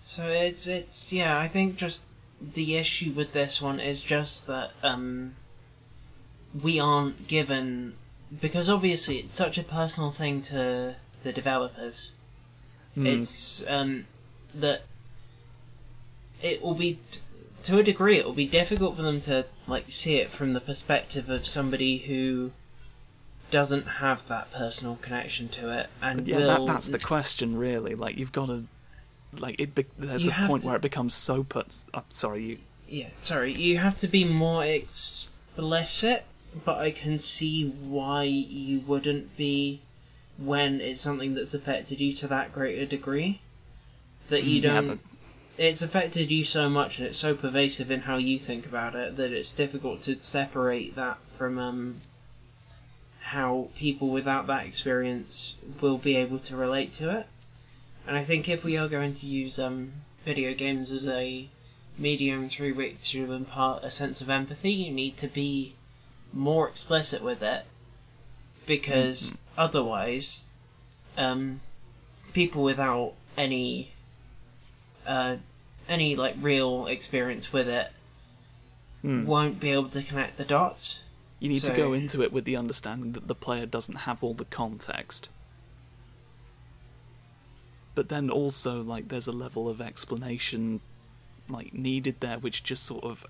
So 0.06 0.27
it's 0.27 0.68
it's 0.68 1.11
yeah, 1.11 1.38
I 1.38 1.48
think 1.48 1.77
just 1.77 2.03
the 2.41 2.76
issue 2.76 3.11
with 3.11 3.34
this 3.34 3.61
one 3.61 3.80
is 3.80 4.02
just 4.02 4.48
that 4.48 4.72
um 4.84 5.36
we 6.61 6.80
aren't 6.80 7.27
given 7.27 7.95
because 8.41 8.69
obviously 8.69 9.18
it's 9.18 9.34
such 9.34 9.57
a 9.57 9.64
personal 9.64 10.11
thing 10.11 10.41
to 10.44 10.95
the 11.23 11.32
developers. 11.34 12.11
Hmm. 12.94 13.07
It's 13.07 13.65
um 13.68 14.06
that 14.53 14.84
it 16.41 16.61
will 16.61 16.76
be 16.76 16.99
to 17.64 17.80
a 17.80 17.84
degree 17.84 18.18
it 18.18 18.26
will 18.26 18.34
be 18.34 18.48
difficult 18.48 18.95
for 18.95 19.02
them 19.02 19.19
to 19.22 19.45
like 19.68 19.86
see 19.92 20.18
it 20.18 20.30
from 20.30 20.54
the 20.54 20.62
perspective 20.62 21.30
of 21.30 21.46
somebody 21.46 21.98
who 21.98 22.52
doesn't 23.52 23.84
have 23.88 24.28
that 24.28 24.52
personal 24.52 24.98
connection 25.02 25.48
to 25.50 25.70
it 25.70 25.90
and 26.02 26.28
yeah, 26.28 26.38
will 26.38 26.48
that, 26.66 26.74
that's 26.74 26.88
the 26.88 27.00
question, 27.00 27.58
really. 27.58 27.96
Like 27.96 28.18
you've 28.18 28.32
got 28.32 28.48
to, 28.48 28.64
like 29.38 29.60
it. 29.60 29.76
Be- 29.76 29.86
there's 29.98 30.26
You 30.26 30.32
a 30.32 30.48
point 30.48 30.62
to- 30.64 30.68
where 30.68 30.76
it 30.78 30.82
becomes 30.82 31.14
so 31.14 31.44
put. 31.44 31.68
Uh, 31.94 32.02
sorry, 32.10 32.44
you. 32.44 32.58
Yeah, 32.88 33.10
sorry, 33.20 33.54
you 33.54 33.78
have 33.78 33.98
to 34.00 34.08
be 34.08 34.24
more 34.26 34.64
explicit, 34.64 36.24
but 36.64 36.78
I 36.78 36.92
can 36.92 37.18
see 37.20 37.68
why 37.70 38.24
you 38.24 38.80
wouldn't 38.82 39.36
be 39.38 39.82
when 40.38 40.82
it's 40.82 41.02
something 41.02 41.34
that's 41.34 41.54
affected 41.54 42.00
you 42.00 42.14
to 42.14 42.28
that 42.28 42.54
great 42.54 42.78
a 42.80 42.86
degree. 42.86 43.40
That 44.30 44.44
you 44.44 44.60
Mm, 44.60 44.64
don't. 44.64 45.00
It's 45.57 45.82
affected 45.82 46.32
you 46.32 46.44
so 46.44 46.69
much 46.69 46.99
and 46.99 47.07
it's 47.07 47.19
so 47.19 47.34
pervasive 47.34 47.90
in 47.90 48.02
how 48.02 48.18
you 48.18 48.38
think 48.38 48.65
about 48.65 48.94
it 48.94 49.15
that 49.15 49.32
it's 49.32 49.53
difficult 49.53 50.02
to 50.03 50.22
separate 50.22 50.95
that 50.95 51.18
from 51.38 51.57
um, 51.57 52.02
how 53.22 53.69
people 53.76 54.10
without 54.10 54.48
that 54.48 54.65
experience 54.65 55.56
will 55.80 55.98
be 55.98 56.15
able 56.18 56.40
to 56.40 56.57
relate 56.57 56.91
to 56.94 57.10
it. 57.18 57.27
And 58.06 58.18
I 58.18 58.23
think 58.23 58.49
if 58.49 58.64
we 58.64 58.77
are 58.77 58.90
going 58.90 59.14
to 59.15 59.26
use 59.26 59.57
um, 59.57 59.94
video 60.26 60.53
games 60.53 60.91
as 60.91 61.07
a 61.07 61.48
medium 61.98 62.49
through 62.49 62.73
which 62.73 63.11
to 63.11 63.32
impart 63.32 63.84
a 63.84 63.90
sense 63.90 64.19
of 64.19 64.30
empathy, 64.30 64.72
you 64.72 64.91
need 64.91 65.18
to 65.18 65.27
be 65.27 65.76
more 66.34 66.68
explicit 66.68 67.23
with 67.23 67.41
it 67.41 67.65
because 68.65 69.38
otherwise, 69.57 70.44
um, 71.18 71.61
people 72.34 72.61
without 72.61 73.14
any 73.38 73.94
uh, 75.06 75.38
any 75.88 76.15
like 76.15 76.36
real 76.41 76.88
experience 76.88 77.52
with 77.53 77.68
it 77.69 77.91
Hmm. 79.02 79.26
won't 79.26 79.60
be 79.60 79.69
able 79.69 79.90
to 79.90 80.02
connect 80.02 80.38
the 80.38 80.45
dots. 80.45 81.02
You 81.40 81.49
need 81.49 81.61
to 81.64 81.73
go 81.76 81.94
into 81.94 82.23
it 82.23 82.32
with 82.34 82.45
the 82.45 82.56
understanding 82.56 83.11
that 83.11 83.27
the 83.27 83.36
player 83.36 83.68
doesn't 83.68 83.98
have 83.98 84.23
all 84.23 84.34
the 84.34 84.45
context. 84.45 85.30
But 87.94 88.10
then 88.10 88.30
also, 88.30 88.82
like, 88.82 89.10
there's 89.10 89.27
a 89.27 89.32
level 89.32 89.69
of 89.69 89.80
explanation, 89.80 90.82
like, 91.48 91.73
needed 91.73 92.15
there, 92.19 92.40
which 92.40 92.64
just 92.64 92.84
sort 92.84 93.03
of. 93.03 93.26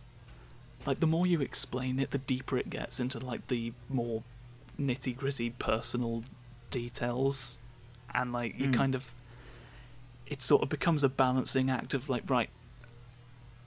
Like, 0.86 1.00
the 1.00 1.08
more 1.08 1.28
you 1.28 1.42
explain 1.42 2.00
it, 2.00 2.12
the 2.12 2.20
deeper 2.20 2.58
it 2.58 2.70
gets 2.70 3.00
into, 3.00 3.20
like, 3.20 3.48
the 3.48 3.74
more 3.90 4.24
nitty 4.80 5.16
gritty 5.18 5.50
personal 5.50 6.24
details. 6.72 7.60
And, 8.14 8.32
like, 8.32 8.58
you 8.58 8.68
Mm. 8.70 8.74
kind 8.74 8.96
of. 8.96 9.12
It 10.28 10.42
sort 10.42 10.64
of 10.64 10.70
becomes 10.70 11.04
a 11.04 11.10
balancing 11.10 11.70
act 11.70 11.94
of, 11.94 12.10
like, 12.10 12.24
right, 12.30 12.50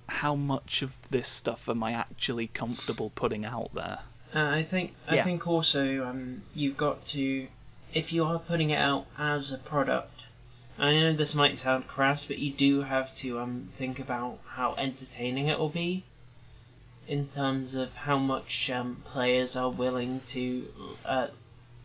how 0.08 0.34
much 0.34 0.82
of 0.82 0.96
this 1.10 1.28
stuff 1.28 1.68
am 1.68 1.82
I 1.82 1.92
actually 1.92 2.48
comfortable 2.48 3.10
putting 3.10 3.44
out 3.44 3.74
there? 3.74 4.00
Uh, 4.34 4.40
I 4.40 4.62
think 4.62 4.94
I 5.06 5.16
Yeah. 5.16 5.24
think 5.24 5.46
also 5.46 6.04
um, 6.04 6.42
you've 6.54 6.76
got 6.76 7.04
to 7.06 7.48
if 7.94 8.12
you 8.12 8.24
are 8.24 8.38
putting 8.38 8.70
it 8.70 8.78
out 8.78 9.06
as 9.16 9.52
a 9.52 9.58
product. 9.58 10.22
I 10.78 10.92
know 10.92 11.12
this 11.12 11.34
might 11.34 11.58
sound 11.58 11.88
crass, 11.88 12.24
but 12.24 12.38
you 12.38 12.52
do 12.52 12.82
have 12.82 13.14
to 13.16 13.40
um, 13.40 13.70
think 13.74 13.98
about 13.98 14.38
how 14.46 14.74
entertaining 14.76 15.48
it 15.48 15.58
will 15.58 15.70
be, 15.70 16.04
in 17.08 17.26
terms 17.26 17.74
of 17.74 17.92
how 17.94 18.18
much 18.18 18.70
um, 18.70 19.02
players 19.04 19.56
are 19.56 19.70
willing 19.70 20.20
to 20.26 20.68
uh, 21.04 21.26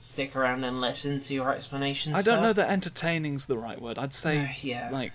stick 0.04 0.36
around 0.36 0.64
and 0.64 0.82
listen 0.82 1.20
to 1.22 1.34
your 1.34 1.52
explanations. 1.54 2.16
I 2.16 2.22
don't 2.22 2.42
know 2.42 2.52
stuff. 2.52 2.68
that 2.68 2.70
entertaining's 2.72 3.46
the 3.46 3.58
right 3.58 3.82
word. 3.82 3.98
I'd 3.98 4.14
say 4.14 4.40
Uh, 4.44 4.48
yeah. 4.62 4.90
like 4.92 5.14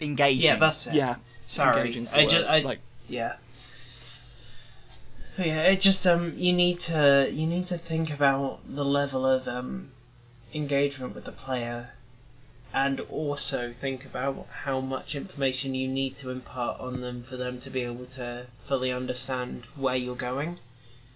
Engaging. 0.00 0.42
yeah, 0.42 0.56
that's 0.56 0.86
it. 0.86 0.94
yeah, 0.94 1.16
Sorry, 1.46 1.80
engaging's 1.80 2.10
the 2.10 2.20
I 2.20 2.22
word. 2.24 2.30
just 2.30 2.50
I, 2.50 2.58
like 2.60 2.80
yeah. 3.08 3.34
But 5.36 5.46
yeah, 5.46 5.62
it 5.62 5.80
just 5.80 6.06
um 6.06 6.34
you 6.36 6.52
need 6.52 6.80
to 6.80 7.28
you 7.32 7.46
need 7.46 7.66
to 7.66 7.78
think 7.78 8.12
about 8.12 8.60
the 8.68 8.84
level 8.84 9.24
of 9.26 9.46
um 9.46 9.90
engagement 10.52 11.14
with 11.14 11.24
the 11.24 11.32
player 11.32 11.90
and 12.72 13.00
also 13.00 13.72
think 13.72 14.04
about 14.04 14.46
how 14.64 14.80
much 14.80 15.14
information 15.14 15.74
you 15.74 15.88
need 15.88 16.16
to 16.16 16.30
impart 16.30 16.80
on 16.80 17.00
them 17.00 17.22
for 17.22 17.36
them 17.36 17.58
to 17.60 17.68
be 17.70 17.82
able 17.82 18.06
to 18.06 18.46
fully 18.64 18.92
understand 18.92 19.64
where 19.76 19.96
you're 19.96 20.14
going. 20.16 20.58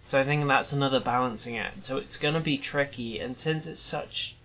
So 0.05 0.20
I 0.20 0.24
think 0.24 0.47
that's 0.47 0.70
another 0.72 1.01
balancing 1.01 1.56
act. 1.56 1.86
So 1.86 1.97
it's 1.97 2.18
going 2.18 2.35
to 2.35 2.40
be 2.40 2.59
tricky, 2.59 3.18
and 3.18 3.39
since 3.39 3.66
it's 3.66 3.81
such, 3.81 4.36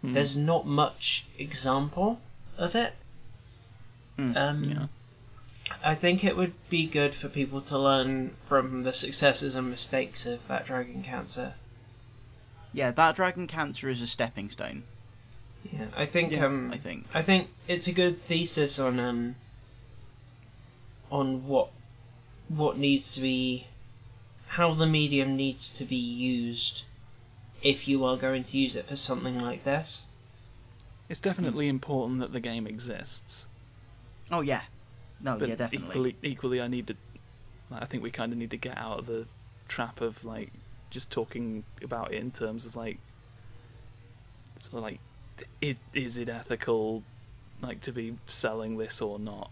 Hmm. 0.00 0.14
there's 0.14 0.34
not 0.34 0.66
much 0.66 1.26
example 1.38 2.20
of 2.56 2.74
it. 2.74 2.94
Mm, 4.18 4.34
Um, 4.36 4.64
yeah. 4.64 4.86
I 5.82 5.94
think 5.94 6.24
it 6.24 6.38
would 6.38 6.54
be 6.70 6.86
good 6.86 7.14
for 7.14 7.28
people 7.28 7.60
to 7.62 7.78
learn 7.78 8.34
from 8.46 8.82
the 8.84 8.92
successes 8.94 9.54
and 9.54 9.70
mistakes 9.70 10.24
of 10.24 10.48
that 10.48 10.64
dragon 10.64 11.02
cancer. 11.02 11.54
Yeah, 12.72 12.90
that 12.90 13.16
dragon 13.16 13.46
cancer 13.46 13.90
is 13.90 14.00
a 14.00 14.06
stepping 14.06 14.48
stone. 14.48 14.84
Yeah, 15.70 15.88
I 15.94 16.06
think 16.06 16.32
Yeah, 16.32 16.46
um, 16.46 16.70
I 16.72 16.78
think. 16.78 17.06
I 17.12 17.20
think 17.20 17.50
it's 17.68 17.88
a 17.88 17.92
good 17.92 18.22
thesis 18.24 18.78
on 18.78 18.98
um 18.98 19.36
on 21.10 21.46
what 21.46 21.70
what 22.48 22.78
needs 22.78 23.14
to 23.14 23.20
be 23.20 23.66
how 24.48 24.74
the 24.74 24.86
medium 24.86 25.36
needs 25.36 25.70
to 25.78 25.84
be 25.84 25.96
used 25.96 26.82
if 27.62 27.88
you 27.88 28.04
are 28.04 28.16
going 28.16 28.44
to 28.44 28.58
use 28.58 28.76
it 28.76 28.86
for 28.86 28.96
something 28.96 29.40
like 29.40 29.64
this. 29.64 30.04
It's 31.08 31.20
definitely 31.20 31.68
important 31.68 32.20
that 32.20 32.32
the 32.32 32.40
game 32.40 32.66
exists. 32.66 33.46
Oh 34.30 34.40
yeah, 34.40 34.62
no, 35.20 35.38
but 35.38 35.48
yeah, 35.48 35.54
definitely. 35.56 35.88
equally, 35.88 36.16
equally, 36.22 36.60
I 36.60 36.68
need 36.68 36.86
to. 36.88 36.96
like, 37.70 37.82
I 37.82 37.86
think 37.86 38.02
we 38.02 38.10
kind 38.10 38.32
of 38.32 38.38
need 38.38 38.50
to 38.50 38.56
get 38.56 38.78
out 38.78 39.00
of 39.00 39.06
the 39.06 39.26
trap 39.68 40.00
of 40.00 40.24
like 40.24 40.50
just 40.90 41.10
talking 41.10 41.64
about 41.82 42.12
it 42.12 42.20
in 42.20 42.30
terms 42.30 42.66
of 42.66 42.76
like, 42.76 42.98
sort 44.60 44.78
of 44.78 44.82
like, 44.82 45.00
it, 45.60 45.76
is 45.92 46.16
it 46.16 46.28
ethical, 46.28 47.02
like 47.60 47.80
to 47.82 47.92
be 47.92 48.16
selling 48.26 48.78
this 48.78 49.02
or 49.02 49.18
not? 49.18 49.50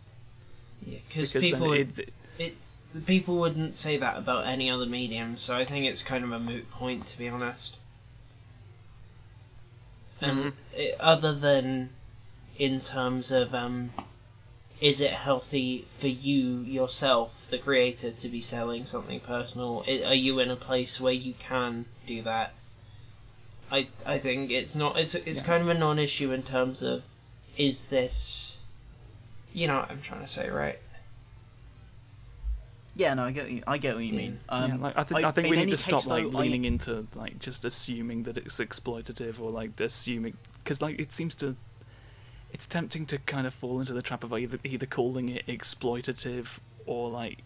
Yeah, 0.87 0.99
because 1.09 1.33
Because 1.33 1.43
people 1.43 1.61
then 1.61 1.69
would, 1.69 1.99
it, 1.99 2.15
it's 2.39 2.79
people 3.07 3.37
wouldn't 3.39 3.77
say 3.77 3.97
that 3.97 4.17
about 4.17 4.47
any 4.47 4.71
other 4.71 4.87
medium, 4.87 5.39
so 5.39 5.57
I 5.57 5.65
think 5.65 5.87
it's 5.87 6.03
kind 6.03 6.25
of 6.25 6.33
a 6.33 6.39
moot 6.39 6.71
point 6.71 7.07
to 7.09 7.19
be 7.19 7.29
honest. 7.29 7.77
And 10.21 10.37
Mhm. 10.37 10.53
it, 10.75 10.97
other 11.01 11.33
than 11.33 11.91
in 12.59 12.81
terms 12.81 13.31
of 13.31 13.55
um, 13.55 13.93
is 14.81 15.01
it 15.01 15.13
healthy 15.13 15.87
for 15.99 16.09
you 16.09 16.61
yourself, 16.61 17.47
the 17.51 17.59
creator, 17.59 18.11
to 18.11 18.29
be 18.29 18.41
selling 18.41 18.85
something 18.87 19.21
personal? 19.21 19.85
I 19.87 20.03
are 20.05 20.15
you 20.15 20.39
in 20.41 20.51
a 20.51 20.57
place 20.57 21.01
where 21.01 21.13
you 21.13 21.35
can 21.35 21.87
do 22.07 22.23
that? 22.23 22.55
I 23.71 23.89
I 24.05 24.19
think 24.19 24.51
it's 24.51 24.75
not. 24.75 24.99
It's 24.99 25.15
it's 25.15 25.41
Yeah. 25.41 25.47
kind 25.47 25.63
of 25.63 25.69
a 25.69 25.75
non-issue 25.75 26.33
in 26.33 26.43
terms 26.43 26.83
of 26.83 27.03
is 27.57 27.87
this. 27.87 28.59
You 29.53 29.67
know 29.67 29.79
what 29.81 29.91
I'm 29.91 30.01
trying 30.01 30.23
to 30.23 30.29
say, 30.29 30.49
right? 30.49 30.79
Yeah, 32.95 33.15
no, 33.15 33.25
I 33.25 33.31
get, 33.33 33.45
what 33.45 33.53
you- 33.53 33.63
I 33.67 33.79
get 33.79 33.95
what 33.95 34.05
you 34.05 34.13
Yeah. 34.13 34.17
mean. 34.19 34.41
yeah, 34.49 34.55
Um, 34.55 34.81
like, 34.83 34.99
I, 34.99 35.03
think 35.05 35.25
I- 35.25 35.29
I 35.29 35.33
think 35.33 35.49
we 35.49 35.57
need 35.57 35.71
to 35.71 35.77
stop 35.77 36.01
case, 36.01 36.07
like 36.09 36.31
though, 36.31 36.39
I- 36.39 36.43
leaning 36.43 36.65
into 36.67 37.07
like 37.15 37.39
just 37.39 37.65
assuming 37.65 38.25
that 38.25 38.37
it's 38.37 38.59
exploitative 38.59 39.41
or 39.41 39.51
like 39.51 39.79
assuming 39.81 40.37
because 40.63 40.83
like 40.83 40.99
it 41.01 41.13
seems 41.13 41.35
to. 41.37 41.57
It's 42.53 42.67
tempting 42.67 43.07
to 43.07 43.17
kind 43.19 43.47
of 43.47 43.55
fall 43.55 43.81
into 43.81 43.95
the 43.95 44.03
trap 44.03 44.23
of 44.23 44.33
either 44.35 44.59
either 44.63 44.85
calling 44.85 45.31
it 45.31 45.47
exploitative 45.47 46.59
or 46.85 47.09
like 47.09 47.39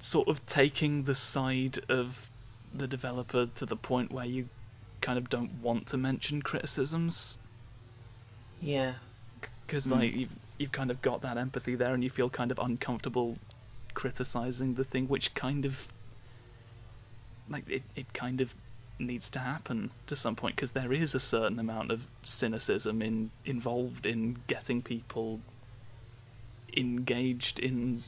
sort 0.00 0.26
of 0.26 0.44
taking 0.44 1.04
the 1.04 1.14
side 1.14 1.78
of 1.88 2.30
the 2.74 2.88
developer 2.88 3.46
to 3.46 3.66
the 3.66 3.76
point 3.76 4.10
where 4.10 4.24
you 4.24 4.48
kind 5.00 5.18
of 5.18 5.28
don't 5.28 5.52
want 5.62 5.86
to 5.86 5.96
mention 5.96 6.42
criticisms 6.42 7.38
Yeah. 8.60 8.94
because 9.66 9.86
Mm. 9.86 9.92
like 9.92 10.14
you've 10.14 10.30
you've 10.58 10.72
kind 10.72 10.90
of 10.90 11.00
got 11.00 11.22
that 11.22 11.38
empathy 11.38 11.74
there 11.74 11.94
and 11.94 12.02
you 12.04 12.10
feel 12.10 12.28
kind 12.28 12.50
of 12.50 12.58
uncomfortable 12.58 13.38
criticizing 14.00 14.74
the 14.76 14.84
thing 14.92 15.06
which 15.08 15.34
kind 15.34 15.66
of 15.66 15.86
like 17.50 17.68
it, 17.68 17.82
it 17.94 18.08
kind 18.14 18.40
of 18.40 18.54
needs 18.98 19.28
to 19.28 19.38
happen 19.38 19.90
to 20.06 20.16
some 20.16 20.34
point 20.34 20.56
because 20.56 20.72
there 20.72 20.92
is 20.92 21.14
a 21.14 21.20
certain 21.20 21.58
amount 21.58 21.90
of 21.90 22.06
cynicism 22.22 23.02
in 23.02 23.30
involved 23.44 24.06
in 24.06 24.38
getting 24.46 24.80
people 24.80 25.40
engaged 26.76 27.58
in 27.58 28.00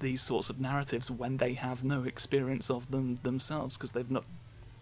these 0.00 0.22
sorts 0.22 0.48
of 0.48 0.58
narratives 0.58 1.10
when 1.10 1.36
they 1.36 1.52
have 1.54 1.84
no 1.84 2.04
experience 2.04 2.70
of 2.70 2.90
them 2.90 3.16
themselves 3.22 3.76
because 3.76 3.92
they've 3.92 4.10
not 4.10 4.24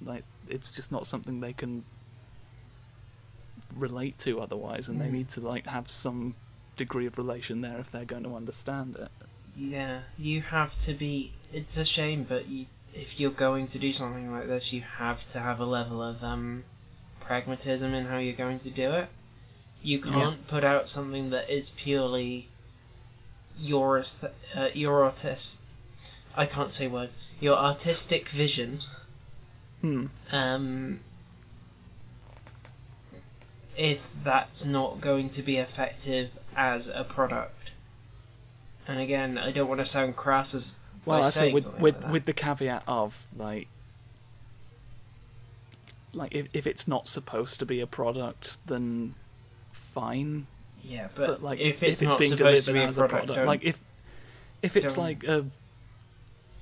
like 0.05 0.23
it's 0.49 0.71
just 0.71 0.93
not 0.93 1.05
something 1.05 1.41
they 1.41 1.53
can 1.53 1.83
relate 3.77 4.17
to 4.19 4.41
otherwise 4.41 4.87
and 4.89 5.01
they 5.01 5.07
Mm. 5.09 5.13
need 5.19 5.29
to 5.31 5.41
like 5.41 5.67
have 5.67 5.91
some 5.91 6.35
degree 6.77 7.07
of 7.07 7.19
relation 7.19 7.61
there 7.61 7.79
if 7.81 7.91
they're 7.91 8.05
going 8.05 8.23
to 8.25 8.35
understand 8.37 8.95
it 8.97 9.11
Yeah, 9.59 10.03
you 10.17 10.41
have 10.41 10.79
to 10.81 10.95
be. 10.95 11.33
It's 11.53 11.77
a 11.77 11.85
shame, 11.85 12.25
but 12.29 12.49
you, 12.49 12.67
if 12.95 13.19
you're 13.19 13.33
going 13.33 13.67
to 13.69 13.79
do 13.79 13.93
something 13.93 14.31
like 14.31 14.47
this, 14.47 14.73
you 14.73 14.83
have 14.83 15.27
to 15.29 15.41
have 15.41 15.59
a 15.59 15.65
level 15.65 16.01
of 16.01 16.23
um, 16.23 16.63
pragmatism 17.21 17.93
in 17.93 18.07
how 18.07 18.19
you're 18.19 18.35
going 18.37 18.61
to 18.61 18.71
do 18.71 18.93
it. 18.93 19.09
You 19.83 20.01
can't 20.01 20.47
put 20.47 20.63
out 20.65 20.89
something 20.89 21.31
that 21.31 21.51
is 21.51 21.71
purely 21.71 22.49
your 23.59 24.05
uh, 24.55 24.69
your 24.75 25.05
artist. 25.05 25.59
I 26.37 26.47
can't 26.47 26.71
say 26.71 26.87
words. 26.87 27.19
Your 27.41 27.57
artistic 27.57 28.29
vision. 28.29 28.79
hmm 29.81 30.07
Um, 30.31 31.01
if 33.77 34.15
that's 34.23 34.65
not 34.65 35.01
going 35.01 35.31
to 35.31 35.43
be 35.43 35.57
effective 35.57 36.31
as 36.57 36.87
a 36.87 37.03
product. 37.03 37.73
And 38.89 38.99
again, 39.01 39.37
I 39.39 39.53
don't 39.53 39.69
want 39.69 39.81
to 39.81 39.85
sound 39.87 40.17
crass 40.17 40.55
as 40.55 40.79
Well, 41.05 41.23
I 41.23 41.29
say 41.31 41.53
with 41.53 41.79
with 41.79 42.03
like 42.03 42.13
with 42.13 42.25
the 42.25 42.33
caveat 42.33 42.83
of 42.89 43.27
like 43.37 43.69
like 46.15 46.35
if 46.35 46.47
if 46.53 46.67
it's 46.67 46.89
not 46.89 47.07
supposed 47.09 47.59
to 47.61 47.67
be 47.67 47.81
a 47.81 47.87
product, 47.87 48.59
then 48.67 49.15
fine. 49.73 50.47
yeah, 50.83 51.09
but, 51.15 51.27
But, 51.27 51.43
like 51.43 51.61
if 51.61 51.77
if, 51.77 51.83
it's, 51.83 52.03
it's 52.03 52.11
not 52.11 52.19
being 52.19 52.31
supposed 52.37 52.65
delivered 52.65 52.65
to 52.67 52.73
be 52.73 52.79
a 52.81 52.87
as 52.89 52.97
product, 52.97 53.13
a 53.13 53.27
product, 53.27 53.37
don't- 53.37 53.47
like 53.47 53.65
if 53.65 53.79
if 54.63 54.77
it's 54.77 54.95
don't- 54.95 55.05
like 55.05 55.25
a 55.25 55.47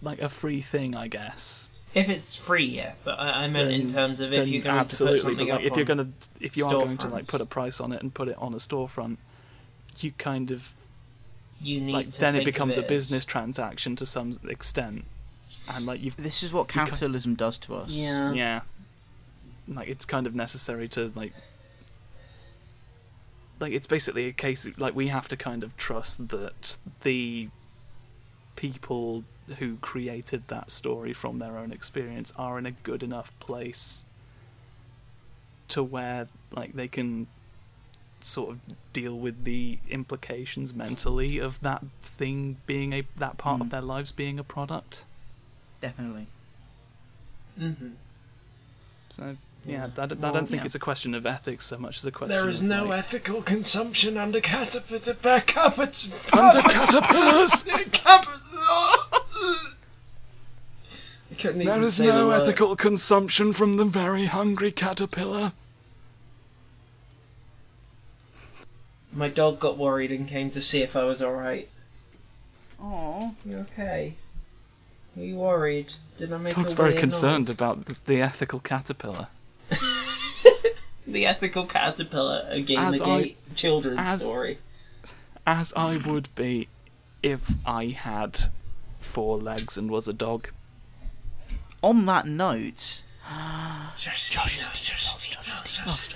like 0.02 0.20
a 0.20 0.28
free 0.28 0.60
thing, 0.60 0.94
I 0.94 1.08
guess. 1.08 1.72
if 1.94 2.08
it's 2.10 2.36
free, 2.36 2.66
yeah. 2.66 2.92
But 3.04 3.18
I, 3.18 3.44
I 3.44 3.48
meant 3.48 3.70
in 3.70 3.88
terms 3.88 4.20
of 4.20 4.32
if 4.32 4.48
you're 4.48 4.62
going 4.62 4.76
absolutely, 4.76 5.18
to 5.20 5.24
put 5.24 5.28
something 5.30 5.46
but 5.46 5.52
like 5.54 5.60
up 5.64 5.70
if 5.70 5.76
you're 5.76 5.86
gonna 5.86 6.08
if 6.40 6.56
you 6.56 6.66
are 6.66 6.72
going 6.72 6.98
to 6.98 7.08
like 7.08 7.26
put 7.28 7.40
a 7.40 7.46
price 7.46 7.80
on 7.80 7.92
it 7.92 8.02
and 8.02 8.12
put 8.12 8.28
it 8.28 8.36
on 8.38 8.52
a 8.52 8.58
storefront, 8.58 9.16
you 10.00 10.10
kind 10.12 10.50
of 10.50 10.74
you 11.60 11.80
need 11.80 11.92
like 11.92 12.10
to 12.12 12.20
then 12.20 12.34
it 12.34 12.38
think 12.38 12.48
of 12.48 12.54
becomes 12.54 12.76
a 12.78 12.82
as- 12.82 12.88
business 12.88 13.24
transaction 13.24 13.96
to 13.96 14.06
some 14.06 14.38
extent, 14.48 15.04
and 15.74 15.86
like 15.86 16.02
you've 16.02 16.16
This 16.16 16.42
is 16.42 16.52
what 16.52 16.68
can't- 16.68 16.88
capitalism 16.90 17.34
does 17.34 17.58
to 17.58 17.74
us. 17.76 17.90
Yeah. 17.90 18.32
yeah 18.32 18.60
like 19.68 19.88
it's 19.88 20.04
kind 20.04 20.26
of 20.28 20.34
necessary 20.34 20.86
to 20.88 21.10
like 21.16 21.32
like 23.58 23.72
it's 23.72 23.86
basically 23.86 24.26
a 24.26 24.32
case 24.32 24.68
like 24.76 24.94
we 24.94 25.08
have 25.08 25.26
to 25.28 25.36
kind 25.36 25.64
of 25.64 25.76
trust 25.76 26.28
that 26.28 26.76
the 27.02 27.48
people 28.54 29.24
who 29.58 29.76
created 29.76 30.42
that 30.48 30.70
story 30.70 31.12
from 31.12 31.38
their 31.38 31.56
own 31.58 31.72
experience 31.72 32.32
are 32.36 32.58
in 32.58 32.66
a 32.66 32.70
good 32.70 33.02
enough 33.02 33.32
place 33.40 34.04
to 35.68 35.82
where 35.82 36.26
like 36.52 36.74
they 36.74 36.88
can 36.88 37.26
sort 38.26 38.50
of 38.50 38.58
deal 38.92 39.16
with 39.16 39.44
the 39.44 39.78
implications 39.88 40.74
mentally 40.74 41.38
of 41.38 41.60
that 41.60 41.82
thing 42.02 42.56
being 42.66 42.92
a 42.92 43.04
that 43.16 43.38
part 43.38 43.60
of 43.60 43.68
Mm. 43.68 43.70
their 43.70 43.80
lives 43.82 44.12
being 44.12 44.38
a 44.38 44.44
product 44.44 45.04
Definitely. 45.80 46.26
Mm-hmm. 47.60 47.88
so 49.10 49.36
yeah, 49.64 49.72
Yeah. 49.72 49.84
I, 49.84 50.06
don't- 50.06 50.12
I 50.12 50.14
Well, 50.24 50.32
don't 50.32 50.48
think 50.48 50.62
yeah. 50.62 50.66
it's 50.66 50.74
a 50.74 50.78
question 50.80 51.14
of 51.14 51.24
ethics 51.26 51.66
so 51.66 51.78
much 51.78 51.98
as 51.98 52.04
a 52.04 52.10
question 52.12 52.36
There 52.38 52.48
is 52.48 52.62
of, 52.62 52.68
no 52.68 52.84
like, 52.86 52.98
ethical 53.00 53.42
consumption 53.42 54.16
under 54.16 54.40
caterpillar. 54.40 55.40
Capit- 55.40 56.12
under 56.32 56.62
caterpillars 56.62 57.64
I 61.30 61.34
couldn't 61.38 61.58
There 61.64 61.74
even 61.76 61.84
is 61.84 61.94
say 61.96 62.06
the 62.06 62.12
no 62.12 62.30
ethical 62.30 62.76
consumption 62.76 63.52
from 63.52 63.76
the 63.76 63.84
very 63.84 64.26
hungry 64.26 64.72
caterpillar. 64.72 65.52
My 69.16 69.28
dog 69.28 69.58
got 69.58 69.78
worried 69.78 70.12
and 70.12 70.28
came 70.28 70.50
to 70.50 70.60
see 70.60 70.82
if 70.82 70.94
I 70.94 71.04
was 71.04 71.22
alright. 71.22 71.68
Oh. 72.80 73.34
You 73.46 73.56
okay? 73.72 74.14
Are 75.16 75.22
you 75.22 75.36
worried? 75.36 75.94
Did 76.18 76.32
I 76.32 76.36
make 76.36 76.54
Dog's 76.54 76.74
a 76.74 76.76
very 76.76 76.94
concerned 76.94 77.46
noise? 77.48 77.54
about 77.56 77.86
the 78.04 78.20
ethical 78.20 78.60
caterpillar. 78.60 79.28
the 81.06 81.24
ethical 81.24 81.64
caterpillar, 81.66 82.46
a 82.50 82.60
Game 82.60 82.78
As 82.78 82.98
the 82.98 83.04
I- 83.06 83.34
children's 83.54 83.98
as- 84.00 84.20
story. 84.20 84.58
As 85.46 85.72
I 85.74 85.96
would 85.96 86.28
be 86.34 86.68
if 87.22 87.52
I 87.64 87.86
had 87.86 88.50
four 89.00 89.38
legs 89.38 89.78
and 89.78 89.88
was 89.90 90.06
a 90.08 90.12
dog. 90.12 90.50
On 91.82 92.04
that 92.06 92.26
note, 92.26 93.02
Oh, 93.28 93.92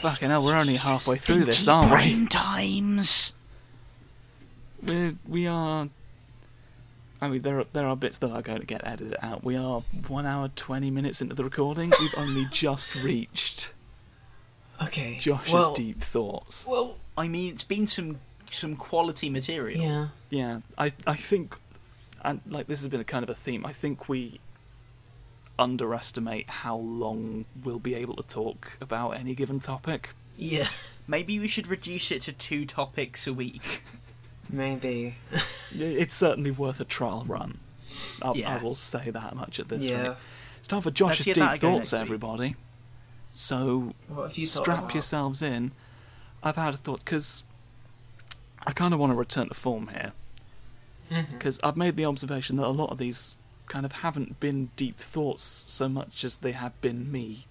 fucking 0.01 0.31
hell, 0.31 0.45
we're 0.45 0.57
only 0.57 0.77
halfway 0.77 1.17
through 1.17 1.45
this, 1.45 1.67
aren't 1.67 1.91
we? 1.91 1.97
brain 1.97 2.27
times. 2.29 3.33
We're, 4.83 5.15
we 5.29 5.47
are. 5.47 5.89
I 7.21 7.29
mean, 7.29 7.41
there 7.41 7.61
are 7.61 7.67
there 7.73 7.87
are 7.87 7.97
bits 7.97 8.19
that 8.19 8.31
are 8.31 8.43
going 8.43 8.61
to 8.61 8.67
get 8.67 8.81
edited 8.87 9.17
out. 9.21 9.45
We 9.45 9.57
are 9.57 9.81
one 10.09 10.25
hour 10.25 10.49
twenty 10.57 10.91
minutes 10.91 11.21
into 11.21 11.35
the 11.35 11.45
recording. 11.45 11.93
We've 12.01 12.15
only 12.17 12.45
just 12.51 12.95
reached 13.03 13.73
Okay. 14.83 15.19
Josh's 15.21 15.53
well, 15.53 15.75
deep 15.75 16.01
thoughts. 16.01 16.67
Well, 16.67 16.97
I 17.17 17.29
mean, 17.29 17.53
it's 17.53 17.65
been 17.65 17.87
some 17.87 18.21
some 18.51 18.77
quality 18.77 19.31
material. 19.31 19.81
yeah. 19.81 20.09
Yeah, 20.31 20.61
I 20.79 20.93
I 21.07 21.15
think, 21.15 21.55
and 22.23 22.41
like 22.47 22.67
this 22.67 22.81
has 22.81 22.89
been 22.89 23.01
a 23.01 23.05
kind 23.05 23.23
of 23.23 23.29
a 23.29 23.35
theme. 23.35 23.67
I 23.67 23.73
think 23.73 24.09
we 24.09 24.41
underestimate 25.61 26.49
how 26.49 26.77
long 26.77 27.45
we'll 27.63 27.79
be 27.79 27.95
able 27.95 28.17
to 28.17 28.23
talk 28.23 28.79
about 28.81 29.11
any 29.11 29.35
given 29.35 29.61
topic. 29.61 30.11
Yeah. 30.37 30.69
Maybe 31.07 31.39
we 31.39 31.49
should 31.49 31.69
reduce 31.69 32.11
it 32.11 32.23
to 32.23 32.33
two 32.33 32.65
topics 32.65 33.27
a 33.27 33.33
week. 33.33 33.85
Maybe. 34.51 35.17
It's 35.73 36.17
certainly 36.17 36.51
worth 36.51 36.81
a 36.81 36.85
trial 36.85 37.25
run. 37.29 37.61
I'll, 38.23 38.37
Yeah. 38.37 38.57
I 38.57 38.63
will 38.63 38.75
say 38.75 39.11
that 39.11 39.37
much 39.37 39.61
at 39.61 39.69
this 39.69 39.85
yeah. 39.85 40.09
rate. 40.09 40.17
It's 40.59 40.67
time 40.67 40.81
for 40.81 40.91
Josh's 40.91 41.27
deep 41.27 41.37
thoughts, 41.37 41.63
next 41.63 41.93
week. 41.93 42.01
everybody. 42.01 42.57
So 43.33 43.95
you 44.33 44.49
strap 44.49 44.79
about? 44.79 44.95
yourselves 44.95 45.43
in. 45.43 45.71
I've 46.43 46.57
had 46.57 46.75
a 46.75 46.77
thought 46.77 47.05
because 47.05 47.45
I 48.67 48.73
kind 48.73 48.93
of 48.93 48.99
want 48.99 49.13
to 49.13 49.17
return 49.17 49.47
to 49.49 49.55
form 49.55 49.89
here 49.89 50.13
mm-hmm. 51.11 51.33
because 51.33 51.61
I've 51.63 51.77
made 51.77 51.97
the 51.97 52.05
observation 52.05 52.57
that 52.57 52.67
a 52.67 52.69
lot 52.69 52.91
of 52.91 52.99
these 52.99 53.35
kind 53.71 53.87
of 53.87 53.93
haven't 53.93 54.41
been 54.41 54.69
deep 54.77 54.99
thoughts 54.99 55.43
so 55.43 55.89
much 55.89 56.25
as 56.25 56.37
they 56.37 56.53
have 56.53 56.79
been 56.83 57.11
me 57.11 57.47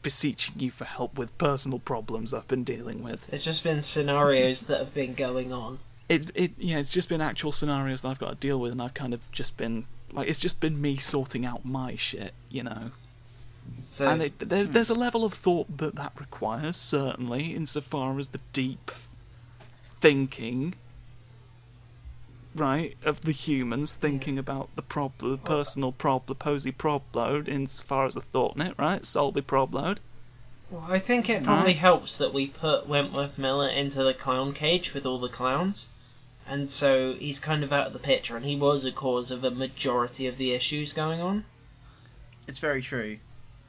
beseeching 0.00 0.54
you 0.58 0.70
for 0.70 0.84
help 0.84 1.18
with 1.18 1.36
personal 1.36 1.80
problems 1.80 2.32
I've 2.32 2.46
been 2.46 2.62
dealing 2.62 3.02
with. 3.02 3.30
It's 3.32 3.44
just 3.44 3.64
been 3.64 3.82
scenarios 3.82 4.62
that 4.62 4.78
have 4.78 4.94
been 4.94 5.14
going 5.14 5.52
on. 5.52 5.80
It 6.08 6.30
it 6.34 6.52
yeah, 6.58 6.78
it's 6.78 6.92
just 6.92 7.08
been 7.08 7.20
actual 7.20 7.52
scenarios 7.52 8.02
that 8.02 8.08
I've 8.08 8.18
got 8.18 8.30
to 8.30 8.36
deal 8.36 8.58
with, 8.58 8.72
and 8.72 8.80
I've 8.80 8.94
kind 8.94 9.12
of 9.12 9.30
just 9.32 9.56
been 9.56 9.84
like 10.12 10.28
it's 10.28 10.40
just 10.40 10.60
been 10.60 10.80
me 10.80 10.96
sorting 10.96 11.44
out 11.44 11.64
my 11.64 11.96
shit, 11.96 12.32
you 12.48 12.62
know. 12.62 12.92
So 13.84 14.08
and 14.08 14.22
it, 14.22 14.38
there's 14.38 14.68
hmm. 14.68 14.74
there's 14.74 14.90
a 14.90 14.94
level 14.94 15.24
of 15.24 15.34
thought 15.34 15.76
that 15.78 15.96
that 15.96 16.12
requires 16.18 16.76
certainly, 16.76 17.54
insofar 17.54 18.18
as 18.18 18.28
the 18.28 18.40
deep 18.52 18.90
thinking, 20.00 20.74
right, 22.54 22.96
of 23.04 23.20
the 23.22 23.32
humans 23.32 23.94
thinking 23.94 24.38
about 24.38 24.68
the 24.76 24.82
prob 24.82 25.18
the 25.18 25.36
personal 25.38 25.92
prob 25.92 26.26
the 26.26 26.34
posy 26.34 26.72
probload, 26.72 27.48
insofar 27.48 28.06
as 28.06 28.14
the 28.14 28.20
thought 28.20 28.56
in 28.56 28.62
it, 28.62 28.74
right, 28.78 29.04
solve 29.06 29.34
the 29.34 29.42
probload. 29.42 29.98
well, 30.70 30.86
I 30.88 30.98
think 30.98 31.30
it 31.30 31.44
probably 31.44 31.72
Right. 31.72 31.76
helps 31.76 32.16
that 32.18 32.34
we 32.34 32.46
put 32.46 32.86
Wentworth 32.86 33.38
Miller 33.38 33.68
into 33.68 34.02
the 34.02 34.12
clown 34.14 34.52
cage 34.52 34.92
with 34.94 35.06
all 35.06 35.18
the 35.18 35.28
clowns. 35.28 35.88
And 36.46 36.70
so 36.70 37.14
he's 37.14 37.38
kind 37.40 37.62
of 37.62 37.72
out 37.74 37.88
of 37.88 37.92
the 37.92 37.98
picture, 37.98 38.34
and 38.36 38.44
he 38.46 38.56
was 38.56 38.84
a 38.86 38.92
cause 38.92 39.30
of 39.30 39.44
a 39.44 39.50
majority 39.50 40.26
of 40.26 40.38
the 40.38 40.52
issues 40.52 40.94
going 40.94 41.20
on. 41.20 41.44
It's 42.46 42.58
very 42.58 42.80
true. 42.82 43.18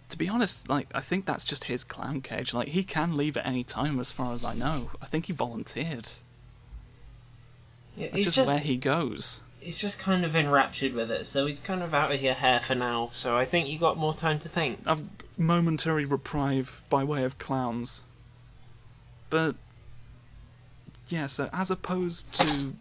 To 0.09 0.17
be 0.17 0.29
honest, 0.29 0.69
like 0.69 0.87
I 0.95 1.01
think 1.01 1.25
that's 1.25 1.43
just 1.45 1.65
his 1.65 1.83
clown 1.83 2.21
cage. 2.21 2.53
Like 2.53 2.69
he 2.69 2.83
can 2.83 3.15
leave 3.17 3.35
at 3.37 3.45
any 3.45 3.63
time, 3.65 3.99
as 3.99 4.11
far 4.13 4.33
as 4.33 4.43
I 4.45 4.53
know. 4.55 4.91
I 5.01 5.05
think 5.05 5.25
he 5.25 5.33
volunteered. 5.33 6.07
Yeah, 7.99 8.07
That's 8.07 8.17
he's 8.17 8.25
just, 8.27 8.37
just, 8.37 8.47
where 8.47 8.59
he 8.59 8.77
goes. 8.77 9.41
he's 9.59 9.77
just 9.77 9.99
kind 9.99 10.23
of 10.23 10.35
enraptured 10.35 10.93
with 10.93 11.11
it, 11.11 11.27
so 11.27 11.45
he's 11.45 11.59
kind 11.59 11.83
of 11.83 11.93
out 11.93 12.11
of 12.11 12.21
your 12.21 12.33
hair 12.33 12.61
for 12.61 12.75
now. 12.75 13.09
So 13.11 13.37
I 13.37 13.45
think 13.45 13.67
you 13.67 13.77
got 13.77 13.97
more 13.97 14.13
time 14.13 14.39
to 14.39 14.49
think. 14.49 14.79
I've 14.85 15.03
momentary 15.37 16.05
reprieve 16.05 16.81
by 16.89 17.03
way 17.03 17.23
of 17.23 17.37
clowns. 17.37 18.03
But 19.29 19.55
yeah, 21.07 21.27
so 21.27 21.49
as 21.53 21.69
opposed 21.69 22.33
to 22.33 22.73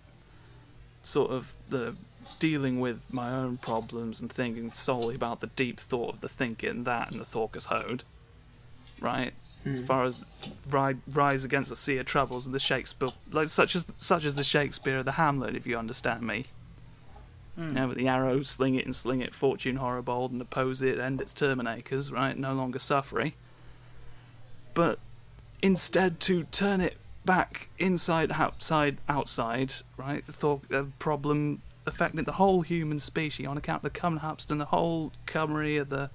sort 1.02 1.30
of 1.30 1.56
the 1.68 1.96
dealing 2.40 2.78
with 2.78 3.12
my 3.12 3.30
own 3.30 3.56
problems 3.56 4.20
and 4.20 4.30
thinking 4.30 4.70
solely 4.70 5.14
about 5.14 5.40
the 5.40 5.46
deep 5.48 5.80
thought 5.80 6.14
of 6.14 6.20
the 6.20 6.28
thinking 6.28 6.84
that 6.84 7.12
and 7.12 7.20
the 7.20 7.24
Thorcus 7.24 7.66
Hode, 7.66 8.04
right? 9.00 9.32
As 9.66 9.78
Hmm. 9.80 9.84
far 9.86 10.04
as 10.04 10.24
ri- 10.70 10.96
rise 11.08 11.44
against 11.44 11.68
the 11.70 11.76
sea 11.76 11.98
of 11.98 12.06
troubles 12.06 12.46
and 12.46 12.54
the 12.54 12.60
Shakespeare, 12.60 13.08
like 13.30 13.48
such 13.48 13.74
as 13.74 13.86
such 13.96 14.24
as 14.24 14.34
the 14.36 14.44
Shakespeare 14.44 14.98
of 14.98 15.04
the 15.04 15.12
Hamlet, 15.12 15.56
if 15.56 15.66
you 15.66 15.76
understand 15.76 16.22
me. 16.22 16.46
Mm. 17.58 17.66
You 17.68 17.72
know, 17.72 17.88
with 17.88 17.96
the 17.98 18.06
arrow, 18.08 18.40
sling 18.42 18.76
it 18.76 18.84
and 18.84 18.94
sling 18.94 19.20
it, 19.20 19.34
fortune 19.34 19.76
horrible, 19.76 20.26
and 20.26 20.40
oppose 20.40 20.80
it, 20.80 20.98
end 21.00 21.20
its 21.20 21.34
terminators, 21.34 22.12
right? 22.12 22.38
No 22.38 22.54
longer 22.54 22.78
suffering. 22.78 23.32
But 24.74 25.00
instead, 25.60 26.20
to 26.20 26.44
turn 26.44 26.80
it 26.80 26.96
back 27.24 27.68
inside, 27.78 28.30
outside, 28.32 28.98
outside, 29.08 29.74
right? 29.96 30.24
The 30.24 30.32
thought, 30.32 30.62
uh, 30.72 30.84
problem 31.00 31.62
affecting 31.84 32.22
the 32.22 32.32
whole 32.32 32.60
human 32.60 33.00
species 33.00 33.46
on 33.46 33.56
account 33.56 33.84
of 33.84 33.92
the 33.92 33.98
Cumhaps 33.98 34.48
and 34.50 34.60
the 34.60 34.66
whole 34.66 35.10
cummery 35.26 35.78
of 35.78 35.88
the 35.88 36.10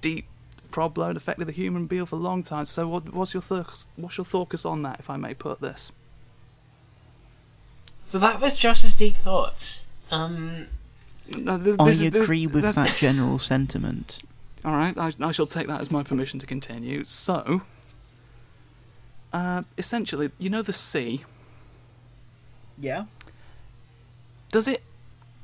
deep 0.00 0.24
problem 0.72 1.10
and 1.10 1.16
affected 1.16 1.46
the 1.46 1.52
human 1.52 1.86
being 1.86 2.06
for 2.06 2.16
a 2.16 2.18
long 2.18 2.42
time. 2.42 2.66
So, 2.66 2.88
what, 2.88 3.12
what's 3.14 3.32
your 3.34 3.42
thoughts? 3.42 3.86
What's 3.96 4.16
your 4.18 4.24
thoughts 4.24 4.64
on 4.64 4.82
that, 4.82 4.98
if 4.98 5.08
I 5.08 5.16
may 5.16 5.34
put 5.34 5.60
this? 5.60 5.92
So 8.04 8.18
that 8.18 8.40
was 8.40 8.56
Josh's 8.56 8.96
deep 8.96 9.14
thoughts. 9.14 9.84
Um, 10.10 10.66
No, 11.38 11.56
th- 11.62 11.76
I 11.78 11.84
this 11.84 12.00
is- 12.00 12.10
this- 12.10 12.24
agree 12.24 12.46
with 12.46 12.64
that's- 12.64 12.74
that 12.92 12.98
general 12.98 13.38
sentiment. 13.38 14.18
All 14.64 14.72
right, 14.72 14.96
I, 14.98 15.12
I 15.20 15.32
shall 15.32 15.46
take 15.46 15.66
that 15.68 15.80
as 15.80 15.90
my 15.90 16.02
permission 16.02 16.38
to 16.40 16.46
continue. 16.46 17.04
So, 17.04 17.62
uh, 19.32 19.62
essentially, 19.78 20.30
you 20.38 20.50
know 20.50 20.62
the 20.62 20.72
sea. 20.72 21.24
Yeah. 22.78 23.04
Does 24.50 24.68
it 24.68 24.82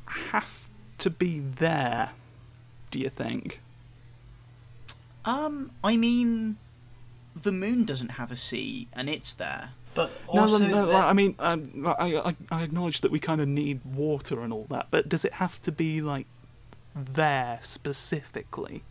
have 0.07 0.69
to 0.99 1.11
be 1.11 1.39
there? 1.41 2.11
Do 2.91 2.99
you 2.99 3.09
think? 3.09 3.61
Um, 5.29 5.71
I 5.85 5.97
mean, 5.97 6.57
the 7.41 7.53
moon 7.53 7.85
doesn't 7.85 8.13
have 8.13 8.33
a 8.33 8.37
sea, 8.37 8.89
and 8.95 9.09
it's 9.11 9.35
there. 9.35 9.71
but 9.95 10.11
No, 10.33 10.43
also 10.43 10.65
no, 10.67 10.71
no. 10.71 10.87
the- 10.87 10.95
I 10.95 11.13
mean, 11.13 11.35
um, 11.39 11.87
I, 11.99 12.17
I, 12.17 12.37
I 12.51 12.63
acknowledge 12.65 13.03
that 13.03 13.11
we 13.11 13.19
kind 13.21 13.41
of 13.41 13.47
need 13.49 13.81
water 13.85 14.41
and 14.41 14.53
all 14.53 14.67
that, 14.71 14.87
but 14.91 15.09
does 15.09 15.25
it 15.25 15.35
have 15.35 15.61
to 15.63 15.73
be 15.73 16.01
like 16.01 16.27
there 16.95 17.61
specifically? 17.63 18.83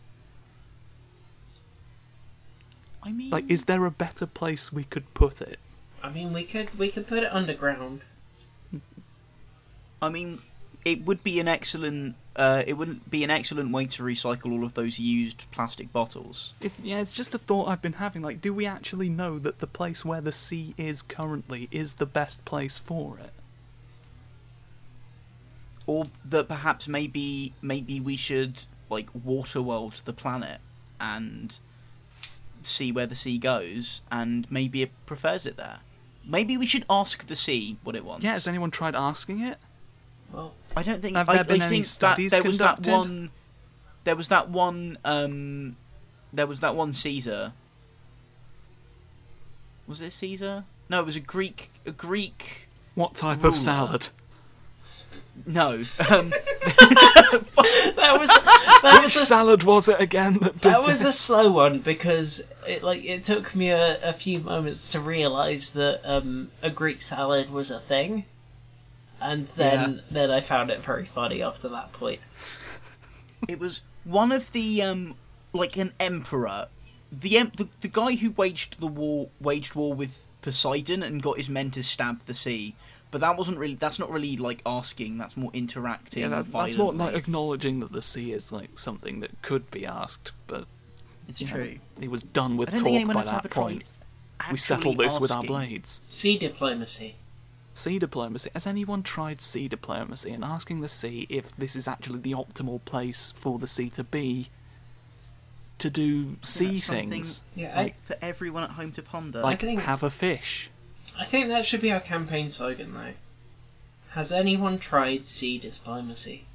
I 3.02 3.10
mean, 3.12 3.30
Like, 3.30 3.48
is 3.48 3.64
there 3.64 3.84
a 3.84 3.90
better 3.90 4.26
place 4.26 4.72
we 4.72 4.84
could 4.84 5.12
put 5.14 5.40
it? 5.40 5.58
I 6.02 6.10
mean, 6.10 6.32
we 6.32 6.44
could 6.44 6.78
we 6.78 6.90
could 6.90 7.06
put 7.08 7.22
it 7.24 7.32
underground. 7.34 8.02
I 10.00 10.08
mean, 10.08 10.38
it 10.84 11.04
would 11.04 11.22
be 11.22 11.40
an 11.40 11.48
excellent. 11.48 12.16
Uh, 12.36 12.62
it 12.66 12.74
wouldn't 12.74 13.10
be 13.10 13.24
an 13.24 13.30
excellent 13.30 13.72
way 13.72 13.86
to 13.86 14.02
recycle 14.02 14.52
all 14.52 14.64
of 14.64 14.74
those 14.74 14.98
used 14.98 15.50
plastic 15.50 15.92
bottles. 15.92 16.54
It, 16.60 16.72
yeah, 16.82 17.00
it's 17.00 17.16
just 17.16 17.34
a 17.34 17.38
thought 17.38 17.68
I've 17.68 17.82
been 17.82 17.94
having. 17.94 18.22
Like, 18.22 18.40
do 18.40 18.54
we 18.54 18.64
actually 18.64 19.08
know 19.08 19.40
that 19.40 19.58
the 19.58 19.66
place 19.66 20.04
where 20.04 20.20
the 20.20 20.30
sea 20.30 20.72
is 20.78 21.02
currently 21.02 21.68
is 21.72 21.94
the 21.94 22.06
best 22.06 22.44
place 22.44 22.78
for 22.78 23.18
it? 23.18 23.32
or 25.88 26.06
that 26.22 26.46
perhaps 26.46 26.86
maybe 26.86 27.54
maybe 27.62 27.98
we 27.98 28.14
should 28.14 28.64
like 28.90 29.08
waterworld 29.14 30.04
the 30.04 30.12
planet 30.12 30.60
and 31.00 31.58
see 32.62 32.92
where 32.92 33.06
the 33.06 33.16
sea 33.16 33.38
goes 33.38 34.02
and 34.12 34.46
maybe 34.50 34.82
it 34.82 34.90
prefers 35.06 35.46
it 35.46 35.56
there 35.56 35.78
maybe 36.24 36.56
we 36.58 36.66
should 36.66 36.84
ask 36.90 37.26
the 37.26 37.34
sea 37.34 37.78
what 37.82 37.96
it 37.96 38.04
wants 38.04 38.22
Yeah, 38.22 38.34
has 38.34 38.46
anyone 38.46 38.70
tried 38.70 38.94
asking 38.94 39.40
it? 39.40 39.56
Well, 40.32 40.52
i 40.76 40.82
don't 40.82 41.00
think 41.02 41.16
Have 41.16 41.28
I, 41.28 41.36
there 41.36 41.44
been 41.44 41.62
I 41.62 41.66
any 41.66 41.76
think 41.76 41.86
studies 41.86 42.30
that 42.32 42.42
there 42.42 42.48
was 42.50 42.58
that 42.58 42.76
conducted? 42.76 42.92
one 42.92 43.30
there 44.04 44.16
was 44.16 44.28
that 44.28 44.48
one 44.50 44.98
um 45.04 45.76
there 46.32 46.46
was 46.46 46.60
that 46.60 46.74
one 46.76 46.92
caesar 46.92 47.52
was 49.86 50.00
it 50.00 50.12
caesar 50.12 50.64
no 50.88 51.00
it 51.00 51.06
was 51.06 51.16
a 51.16 51.20
greek 51.20 51.70
a 51.86 51.90
greek 51.92 52.68
What 52.94 53.14
type 53.14 53.38
Ruler. 53.38 53.48
of 53.48 53.56
salad? 53.56 54.08
no 55.46 55.70
um 56.10 56.30
that 56.30 58.16
was 58.18 58.28
that 58.28 59.00
Which 59.02 59.14
was 59.14 59.16
a, 59.16 59.26
salad 59.26 59.62
was 59.62 59.88
it 59.88 60.00
again 60.00 60.34
that 60.40 60.60
did 60.60 60.72
that 60.72 60.82
was 60.82 61.04
a 61.04 61.12
slow 61.12 61.50
one 61.50 61.78
because 61.78 62.46
it 62.66 62.82
like 62.82 63.04
it 63.04 63.24
took 63.24 63.54
me 63.54 63.70
a, 63.70 64.00
a 64.02 64.12
few 64.12 64.40
moments 64.40 64.90
to 64.92 65.00
realize 65.00 65.72
that 65.72 66.00
um, 66.04 66.50
a 66.62 66.70
Greek 66.70 67.00
salad 67.02 67.50
was 67.50 67.70
a 67.70 67.78
thing, 67.80 68.24
and 69.20 69.48
then 69.56 70.02
then 70.10 70.30
I 70.30 70.40
found 70.40 70.70
it 70.70 70.80
very 70.82 71.04
funny 71.06 71.42
after 71.42 71.68
that 71.70 71.92
point. 71.92 72.20
It 73.48 73.60
was 73.60 73.82
one 74.02 74.32
of 74.32 74.50
the 74.50 74.82
um 74.82 75.14
like 75.52 75.76
an 75.76 75.92
emperor, 76.00 76.66
the 77.12 77.38
em- 77.38 77.52
the, 77.56 77.68
the 77.82 77.88
guy 77.88 78.16
who 78.16 78.32
waged 78.32 78.80
the 78.80 78.88
war 78.88 79.28
waged 79.40 79.76
war 79.76 79.94
with 79.94 80.20
Poseidon 80.42 81.04
and 81.04 81.22
got 81.22 81.36
his 81.36 81.48
men 81.48 81.70
to 81.70 81.84
stab 81.84 82.24
the 82.26 82.34
sea. 82.34 82.74
But 83.10 83.20
that 83.20 83.38
wasn't 83.38 83.58
really. 83.58 83.74
That's 83.74 83.98
not 83.98 84.10
really 84.10 84.36
like 84.36 84.60
asking. 84.66 85.18
That's 85.18 85.36
more 85.36 85.50
interacting. 85.54 86.24
Yeah, 86.24 86.28
that's, 86.28 86.46
that's 86.46 86.76
more 86.76 86.92
like 86.92 87.14
acknowledging 87.14 87.80
that 87.80 87.92
the 87.92 88.02
sea 88.02 88.32
is 88.32 88.50
like 88.52 88.78
something 88.78 89.20
that 89.20 89.40
could 89.40 89.70
be 89.70 89.86
asked, 89.86 90.32
but 90.46 90.66
It's 91.28 91.40
you 91.40 91.46
know, 91.46 91.54
true. 91.54 91.78
he 92.00 92.08
was 92.08 92.22
done 92.22 92.56
with 92.56 92.70
I 92.70 92.78
talk 92.78 92.86
anyone 92.88 93.14
by 93.14 93.24
that 93.24 93.48
point. 93.50 93.84
We 94.50 94.56
settled 94.56 94.94
actually 94.94 95.06
this 95.06 95.20
with 95.20 95.30
our 95.30 95.42
blades. 95.42 96.00
Sea 96.10 96.36
diplomacy. 96.38 97.14
Sea 97.78 98.00
diplomacy. 98.00 98.50
Has 98.54 98.66
anyone 98.66 99.04
tried 99.04 99.40
sea 99.40 99.68
diplomacy 99.68 100.32
and 100.32 100.42
asking 100.44 100.80
the 100.80 100.88
sea 100.88 101.26
if 101.30 101.54
this 101.56 101.76
is 101.76 101.86
actually 101.86 102.18
the 102.18 102.32
optimal 102.32 102.84
place 102.84 103.30
for 103.36 103.60
the 103.60 103.68
sea 103.68 103.88
to 103.90 104.02
be 104.02 104.48
to 105.78 105.88
do 105.88 106.36
sea 106.42 106.72
that's 106.72 106.84
something- 106.86 107.10
things? 107.10 107.42
Yeah, 107.54 107.72
I, 107.78 107.82
Like, 107.84 108.04
For 108.04 108.16
everyone 108.20 108.64
at 108.64 108.70
home 108.70 108.90
to 108.92 109.02
ponder. 109.02 109.42
like 109.42 109.60
think- 109.60 109.82
have 109.82 110.02
a 110.02 110.10
fish. 110.10 110.70
I 111.16 111.24
think 111.24 111.46
that 111.50 111.64
should 111.66 111.80
be 111.80 111.92
our 111.92 112.00
campaign 112.00 112.50
slogan, 112.50 112.92
though. 112.94 113.14
Has 114.10 114.32
anyone 114.32 114.80
tried 114.80 115.24
sea 115.26 115.58
diplomacy? 115.58 116.46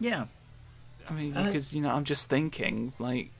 yeah. 0.00 0.26
I 1.08 1.12
mean, 1.12 1.36
Uh, 1.36 1.44
because 1.44 1.72
you 1.72 1.82
know, 1.82 1.90
I'm 1.90 2.04
just 2.04 2.28
thinking 2.28 2.92
like 2.98 3.30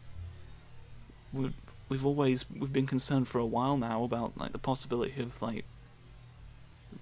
we've 1.32 1.54
we've 1.88 2.06
always 2.06 2.48
we've 2.50 2.72
been 2.72 2.86
concerned 2.86 3.26
for 3.28 3.38
a 3.40 3.46
while 3.46 3.76
now 3.76 4.04
about 4.04 4.36
like 4.38 4.52
the 4.52 4.58
possibility 4.58 5.20
of 5.20 5.40
like 5.42 5.64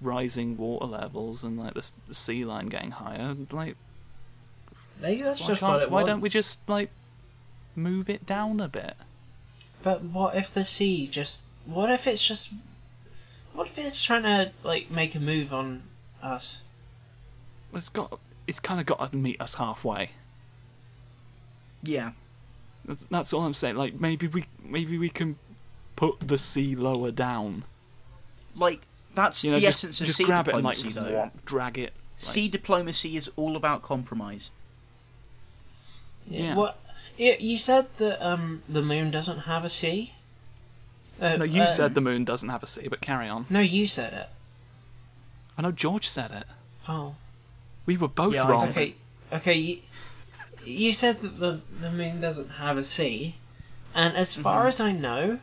rising 0.00 0.56
water 0.56 0.86
levels 0.86 1.44
and 1.44 1.58
like 1.58 1.74
the, 1.74 1.92
the 2.08 2.14
sea 2.14 2.44
line 2.44 2.66
getting 2.66 2.92
higher. 2.92 3.34
Like, 3.50 3.76
Maybe 5.00 5.22
that's 5.22 5.40
why, 5.40 5.48
just 5.48 5.62
what 5.62 5.82
it 5.82 5.90
why 5.90 6.02
don't 6.02 6.20
we 6.20 6.28
just 6.28 6.68
like 6.68 6.90
move 7.76 8.08
it 8.10 8.26
down 8.26 8.60
a 8.60 8.68
bit? 8.68 8.94
But 9.82 10.02
what 10.02 10.34
if 10.34 10.52
the 10.52 10.64
sea 10.64 11.06
just? 11.06 11.66
What 11.68 11.90
if 11.90 12.06
it's 12.06 12.26
just? 12.26 12.52
What 13.52 13.68
if 13.68 13.78
it's 13.78 14.02
trying 14.02 14.24
to 14.24 14.52
like 14.64 14.90
make 14.90 15.14
a 15.14 15.20
move 15.20 15.52
on 15.52 15.82
us? 16.22 16.62
It's 17.72 17.88
got 17.88 18.18
it's 18.46 18.60
kind 18.60 18.80
of 18.80 18.86
got 18.86 19.10
to 19.10 19.16
meet 19.16 19.40
us 19.40 19.54
halfway. 19.54 20.10
Yeah. 21.82 22.12
That's, 22.84 23.04
that's 23.04 23.32
all 23.32 23.42
I'm 23.42 23.54
saying. 23.54 23.76
Like 23.76 24.00
maybe 24.00 24.26
we 24.26 24.46
maybe 24.62 24.98
we 24.98 25.10
can 25.10 25.36
put 25.94 26.20
the 26.26 26.38
sea 26.38 26.74
lower 26.74 27.10
down. 27.10 27.64
Like 28.56 28.80
that's 29.14 29.42
You 29.44 29.50
know, 29.52 29.56
the 29.58 29.66
just, 29.66 29.78
essence 29.84 30.00
of 30.00 30.06
just 30.06 30.18
sea 30.18 30.24
grab 30.24 30.48
it 30.48 30.54
and 30.54 30.64
like 30.64 30.76
diplomacy, 30.78 31.10
though. 31.10 31.30
drag 31.44 31.78
it. 31.78 31.92
like- 31.92 31.92
Sea 32.16 32.48
diplomacy 32.48 33.16
is 33.16 33.30
all 33.36 33.56
about 33.56 33.82
compromise. 33.82 34.50
Yeah. 36.26 36.54
What? 36.54 36.78
You, 37.16 37.36
you 37.38 37.58
said 37.58 37.86
that 37.98 38.24
um 38.24 38.62
the 38.68 38.82
moon 38.82 39.10
doesn't 39.10 39.40
have 39.40 39.64
a 39.64 39.68
sea. 39.70 40.12
Uh, 41.20 41.36
No, 41.36 41.44
you 41.44 41.62
uh, 41.62 41.66
said 41.66 41.94
the 41.94 42.00
moon 42.00 42.24
doesn't 42.24 42.48
have 42.48 42.62
a 42.62 42.66
sea, 42.66 42.86
but 42.88 43.00
carry 43.00 43.28
on. 43.28 43.46
No, 43.50 43.60
you 43.60 43.86
said 43.86 44.12
it. 44.12 44.28
I 45.56 45.62
know 45.62 45.72
George 45.72 46.08
said 46.08 46.30
it. 46.30 46.44
Oh. 46.88 47.16
We 47.86 47.96
were 47.96 48.06
both 48.08 48.34
Yeah, 48.34 48.48
wrong. 48.48 48.68
Okay. 48.68 48.94
Okay. 49.32 49.54
You, 49.54 49.78
you 50.64 50.92
said 50.92 51.20
that 51.22 51.38
the 51.40 51.60
the 51.80 51.90
moon 51.90 52.20
doesn't 52.20 52.50
have 52.50 52.76
a 52.76 52.84
sea, 52.84 53.36
and 53.94 54.16
as 54.16 54.34
far 54.34 54.60
Mm-hmm. 54.60 54.68
as 54.68 54.80
I 54.80 54.92
know, 54.92 55.38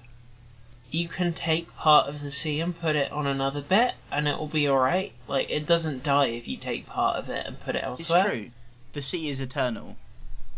you 0.91 1.07
can 1.07 1.33
take 1.33 1.75
part 1.75 2.07
of 2.07 2.21
the 2.21 2.31
sea 2.31 2.59
and 2.61 2.79
put 2.79 2.95
it 2.95 3.11
on 3.11 3.27
another 3.27 3.61
bit, 3.61 3.95
and 4.11 4.27
it 4.27 4.37
will 4.37 4.47
be 4.47 4.67
all 4.67 4.77
right. 4.79 5.11
Like 5.27 5.49
it 5.49 5.65
doesn't 5.65 6.03
die 6.03 6.27
if 6.27 6.47
you 6.47 6.57
take 6.57 6.85
part 6.85 7.17
of 7.17 7.29
it 7.29 7.45
and 7.45 7.59
put 7.59 7.75
it 7.75 7.83
elsewhere. 7.83 8.19
It's 8.19 8.29
true. 8.29 8.49
The 8.93 9.01
sea 9.01 9.29
is 9.29 9.39
eternal. 9.39 9.97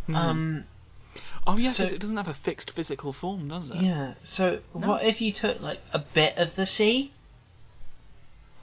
Hmm. 0.06 0.16
Um. 0.16 0.64
oh 1.48 1.58
yeah, 1.58 1.66
'cause 1.68 1.76
so- 1.90 1.96
it 1.96 2.00
doesn't 2.00 2.18
have 2.18 2.28
a 2.28 2.34
fixed 2.34 2.72
physical 2.72 3.14
form, 3.14 3.48
does 3.48 3.72
it? 3.72 3.78
Yeah. 3.78 4.14
So 4.24 4.60
No. 4.76 4.88
what 4.88 5.04
if 5.04 5.22
you 5.22 5.32
took 5.32 5.60
like 5.62 5.82
a 5.94 6.00
bit 6.00 6.38
of 6.38 6.56
the 6.56 6.66
sea? 6.66 7.12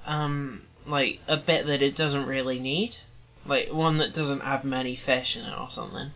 Um, 0.07 0.63
like 0.87 1.21
a 1.27 1.37
bit 1.37 1.67
that 1.67 1.81
it 1.83 1.97
doesn't 1.97 2.27
really 2.27 2.59
need, 2.59 2.97
like 3.47 3.73
one 3.73 3.99
that 3.99 4.13
doesn't 4.15 4.41
have 4.41 4.65
many 4.65 4.95
fish 4.97 5.37
in 5.37 5.45
it 5.45 5.59
or 5.59 5.71
something. 5.71 6.11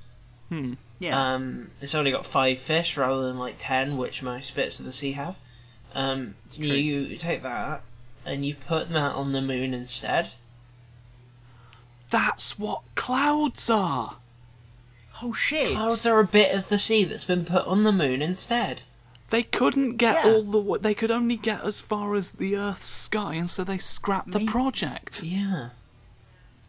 Hmm. 0.51 0.75
Yeah. 0.99 1.35
Um, 1.35 1.71
it's 1.81 1.95
only 1.95 2.11
got 2.11 2.27
five 2.27 2.59
fish 2.59 2.97
rather 2.97 3.27
than 3.27 3.39
like 3.39 3.57
ten, 3.59 3.97
which 3.97 4.23
most 4.23 4.55
bits 4.57 4.79
of 4.81 4.85
the 4.87 4.93
sea 4.93 5.13
have. 5.13 5.39
Um, 5.95 6.35
you 6.53 7.17
take 7.17 7.43
that 7.43 7.83
and 8.27 8.45
you 8.45 8.55
put 8.55 8.91
that 8.91 9.13
on 9.15 9.33
the 9.33 9.41
moon 9.41 9.73
instead. 9.75 10.31
That's 12.11 12.59
what 12.59 12.83
clouds 12.95 13.69
are. 13.71 14.17
oh 15.23 15.33
shit. 15.33 15.73
Clouds 15.73 16.07
are 16.07 16.21
a 16.21 16.25
bit 16.27 16.55
of 16.55 16.69
the 16.69 16.79
sea 16.79 17.05
that's 17.05 17.25
been 17.25 17.45
put 17.45 17.67
on 17.67 17.83
the 17.83 17.93
moon 17.93 18.23
instead. 18.23 18.83
They 19.31 19.43
couldn't 19.43 19.97
get 19.97 20.25
Yeah. 20.25 20.31
all 20.33 20.43
the 20.43 20.59
way. 20.59 20.79
They 20.81 20.95
could 20.95 21.11
only 21.11 21.37
get 21.37 21.63
as 21.63 21.81
far 21.81 22.15
as 22.15 22.33
the 22.33 22.57
Earth's 22.57 22.87
sky, 22.87 23.35
and 23.35 23.49
so 23.51 23.63
they 23.63 23.77
scrapped 23.79 24.31
the 24.31 24.39
Me- 24.41 24.47
project. 24.47 25.23
Yeah. 25.23 25.71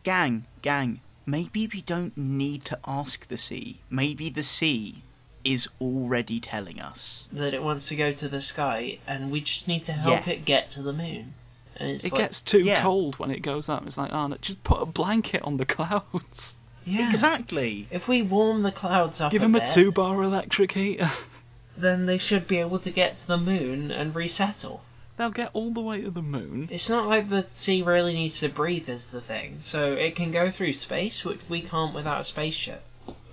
Gang, 0.03 0.45
gang. 0.61 0.99
Maybe 1.29 1.67
we 1.71 1.81
don't 1.81 2.17
need 2.17 2.65
to 2.65 2.79
ask 2.85 3.27
the 3.27 3.37
sea. 3.37 3.81
Maybe 3.89 4.29
the 4.29 4.43
sea 4.43 5.03
is 5.43 5.69
already 5.79 6.39
telling 6.39 6.79
us. 6.81 7.27
That 7.31 7.53
it 7.53 7.61
wants 7.63 7.87
to 7.89 7.95
go 7.95 8.11
to 8.11 8.27
the 8.27 8.41
sky, 8.41 8.97
and 9.07 9.29
we 9.31 9.41
just 9.41 9.67
need 9.67 9.85
to 9.85 9.93
help 9.93 10.25
Yeah. 10.25 10.33
it 10.33 10.45
get 10.45 10.69
to 10.71 10.81
the 10.81 10.93
moon. 10.93 11.33
And 11.75 11.89
it's 11.91 12.03
It 12.05 12.11
like, 12.11 12.21
gets 12.21 12.41
too 12.41 12.61
yeah. 12.63 12.81
cold 12.81 13.19
when 13.19 13.31
it 13.31 13.41
goes 13.41 13.69
up. 13.69 13.85
It's 13.87 13.97
like, 13.97 14.11
oh, 14.11 14.27
no, 14.27 14.37
just 14.41 14.63
put 14.63 14.81
a 14.81 14.85
blanket 14.85 15.41
on 15.43 15.57
the 15.57 15.65
clouds. 15.77 16.57
yeah. 16.85 17.07
Exactly. 17.07 17.87
If 17.91 18.07
we 18.07 18.21
warm 18.21 18.63
the 18.63 18.71
clouds 18.71 19.21
up 19.21 19.31
Give 19.31 19.41
a 19.41 19.45
them 19.45 19.55
a 19.55 19.59
bit, 19.59 19.69
two-bar 19.69 20.21
electric 20.23 20.71
heater. 20.73 21.11
then 21.77 22.05
they 22.05 22.17
should 22.17 22.47
be 22.47 22.57
able 22.57 22.79
to 22.79 22.91
get 22.91 23.17
to 23.17 23.27
the 23.27 23.37
moon 23.37 23.91
and 23.91 24.13
resettle. 24.15 24.83
They'll 25.19 25.31
get 25.31 25.49
all 25.51 25.71
the 25.71 25.81
way 25.81 25.99
to 26.01 26.09
the 26.11 26.21
moon. 26.21 26.69
It's 26.71 26.89
not 26.89 27.05
like 27.05 27.27
the 27.27 27.45
sea 27.53 27.81
really 27.81 28.13
needs 28.13 28.39
to 28.39 28.47
breathe, 28.47 28.87
is 28.87 29.11
the 29.11 29.19
thing. 29.19 29.57
So 29.59 29.91
it 29.91 30.15
can 30.15 30.31
go 30.31 30.49
through 30.49 30.71
space, 30.71 31.25
which 31.25 31.41
we 31.49 31.59
can't 31.61 31.93
without 31.93 32.21
a 32.21 32.23
spaceship. 32.23 32.83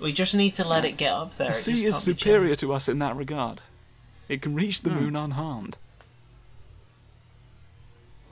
We 0.00 0.12
just 0.12 0.34
need 0.34 0.54
to 0.54 0.66
let 0.66 0.84
it 0.84 0.96
get 0.96 1.12
up 1.12 1.36
there. 1.36 1.46
The 1.46 1.52
It 1.52 1.56
sea 1.56 1.84
is 1.86 1.96
superior 1.96 2.56
to 2.56 2.72
us 2.72 2.88
in 2.88 2.98
that 2.98 3.14
regard. 3.14 3.60
It 4.28 4.42
can 4.42 4.56
reach 4.56 4.80
the 4.82 4.90
Hmm. 4.90 4.96
moon 5.04 5.14
unharmed. 5.16 5.76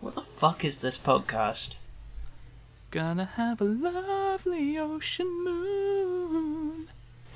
What 0.00 0.16
the 0.16 0.22
fuck 0.22 0.64
is 0.64 0.80
this 0.80 0.98
podcast? 0.98 1.74
Gonna 2.90 3.26
have 3.36 3.60
a 3.60 3.64
lovely 3.64 4.76
ocean 4.76 5.44
moon. 5.44 6.88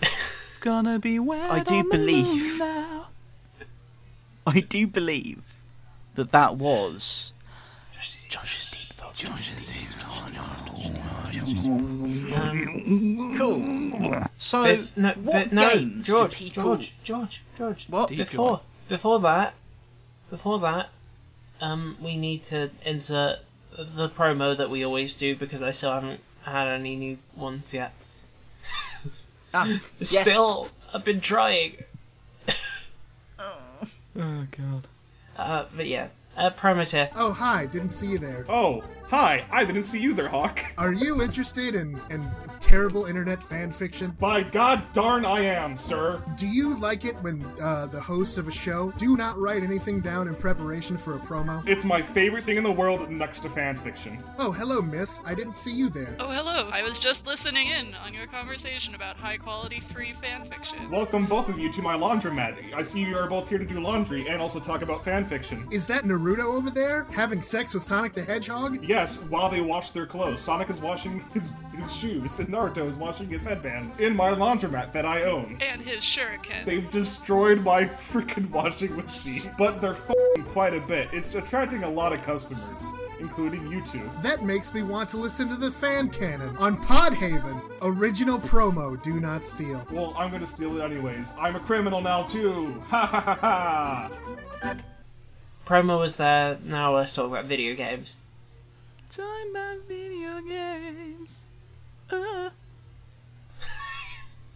It's 0.02 0.58
gonna 0.58 0.98
be 0.98 1.18
wet 1.20 1.48
I 1.48 1.60
do 1.62 1.74
on 1.76 1.88
the 1.90 1.96
believe- 1.96 2.26
moon 2.26 2.58
now. 2.58 3.06
I 4.48 4.58
do 4.58 4.88
believe 4.88 5.42
that 6.18 6.32
that 6.32 6.56
was 6.56 7.32
Josh's 8.28 8.66
deep 8.70 8.80
thoughts. 8.80 9.24
Um, 12.36 13.34
Cool. 13.38 13.60
So, 14.36 14.64
bef- 14.64 14.96
no, 14.96 15.10
what 15.12 15.52
no, 15.52 15.74
games 15.74 16.06
George, 16.06 16.30
do 16.32 16.36
people? 16.36 16.62
George, 16.64 16.94
George, 17.04 17.42
George. 17.56 17.86
What? 17.88 18.08
Deep 18.10 18.18
Before, 18.18 18.56
joy. 18.58 18.62
before 18.88 19.20
that, 19.20 19.54
before 20.30 20.58
that, 20.60 20.88
um, 21.60 21.96
we 22.00 22.16
need 22.16 22.42
to 22.44 22.70
insert 22.84 23.38
the 23.76 24.08
promo 24.08 24.56
that 24.56 24.70
we 24.70 24.84
always 24.84 25.14
do 25.14 25.34
because 25.36 25.62
I 25.62 25.70
still 25.70 25.92
haven't 25.92 26.20
had 26.42 26.66
any 26.68 26.96
new 26.96 27.18
ones 27.36 27.72
yet. 27.72 27.92
Ah, 29.54 29.66
yes. 29.98 30.10
Still, 30.20 30.66
I've 30.92 31.04
been 31.04 31.20
trying. 31.20 31.76
Oh 34.20 34.46
god. 34.50 34.88
Uh, 35.38 35.64
but 35.74 35.86
yeah, 35.86 36.08
uh, 36.36 36.50
promos 36.50 36.92
here. 36.92 37.08
Oh, 37.16 37.32
hi, 37.32 37.66
didn't 37.66 37.90
see 37.90 38.08
you 38.08 38.18
there. 38.18 38.44
Oh, 38.48 38.82
hi. 39.08 39.44
I 39.50 39.64
didn't 39.64 39.84
see 39.84 40.00
you 40.00 40.14
there, 40.14 40.28
Hawk. 40.28 40.64
Are 40.76 40.92
you 40.92 41.22
interested 41.22 41.74
in, 41.74 41.98
in 42.10 42.30
terrible 42.60 43.06
internet 43.06 43.42
fan 43.42 43.70
fiction? 43.70 44.10
By 44.20 44.42
God 44.42 44.82
darn 44.92 45.24
I 45.24 45.40
am, 45.40 45.76
sir. 45.76 46.22
Do 46.36 46.46
you 46.46 46.76
like 46.76 47.04
it 47.04 47.16
when 47.22 47.44
uh, 47.62 47.86
the 47.86 48.00
hosts 48.00 48.36
of 48.36 48.48
a 48.48 48.52
show 48.52 48.92
do 48.98 49.16
not 49.16 49.38
write 49.38 49.62
anything 49.62 50.00
down 50.00 50.28
in 50.28 50.34
preparation 50.34 50.98
for 50.98 51.16
a 51.16 51.18
promo? 51.18 51.66
It's 51.66 51.84
my 51.84 52.02
favorite 52.02 52.44
thing 52.44 52.56
in 52.56 52.64
the 52.64 52.70
world 52.70 53.10
next 53.10 53.40
to 53.40 53.50
fan 53.50 53.76
fiction. 53.76 54.22
Oh, 54.38 54.52
hello, 54.52 54.82
miss. 54.82 55.20
I 55.26 55.34
didn't 55.34 55.54
see 55.54 55.72
you 55.72 55.88
there. 55.88 56.14
Oh, 56.20 56.28
hello. 56.28 56.68
I 56.72 56.82
was 56.82 56.98
just 56.98 57.26
listening 57.26 57.68
in 57.68 57.94
on 58.04 58.12
your 58.12 58.26
conversation 58.26 58.94
about 58.94 59.16
high 59.16 59.38
quality 59.38 59.80
free 59.80 60.12
fan 60.12 60.44
fiction. 60.44 60.90
Welcome 60.90 61.24
both 61.26 61.48
of 61.48 61.58
you 61.58 61.72
to 61.72 61.82
my 61.82 61.94
laundromat. 61.94 62.74
I 62.74 62.82
see 62.82 63.00
you 63.04 63.16
are 63.16 63.28
both 63.28 63.48
here 63.48 63.58
to 63.58 63.64
do 63.64 63.80
laundry 63.80 64.28
and 64.28 64.42
also 64.42 64.60
talk 64.60 64.82
about 64.82 65.04
fan 65.04 65.24
fiction. 65.24 65.66
Is 65.70 65.86
that 65.86 66.04
Naruto 66.04 66.44
over 66.44 66.70
there 66.70 67.04
having 67.04 67.40
sex 67.40 67.72
with 67.72 67.82
Sonic 67.82 68.12
the 68.12 68.22
Hedgehog? 68.22 68.84
Yes, 68.98 69.22
while 69.30 69.48
they 69.48 69.60
wash 69.60 69.92
their 69.92 70.06
clothes. 70.06 70.42
Sonic 70.42 70.70
is 70.70 70.80
washing 70.80 71.20
his, 71.32 71.52
his 71.76 71.94
shoes, 71.94 72.40
and 72.40 72.48
Naruto 72.48 72.88
is 72.88 72.96
washing 72.96 73.28
his 73.28 73.44
headband 73.46 73.92
in 74.00 74.16
my 74.16 74.30
laundromat 74.30 74.92
that 74.92 75.04
I 75.04 75.22
own. 75.22 75.56
And 75.60 75.80
his 75.80 76.00
shuriken. 76.00 76.64
They've 76.64 76.90
destroyed 76.90 77.62
my 77.62 77.84
freaking 78.10 78.50
washing 78.50 78.96
machine, 78.96 79.52
but 79.56 79.80
they're 79.80 79.94
fing 79.94 80.44
quite 80.48 80.74
a 80.74 80.80
bit. 80.80 81.10
It's 81.12 81.36
attracting 81.36 81.84
a 81.84 81.88
lot 81.88 82.12
of 82.12 82.22
customers, 82.22 82.82
including 83.20 83.70
you 83.70 83.82
two. 83.82 84.02
That 84.20 84.42
makes 84.42 84.74
me 84.74 84.82
want 84.82 85.08
to 85.10 85.16
listen 85.16 85.48
to 85.50 85.54
the 85.54 85.70
fan 85.70 86.08
canon 86.08 86.56
on 86.56 86.76
Podhaven. 86.78 87.62
Original 87.82 88.40
promo, 88.40 89.00
do 89.00 89.20
not 89.20 89.44
steal. 89.44 89.86
Well, 89.92 90.12
I'm 90.18 90.32
gonna 90.32 90.44
steal 90.44 90.76
it 90.76 90.82
anyways. 90.82 91.34
I'm 91.38 91.54
a 91.54 91.60
criminal 91.60 92.00
now 92.00 92.24
too. 92.24 92.82
Ha 92.88 93.06
ha 93.06 93.20
ha 93.20 94.10
ha. 94.60 94.74
Promo 95.64 96.00
was 96.00 96.16
there. 96.16 96.58
Now 96.64 96.96
let's 96.96 97.14
talk 97.14 97.26
about 97.26 97.44
video 97.44 97.76
games. 97.76 98.16
Time 99.10 99.50
about 99.50 99.78
video 99.88 100.40
games. 100.42 101.42
Uh. 102.10 102.50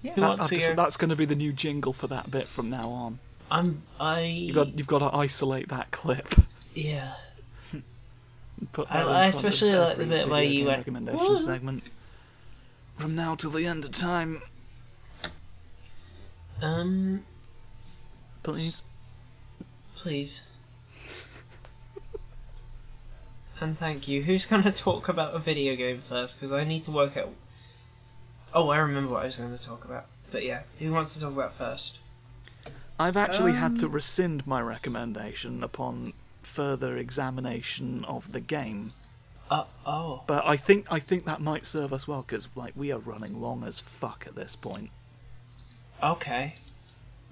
Yeah. 0.03 0.15
That- 0.17 0.19
wants 0.19 0.45
I've 0.45 0.51
just- 0.51 0.77
that's 0.77 0.97
going 0.97 1.11
to 1.11 1.17
be 1.17 1.25
the 1.25 1.35
new 1.35 1.53
jingle 1.53 1.93
for 1.93 2.07
that 2.09 2.31
bit 2.31 2.49
from 2.49 2.69
now 2.71 2.91
on. 2.91 3.19
I'm. 3.51 3.83
I. 4.01 4.21
You've 4.25 4.55
got 4.55 4.77
you've 4.79 4.87
got 4.87 4.99
to 4.99 5.17
isolate 5.17 5.69
that 5.69 5.91
clip. 5.91 6.35
yeah. 6.75 7.15
Put 8.73 8.89
I- 8.91 8.99
that 8.99 9.07
in 9.09 9.13
I 9.13 9.27
especially 9.27 9.75
like 9.75 9.97
the 9.99 10.07
bit 10.07 10.29
where 10.29 10.43
you 10.43 10.59
game 10.61 10.67
went, 10.67 10.79
recommendation 10.79 11.19
"What?" 11.19 11.39
segment. 11.39 11.83
From 12.97 13.15
now 13.15 13.35
till 13.35 13.51
the 13.51 13.67
end 13.67 13.85
of 13.85 13.91
time, 13.93 14.43
Um. 16.61 17.25
please. 18.43 18.85
Please. 19.97 20.45
And 23.63 23.79
thank 23.79 24.09
you. 24.09 24.23
Who's 24.23 24.47
going 24.47 24.63
to 24.71 24.73
talk 24.73 25.09
about 25.09 25.35
a 25.35 25.39
video 25.39 25.77
game 25.77 26.03
first? 26.09 26.39
Because 26.39 26.53
I 26.53 26.65
need 26.65 26.83
to 26.85 26.91
work 26.91 27.17
out. 27.17 27.31
Oh, 28.55 28.69
I 28.69 28.79
remember 28.79 29.15
what 29.15 29.23
I 29.23 29.27
was 29.27 29.37
going 29.37 29.57
to 29.57 29.65
talk 29.65 29.85
about. 29.85 30.07
But 30.31 30.45
yeah, 30.45 30.63
who 30.79 30.93
wants 30.93 31.15
to 31.15 31.21
talk 31.21 31.33
about 31.33 31.55
first? 31.55 31.99
I've 32.99 33.17
actually 33.17 33.53
had 33.53 33.73
Um, 33.73 33.77
to 33.79 33.89
rescind 33.89 34.47
my 34.47 34.61
recommendation 34.61 35.63
upon 35.63 36.13
further 36.43 36.97
examination 36.97 38.05
of 38.05 38.33
the 38.33 38.41
game. 38.41 38.93
Uh, 39.51 39.65
oh. 39.87 40.23
But 40.27 40.47
I 40.47 40.57
think 40.57 40.87
I 40.91 40.99
think 40.99 41.25
that 41.25 41.41
might 41.41 41.67
serve 41.67 41.93
us 41.93 42.07
well 42.07 42.23
because 42.23 42.49
like 42.55 42.73
we 42.77 42.93
are 42.93 42.99
running 42.99 43.41
long 43.41 43.65
as 43.65 43.81
fuck 43.81 44.25
at 44.27 44.35
this 44.35 44.57
point. 44.57 44.91
Okay. 46.03 46.55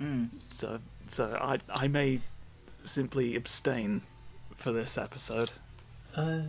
Mm. 0.01 0.29
So 0.51 0.81
so 1.07 1.39
I 1.41 1.59
I 1.75 1.89
may 1.89 2.21
simply 2.83 3.37
abstain 3.37 4.03
for 4.57 4.73
this 4.73 4.99
episode. 4.99 5.53
Uh, 6.15 6.41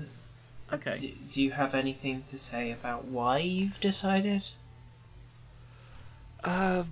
Okay. 0.73 0.97
do, 0.99 1.11
do 1.31 1.43
you 1.43 1.51
have 1.51 1.75
anything 1.75 2.23
to 2.23 2.39
say 2.39 2.71
about 2.71 3.05
why 3.05 3.39
you've 3.39 3.79
decided? 3.81 4.43
Uh, 6.43 6.83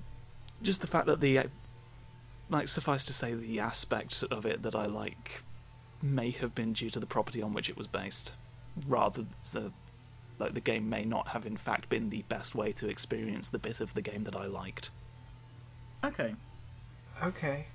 just 0.61 0.81
the 0.81 0.87
fact 0.87 1.05
that 1.07 1.21
the, 1.21 1.43
like, 2.49 2.67
suffice 2.67 3.05
to 3.05 3.13
say, 3.13 3.33
the 3.33 3.59
aspect 3.59 4.23
of 4.29 4.45
it 4.45 4.63
that 4.63 4.75
I 4.75 4.85
like 4.85 5.43
may 6.01 6.31
have 6.31 6.53
been 6.53 6.73
due 6.73 6.89
to 6.89 6.99
the 6.99 7.05
property 7.05 7.41
on 7.41 7.53
which 7.53 7.69
it 7.69 7.77
was 7.77 7.87
based, 7.87 8.33
rather 8.85 9.25
than, 9.53 9.73
like, 10.39 10.53
the 10.53 10.59
game 10.61 10.89
may 10.89 11.05
not 11.05 11.29
have 11.29 11.45
in 11.45 11.55
fact 11.55 11.89
been 11.89 12.09
the 12.09 12.23
best 12.23 12.55
way 12.55 12.73
to 12.73 12.89
experience 12.89 13.47
the 13.49 13.59
bit 13.59 13.79
of 13.79 13.93
the 13.93 14.01
game 14.01 14.23
that 14.25 14.35
I 14.35 14.45
liked. 14.45 14.89
Okay. 16.03 16.35
Okay. 17.23 17.65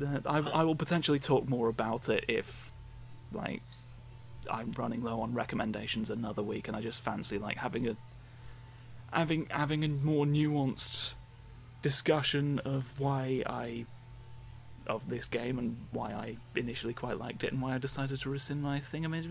Uh, 0.00 0.20
I, 0.26 0.38
I 0.38 0.62
will 0.64 0.76
potentially 0.76 1.18
talk 1.18 1.48
more 1.48 1.68
about 1.68 2.08
it 2.10 2.24
if, 2.28 2.72
like, 3.32 3.62
I'm 4.50 4.72
running 4.72 5.02
low 5.02 5.20
on 5.20 5.34
recommendations 5.34 6.10
another 6.10 6.42
week, 6.42 6.68
and 6.68 6.76
I 6.76 6.80
just 6.80 7.02
fancy 7.02 7.38
like 7.38 7.56
having 7.58 7.88
a 7.88 7.96
having 9.12 9.46
having 9.50 9.84
a 9.84 9.88
more 9.88 10.24
nuanced 10.24 11.14
discussion 11.82 12.58
of 12.60 12.98
why 13.00 13.42
I 13.46 13.86
of 14.86 15.08
this 15.08 15.28
game 15.28 15.58
and 15.58 15.76
why 15.92 16.12
I 16.12 16.36
initially 16.56 16.94
quite 16.94 17.18
liked 17.18 17.44
it 17.44 17.52
and 17.52 17.62
why 17.62 17.74
I 17.74 17.78
decided 17.78 18.20
to 18.20 18.30
rescind 18.30 18.62
my 18.62 18.80
thing. 18.80 19.04
I 19.04 19.08
mean, 19.08 19.22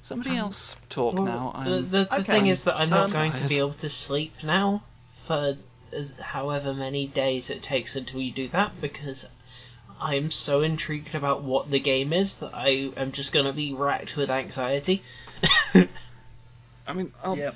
somebody 0.00 0.30
Um, 0.30 0.36
else 0.36 0.76
talk 0.88 1.14
Well, 1.14 1.24
now. 1.24 1.52
the, 1.52 1.58
I'm, 1.58 1.90
the, 1.90 2.04
the 2.04 2.14
Okay. 2.20 2.22
thing 2.24 2.46
is 2.46 2.64
that 2.64 2.78
I'm 2.78 2.90
not 2.90 3.12
going 3.12 3.32
to 3.32 3.48
be 3.48 3.58
able 3.58 3.74
to 3.74 3.88
sleep 3.88 4.34
now 4.42 4.82
for 5.24 5.56
as, 5.92 6.18
however 6.18 6.74
many 6.74 7.06
days 7.06 7.50
it 7.50 7.62
takes 7.62 7.94
until 7.94 8.20
you 8.20 8.32
do 8.32 8.48
that 8.48 8.80
because 8.80 9.28
I'm 10.00 10.30
so 10.30 10.62
intrigued 10.62 11.14
about 11.14 11.42
what 11.42 11.70
the 11.70 11.80
game 11.80 12.12
is 12.12 12.36
that 12.38 12.50
I 12.54 12.90
am 12.96 13.12
just 13.12 13.32
going 13.32 13.46
to 13.46 13.52
be 13.52 13.72
racked 13.72 14.16
with 14.16 14.30
anxiety. 14.30 15.02
I 16.86 16.92
mean, 16.92 17.12
I'll, 17.22 17.36
Yep. 17.36 17.54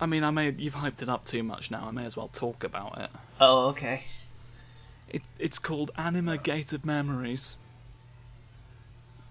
I 0.00 0.06
mean, 0.06 0.24
I 0.24 0.30
may 0.30 0.50
you've 0.50 0.74
hyped 0.74 1.02
it 1.02 1.08
up 1.08 1.24
too 1.24 1.42
much 1.42 1.70
now. 1.70 1.86
I 1.86 1.90
may 1.90 2.04
as 2.04 2.16
well 2.16 2.28
talk 2.28 2.64
about 2.64 2.98
it. 2.98 3.10
Oh, 3.40 3.68
okay. 3.68 4.04
It 5.08 5.22
it's 5.38 5.58
called 5.58 5.92
Anima 5.96 6.36
Gate 6.36 6.72
of 6.72 6.84
Memories. 6.84 7.56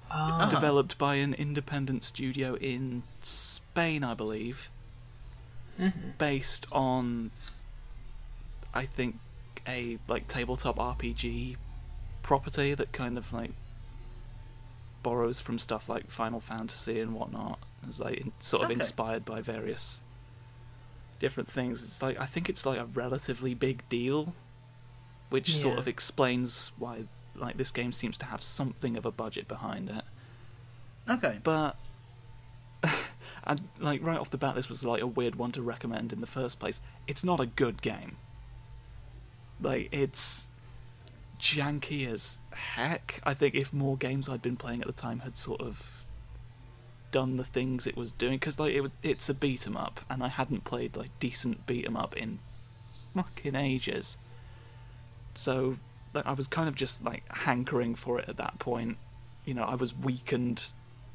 Ah, 0.10 0.38
It's 0.38 0.48
developed 0.48 0.98
by 0.98 1.16
an 1.16 1.34
independent 1.34 2.04
studio 2.04 2.56
in 2.56 3.04
Spain, 3.22 4.04
I 4.04 4.14
believe, 4.14 4.70
mhm. 5.80 6.18
based 6.18 6.66
on, 6.72 7.32
I 8.74 8.86
think, 8.86 9.18
a 9.68 9.98
like 10.08 10.28
tabletop 10.28 10.78
RPG 10.78 11.56
property 12.22 12.74
that 12.74 12.92
kind 12.92 13.18
of 13.18 13.32
like 13.34 13.52
borrows 15.02 15.40
from 15.40 15.60
stuff 15.60 15.90
like 15.90 16.10
Final 16.10 16.40
Fantasy 16.40 17.00
and 17.00 17.14
whatnot. 17.14 17.60
It's 17.88 18.00
like 18.00 18.18
in, 18.20 18.32
sort 18.40 18.64
of 18.64 18.70
Okay. 18.70 18.76
inspired 18.80 19.26
by 19.26 19.42
various 19.42 20.02
different 21.20 21.50
things. 21.50 21.84
It's 21.84 22.02
like 22.02 22.20
I 22.20 22.26
think 22.26 22.50
it's 22.50 22.66
like 22.66 22.80
a 22.80 22.86
relatively 22.86 23.54
big 23.54 23.88
deal, 23.90 24.34
which 25.30 25.56
sort 25.56 25.78
of 25.80 25.88
explains 25.88 26.72
why 26.78 27.04
like 27.36 27.58
this 27.58 27.72
game 27.72 27.92
seems 27.92 28.18
to 28.20 28.26
have 28.28 28.42
something 28.42 28.96
of 28.96 29.06
a 29.06 29.12
budget 29.12 29.48
behind 29.48 29.90
it. 29.90 30.04
Okay. 31.10 31.40
But 31.44 31.76
and 33.44 33.62
like 33.80 34.02
right 34.02 34.18
off 34.20 34.30
the 34.30 34.38
bat, 34.38 34.56
this 34.56 34.70
was 34.70 34.86
like 34.86 35.02
a 35.02 35.08
weird 35.08 35.36
one 35.36 35.52
to 35.54 35.62
recommend 35.62 36.14
in 36.14 36.22
the 36.22 36.28
first 36.28 36.60
place. 36.60 36.80
It's 37.08 37.24
not 37.26 37.40
a 37.42 37.46
good 37.46 37.82
game. 37.82 38.16
Like 39.64 39.90
it's 39.92 40.50
janky 41.40 42.08
as 42.08 42.40
heck. 42.54 43.20
I 43.24 43.34
think 43.34 43.56
if 43.56 43.74
more 43.74 43.98
games 43.98 44.30
I'd 44.30 44.42
been 44.42 44.58
playing 44.58 44.82
at 44.82 44.88
the 44.88 44.94
time 44.94 45.20
had 45.20 45.36
sort 45.38 45.62
of 45.62 46.06
done 47.12 47.38
the 47.38 47.44
things 47.44 47.86
it 47.86 47.96
was 47.98 48.12
doing, 48.12 48.34
because 48.34 48.60
like 48.60 48.74
it 48.74 48.82
was, 48.82 48.94
it's 49.04 49.30
a 49.30 49.34
beat 49.34 49.66
'em 49.68 49.78
up, 49.78 50.00
and 50.10 50.24
I 50.24 50.28
hadn't 50.28 50.64
played 50.64 50.96
like 50.96 51.12
decent 51.20 51.66
beat 51.66 51.86
'em 51.86 51.96
up 51.98 52.16
in 52.18 52.40
fucking 53.14 53.56
ages. 53.56 54.18
So 55.36 55.78
like, 56.14 56.26
I 56.28 56.34
was 56.34 56.48
kind 56.48 56.68
of 56.70 56.76
just 56.76 57.04
like 57.04 57.24
hankering 57.36 57.96
for 57.96 58.20
it 58.20 58.30
at 58.30 58.38
that 58.38 58.60
point. 58.60 58.98
You 59.46 59.54
know, 59.56 59.64
I 59.64 59.76
was 59.76 59.96
weakened 59.96 60.66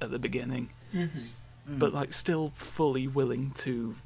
at 0.00 0.10
the 0.10 0.18
beginning, 0.18 0.70
Mhm. 0.92 1.10
Mm. 1.68 1.78
but 1.78 1.92
like 1.92 2.12
still 2.12 2.50
fully 2.50 3.06
willing 3.08 3.50
to 3.52 3.96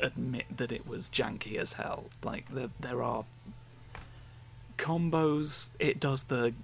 admit 0.00 0.46
that 0.56 0.72
it 0.72 0.86
was 0.86 1.08
janky 1.08 1.56
as 1.56 1.74
hell. 1.74 2.06
Like 2.22 2.52
there 2.52 2.70
there 2.80 3.02
are 3.02 3.24
combos. 4.78 5.70
It 5.78 6.00
does 6.00 6.24
the 6.24 6.54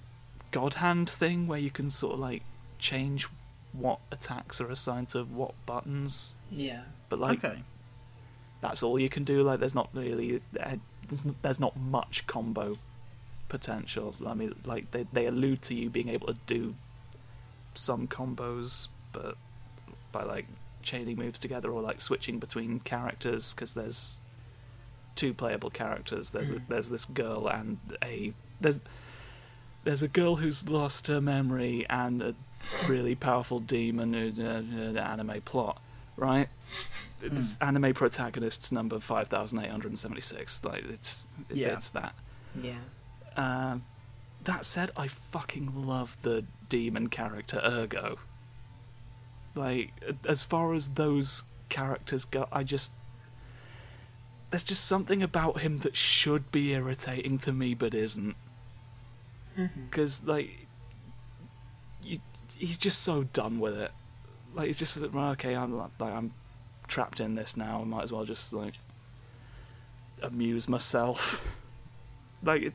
god 0.51 0.75
hand 0.75 1.09
thing 1.09 1.47
where 1.47 1.59
you 1.59 1.71
can 1.71 1.91
sort 1.91 2.15
of 2.15 2.21
like 2.21 2.43
change 2.79 3.29
what 3.73 4.01
attacks 4.11 4.61
are 4.61 4.71
assigned 4.71 5.09
to 5.09 5.25
what 5.25 5.55
buttons. 5.67 6.35
Yeah. 6.51 6.83
But 7.09 7.21
like 7.21 7.45
okay. 7.45 7.63
that's 8.61 8.83
all 8.83 8.99
you 8.99 9.09
can 9.09 9.25
do. 9.25 9.43
Like 9.43 9.61
there's 9.61 9.75
not 9.75 9.89
really 9.93 10.41
uh, 10.59 10.77
there's, 11.09 11.27
n- 11.27 11.37
there's 11.43 11.61
not 11.61 11.77
much 11.77 12.27
combo 12.27 12.77
potential. 13.49 14.15
I 14.27 14.35
mean, 14.35 14.55
like 14.65 14.91
they 14.93 15.07
they 15.13 15.27
allude 15.27 15.63
to 15.63 15.75
you 15.75 15.91
being 15.91 16.09
able 16.09 16.29
to 16.29 16.37
do 16.47 16.75
some 17.75 18.07
combos, 18.07 18.89
but 19.13 19.37
by 20.13 20.25
like 20.25 20.47
chaining 20.83 21.17
moves 21.17 21.39
together 21.39 21.71
or 21.71 21.83
like 21.83 22.01
switching 22.01 22.39
between 22.39 22.81
characters 22.81 23.53
because 23.53 23.75
there's 23.75 24.19
two 25.15 25.35
playable 25.35 25.71
characters. 25.71 26.31
There's 26.31 26.51
Mm. 26.51 26.63
there's 26.69 26.89
this 26.89 27.05
girl 27.05 27.49
and 27.49 27.79
a 28.03 28.33
there's 28.61 28.81
there's 29.85 30.03
a 30.03 30.09
girl 30.09 30.37
who's 30.37 30.69
lost 30.69 31.07
her 31.07 31.21
memory 31.21 31.87
and 31.89 32.23
a 32.23 32.35
really 32.89 33.15
powerful 33.15 33.61
demon 33.61 34.15
uh, 34.15 34.43
an 34.89 34.97
anime 34.99 35.41
plot, 35.43 35.81
right? 36.17 36.49
It's 37.23 37.57
anime 37.61 37.93
protagonists 37.95 38.73
number 38.73 38.99
five 39.01 39.29
thousand 39.29 39.59
eight 39.61 39.71
hundred 39.71 39.89
and 39.89 39.99
seventy 39.99 40.21
six. 40.21 40.65
Like 40.65 40.85
it's 40.85 41.27
Yeah. 41.51 41.69
it's 41.69 41.91
that. 41.91 42.15
Yeah. 42.61 42.75
Um, 43.37 43.85
that 44.45 44.65
said, 44.65 44.91
I 44.97 45.07
fucking 45.09 45.87
love 45.87 46.17
the 46.23 46.45
demon 46.69 47.09
character 47.09 47.61
Ergo. 47.63 48.19
Like, 49.55 49.93
as 50.27 50.45
far 50.45 50.73
as 50.75 50.89
those 50.95 51.43
characters 51.69 52.25
go, 52.25 52.49
I 52.53 52.63
just. 52.63 52.93
There's 54.51 54.65
just 54.65 54.85
something 54.87 55.23
about 55.23 55.61
him 55.61 55.79
that 55.79 55.97
should 55.97 56.51
be 56.51 56.73
irritating 56.73 57.39
to 57.39 57.53
me, 57.53 57.75
but 57.75 57.95
isn't. 57.95 58.35
Because, 59.57 60.25
like. 60.25 60.67
You, 62.03 62.19
he's 62.57 62.79
just 62.79 63.03
so 63.03 63.25
done 63.25 63.61
with 63.61 63.77
it. 63.79 63.91
Like, 64.55 64.67
he's 64.67 64.79
just 64.79 64.97
like, 64.97 65.15
okay, 65.15 65.55
I'm, 65.55 65.77
like, 65.77 65.91
I'm 66.01 66.33
trapped 66.89 67.21
in 67.21 67.35
this 67.37 67.57
now, 67.57 67.81
I 67.83 67.85
might 67.85 68.03
as 68.03 68.13
well 68.13 68.25
just, 68.25 68.53
like. 68.53 68.75
amuse 70.23 70.69
myself. 70.69 71.45
like, 72.43 72.63
it, 72.63 72.75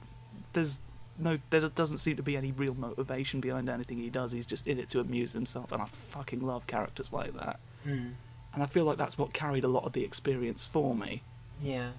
there's 0.53 0.79
no 1.17 1.37
there 1.49 1.61
doesn't 1.61 1.99
seem 1.99 2.17
to 2.17 2.23
be 2.23 2.35
any 2.35 2.51
real 2.51 2.73
motivation 2.73 3.39
behind 3.39 3.69
anything 3.69 3.97
he 3.97 4.09
does 4.09 4.33
he's 4.33 4.45
just 4.45 4.67
in 4.67 4.77
it 4.77 4.89
to 4.89 4.99
amuse 4.99 5.31
himself 5.31 5.71
and 5.71 5.81
i 5.81 5.85
fucking 5.85 6.41
love 6.41 6.67
characters 6.67 7.13
like 7.13 7.33
that 7.33 7.57
Mm. 7.87 8.11
and 8.53 8.61
i 8.61 8.65
feel 8.65 8.83
like 8.83 8.97
that's 8.97 9.17
what 9.17 9.31
carried 9.31 9.63
a 9.63 9.69
lot 9.69 9.85
of 9.85 9.93
the 9.93 10.03
experience 10.03 10.65
for 10.65 10.93
me 10.93 11.21
Yeah. 11.61 11.91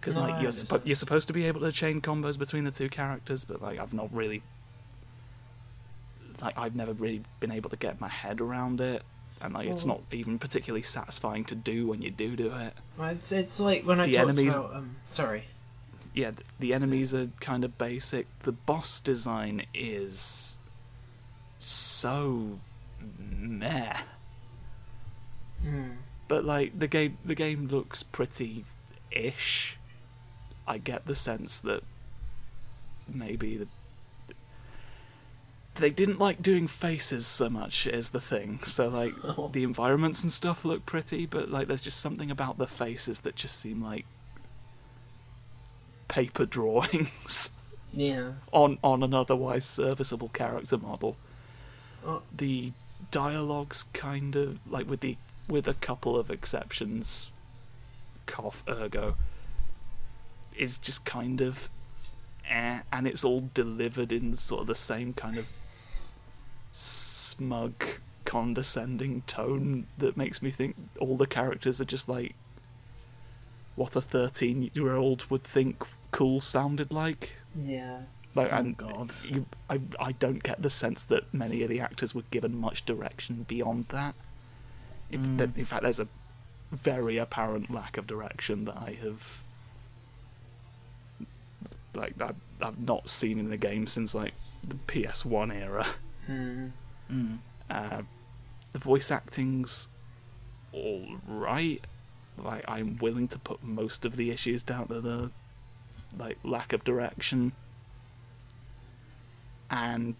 because 0.00 0.16
No, 0.16 0.22
like 0.22 0.42
you're, 0.42 0.50
suppo- 0.52 0.82
you're 0.84 0.94
supposed 0.96 1.26
to 1.28 1.32
be 1.34 1.46
able 1.46 1.60
to 1.60 1.72
chain 1.72 2.00
combos 2.00 2.38
between 2.38 2.64
the 2.64 2.70
two 2.70 2.88
characters 2.88 3.44
but 3.44 3.60
like 3.62 3.78
i've 3.78 3.92
not 3.94 4.12
really 4.14 4.42
like 6.42 6.56
i've 6.58 6.74
never 6.76 6.92
really 6.92 7.22
been 7.40 7.50
able 7.50 7.70
to 7.70 7.76
get 7.76 8.00
my 8.00 8.08
head 8.08 8.40
around 8.40 8.80
it 8.80 9.02
and 9.40 9.52
like 9.54 9.68
it's 9.68 9.84
not 9.84 10.00
even 10.12 10.38
particularly 10.38 10.82
satisfying 10.82 11.44
to 11.44 11.54
do 11.54 11.86
when 11.86 12.00
you 12.00 12.10
do 12.10 12.36
do 12.36 12.50
it. 12.54 12.72
It's, 12.98 13.32
it's 13.32 13.60
like 13.60 13.84
when 13.84 14.00
I 14.00 14.06
The 14.06 14.16
enemies- 14.16 14.56
about. 14.56 14.74
Um, 14.76 14.96
sorry. 15.10 15.44
Yeah, 16.14 16.30
th- 16.30 16.46
the 16.58 16.72
enemies 16.72 17.12
are 17.14 17.28
kind 17.40 17.62
of 17.62 17.76
basic. 17.76 18.26
The 18.44 18.52
boss 18.52 18.98
design 19.02 19.66
is 19.74 20.58
so 21.58 22.58
meh. 23.18 23.98
Hmm. 25.62 25.90
But 26.28 26.44
like 26.44 26.78
the 26.78 26.88
game, 26.88 27.18
the 27.24 27.34
game 27.34 27.68
looks 27.68 28.02
pretty 28.02 28.64
ish. 29.10 29.76
I 30.66 30.78
get 30.78 31.06
the 31.06 31.14
sense 31.14 31.58
that 31.60 31.82
maybe 33.08 33.56
the, 33.58 33.68
they 35.76 35.90
didn't 35.90 36.18
like 36.18 36.42
doing 36.42 36.66
faces 36.66 37.24
so 37.26 37.48
much 37.48 37.86
is 37.86 38.10
the 38.10 38.20
thing. 38.20 38.58
So 38.64 38.88
like 38.88 39.14
Oh. 39.22 39.48
the 39.52 39.62
environments 39.62 40.22
and 40.24 40.32
stuff 40.32 40.64
look 40.64 40.84
pretty, 40.86 41.26
but 41.26 41.50
like 41.50 41.68
there's 41.68 41.82
just 41.82 42.00
something 42.00 42.30
about 42.30 42.58
the 42.58 42.66
faces 42.66 43.20
that 43.20 43.36
just 43.36 43.60
seem 43.60 43.82
like 43.82 44.06
paper 46.08 46.46
drawings 46.56 47.50
Yeah. 47.92 48.32
on 48.52 48.78
on 48.82 49.02
an 49.02 49.14
otherwise 49.14 49.64
serviceable 49.64 50.28
character 50.30 50.78
model. 50.78 51.16
Oh. 52.04 52.22
The 52.36 52.72
dialogues 53.10 53.84
kind 53.92 54.34
of 54.34 54.58
like 54.68 54.88
with 54.88 55.00
the 55.00 55.16
with 55.48 55.66
a 55.68 55.74
couple 55.74 56.16
of 56.16 56.30
exceptions, 56.30 57.30
cough 58.26 58.64
ergo, 58.68 59.16
is 60.56 60.78
just 60.78 61.04
kind 61.04 61.40
of 61.40 61.68
eh, 62.48 62.80
and 62.92 63.06
it's 63.06 63.24
all 63.24 63.48
delivered 63.54 64.12
in 64.12 64.34
sort 64.34 64.62
of 64.62 64.66
the 64.66 64.74
same 64.74 65.12
kind 65.12 65.36
of 65.38 65.48
smug, 66.72 67.84
condescending 68.24 69.22
tone 69.26 69.86
that 69.98 70.16
makes 70.16 70.42
me 70.42 70.50
think 70.50 70.76
all 70.98 71.16
the 71.16 71.26
characters 71.26 71.80
are 71.80 71.86
just 71.86 72.08
like 72.08 72.34
what 73.74 73.94
a 73.94 74.00
thirteen-year-old 74.00 75.30
would 75.30 75.44
think 75.44 75.84
cool 76.10 76.40
sounded 76.40 76.90
like. 76.90 77.34
Yeah. 77.54 78.02
Like, 78.34 78.52
Oh, 78.52 78.56
and 78.56 78.76
God. 78.76 79.10
You, 79.24 79.46
I, 79.70 79.80
I 79.98 80.12
don't 80.12 80.42
get 80.42 80.60
the 80.62 80.70
sense 80.70 81.02
that 81.04 81.32
many 81.32 81.62
of 81.62 81.70
the 81.70 81.80
actors 81.80 82.14
were 82.14 82.22
given 82.30 82.58
much 82.58 82.84
direction 82.84 83.44
beyond 83.48 83.86
that. 83.88 84.14
If 85.10 85.20
Mm. 85.20 85.56
in 85.56 85.64
fact, 85.64 85.82
there's 85.82 86.00
a 86.00 86.08
very 86.72 87.16
apparent 87.16 87.70
lack 87.70 87.96
of 87.96 88.06
direction 88.06 88.64
that 88.64 88.76
I 88.76 88.98
have, 89.02 89.38
like, 91.94 92.20
I've, 92.20 92.36
I've 92.60 92.78
not 92.78 93.08
seen 93.08 93.38
in 93.38 93.48
the 93.50 93.56
game 93.56 93.86
since 93.86 94.14
like 94.14 94.32
the 94.66 94.74
PS1 94.86 95.52
era. 95.54 95.86
Hmm. 96.26 96.66
Mm. 97.10 97.38
Uh, 97.70 98.02
the 98.72 98.78
voice 98.80 99.10
acting's 99.10 99.88
all 100.72 101.06
right. 101.28 101.80
Like, 102.36 102.64
I'm 102.68 102.98
willing 102.98 103.28
to 103.28 103.38
put 103.38 103.62
most 103.62 104.04
of 104.04 104.16
the 104.16 104.30
issues 104.30 104.62
down 104.62 104.88
to 104.88 105.00
the 105.00 105.30
like 106.18 106.38
lack 106.44 106.72
of 106.72 106.82
direction, 106.84 107.52
and 109.70 110.14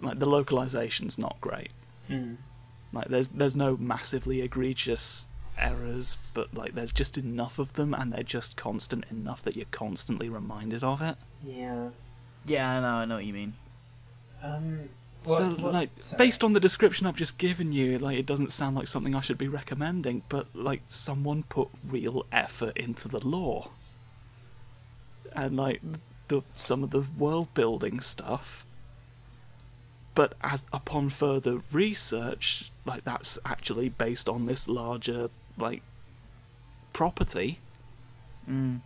like 0.00 0.18
the 0.18 0.26
localization's 0.26 1.18
not 1.18 1.36
great. 1.40 1.70
Hmm. 2.08 2.34
Like, 2.94 3.08
there's 3.08 3.28
there's 3.28 3.56
no 3.56 3.76
massively 3.76 4.40
egregious 4.40 5.28
errors, 5.58 6.16
but 6.32 6.54
like 6.54 6.74
there's 6.74 6.92
just 6.92 7.18
enough 7.18 7.58
of 7.58 7.72
them, 7.74 7.92
and 7.94 8.12
they're 8.12 8.22
just 8.22 8.56
constant 8.56 9.04
enough 9.10 9.42
that 9.42 9.56
you're 9.56 9.66
constantly 9.70 10.28
reminded 10.28 10.82
of 10.82 11.02
it. 11.02 11.16
Yeah. 11.44 11.90
Yeah, 12.46 12.78
I 12.78 12.80
know, 12.80 12.86
I 12.86 13.04
know 13.04 13.14
what 13.16 13.24
you 13.24 13.32
mean. 13.32 13.54
Um. 14.42 14.88
so, 15.24 15.48
what- 15.50 15.60
what- 15.62 15.72
like, 15.72 15.90
sorry. 16.00 16.18
based 16.18 16.44
on 16.44 16.52
the 16.52 16.60
description 16.60 17.06
I've 17.06 17.16
just 17.16 17.38
given 17.38 17.72
you, 17.72 17.98
like, 17.98 18.18
it 18.18 18.26
doesn't 18.26 18.52
sound 18.52 18.76
like 18.76 18.86
something 18.88 19.14
I 19.14 19.20
should 19.22 19.38
be 19.38 19.48
recommending. 19.48 20.22
But 20.28 20.54
like, 20.54 20.82
someone 20.86 21.44
put 21.44 21.68
real 21.86 22.26
effort 22.32 22.76
into 22.76 23.08
the 23.08 23.20
lore, 23.26 23.70
and 25.32 25.56
like 25.56 25.80
the 26.28 26.42
some 26.56 26.82
of 26.82 26.90
the 26.90 27.04
world 27.18 27.52
building 27.54 28.00
stuff. 28.00 28.66
But 30.14 30.34
as 30.42 30.64
upon 30.72 31.10
further 31.10 31.60
research, 31.72 32.70
like 32.84 33.04
that's 33.04 33.38
actually 33.44 33.88
based 33.88 34.28
on 34.28 34.46
this 34.46 34.68
larger 34.68 35.28
like 35.58 35.82
property. 36.92 37.58
Mm. 38.48 38.80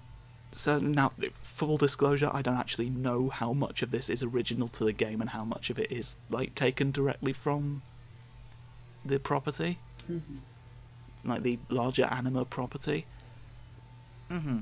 So 0.51 0.79
now, 0.79 1.13
full 1.35 1.77
disclosure, 1.77 2.31
I 2.33 2.41
don't 2.41 2.57
actually 2.57 2.89
know 2.89 3.29
how 3.29 3.53
much 3.53 3.83
of 3.83 3.91
this 3.91 4.09
is 4.09 4.23
original 4.23 4.69
to 4.69 4.85
the 4.85 4.95
game 4.95 5.21
and 5.21 5.31
how 5.31 5.45
much 5.45 5.69
of 5.69 5.79
it 5.79 5.93
is 5.93 6.17
like 6.31 6.55
taken 6.55 6.91
directly 6.91 7.35
from 7.35 7.83
the 9.05 9.19
property, 9.19 9.79
like 11.23 11.43
the 11.43 11.59
larger 11.69 12.05
anima 12.11 12.47
property. 12.47 13.05
Mm-hmm. 14.31 14.61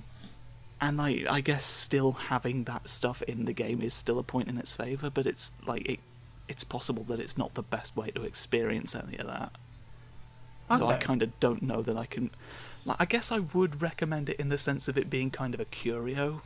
And 0.80 0.96
like, 0.96 1.26
I 1.30 1.40
guess 1.40 1.64
still 1.64 2.12
having 2.12 2.64
that 2.64 2.88
stuff 2.88 3.22
in 3.22 3.44
the 3.44 3.52
game 3.52 3.80
is 3.80 3.94
still 3.94 4.18
a 4.18 4.24
point 4.24 4.48
in 4.48 4.58
its 4.58 4.74
favor, 4.74 5.08
but 5.08 5.24
it's 5.24 5.52
like 5.66 5.88
it, 5.88 6.00
it's 6.48 6.64
possible 6.64 7.04
that 7.04 7.20
it's 7.20 7.36
not 7.36 7.54
the 7.54 7.62
best 7.62 7.96
way 7.96 8.10
to 8.10 8.22
experience 8.22 8.94
any 8.94 9.18
of 9.18 9.26
that. 9.26 9.52
So 10.76 10.88
I 10.88 10.96
kind 10.96 11.22
of 11.22 11.38
don't 11.38 11.62
know 11.62 11.80
that 11.82 11.96
I 11.96 12.06
can. 12.06 12.30
Like, 12.84 12.96
I 12.98 13.04
guess 13.04 13.30
I 13.30 13.38
would 13.38 13.80
recommend 13.80 14.28
it 14.28 14.36
in 14.38 14.48
the 14.48 14.58
sense 14.58 14.88
of 14.88 14.98
it 14.98 15.08
being 15.08 15.30
kind 15.30 15.54
of 15.54 15.60
a 15.60 15.64
curio. 15.64 16.42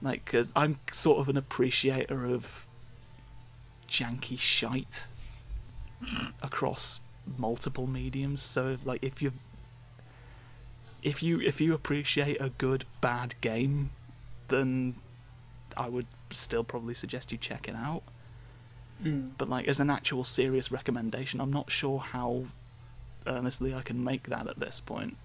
Like, 0.00 0.24
because 0.24 0.52
I'm 0.56 0.78
sort 0.90 1.18
of 1.18 1.28
an 1.28 1.36
appreciator 1.36 2.24
of 2.26 2.66
janky 3.88 4.38
shite 4.38 5.08
across 6.42 7.00
multiple 7.36 7.86
mediums. 7.86 8.40
So, 8.40 8.78
like, 8.84 9.02
if 9.02 9.20
you 9.20 9.32
if 11.02 11.22
you 11.22 11.40
if 11.40 11.60
you 11.60 11.74
appreciate 11.74 12.40
a 12.40 12.50
good 12.50 12.84
bad 13.00 13.34
game, 13.40 13.90
then 14.48 14.94
I 15.76 15.88
would 15.88 16.06
still 16.30 16.64
probably 16.64 16.94
suggest 16.94 17.30
you 17.32 17.38
check 17.38 17.68
it 17.68 17.74
out. 17.74 18.02
Hmm. 19.02 19.28
But 19.38 19.48
like 19.48 19.68
as 19.68 19.80
an 19.80 19.90
actual 19.90 20.24
serious 20.24 20.72
recommendation, 20.72 21.40
I'm 21.40 21.52
not 21.52 21.70
sure 21.70 22.00
how 22.00 22.46
earnestly 23.26 23.74
I 23.74 23.82
can 23.82 24.02
make 24.02 24.24
that 24.28 24.46
at 24.48 24.58
this 24.58 24.80
point. 24.80 25.16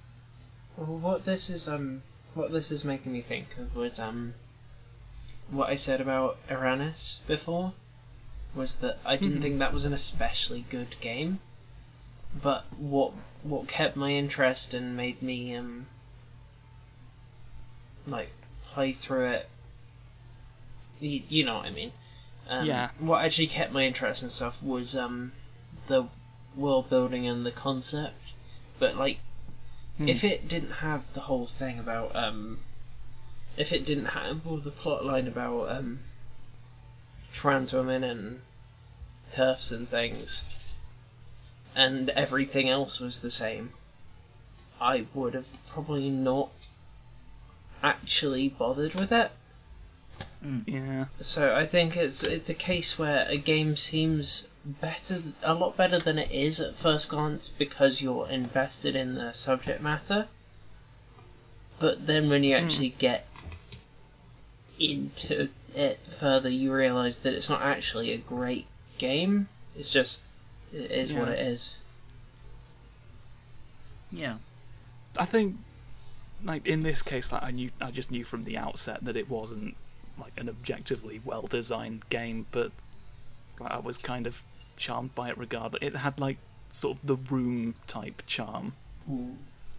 Well, 0.78 0.98
what 0.98 1.26
this 1.26 1.50
is 1.50 1.68
um, 1.68 2.04
what 2.34 2.52
this 2.52 2.72
is 2.72 2.84
making 2.84 3.14
me 3.14 3.22
think 3.22 3.58
of 3.58 3.76
was 3.76 4.00
um, 4.00 4.34
what 5.50 5.70
I 5.70 5.76
said 5.76 6.02
about 6.02 6.38
Uranus 6.50 7.22
before, 7.28 7.74
was 8.56 8.76
that 8.78 9.00
I 9.06 9.18
didn't 9.18 9.40
Mhm. 9.40 9.42
think 9.42 9.60
that 9.60 9.74
was 9.74 9.86
an 9.86 9.94
especially 9.94 10.66
good 10.70 10.96
game, 11.00 11.40
but 12.40 12.66
what 12.78 13.14
what 13.44 13.68
kept 13.68 13.96
my 13.96 14.12
interest 14.12 14.74
and 14.74 14.96
made 14.96 15.22
me 15.22 15.56
um, 15.56 15.88
like 18.08 18.32
play 18.66 18.94
through 18.94 19.28
it. 19.30 19.50
You, 21.00 21.22
you 21.28 21.44
know 21.44 21.58
what 21.58 21.66
I 21.66 21.72
mean? 21.72 21.92
Um, 22.50 22.66
Yeah. 22.66 22.90
What 23.00 23.24
actually 23.24 23.48
kept 23.48 23.72
my 23.72 23.84
interest 23.84 24.22
and 24.24 24.32
stuff 24.32 24.62
was 24.62 24.96
um, 24.96 25.34
the 25.88 26.08
world 26.56 26.90
building 26.90 27.28
and 27.28 27.46
the 27.46 27.52
concept, 27.52 28.20
but 28.80 28.96
like 28.96 29.20
Hmm. 29.98 30.08
if 30.08 30.24
it 30.24 30.48
didn't 30.48 30.72
have 30.72 31.14
the 31.14 31.22
whole 31.22 31.46
thing 31.46 31.78
about 31.78 32.16
um 32.16 32.60
if 33.56 33.72
it 33.72 33.86
didn't 33.86 34.08
have 34.08 34.46
all 34.48 34.58
the 34.58 34.72
plot 34.72 35.06
line 35.06 35.28
about 35.28 35.70
um 35.70 36.00
trans 37.32 37.74
women 37.74 38.04
and 38.04 38.42
TERFs 39.30 39.72
and 39.72 39.88
things 39.88 40.76
and 41.76 42.10
everything 42.12 42.68
else 42.70 43.00
was 43.00 43.20
the 43.20 43.30
same 43.30 43.74
i 44.82 45.06
would 45.14 45.36
have 45.36 45.48
probably 45.68 46.10
not 46.10 46.50
actually 47.84 48.50
bothered 48.50 48.96
with 48.96 49.12
it 49.12 49.32
Mm. 50.44 50.64
Yeah. 50.68 51.06
so 51.20 51.56
I 51.56 51.66
think 51.66 51.96
it's 51.96 52.24
it's 52.24 52.50
a 52.50 52.54
case 52.54 53.00
where 53.00 53.26
a 53.30 53.38
game 53.38 53.78
seems 53.78 54.48
better, 54.66 55.22
a 55.42 55.54
lot 55.54 55.78
better 55.78 56.00
than 56.00 56.18
it 56.18 56.32
is 56.32 56.60
at 56.60 56.76
first 56.76 57.10
glance 57.10 57.50
because 57.50 58.02
you're 58.02 58.28
invested 58.30 58.96
in 58.96 59.16
the 59.16 59.34
subject 59.34 59.82
matter. 59.82 60.28
But 61.80 62.08
then 62.08 62.30
when 62.30 62.44
you 62.44 62.58
hmm. 62.58 62.64
actually 62.64 62.90
get 62.90 63.28
into 64.80 65.50
it 65.76 66.00
further, 66.08 66.50
you 66.50 66.74
realise 66.74 67.18
that 67.18 67.34
it's 67.34 67.50
not 67.50 67.62
actually 67.62 68.12
a 68.12 68.18
great 68.18 68.68
game. 68.98 69.48
It's 69.76 69.90
just 69.90 70.22
it 70.72 70.92
is 70.92 71.14
what 71.14 71.30
it 71.30 71.40
is. 71.40 71.76
Yeah. 74.12 74.38
I 75.18 75.26
think 75.26 75.58
like 76.44 76.68
in 76.68 76.84
this 76.84 77.02
case 77.02 77.32
like 77.32 77.44
I 77.44 77.52
knew 77.52 77.72
I 77.80 77.92
just 77.92 78.12
knew 78.12 78.24
from 78.24 78.44
the 78.44 78.58
outset 78.58 79.04
that 79.04 79.16
it 79.16 79.30
wasn't 79.30 79.76
like 80.20 80.34
an 80.38 80.50
objectively 80.50 81.20
well 81.24 81.44
designed 81.44 82.10
game, 82.10 82.46
but 82.52 82.72
like, 83.60 83.72
I 83.72 83.80
was 83.80 83.98
kind 83.98 84.28
of 84.28 84.44
charmed 84.78 85.14
by 85.16 85.30
it 85.30 85.38
regardless. 85.38 85.82
It 85.82 85.96
had 85.98 86.20
like 86.20 86.38
sort 86.70 86.98
of 86.98 87.08
the 87.08 87.16
room 87.16 87.76
type 87.88 88.24
charm 88.26 88.74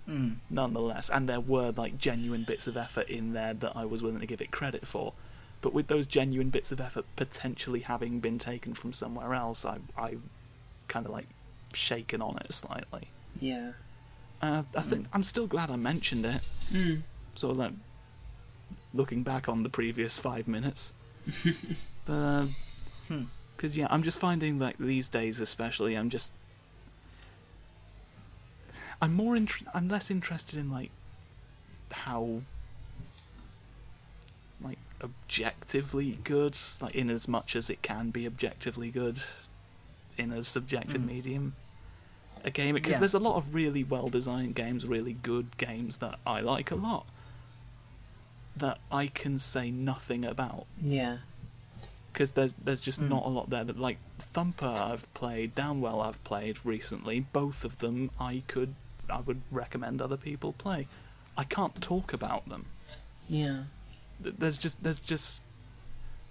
Mm. 0.07 0.37
nonetheless, 0.51 1.09
and 1.09 1.27
there 1.27 1.41
were 1.41 1.71
like 1.71 1.97
genuine 1.97 2.45
bits 2.45 2.67
of 2.67 2.77
effort 2.77 3.09
in 3.09 3.33
there 3.33 3.55
that 3.55 3.73
I 3.75 3.87
was 3.87 4.03
willing 4.03 4.21
to 4.21 4.27
give 4.27 4.43
it 4.43 4.51
credit 4.51 4.87
for. 4.87 5.15
But 5.63 5.73
with 5.73 5.87
those 5.87 6.07
genuine 6.07 6.51
bits 6.51 6.71
of 6.73 6.79
effort 6.79 7.07
potentially 7.17 7.81
having 7.81 8.21
been 8.21 8.39
taken 8.39 8.75
from 8.75 8.93
somewhere 8.93 9.33
else, 9.33 9.65
I 9.65 9.79
I 9.97 10.17
kind 10.89 11.07
of 11.07 11.13
like 11.13 11.27
shaken 11.73 12.21
on 12.21 12.37
it 12.37 12.53
slightly. 12.53 13.09
Yeah. 13.41 13.73
Uh, 14.43 14.65
I 14.77 14.83
think 14.83 15.07
I'm 15.15 15.23
still 15.23 15.47
glad 15.47 15.71
I 15.71 15.77
mentioned 15.77 16.27
it. 16.27 16.43
Mm. 16.71 17.03
So 17.35 17.51
like 17.53 17.73
looking 18.95 19.23
back 19.25 19.49
on 19.49 19.63
the 19.65 19.69
previous 19.69 20.17
five 20.19 20.47
minutes, 20.49 20.93
but 22.07 22.47
because 23.57 23.77
yeah, 23.77 23.89
I'm 23.91 24.03
just 24.03 24.19
finding 24.19 24.59
like 24.59 24.79
these 24.79 25.09
days, 25.09 25.41
especially, 25.41 25.95
I'm 25.97 26.09
just 26.09 26.33
I'm 29.03 29.13
more 29.15 29.37
inter- 29.37 29.67
I'm 29.75 29.89
less 29.89 30.11
interested 30.11 30.59
in 30.59 30.71
like 30.71 30.91
how 31.91 32.41
like 34.63 34.79
objectively 35.03 36.19
good, 36.25 36.57
like 36.81 36.95
in 36.95 37.11
as 37.11 37.29
much 37.29 37.55
as 37.57 37.69
it 37.69 37.83
can 37.83 38.11
be 38.11 38.27
objectively 38.27 38.91
good 38.91 39.21
in 40.17 40.33
a 40.33 40.43
subjective 40.43 41.01
Mm. 41.03 41.07
medium. 41.07 41.57
A 42.45 42.51
game 42.51 42.75
because 42.75 42.93
Yeah. 42.95 42.99
there's 43.01 43.15
a 43.15 43.19
lot 43.19 43.37
of 43.37 43.55
really 43.55 43.83
well 43.85 44.09
designed 44.09 44.55
games, 44.55 44.87
really 44.87 45.15
good 45.15 45.57
games 45.57 45.97
that 45.99 46.19
I 46.27 46.41
like 46.41 46.71
a 46.71 46.75
lot. 46.77 47.07
That 48.57 48.79
I 48.91 49.09
can 49.09 49.39
say 49.39 49.71
nothing 49.71 50.25
about 50.25 50.67
Yeah. 50.81 51.19
because 52.13 52.33
there's 52.33 52.55
there's 52.55 52.81
just 52.81 53.01
Mm. 53.01 53.09
not 53.09 53.25
a 53.27 53.29
lot 53.29 53.51
there. 53.51 53.65
That 53.65 53.79
like 53.79 53.99
Thumper 54.19 54.67
I've 54.67 55.13
played, 55.15 55.55
Downwell 55.55 56.05
I've 56.05 56.23
played 56.25 56.65
recently. 56.65 57.21
Both 57.21 57.65
of 57.65 57.79
them 57.79 58.11
I 58.21 58.43
could 58.47 58.75
I 59.11 59.21
would 59.21 59.43
recommend 59.51 60.01
other 60.01 60.17
people 60.17 60.53
play. 60.53 60.87
I 61.37 61.45
can't 61.45 61.81
talk 61.83 62.13
about 62.13 62.49
them. 62.49 62.67
Yeah. 63.29 63.65
There's 64.21 64.57
just 64.59 64.83
there's 64.85 65.01
just 65.01 65.43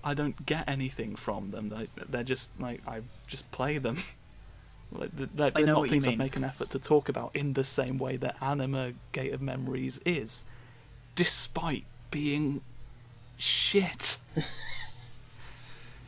I 0.03 0.13
don't 0.13 0.45
get 0.45 0.67
anything 0.67 1.15
from 1.15 1.51
them. 1.51 1.69
They 1.69 1.87
they're 2.09 2.23
just 2.23 2.57
like 2.59 2.81
I 2.87 3.01
just 3.27 3.51
play 3.51 3.77
them. 3.79 3.97
like 4.93 5.09
they're, 5.13 5.51
they're 5.51 5.65
not 5.65 5.89
things 5.89 6.07
I 6.07 6.15
make 6.15 6.37
an 6.37 6.43
effort 6.45 6.69
to 6.71 6.79
talk 6.79 7.09
about 7.09 7.35
in 7.35 7.53
the 7.53 7.63
same 7.65 7.97
way 7.97 8.15
that 8.17 8.37
Anima 8.41 8.93
Gate 9.11 9.33
of 9.33 9.41
Memories 9.41 9.99
is, 10.05 10.43
despite 11.15 11.85
being 12.13 12.61
shit. 13.37 14.17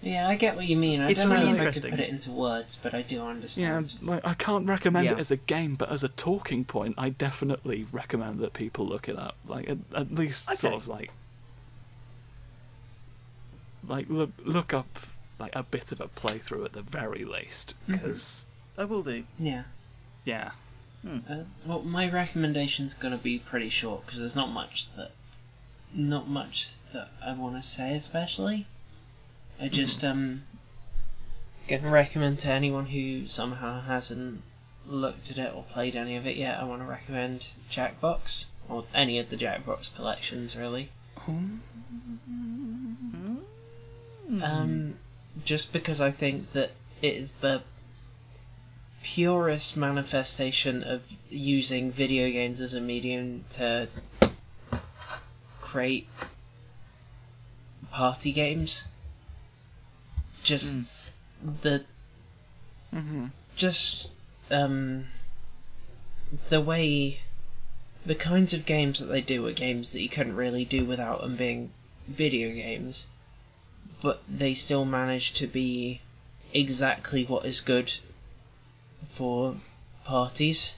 Yeah, 0.01 0.27
I 0.27 0.35
get 0.35 0.55
what 0.55 0.65
you 0.67 0.77
mean. 0.77 1.01
I 1.01 1.09
It's 1.09 1.19
don't 1.19 1.29
know 1.29 1.51
if 1.55 1.59
I 1.59 1.71
could 1.71 1.81
put 1.89 1.99
it 1.99 2.09
into 2.09 2.29
words, 2.29 2.77
but 2.81 2.93
I 2.93 3.01
do 3.01 3.25
understand. 3.25 3.67
Yeah, 3.67 3.77
understand. 3.77 4.07
like 4.07 4.23
I 4.23 4.35
can't 4.35 4.67
recommend 4.67 5.07
it 5.07 5.17
as 5.17 5.31
a 5.31 5.37
game, 5.37 5.73
but 5.73 5.91
as 5.91 6.03
a 6.03 6.09
talking 6.09 6.63
point, 6.63 6.93
I 6.95 7.09
definitely 7.09 7.87
recommend 7.91 8.39
that 8.41 8.53
people 8.53 8.85
look 8.85 9.09
it 9.09 9.17
up. 9.17 9.35
Like 9.47 9.67
at, 9.67 9.79
at 9.95 10.13
least 10.13 10.55
sort 10.57 10.75
of 10.75 10.87
like 10.87 11.09
like 13.87 14.07
look 14.07 14.29
look 14.43 14.75
up 14.75 14.99
like 15.39 15.55
a 15.55 15.63
bit 15.63 15.91
of 15.91 15.99
a 15.99 16.07
playthrough 16.07 16.65
at 16.65 16.73
the 16.73 16.83
very 16.83 17.25
least, 17.25 17.73
because 17.87 18.47
I 18.77 18.85
will 18.85 19.01
do. 19.01 19.23
Yeah. 19.39 19.63
yeah, 20.23 20.51
Uh, 21.03 21.45
well, 21.65 21.81
my 21.81 22.07
recommendation's 22.07 22.93
gonna 22.93 23.17
be 23.17 23.39
pretty 23.39 23.69
short 23.69 24.05
because 24.05 24.19
there's 24.19 24.35
not 24.35 24.49
much 24.49 24.93
that, 24.95 25.11
not 25.95 26.27
much 26.27 26.69
that 26.93 27.09
I 27.23 27.33
want 27.33 27.55
to 27.55 27.63
say, 27.63 27.95
especially. 27.95 28.67
I 29.59 29.69
just 29.69 30.03
um, 30.03 30.43
gonna 31.67 31.89
recommend 31.89 32.39
to 32.39 32.49
anyone 32.49 32.87
who 32.87 33.27
somehow 33.27 33.81
hasn't 33.81 34.41
looked 34.85 35.31
at 35.31 35.37
it 35.37 35.53
or 35.55 35.63
played 35.63 35.95
any 35.95 36.15
of 36.15 36.27
it 36.27 36.35
yet. 36.35 36.59
I 36.59 36.65
want 36.65 36.81
to 36.81 36.87
recommend 36.87 37.53
Jackbox 37.71 38.45
or 38.69 38.85
any 38.93 39.19
of 39.19 39.29
the 39.29 39.37
Jackbox 39.37 39.95
collections, 39.95 40.55
really. 40.57 40.91
Um, 44.41 44.95
just 45.43 45.71
because 45.71 46.01
I 46.01 46.11
think 46.11 46.51
that 46.53 46.71
it 47.01 47.13
is 47.13 47.35
the 47.35 47.61
purest 49.03 49.77
manifestation 49.77 50.83
of 50.83 51.03
using 51.29 51.91
video 51.91 52.29
games 52.31 52.59
as 52.59 52.73
a 52.73 52.81
medium 52.81 53.45
to 53.51 53.87
create 55.75 56.07
party 57.91 58.31
games. 58.31 58.87
Just 60.41 61.11
the 61.61 61.83
mm-hmm. 62.93 63.25
just 63.57 64.09
um 64.49 65.07
the 66.47 66.61
way 66.61 67.19
the 68.05 68.15
kinds 68.15 68.53
of 68.53 68.65
games 68.65 68.99
that 68.99 69.07
they 69.07 69.21
do 69.21 69.45
are 69.45 69.51
games 69.51 69.91
that 69.91 70.01
you 70.01 70.07
couldn't 70.07 70.37
really 70.37 70.63
do 70.63 70.85
without 70.85 71.21
them 71.21 71.35
being 71.35 71.71
video 72.07 72.53
games 72.53 73.07
but 74.01 74.21
they 74.29 74.53
still 74.53 74.85
manage 74.85 75.33
to 75.33 75.47
be 75.47 75.99
exactly 76.53 77.25
what 77.25 77.45
is 77.45 77.59
good 77.59 77.91
for 79.09 79.55
parties 80.05 80.77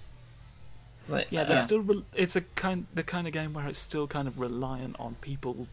like 1.07 1.27
yeah. 1.29 1.41
uh, 1.41 1.45
There's 1.45 1.63
still 1.63 1.79
re- 1.79 2.05
it's 2.13 2.35
a 2.35 2.41
kind 2.41 2.87
the 2.93 3.03
kind 3.03 3.27
of 3.27 3.33
game 3.33 3.53
where 3.53 3.67
it's 3.67 3.79
still 3.79 4.07
kind 4.07 4.27
of 4.27 4.39
reliant 4.39 4.95
on 4.99 5.15
people 5.21 5.67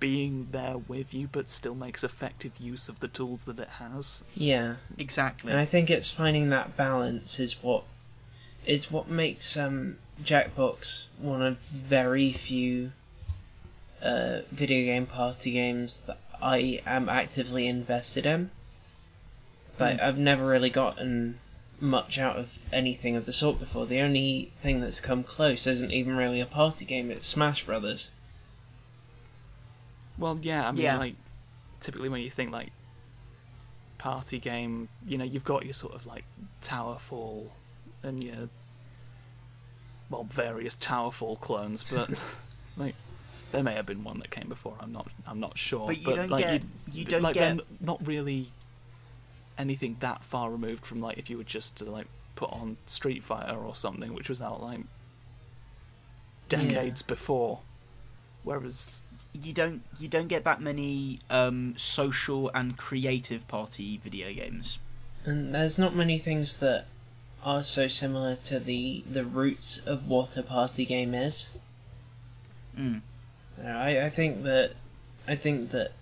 being 0.00 0.48
there 0.50 0.78
with 0.78 1.14
you, 1.14 1.28
but 1.30 1.48
still 1.48 1.76
makes 1.76 2.02
effective 2.02 2.58
use 2.58 2.88
of 2.88 2.98
the 2.98 3.06
tools 3.06 3.44
that 3.44 3.58
it 3.60 3.68
has. 3.78 4.24
yeah 4.34 4.74
Exactly. 4.98 5.52
And 5.52 5.60
I 5.60 5.64
think 5.64 5.90
it's 5.90 6.10
finding 6.10 6.50
that 6.50 6.76
balance 6.76 7.38
is 7.38 7.62
what 7.62 7.84
is 8.66 8.90
what 8.90 9.08
makes 9.08 9.56
um, 9.56 9.98
Jackbox 10.22 11.06
one 11.18 11.42
of 11.42 11.58
very 11.58 12.32
few 12.32 12.92
uh, 14.02 14.40
video 14.50 14.84
game 14.84 15.06
party 15.06 15.52
games 15.52 15.98
that 16.06 16.18
I 16.42 16.80
am 16.84 17.08
actively 17.08 17.66
invested 17.68 18.26
in. 18.26 18.50
Like 19.78 20.00
I've 20.00 20.18
never 20.18 20.46
really 20.46 20.70
gotten 20.70 21.38
much 21.82 22.18
out 22.18 22.36
of 22.36 22.56
anything 22.72 23.16
of 23.16 23.26
the 23.26 23.32
sort 23.32 23.58
before. 23.58 23.84
The 23.86 24.00
only 24.00 24.52
thing 24.62 24.80
that's 24.80 25.00
come 25.00 25.22
close 25.24 25.66
isn't 25.66 25.90
even 25.90 26.16
really 26.16 26.40
a 26.40 26.46
party 26.46 26.84
game; 26.84 27.10
it's 27.10 27.26
Smash 27.28 27.66
Brothers. 27.66 28.10
Well, 30.18 30.38
yeah, 30.42 30.68
I 30.68 30.72
mean, 30.72 30.82
Yeah. 30.82 30.98
like, 30.98 31.14
typically 31.80 32.08
when 32.08 32.20
you 32.20 32.30
think, 32.30 32.52
like, 32.52 32.70
party 33.98 34.38
game, 34.38 34.88
you 35.06 35.18
know, 35.18 35.24
you've 35.24 35.44
got 35.44 35.64
your 35.64 35.72
sort 35.72 35.94
of, 35.94 36.06
like, 36.06 36.24
Towerfall 36.62 37.46
and 38.02 38.22
your, 38.22 38.48
well, 40.10 40.24
various 40.24 40.76
Towerfall 40.76 41.40
clones, 41.40 41.82
but, 41.90 42.10
like, 42.76 42.94
there 43.52 43.62
may 43.62 43.74
have 43.74 43.86
been 43.86 44.04
one 44.04 44.18
that 44.20 44.30
came 44.30 44.48
before, 44.48 44.76
I'm 44.80 44.92
not, 44.92 45.08
I'm 45.26 45.40
not 45.40 45.58
sure. 45.58 45.86
But 45.88 45.98
you 45.98 46.14
don't 46.14 46.30
like, 46.30 46.44
get- 46.44 46.62
you 46.92 47.04
don't 47.04 47.22
like, 47.22 47.34
get- 47.34 47.56
they're 47.56 47.64
not 47.80 48.06
really 48.06 48.50
anything 49.58 49.96
that 50.00 50.22
far 50.24 50.50
removed 50.50 50.86
from, 50.86 51.00
like, 51.00 51.18
if 51.18 51.30
you 51.30 51.38
were 51.38 51.44
just 51.44 51.76
to, 51.78 51.84
like, 51.90 52.06
put 52.34 52.52
on 52.52 52.76
Street 52.86 53.22
Fighter 53.22 53.56
or 53.56 53.74
something, 53.74 54.14
which 54.14 54.28
was 54.28 54.40
out, 54.42 54.62
like, 54.62 54.80
decades 56.48 57.02
before. 57.02 57.60
Whereas 58.44 59.04
you 59.32 59.52
don't 59.52 59.82
you 59.98 60.08
don't 60.08 60.28
get 60.28 60.44
that 60.44 60.60
many 60.60 61.20
um, 61.30 61.74
social 61.76 62.50
and 62.54 62.76
creative 62.76 63.46
party 63.48 63.98
video 64.02 64.32
games. 64.32 64.78
And 65.24 65.54
there's 65.54 65.78
not 65.78 65.94
many 65.94 66.18
things 66.18 66.58
that 66.58 66.86
are 67.44 67.62
so 67.62 67.88
similar 67.88 68.36
to 68.36 68.58
the 68.58 69.04
the 69.10 69.24
roots 69.24 69.78
of 69.78 70.08
what 70.08 70.36
a 70.36 70.42
party 70.42 70.84
game 70.84 71.14
is. 71.14 71.50
Mm. 72.78 73.02
I, 73.64 74.02
I 74.02 74.10
think 74.10 74.42
that 74.42 74.72
I 75.26 75.36
think 75.36 75.70
that 75.70 75.92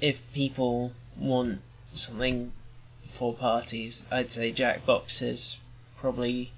if 0.00 0.22
people 0.32 0.92
want 1.16 1.60
something 1.98 2.52
for 3.06 3.34
parties, 3.34 4.04
I'd 4.10 4.30
say 4.30 4.52
Jackbox 4.52 5.22
is 5.22 5.58
probably 5.98 6.52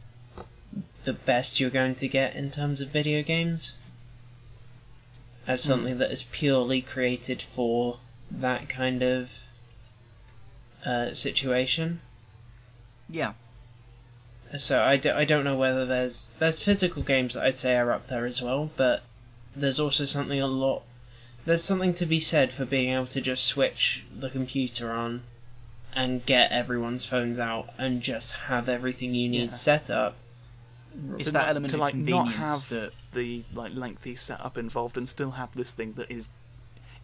the 1.05 1.13
best 1.13 1.59
you're 1.59 1.71
going 1.71 1.95
to 1.97 2.09
get 2.09 2.35
in 2.37 2.51
terms 2.51 2.81
of 2.81 2.91
video 2.91 3.23
games. 3.23 3.75
As 5.47 5.63
something 5.63 5.99
that 5.99 6.13
is 6.13 6.25
purely 6.25 6.81
created 6.83 7.43
for 7.43 7.99
that 8.31 8.69
kind 8.69 9.03
of 9.03 9.33
uh, 10.85 11.15
situation. 11.15 12.01
Yeah. 13.09 13.33
So 14.59 14.83
I, 14.83 14.97
d- 14.97 15.11
I 15.11 15.25
don't 15.25 15.45
know 15.45 15.57
whether 15.57 15.87
there's 15.87 16.35
there's 16.39 16.63
physical 16.63 17.03
games 17.03 17.35
that 17.35 17.45
I'd 17.45 17.57
say 17.57 17.77
are 17.77 17.93
up 17.93 18.09
there 18.09 18.27
as 18.27 18.43
well, 18.43 18.71
but 18.77 19.03
there's 19.57 19.81
also 19.81 20.05
something 20.05 20.41
a 20.41 20.47
lot 20.47 20.83
there's 21.47 21.65
something 21.65 21.95
to 21.95 22.07
be 22.07 22.21
said 22.21 22.53
for 22.53 22.65
being 22.65 22.93
able 22.93 23.07
to 23.07 23.21
just 23.21 23.45
switch 23.47 24.05
the 24.15 24.29
computer 24.29 24.93
on 24.93 25.23
and 25.95 26.25
get 26.27 26.53
everyone's 26.53 27.05
phones 27.05 27.39
out 27.39 27.71
and 27.79 28.01
just 28.03 28.33
have 28.33 28.69
everything 28.69 29.15
you 29.15 29.29
need 29.29 29.51
Yeah. 29.51 29.55
set 29.55 29.91
up. 29.91 30.17
It's 31.15 31.27
to 31.27 31.33
that 31.33 31.41
not- 31.41 31.49
element 31.49 31.71
to 31.71 31.77
of 31.77 31.81
like 31.81 31.95
not 31.95 32.27
convenience 32.27 32.37
have 32.37 32.69
that 32.71 32.93
the 33.13 33.45
like 33.55 33.75
lengthy 33.75 34.17
setup 34.17 34.59
involved 34.59 34.97
and 34.99 35.09
still 35.09 35.33
have 35.33 35.55
this 35.55 35.73
thing 35.73 35.93
that 35.95 36.11
is 36.11 36.31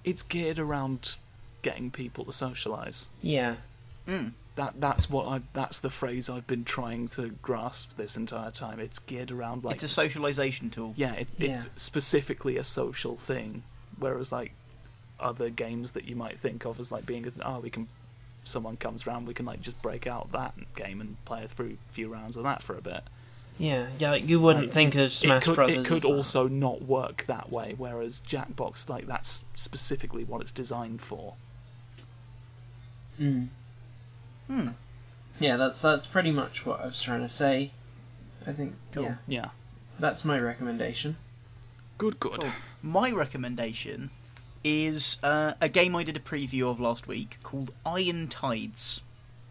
it's 0.04 0.22
geared 0.22 0.58
around 0.58 1.16
getting 1.62 1.90
people 1.90 2.24
to 2.24 2.32
socialize 2.32 3.08
Yeah. 3.22 3.56
Mm. 4.08 4.32
that 4.56 4.74
that's 4.80 5.08
what 5.08 5.26
i 5.28 5.40
that's 5.52 5.78
the 5.80 5.90
phrase 5.90 6.28
i've 6.28 6.46
been 6.48 6.64
trying 6.64 7.06
to 7.08 7.30
grasp 7.42 7.96
this 7.96 8.16
entire 8.16 8.50
time 8.50 8.78
it's 8.80 8.98
geared 8.98 9.30
around 9.30 9.62
like 9.64 9.74
it's 9.74 9.82
a 9.84 9.88
socialization 9.88 10.68
tool. 10.70 10.92
yeah 10.96 11.12
it, 11.14 11.28
it's 11.38 11.64
Yeah. 11.66 11.70
specifically 11.76 12.56
a 12.56 12.64
social 12.64 13.16
thing 13.16 13.62
whereas 13.98 14.30
like 14.32 14.52
other 15.20 15.48
games 15.48 15.92
that 15.92 16.04
you 16.06 16.16
might 16.16 16.38
think 16.38 16.64
of 16.64 16.78
as 16.80 16.90
like 16.92 17.06
being 17.06 17.32
oh 17.44 17.60
we 17.60 17.70
can 17.70 17.86
someone 18.46 18.76
comes 18.76 19.06
round, 19.06 19.26
we 19.26 19.34
can 19.34 19.46
like 19.46 19.60
just 19.60 19.80
break 19.82 20.06
out 20.06 20.32
that 20.32 20.54
game 20.74 21.00
and 21.00 21.22
play 21.24 21.46
through 21.46 21.76
a 21.88 21.92
few 21.92 22.08
rounds 22.08 22.36
of 22.36 22.44
that 22.44 22.62
for 22.62 22.76
a 22.76 22.80
bit. 22.82 23.02
Yeah, 23.58 23.86
yeah. 23.98 24.10
Like 24.10 24.28
you 24.28 24.38
wouldn't 24.40 24.66
Like, 24.66 24.74
think 24.74 24.94
of 24.96 25.10
Smash 25.10 25.42
it 25.42 25.44
could, 25.46 25.54
Brothers. 25.56 25.86
it 25.86 25.88
could 25.88 25.96
as 25.98 26.02
that. 26.02 26.08
also 26.08 26.46
not 26.48 26.82
work 26.82 27.24
that 27.26 27.50
way, 27.50 27.74
whereas 27.78 28.20
Jackbox, 28.26 28.88
like 28.88 29.06
that's 29.06 29.46
specifically 29.54 30.24
what 30.24 30.40
it's 30.42 30.52
designed 30.52 31.00
for. 31.00 31.34
Mm. 33.20 33.48
Hmm. 34.46 34.68
Yeah, 35.40 35.56
that's 35.56 35.80
that's 35.80 36.06
pretty 36.06 36.30
much 36.32 36.64
what 36.66 36.80
I 36.80 36.86
was 36.86 37.00
trying 37.00 37.20
to 37.22 37.28
say. 37.28 37.70
I 38.46 38.52
think. 38.52 38.74
Cool. 38.92 39.04
Yeah, 39.04 39.14
Yeah. 39.26 39.48
that's 39.98 40.24
my 40.24 40.38
recommendation. 40.38 41.16
Good, 41.98 42.20
good. 42.20 42.40
Cool. 42.42 42.50
My 42.82 43.10
recommendation 43.10 44.10
is 44.66 45.16
uh, 45.22 45.54
a 45.60 45.68
game 45.68 45.94
I 45.94 46.02
did 46.02 46.16
a 46.16 46.20
preview 46.20 46.68
of 46.68 46.80
last 46.80 47.06
week 47.06 47.38
called 47.44 47.72
Iron 47.86 48.26
Tides. 48.26 49.00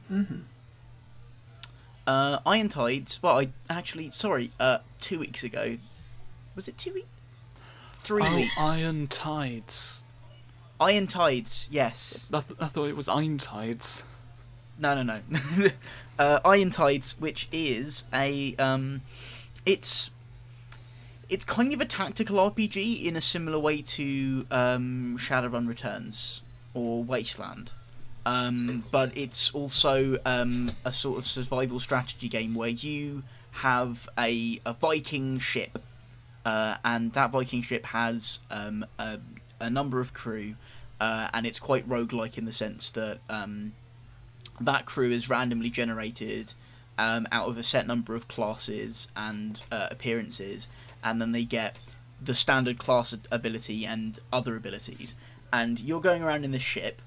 hmm 0.09 0.41
Uh, 2.05 2.39
Iron 2.45 2.67
Tides. 2.67 3.23
Well, 3.23 3.39
I 3.39 3.47
actually 3.69 4.09
sorry. 4.09 4.51
Uh, 4.59 4.79
two 4.99 5.17
weeks 5.17 5.41
ago. 5.41 5.77
Was 6.53 6.67
it 6.67 6.77
two 6.77 6.93
weeks? 6.93 7.07
Three 7.93 8.23
oh, 8.25 8.35
weeks. 8.35 8.55
Iron 8.59 9.07
Tides. 9.07 10.03
Iron 10.81 11.07
Tides. 11.07 11.69
Yes. 11.71 12.27
I, 12.33 12.41
th- 12.41 12.59
I 12.59 12.65
thought 12.65 12.89
it 12.89 12.97
was 12.97 13.07
Iron 13.07 13.37
Tides. 13.37 14.03
No, 14.77 15.01
no, 15.01 15.01
no. 15.01 15.19
uh, 16.19 16.39
Iron 16.43 16.71
Tides, 16.71 17.15
which 17.17 17.47
is 17.53 18.03
a 18.13 18.53
um, 18.57 19.01
it's 19.65 20.11
it's 21.30 21.43
kind 21.45 21.73
of 21.73 21.81
a 21.81 21.85
tactical 21.85 22.38
RPG 22.38 23.03
in 23.03 23.15
a 23.15 23.22
similar 23.22 23.60
way 23.60 23.81
to 23.81 24.45
um, 24.52 25.18
Shadowrun 25.19 25.68
Returns 25.68 26.41
or 26.73 27.03
Wasteland. 27.03 27.72
Um, 28.26 28.84
but 28.91 29.15
it's 29.15 29.52
also 29.52 30.18
um, 30.26 30.72
a 30.84 30.91
sort 30.91 31.19
of 31.19 31.27
survival 31.27 31.80
strategy 31.80 32.27
game 32.27 32.56
where 32.56 32.69
you 32.69 33.23
have 33.52 34.10
a, 34.18 34.60
a 34.65 34.73
Viking 34.73 35.39
ship, 35.39 35.80
uh, 36.43 36.77
and 36.84 37.14
that 37.14 37.31
Viking 37.31 37.61
ship 37.61 37.85
has 37.85 38.39
um, 38.49 38.85
a, 38.97 39.19
a 39.60 39.69
number 39.69 39.99
of 39.99 40.14
crew, 40.14 40.56
uh, 40.99 41.27
and 41.34 41.45
it's 41.45 41.60
quite 41.60 41.88
roguelike 41.88 42.38
in 42.38 42.45
the 42.45 42.52
sense 42.52 42.89
that 42.91 43.19
um, 43.30 43.73
that 44.60 44.85
crew 44.85 45.11
is 45.11 45.30
randomly 45.30 45.69
generated 45.69 46.53
um, 46.97 47.27
out 47.31 47.47
of 47.47 47.57
a 47.57 47.64
set 47.64 47.85
number 47.85 48.15
of 48.15 48.27
classes 48.27 49.07
and 49.15 49.61
uh, 49.72 49.88
appearances, 49.91 50.68
and 51.06 51.22
then 51.22 51.32
they 51.32 51.45
get 51.45 51.80
the 52.22 52.34
standard 52.34 52.77
class 52.77 53.15
ability 53.32 53.86
and 53.86 54.19
other 54.34 54.57
abilities. 54.57 55.14
And 55.53 55.80
you're 55.80 56.02
going 56.02 56.23
around 56.23 56.44
in 56.44 56.52
the 56.52 56.60
ship, 56.60 57.02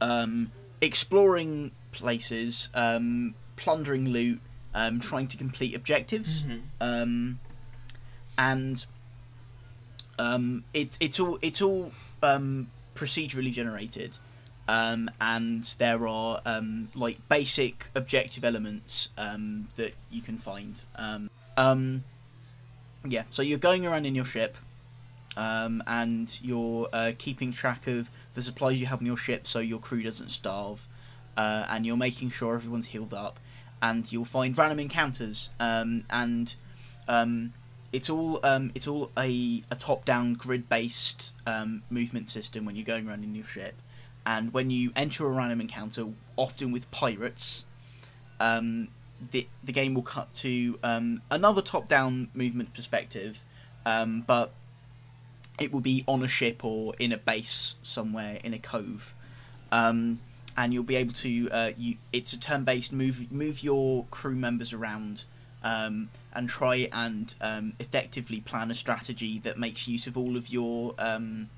um, 0.00 0.50
exploring 0.80 1.70
places, 1.92 2.68
um, 2.74 3.34
plundering 3.56 4.08
loot, 4.08 4.40
um, 4.74 5.00
trying 5.00 5.28
to 5.28 5.36
complete 5.36 5.74
objectives, 5.74 6.42
Mhm. 6.42 6.60
um, 6.80 7.40
and 8.36 8.84
um, 10.18 10.64
it, 10.74 10.96
it's 11.00 11.20
all 11.20 11.38
it's 11.42 11.62
all 11.62 11.92
um, 12.22 12.70
procedurally 12.94 13.52
generated, 13.52 14.18
um, 14.68 15.10
and 15.20 15.64
there 15.78 16.06
are 16.08 16.40
um, 16.44 16.88
like 16.94 17.18
basic 17.28 17.90
objective 17.94 18.44
elements 18.44 19.08
um, 19.16 19.68
that 19.76 19.94
you 20.10 20.20
can 20.22 20.38
find. 20.38 20.82
Um, 20.96 21.30
um, 21.56 22.04
yeah, 23.06 23.24
so 23.30 23.42
you're 23.42 23.58
going 23.58 23.86
around 23.86 24.06
in 24.06 24.14
your 24.14 24.24
ship, 24.24 24.56
um, 25.36 25.82
and 25.86 26.38
you're 26.42 26.88
uh, 26.92 27.12
keeping 27.18 27.52
track 27.52 27.86
of 27.86 28.10
the 28.34 28.42
supplies 28.42 28.78
you 28.80 28.86
have 28.86 29.00
on 29.00 29.06
your 29.06 29.16
ship, 29.16 29.46
so 29.46 29.58
your 29.58 29.78
crew 29.78 30.02
doesn't 30.02 30.30
starve, 30.30 30.86
uh, 31.36 31.66
and 31.68 31.84
you're 31.86 31.96
making 31.96 32.30
sure 32.30 32.54
everyone's 32.54 32.86
healed 32.86 33.14
up, 33.14 33.38
and 33.80 34.10
you'll 34.12 34.24
find 34.24 34.56
random 34.56 34.78
encounters, 34.80 35.50
um, 35.58 36.04
and 36.10 36.54
um, 37.08 37.52
it's 37.92 38.08
all 38.08 38.40
um, 38.44 38.70
it's 38.74 38.86
all 38.86 39.10
a, 39.18 39.62
a 39.70 39.76
top-down 39.76 40.34
grid-based 40.34 41.34
um, 41.46 41.82
movement 41.90 42.28
system 42.28 42.64
when 42.64 42.76
you're 42.76 42.84
going 42.84 43.08
around 43.08 43.24
in 43.24 43.34
your 43.34 43.46
ship, 43.46 43.74
and 44.24 44.52
when 44.52 44.70
you 44.70 44.92
enter 44.94 45.26
a 45.26 45.30
random 45.30 45.60
encounter, 45.60 46.06
often 46.36 46.72
with 46.72 46.90
pirates, 46.90 47.64
um, 48.38 48.88
the 49.30 49.46
the 49.62 49.72
game 49.72 49.94
will 49.94 50.02
cut 50.02 50.32
to 50.34 50.78
um, 50.82 51.22
another 51.30 51.62
top-down 51.62 52.28
movement 52.34 52.74
perspective, 52.74 53.42
um, 53.86 54.22
but 54.26 54.52
it 55.60 55.72
will 55.72 55.80
be 55.80 56.04
on 56.06 56.22
a 56.22 56.28
ship 56.28 56.64
or 56.64 56.94
in 56.98 57.12
a 57.12 57.18
base 57.18 57.76
somewhere 57.82 58.38
in 58.42 58.52
a 58.54 58.58
cove, 58.58 59.14
um, 59.70 60.20
and 60.56 60.74
you'll 60.74 60.82
be 60.82 60.96
able 60.96 61.12
to. 61.12 61.50
Uh, 61.50 61.70
you, 61.76 61.96
it's 62.12 62.32
a 62.32 62.38
turn-based 62.38 62.92
move 62.92 63.30
move 63.30 63.62
your 63.62 64.04
crew 64.10 64.34
members 64.36 64.72
around. 64.72 65.24
Um, 65.64 66.08
and 66.34 66.48
try 66.48 66.88
and 66.92 67.34
um, 67.40 67.74
effectively 67.78 68.40
plan 68.40 68.70
a 68.72 68.74
strategy 68.74 69.38
that 69.40 69.58
makes 69.58 69.86
use 69.86 70.08
of 70.08 70.16
all 70.16 70.36
of 70.36 70.48
your 70.48 70.94
um, 70.98 71.50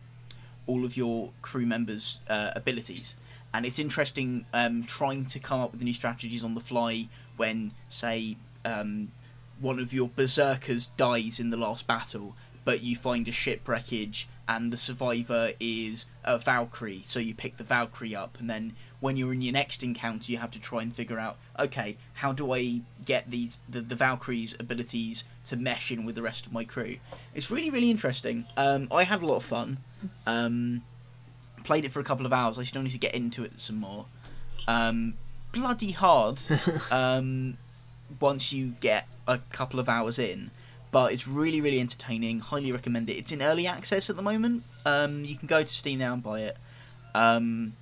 all 0.66 0.85
of 0.85 0.97
your 0.97 1.31
crew 1.43 1.66
members' 1.66 2.20
uh, 2.28 2.51
abilities. 2.55 3.16
And 3.53 3.65
it's 3.65 3.78
interesting 3.78 4.47
um, 4.53 4.82
trying 4.82 5.27
to 5.27 5.39
come 5.39 5.61
up 5.61 5.73
with 5.73 5.82
new 5.82 5.95
strategies 5.95 6.43
on 6.43 6.55
the 6.55 6.61
fly 6.61 7.09
when, 7.36 7.73
say, 7.89 8.36
um, 8.65 9.12
one 9.61 9.78
of 9.78 9.93
your 9.93 10.09
berserkers 10.09 10.89
dies 10.97 11.39
in 11.39 11.51
the 11.51 11.56
last 11.56 11.86
battle, 11.86 12.35
but 12.65 12.82
you 12.82 12.97
find 12.97 13.28
a 13.28 13.32
shipwreckage 13.32 14.28
and 14.48 14.73
the 14.73 14.77
survivor 14.77 15.51
is 15.59 16.06
a 16.24 16.39
Valkyrie, 16.39 17.02
so 17.05 17.19
you 17.19 17.35
pick 17.35 17.56
the 17.56 17.65
Valkyrie 17.65 18.15
up, 18.15 18.39
and 18.39 18.48
then 18.48 18.74
when 19.01 19.16
you're 19.16 19.32
in 19.32 19.40
your 19.40 19.52
next 19.52 19.82
encounter, 19.82 20.31
you 20.31 20.39
have 20.39 20.51
to 20.51 20.59
try 20.59 20.82
and 20.82 20.94
figure 20.94 21.19
out, 21.19 21.36
okay, 21.59 21.97
how 22.15 22.32
do 22.32 22.52
I 22.52 22.81
get 23.05 23.31
these 23.31 23.59
the, 23.69 23.81
the 23.81 23.94
Valkyrie's 23.94 24.55
abilities 24.59 25.24
to 25.47 25.56
mesh 25.56 25.90
in 25.90 26.05
with 26.05 26.15
the 26.15 26.23
rest 26.23 26.47
of 26.47 26.52
my 26.52 26.65
crew? 26.65 26.97
It's 27.35 27.51
really 27.51 27.70
really 27.70 27.90
interesting. 27.90 28.47
Um, 28.56 28.89
I 28.90 29.05
had 29.05 29.23
a 29.23 29.27
lot 29.27 29.36
of 29.36 29.44
fun. 29.44 29.78
Um, 30.27 30.82
played 31.65 31.85
it 31.86 31.93
for 31.93 32.01
a 32.01 32.05
couple 32.05 32.27
of 32.27 32.32
hours. 32.32 32.59
I 32.59 32.65
still 32.65 32.82
need 32.82 32.93
to 32.93 32.98
get 32.98 33.15
into 33.15 33.44
it 33.44 33.52
some 33.56 33.77
more. 33.77 34.06
Um, 34.69 35.15
bloody 35.55 35.93
hard. 35.93 36.39
um, 36.90 37.56
once 38.20 38.52
you 38.52 38.74
get 38.81 39.06
a 39.26 39.39
couple 39.51 39.81
of 39.81 39.89
hours 39.89 40.18
in. 40.18 40.51
But 40.90 41.12
it's 41.12 41.26
really, 41.26 41.60
really 41.60 41.81
entertaining. 41.81 42.39
Highly 42.40 42.70
recommend 42.70 43.10
it. 43.10 43.14
It's 43.14 43.32
in 43.32 43.43
early 43.43 43.66
access 43.66 44.09
at 44.10 44.16
the 44.16 44.22
moment. 44.22 44.62
Um, 44.85 45.24
you 45.24 45.36
can 45.36 45.48
go 45.48 45.62
to 45.62 45.68
Steam 45.68 45.98
now 45.98 46.12
and 46.12 46.22
buy 46.22 46.40
it. 46.43 46.56
Um, 47.16 47.72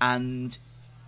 and 0.00 0.56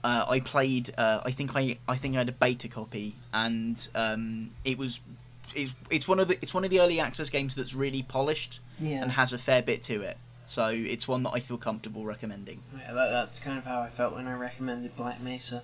uh, 0.03 0.25
I 0.29 0.41
played. 0.41 0.95
Uh, 0.97 1.21
I 1.25 1.31
think 1.31 1.55
I, 1.55 1.77
I 1.87 1.97
think 1.97 2.15
I 2.15 2.19
had 2.19 2.29
a 2.31 2.33
beta 2.33 2.69
copy, 2.69 3.15
and 3.35 3.87
um, 3.95 4.51
it 4.65 4.79
was. 4.79 5.01
It's, 5.55 5.75
it's 5.91 6.09
one 6.09 6.19
of 6.19 6.29
the 6.29 6.39
it's 6.41 6.55
one 6.55 6.65
of 6.65 6.71
the 6.71 6.81
early 6.81 6.99
access 6.99 7.29
games 7.29 7.55
that's 7.55 7.75
really 7.75 8.03
polished 8.03 8.61
Yeah. 8.81 9.03
and 9.03 9.13
has 9.13 9.35
a 9.35 9.39
fair 9.39 9.61
bit 9.61 9.83
to 9.83 10.01
it. 10.01 10.17
So 10.47 10.69
it's 10.69 11.07
one 11.07 11.23
that 11.25 11.31
I 11.35 11.41
feel 11.41 11.59
comfortable 11.59 12.05
recommending. 12.07 12.63
Yeah, 12.79 12.95
that, 12.95 13.11
that's 13.11 13.39
kind 13.41 13.59
of 13.59 13.65
how 13.65 13.81
I 13.81 13.91
felt 13.91 14.15
when 14.15 14.27
I 14.27 14.33
recommended 14.35 14.97
Black 14.97 15.21
Mesa. 15.21 15.63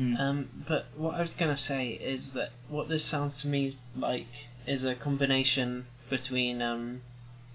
Mm. 0.00 0.18
Um, 0.18 0.48
but 0.66 0.86
what 0.96 1.14
I 1.16 1.20
was 1.20 1.34
gonna 1.34 1.58
say 1.58 1.90
is 1.90 2.32
that 2.32 2.52
what 2.68 2.88
this 2.88 3.04
sounds 3.04 3.42
to 3.42 3.48
me 3.48 3.76
like 3.94 4.46
is 4.66 4.82
a 4.82 4.94
combination 4.94 5.86
between 6.08 6.62
um, 6.62 7.02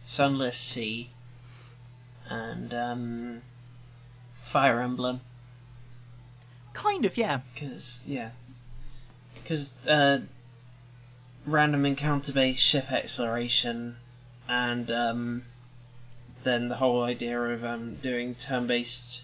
Sunless 0.04 0.60
Sea 0.60 1.10
and 2.30 2.72
um, 2.72 3.42
Fire 4.44 4.80
Emblem. 4.80 5.22
Kind 6.74 7.04
of, 7.04 7.18
yeah. 7.18 7.40
Because 7.52 8.04
yeah, 8.06 8.30
because 9.34 9.74
uh, 9.88 10.20
random 11.48 11.84
encounter-based 11.84 12.62
ship 12.62 12.92
exploration, 12.92 13.98
and 14.48 14.92
um, 14.92 15.46
then 16.44 16.70
the 16.70 16.76
whole 16.76 17.02
idea 17.02 17.42
of 17.42 17.64
um, 17.64 17.96
doing 17.96 18.36
turn-based 18.36 19.24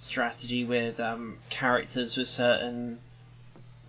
strategy 0.00 0.64
with 0.64 0.98
um, 0.98 1.36
characters 1.50 2.16
with 2.16 2.26
certain 2.26 2.98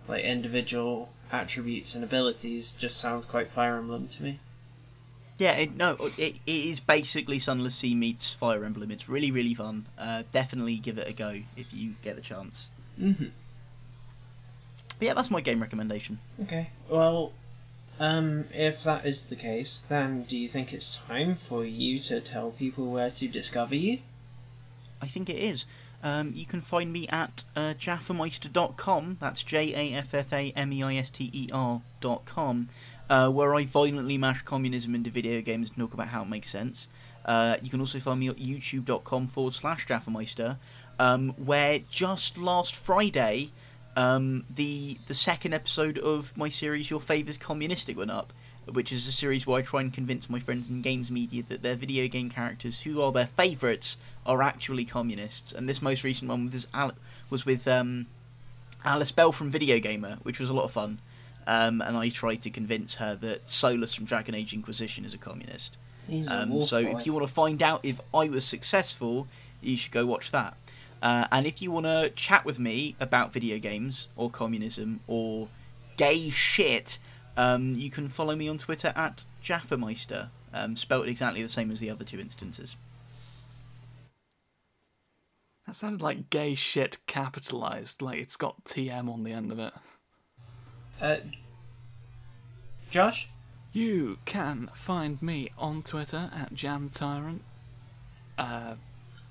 like 0.06 0.22
individual 0.22 1.08
attributes 1.32 1.94
and 1.94 2.04
abilities 2.04 2.72
just 2.72 2.98
sounds 2.98 3.24
quite 3.24 3.48
Fire 3.48 3.78
Emblem 3.78 4.08
to 4.08 4.22
me. 4.22 4.38
Yeah, 5.38 5.52
it, 5.52 5.74
no, 5.74 5.96
it, 6.18 6.36
it 6.36 6.40
is 6.46 6.78
basically 6.78 7.38
Sunless 7.38 7.74
Sea 7.74 7.94
meets 7.94 8.34
Fire 8.34 8.64
Emblem. 8.64 8.90
It's 8.90 9.08
really, 9.08 9.30
really 9.30 9.54
fun. 9.54 9.86
Uh, 9.98 10.24
definitely 10.32 10.76
give 10.76 10.98
it 10.98 11.08
a 11.08 11.12
go 11.12 11.40
if 11.56 11.72
you 11.72 11.94
get 12.02 12.16
the 12.16 12.22
chance. 12.22 12.68
Mm-hmm. 13.00 13.26
But 14.98 15.06
yeah, 15.06 15.14
that's 15.14 15.30
my 15.30 15.40
game 15.40 15.60
recommendation. 15.60 16.18
Okay. 16.42 16.68
Well, 16.90 17.32
um, 17.98 18.44
if 18.52 18.84
that 18.84 19.06
is 19.06 19.26
the 19.26 19.36
case, 19.36 19.80
then 19.88 20.24
do 20.24 20.36
you 20.36 20.46
think 20.46 20.74
it's 20.74 20.96
time 21.08 21.34
for 21.36 21.64
you 21.64 21.98
to 22.00 22.20
tell 22.20 22.50
people 22.50 22.90
where 22.90 23.10
to 23.10 23.26
discover 23.26 23.74
you? 23.74 24.00
I 25.00 25.06
think 25.06 25.30
it 25.30 25.36
is. 25.36 25.64
Um, 26.02 26.32
you 26.34 26.46
can 26.46 26.60
find 26.60 26.92
me 26.92 27.06
at 27.08 27.44
uh, 27.54 27.74
jaffameister.com. 27.78 29.18
That's 29.20 29.42
J 29.42 29.74
A 29.74 29.96
F 29.98 30.14
F 30.14 30.32
A 30.32 30.52
M 30.56 30.72
E 30.72 30.82
I 30.82 30.96
S 30.96 31.10
T 31.10 31.30
E 31.32 31.48
R.com, 31.52 32.68
uh, 33.08 33.30
where 33.30 33.54
I 33.54 33.64
violently 33.64 34.18
mash 34.18 34.42
communism 34.42 34.94
into 34.94 35.10
video 35.10 35.40
games 35.40 35.68
and 35.68 35.78
talk 35.78 35.94
about 35.94 36.08
how 36.08 36.22
it 36.22 36.28
makes 36.28 36.50
sense. 36.50 36.88
Uh, 37.24 37.56
you 37.62 37.70
can 37.70 37.78
also 37.80 38.00
find 38.00 38.18
me 38.18 38.28
at 38.28 38.36
youtube.com 38.36 39.28
forward 39.28 39.54
slash 39.54 39.86
jaffameister. 39.86 40.58
um, 40.98 41.30
where 41.30 41.80
just 41.90 42.38
last 42.38 42.74
Friday, 42.74 43.50
um, 43.96 44.44
the 44.54 44.98
the 45.06 45.14
second 45.14 45.52
episode 45.52 45.98
of 45.98 46.36
my 46.36 46.48
series 46.48 46.90
Your 46.90 47.00
Favours 47.00 47.38
Communistic 47.38 47.96
went 47.96 48.10
up, 48.10 48.32
which 48.70 48.92
is 48.92 49.06
a 49.06 49.12
series 49.12 49.46
where 49.46 49.58
I 49.58 49.62
try 49.62 49.80
and 49.80 49.92
convince 49.92 50.30
my 50.30 50.38
friends 50.38 50.68
in 50.68 50.82
games 50.82 51.10
media 51.10 51.42
that 51.48 51.62
their 51.62 51.74
video 51.74 52.08
game 52.08 52.30
characters, 52.30 52.80
who 52.80 53.02
are 53.02 53.12
their 53.12 53.26
favourites, 53.26 53.96
are 54.24 54.42
actually 54.42 54.84
communists. 54.84 55.52
And 55.52 55.68
this 55.68 55.82
most 55.82 56.04
recent 56.04 56.30
one 56.30 56.50
was 56.50 56.66
Al- 56.72 56.92
was 57.30 57.44
with 57.44 57.66
um, 57.66 58.06
Alice 58.84 59.12
Bell 59.12 59.32
from 59.32 59.50
Video 59.50 59.78
Gamer, 59.78 60.18
which 60.22 60.38
was 60.38 60.50
a 60.50 60.54
lot 60.54 60.64
of 60.64 60.72
fun. 60.72 60.98
Um, 61.46 61.82
and 61.82 61.96
I 61.96 62.08
tried 62.08 62.42
to 62.42 62.50
convince 62.50 62.94
her 62.96 63.16
that 63.16 63.46
Solas 63.46 63.96
from 63.96 64.04
Dragon 64.04 64.34
Age 64.34 64.52
Inquisition 64.54 65.04
is 65.04 65.12
a 65.12 65.18
communist. 65.18 65.76
Um, 66.28 66.62
so 66.62 66.82
boy. 66.82 66.96
if 66.96 67.06
you 67.06 67.12
want 67.12 67.26
to 67.26 67.32
find 67.32 67.62
out 67.62 67.80
if 67.82 68.00
I 68.14 68.28
was 68.28 68.44
successful, 68.44 69.26
you 69.60 69.76
should 69.76 69.92
go 69.92 70.06
watch 70.06 70.30
that. 70.32 70.56
Uh, 71.00 71.26
and 71.32 71.46
if 71.46 71.60
you 71.60 71.72
want 71.72 71.86
to 71.86 72.10
chat 72.14 72.44
with 72.44 72.58
me 72.58 72.94
about 73.00 73.32
video 73.32 73.58
games 73.58 74.08
or 74.14 74.30
communism 74.30 75.00
or 75.08 75.48
gay 75.96 76.30
shit, 76.30 76.98
um, 77.36 77.74
you 77.74 77.90
can 77.90 78.08
follow 78.08 78.36
me 78.36 78.48
on 78.48 78.58
Twitter 78.58 78.92
at 78.94 79.24
Jaffameister, 79.42 80.28
um, 80.52 80.76
spelt 80.76 81.08
exactly 81.08 81.42
the 81.42 81.48
same 81.48 81.70
as 81.70 81.80
the 81.80 81.90
other 81.90 82.04
two 82.04 82.18
instances. 82.18 82.76
That 85.66 85.76
sounded 85.76 86.02
like 86.02 86.30
gay 86.30 86.54
shit 86.54 86.98
capitalized, 87.06 88.02
like 88.02 88.18
it's 88.18 88.36
got 88.36 88.64
TM 88.64 89.08
on 89.08 89.22
the 89.22 89.32
end 89.32 89.52
of 89.52 89.58
it. 89.58 89.72
Uh, 91.00 91.16
Josh? 92.90 93.28
You 93.72 94.18
can 94.26 94.68
find 94.74 95.22
me 95.22 95.50
on 95.56 95.82
Twitter 95.82 96.30
at 96.36 96.54
JamTyrant. 96.54 97.40
Uh, 98.36 98.74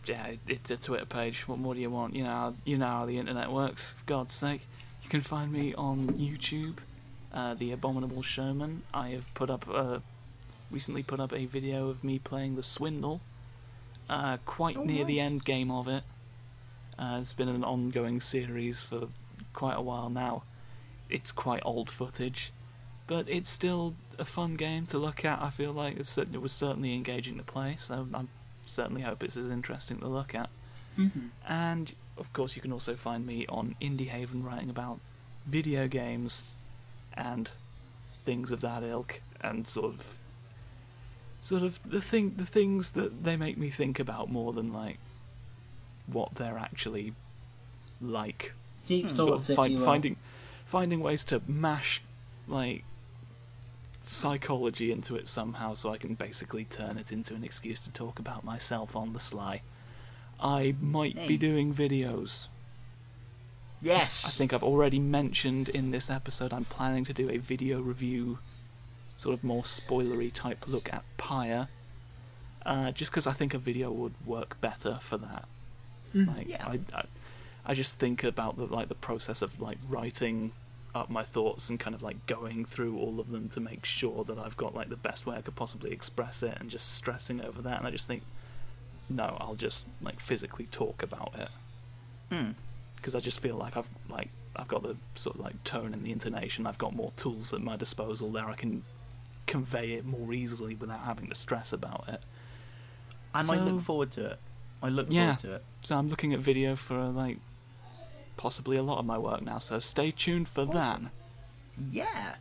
yeah, 0.05 0.31
it's 0.47 0.71
a 0.71 0.77
Twitter 0.77 1.05
page. 1.05 1.47
What 1.47 1.59
more 1.59 1.75
do 1.75 1.79
you 1.79 1.91
want? 1.91 2.15
You 2.15 2.23
know, 2.23 2.55
you 2.65 2.77
know 2.77 2.87
how 2.87 3.05
the 3.05 3.19
internet 3.19 3.51
works. 3.51 3.91
For 3.91 4.05
God's 4.05 4.33
sake, 4.33 4.61
you 5.03 5.09
can 5.09 5.21
find 5.21 5.51
me 5.51 5.75
on 5.75 6.07
YouTube, 6.13 6.77
uh, 7.33 7.53
The 7.53 7.71
Abominable 7.71 8.21
Showman. 8.21 8.83
I 8.93 9.09
have 9.09 9.33
put 9.33 9.49
up 9.49 9.67
a 9.69 10.01
recently 10.69 11.03
put 11.03 11.19
up 11.19 11.33
a 11.33 11.45
video 11.45 11.89
of 11.89 12.03
me 12.03 12.19
playing 12.19 12.55
The 12.55 12.63
Swindle. 12.63 13.21
Uh, 14.09 14.37
quite 14.45 14.77
Oh, 14.77 14.83
near 14.83 15.05
the 15.05 15.19
end 15.19 15.45
game 15.45 15.71
of 15.71 15.87
it. 15.87 16.03
Uh, 16.97 17.17
it's 17.21 17.33
been 17.33 17.49
an 17.49 17.63
ongoing 17.63 18.21
series 18.21 18.81
for 18.81 19.07
quite 19.53 19.75
a 19.77 19.81
while 19.81 20.09
now. 20.09 20.43
It's 21.09 21.31
quite 21.31 21.61
old 21.65 21.89
footage 21.89 22.53
but 23.11 23.27
it's 23.27 23.49
still 23.49 23.93
a 24.17 24.23
fun 24.23 24.55
game 24.55 24.85
to 24.85 24.97
look 24.97 25.25
at. 25.25 25.41
I 25.41 25.49
feel 25.49 25.73
like 25.73 25.97
it's, 25.99 26.17
it 26.17 26.41
was 26.41 26.53
certainly 26.53 26.93
engaging 26.93 27.35
to 27.39 27.43
play, 27.43 27.75
so 27.77 28.07
I 28.13 28.23
certainly 28.65 29.01
hope 29.01 29.21
it's 29.21 29.35
as 29.35 29.49
interesting 29.49 29.97
to 29.99 30.07
look 30.07 30.33
at. 30.33 30.49
Mm-hmm. 30.97 31.27
And 31.45 31.93
of 32.17 32.31
course, 32.31 32.55
you 32.55 32.61
can 32.61 32.71
also 32.71 32.95
find 32.95 33.25
me 33.25 33.45
on 33.49 33.75
Indie 33.81 34.07
Haven 34.07 34.45
writing 34.45 34.69
about 34.69 35.01
video 35.45 35.89
games 35.89 36.43
and 37.21 37.51
things 38.23 38.51
of 38.51 38.61
that 38.61 38.83
ilk, 38.83 39.21
and 39.41 39.67
sort 39.67 39.93
of, 39.93 40.19
sort 41.39 41.61
of 41.63 41.79
the 41.89 42.01
thing, 42.01 42.33
the 42.37 42.45
things 42.45 42.91
that 42.91 43.23
they 43.23 43.35
make 43.35 43.57
me 43.57 43.69
think 43.69 43.99
about 43.99 44.29
more 44.31 44.53
than 44.53 44.73
like 44.73 44.97
what 46.07 46.35
they're 46.35 46.57
actually 46.57 47.13
like 48.01 48.53
Deep 48.87 49.05
Hmm. 49.09 49.15
sort 49.15 49.29
thoughts, 49.29 49.49
of 49.49 49.53
if 49.53 49.55
find, 49.55 49.73
you 49.73 49.77
will. 49.79 49.85
finding 49.85 50.15
finding 50.65 50.99
ways 51.01 51.23
to 51.25 51.41
mash 51.47 52.01
like 52.47 52.83
psychology 54.01 54.91
into 54.91 55.15
it 55.15 55.27
somehow 55.27 55.73
so 55.75 55.91
I 55.93 55.97
can 55.97 56.15
basically 56.15 56.63
turn 56.65 56.97
it 56.97 57.11
into 57.11 57.35
an 57.35 57.43
excuse 57.43 57.81
to 57.81 57.91
talk 57.91 58.17
about 58.19 58.43
myself 58.43 58.95
on 58.95 59.13
the 59.13 59.19
sly. 59.19 59.61
I 60.39 60.75
might 60.81 61.17
Hey. 61.17 61.27
be 61.27 61.37
doing 61.37 61.73
videos. 61.73 62.47
Yes. 63.81 64.25
I 64.25 64.29
think 64.29 64.53
I've 64.53 64.63
already 64.63 64.99
mentioned 64.99 65.69
in 65.69 65.91
this 65.91 66.09
episode 66.09 66.53
I'm 66.53 66.65
planning 66.65 67.03
to 67.05 67.13
do 67.13 67.29
a 67.29 67.37
video 67.37 67.81
review, 67.81 68.39
sort 69.17 69.33
of 69.33 69.43
more 69.43 69.63
spoilery 69.63 70.31
type 70.31 70.67
look 70.67 70.91
at 70.93 71.03
Pyre. 71.17 71.67
Uh, 72.65 72.91
just 72.91 73.11
because 73.11 73.25
I 73.25 73.31
think 73.33 73.53
a 73.53 73.57
video 73.57 73.91
would 73.91 74.13
work 74.25 74.59
better 74.61 74.99
for 75.01 75.17
that. 75.17 75.45
Mhm. 76.13 76.37
Like 76.37 76.47
Yeah. 76.47 76.65
I, 76.67 76.79
I, 76.93 77.05
I 77.65 77.73
just 77.73 77.95
think 77.95 78.23
about 78.23 78.57
the 78.57 78.65
like 78.65 78.87
the 78.87 78.95
process 78.95 79.41
of 79.41 79.59
like 79.59 79.77
writing 79.89 80.51
up 80.93 81.09
my 81.09 81.23
thoughts 81.23 81.69
and 81.69 81.79
kind 81.79 81.95
of 81.95 82.03
like 82.03 82.25
going 82.27 82.65
through 82.65 82.97
all 82.99 83.19
of 83.19 83.31
them 83.31 83.47
to 83.49 83.59
make 83.61 83.85
sure 83.85 84.23
that 84.25 84.37
I've 84.37 84.57
got 84.57 84.75
like 84.75 84.89
the 84.89 84.97
best 84.97 85.25
way 85.25 85.37
I 85.37 85.41
could 85.41 85.55
possibly 85.55 85.91
express 85.91 86.43
it 86.43 86.57
and 86.59 86.69
just 86.69 86.93
stressing 86.93 87.39
over 87.41 87.61
that 87.61 87.77
and 87.79 87.87
I 87.87 87.91
just 87.91 88.07
think 88.07 88.23
no 89.09 89.37
I'll 89.39 89.55
just 89.55 89.87
like 90.01 90.19
physically 90.19 90.65
talk 90.69 91.01
about 91.01 91.33
it 91.37 91.49
Hmm. 92.35 92.51
Because 93.01 93.15
I 93.15 93.19
just 93.19 93.39
feel 93.41 93.55
like 93.55 93.75
I've 93.75 93.89
like 94.09 94.29
I've 94.55 94.67
got 94.67 94.83
the 94.83 94.95
sort 95.15 95.35
of 95.37 95.41
like 95.41 95.63
tone 95.63 95.93
and 95.93 96.03
the 96.03 96.11
intonation 96.11 96.67
I've 96.67 96.77
got 96.77 96.93
more 96.95 97.11
tools 97.15 97.53
at 97.53 97.61
my 97.61 97.75
disposal 97.75 98.31
there 98.31 98.47
I 98.47 98.55
can 98.55 98.83
convey 99.47 99.93
it 99.93 100.05
more 100.05 100.31
easily 100.33 100.75
without 100.75 100.99
having 101.01 101.27
to 101.27 101.35
stress 101.35 101.73
about 101.73 102.05
it 102.07 102.21
and 103.33 103.49
I 103.49 103.55
So- 103.57 103.63
look 103.63 103.83
forward 103.83 104.11
to 104.11 104.25
it. 104.31 104.39
I 104.83 104.89
look 104.89 105.07
Yeah. 105.09 105.35
forward 105.35 105.39
to 105.41 105.55
it. 105.55 105.63
So 105.83 105.97
I'm 105.97 106.09
looking 106.09 106.33
at 106.33 106.39
video 106.39 106.75
for 106.75 107.07
like 107.07 107.37
possibly 108.37 108.77
a 108.77 108.83
lot 108.83 108.97
of 108.97 109.05
my 109.05 109.17
work 109.17 109.41
now. 109.41 109.57
So 109.59 109.79
stay 109.79 110.11
tuned 110.11 110.47
for 110.49 110.65
that. 110.65 110.99
Yeah. 111.91 112.35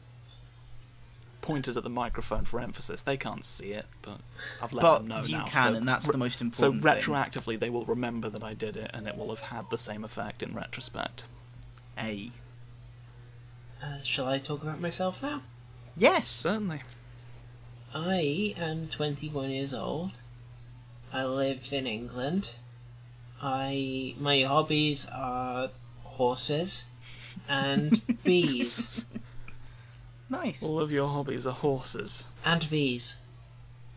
Pointed 1.43 1.77
at 1.77 1.83
the 1.83 1.91
microphone 1.91 2.45
for 2.45 2.61
emphasis. 2.61 3.03
They 3.03 3.17
can't 3.17 3.45
see 3.45 3.73
it, 3.73 3.87
but 4.03 4.21
I've 4.61 4.73
let 4.73 4.83
But 4.83 4.99
them 4.99 5.09
know 5.09 5.23
you 5.23 5.39
now. 5.39 5.45
can, 5.47 5.73
so 5.73 5.79
and 5.79 5.89
that's 5.89 6.07
re- 6.07 6.13
the 6.13 6.19
most 6.19 6.39
So 6.39 6.45
important 6.45 6.83
thing. 6.83 7.15
retroactively, 7.15 7.59
they 7.59 7.71
will 7.71 7.85
remember 7.87 8.29
that 8.29 8.43
I 8.43 8.53
did 8.55 8.77
it, 8.77 8.91
and 8.93 9.09
it 9.09 9.17
will 9.17 9.31
have 9.31 9.41
had 9.41 9.71
the 9.71 9.79
same 9.79 10.05
effect 10.05 10.43
in 10.43 10.55
retrospect. 10.55 11.25
A. 11.99 12.31
Uh, 13.83 14.03
shall 14.03 14.29
I 14.29 14.39
talk 14.39 14.63
about 14.63 14.81
myself 14.81 15.23
now? 15.23 15.43
Yes. 15.97 16.29
Certainly. 16.29 16.83
I 17.95 18.55
am 18.59 18.85
21 18.87 19.51
years 19.51 19.75
old. 19.75 20.21
I 21.13 21.25
live 21.25 21.73
in 21.73 21.87
England. 21.87 22.57
I 23.43 24.15
my 24.19 24.43
hobbies 24.43 25.07
are 25.13 25.71
horses 26.05 26.87
and 27.49 28.01
bees 28.25 29.05
Nice. 30.31 30.63
All 30.63 30.79
of 30.81 30.91
your 30.93 31.09
hobbies 31.09 31.45
are 31.47 31.53
horses 31.53 32.29
and 32.45 32.69
bees. 32.71 33.17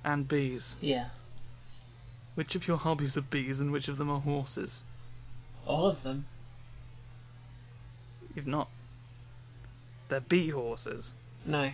and 0.03 0.27
bees. 0.27 0.77
Yeah, 0.81 1.10
Which 2.35 2.55
of 2.55 2.68
your 2.68 2.77
hobbies 2.77 3.15
are 3.15 3.22
bees 3.22 3.61
and 3.61 3.72
which 3.72 3.88
of 3.88 3.97
them 3.97 4.10
are 4.10 4.19
horses? 4.19 4.84
all 5.65 5.85
of 5.88 6.03
them. 6.03 6.26
You've 8.35 8.47
not. 8.47 8.68
They're 10.10 10.19
bee 10.19 10.49
horses. 10.49 11.14
No, 11.45 11.72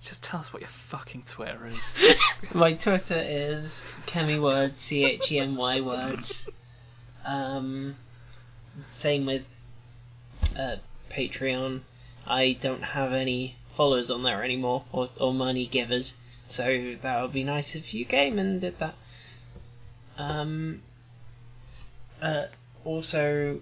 Just 0.00 0.22
tell 0.22 0.40
us 0.40 0.52
what 0.52 0.60
your 0.62 0.68
fucking 0.68 1.22
Twitter 1.26 1.66
is. 1.66 2.16
my 2.54 2.72
Twitter 2.72 3.22
is 3.22 3.84
Chemy 4.06 4.40
Words, 4.40 4.80
C 4.80 5.04
H 5.04 5.30
E 5.32 5.38
M 5.38 5.56
Y 5.56 5.80
Words. 5.82 6.48
Um, 7.26 7.96
same 8.86 9.26
with 9.26 9.44
uh, 10.58 10.76
Patreon. 11.10 11.80
I 12.26 12.56
don't 12.60 12.82
have 12.82 13.12
any 13.12 13.56
followers 13.72 14.10
on 14.10 14.22
there 14.22 14.44
anymore, 14.44 14.84
or, 14.92 15.10
or 15.18 15.34
money 15.34 15.66
givers, 15.66 16.16
so 16.48 16.96
that 17.02 17.22
would 17.22 17.32
be 17.32 17.44
nice 17.44 17.74
if 17.74 17.92
you 17.94 18.04
came 18.04 18.38
and 18.38 18.60
did 18.60 18.78
that. 18.78 18.94
Um, 20.16 20.82
uh, 22.20 22.46
also, 22.84 23.60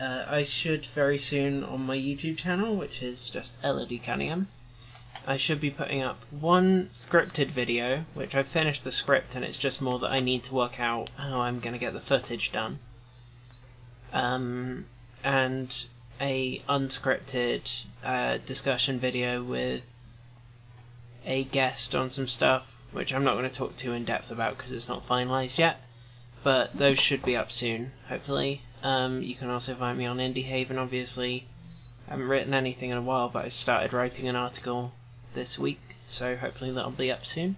uh, 0.00 0.24
I 0.26 0.42
should 0.42 0.86
very 0.86 1.18
soon 1.18 1.62
on 1.62 1.82
my 1.82 1.96
YouTube 1.96 2.38
channel, 2.38 2.74
which 2.74 3.02
is 3.02 3.30
just 3.30 3.62
Elodie 3.62 3.98
Cunningham. 3.98 4.48
I 5.26 5.36
should 5.36 5.60
be 5.60 5.70
putting 5.70 6.02
up 6.02 6.24
one 6.30 6.88
scripted 6.92 7.48
video, 7.48 8.06
which 8.14 8.34
I've 8.34 8.48
finished 8.48 8.84
the 8.84 8.92
script 8.92 9.34
and 9.34 9.44
it's 9.44 9.58
just 9.58 9.82
more 9.82 9.98
that 9.98 10.10
I 10.10 10.20
need 10.20 10.44
to 10.44 10.54
work 10.54 10.80
out 10.80 11.10
how 11.16 11.42
I'm 11.42 11.60
going 11.60 11.74
to 11.74 11.78
get 11.78 11.92
the 11.92 12.00
footage 12.00 12.50
done. 12.52 12.78
Um, 14.12 14.86
and 15.22 15.86
a 16.20 16.62
unscripted 16.68 17.86
uh, 18.04 18.38
discussion 18.44 18.98
video 18.98 19.42
with 19.42 19.82
a 21.24 21.44
guest 21.44 21.94
on 21.94 22.10
some 22.10 22.26
stuff, 22.26 22.76
which 22.92 23.14
I'm 23.14 23.24
not 23.24 23.34
going 23.36 23.48
to 23.48 23.54
talk 23.54 23.76
too 23.76 23.92
in 23.92 24.04
depth 24.04 24.30
about 24.30 24.56
because 24.56 24.72
it's 24.72 24.88
not 24.88 25.06
finalised 25.06 25.58
yet. 25.58 25.80
But 26.42 26.76
those 26.76 26.98
should 26.98 27.22
be 27.22 27.36
up 27.36 27.50
soon, 27.50 27.92
hopefully. 28.08 28.62
Um, 28.82 29.22
you 29.22 29.34
can 29.34 29.50
also 29.50 29.74
find 29.74 29.98
me 29.98 30.06
on 30.06 30.18
Indie 30.18 30.44
Haven, 30.44 30.78
obviously. 30.78 31.46
I 32.06 32.12
haven't 32.12 32.28
written 32.28 32.54
anything 32.54 32.90
in 32.90 32.96
a 32.96 33.02
while, 33.02 33.28
but 33.28 33.44
I 33.44 33.48
started 33.48 33.92
writing 33.92 34.28
an 34.28 34.36
article 34.36 34.92
this 35.34 35.58
week, 35.58 35.80
so 36.06 36.36
hopefully 36.36 36.72
that'll 36.72 36.90
be 36.90 37.12
up 37.12 37.24
soon. 37.24 37.56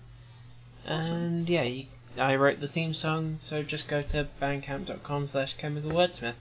And 0.84 1.48
yeah, 1.48 1.62
you, 1.62 1.86
I 2.18 2.34
wrote 2.34 2.60
the 2.60 2.68
theme 2.68 2.92
song, 2.92 3.38
so 3.40 3.62
just 3.62 3.88
go 3.88 4.02
to 4.02 4.28
bandcamp.com 4.40 5.28
slash 5.28 5.54
chemical 5.54 5.92
wordsmith. 5.92 6.34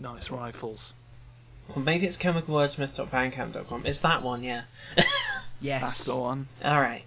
Nice 0.00 0.30
rifles. 0.30 0.94
Or 1.74 1.80
maybe 1.82 2.06
it's 2.06 2.16
chemicalwordsmith.bandcamp.com. 2.16 3.82
It's 3.84 4.00
that 4.00 4.22
one, 4.22 4.42
yeah. 4.42 4.62
Yes. 5.62 5.82
That's 5.82 6.04
the 6.04 6.16
one. 6.16 6.48
Alright. 6.64 7.04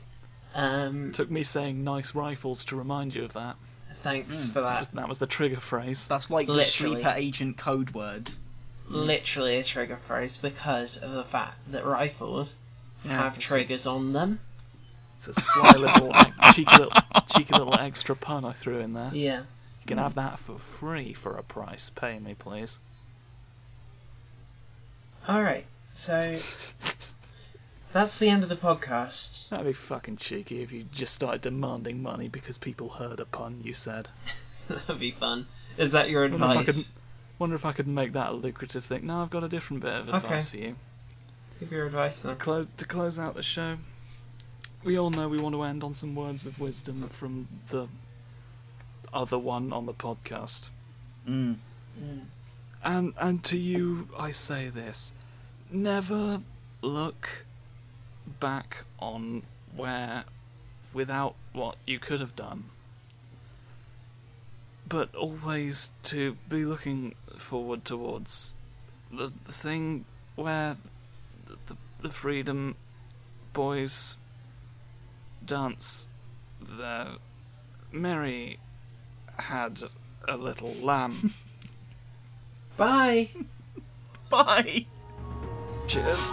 Um, 0.53 1.11
Took 1.11 1.31
me 1.31 1.41
saying 1.41 1.83
nice 1.83 2.13
rifles 2.13 2.63
to 2.65 2.75
remind 2.75 3.15
you 3.15 3.23
of 3.23 3.33
that. 3.33 3.55
thanks 4.03 4.35
Mm. 4.49 4.53
for 4.53 4.61
That 4.61 4.69
that. 4.69 4.77
was, 4.79 4.87
that 4.89 5.09
was 5.09 5.17
the 5.17 5.25
trigger 5.25 5.59
phrase. 5.59 6.07
That's 6.07 6.29
like 6.29 6.45
the 6.45 6.61
sleeper 6.61 7.13
agent 7.15 7.57
code 7.57 7.95
word. 7.95 8.29
Literally 8.87 9.57
a 9.57 9.63
trigger 9.63 9.97
phrase 9.97 10.37
because 10.37 10.97
of 10.97 11.13
the 11.13 11.23
fact 11.23 11.55
that 11.71 11.83
rifles 11.83 12.55
have 13.07 13.37
it's 13.37 13.43
a- 13.45 13.47
triggers 13.47 13.87
on 13.87 14.13
them. 14.13 14.39
It's 15.15 15.27
a 15.29 15.33
sly 15.33 15.71
little, 15.71 16.09
like, 16.09 16.33
cheeky 16.53 16.77
little, 16.77 16.91
cheeky 17.35 17.53
little 17.57 17.73
extra 17.73 18.15
pun 18.15 18.45
I 18.45 18.51
threw 18.51 18.77
in 18.79 18.93
there. 18.93 19.09
Yeah. 19.13 19.39
You 19.39 19.87
can 19.87 19.97
have 19.97 20.13
that 20.15 20.37
for 20.37 20.59
free 20.59 21.13
for 21.13 21.37
a 21.37 21.43
price. 21.43 21.89
Pay 21.89 22.19
me, 22.19 22.35
please. 22.35 22.77
Alright, 25.27 25.65
so 25.93 26.35
that's 27.93 28.17
the 28.19 28.27
end 28.29 28.43
of 28.43 28.49
the 28.49 28.55
podcast. 28.55 29.49
That'd 29.49 29.65
be 29.65 29.73
fucking 29.73 30.17
cheeky 30.17 30.61
if 30.61 30.71
you 30.71 30.83
just 30.91 31.13
started 31.13 31.41
demanding 31.41 32.01
money 32.01 32.27
because 32.27 32.57
people 32.57 32.89
heard 32.89 33.19
a 33.19 33.25
pun 33.25 33.61
you 33.63 33.73
said. 33.73 34.09
That'd 34.67 34.99
be 34.99 35.11
fun. 35.11 35.47
Is 35.77 35.91
that 35.91 36.09
your 36.09 36.23
Wonder 36.29 36.35
if, 36.35 36.41
I 36.43 36.59
advice? 36.59 36.65
could, 36.87 36.87
wonder 37.39 37.55
if 37.55 37.65
I 37.65 37.71
could 37.71 37.87
make 37.87 38.13
that 38.13 38.29
a 38.29 38.33
lucrative 38.33 38.83
thing. 38.83 39.05
No, 39.05 39.21
I've 39.21 39.29
got 39.29 39.43
a 39.43 39.49
different 39.49 39.81
bit 39.81 39.93
of 39.93 40.09
advice 40.09 40.49
for 40.49 40.57
you. 40.57 40.75
Give 41.59 41.71
your 41.71 41.85
advice 41.85 42.21
then. 42.21 42.33
To 42.33 42.37
close 42.37 42.67
to 42.77 42.85
close 42.85 43.17
out 43.17 43.35
the 43.35 43.43
show, 43.43 43.77
we 44.83 44.99
all 44.99 45.09
know 45.09 45.29
we 45.29 45.39
want 45.39 45.55
to 45.55 45.63
end 45.63 45.83
on 45.83 45.93
some 45.93 46.15
words 46.15 46.45
of 46.45 46.59
wisdom 46.59 47.07
from 47.09 47.47
the 47.69 47.87
other 49.13 49.39
one 49.39 49.71
on 49.71 49.85
the 49.85 49.93
podcast. 49.93 50.69
Mm. 51.27 51.57
And 52.83 53.13
and 53.17 53.43
to 53.45 53.57
you 53.57 54.09
I 54.17 54.31
say 54.31 54.69
this. 54.69 55.13
Never 55.71 56.41
look 56.81 57.45
back 58.39 58.85
on 58.99 59.43
where 59.75 60.25
without 60.93 61.35
what 61.53 61.77
you 61.87 61.99
could 61.99 62.19
have 62.19 62.35
done. 62.35 62.65
But 64.87 65.15
always 65.15 65.93
to 66.03 66.37
be 66.49 66.65
looking 66.65 67.15
forward 67.37 67.85
towards 67.85 68.55
the, 69.11 69.31
the 69.45 69.51
thing 69.51 70.05
where 70.35 70.77
the, 71.45 71.57
the, 71.67 71.77
the 72.01 72.09
freedom 72.09 72.75
boys 73.53 74.17
dance 75.45 76.09
their 76.61 77.07
Mary 77.91 78.57
had 79.37 79.81
a 80.27 80.37
little 80.37 80.73
lamb. 80.73 81.33
Bye! 82.77 83.29
Bye. 84.29 84.85
Cheers. 85.87 86.31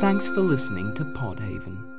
Thanks 0.00 0.28
for 0.28 0.40
listening 0.40 0.94
to 0.94 1.04
Podhaven. 1.04 1.95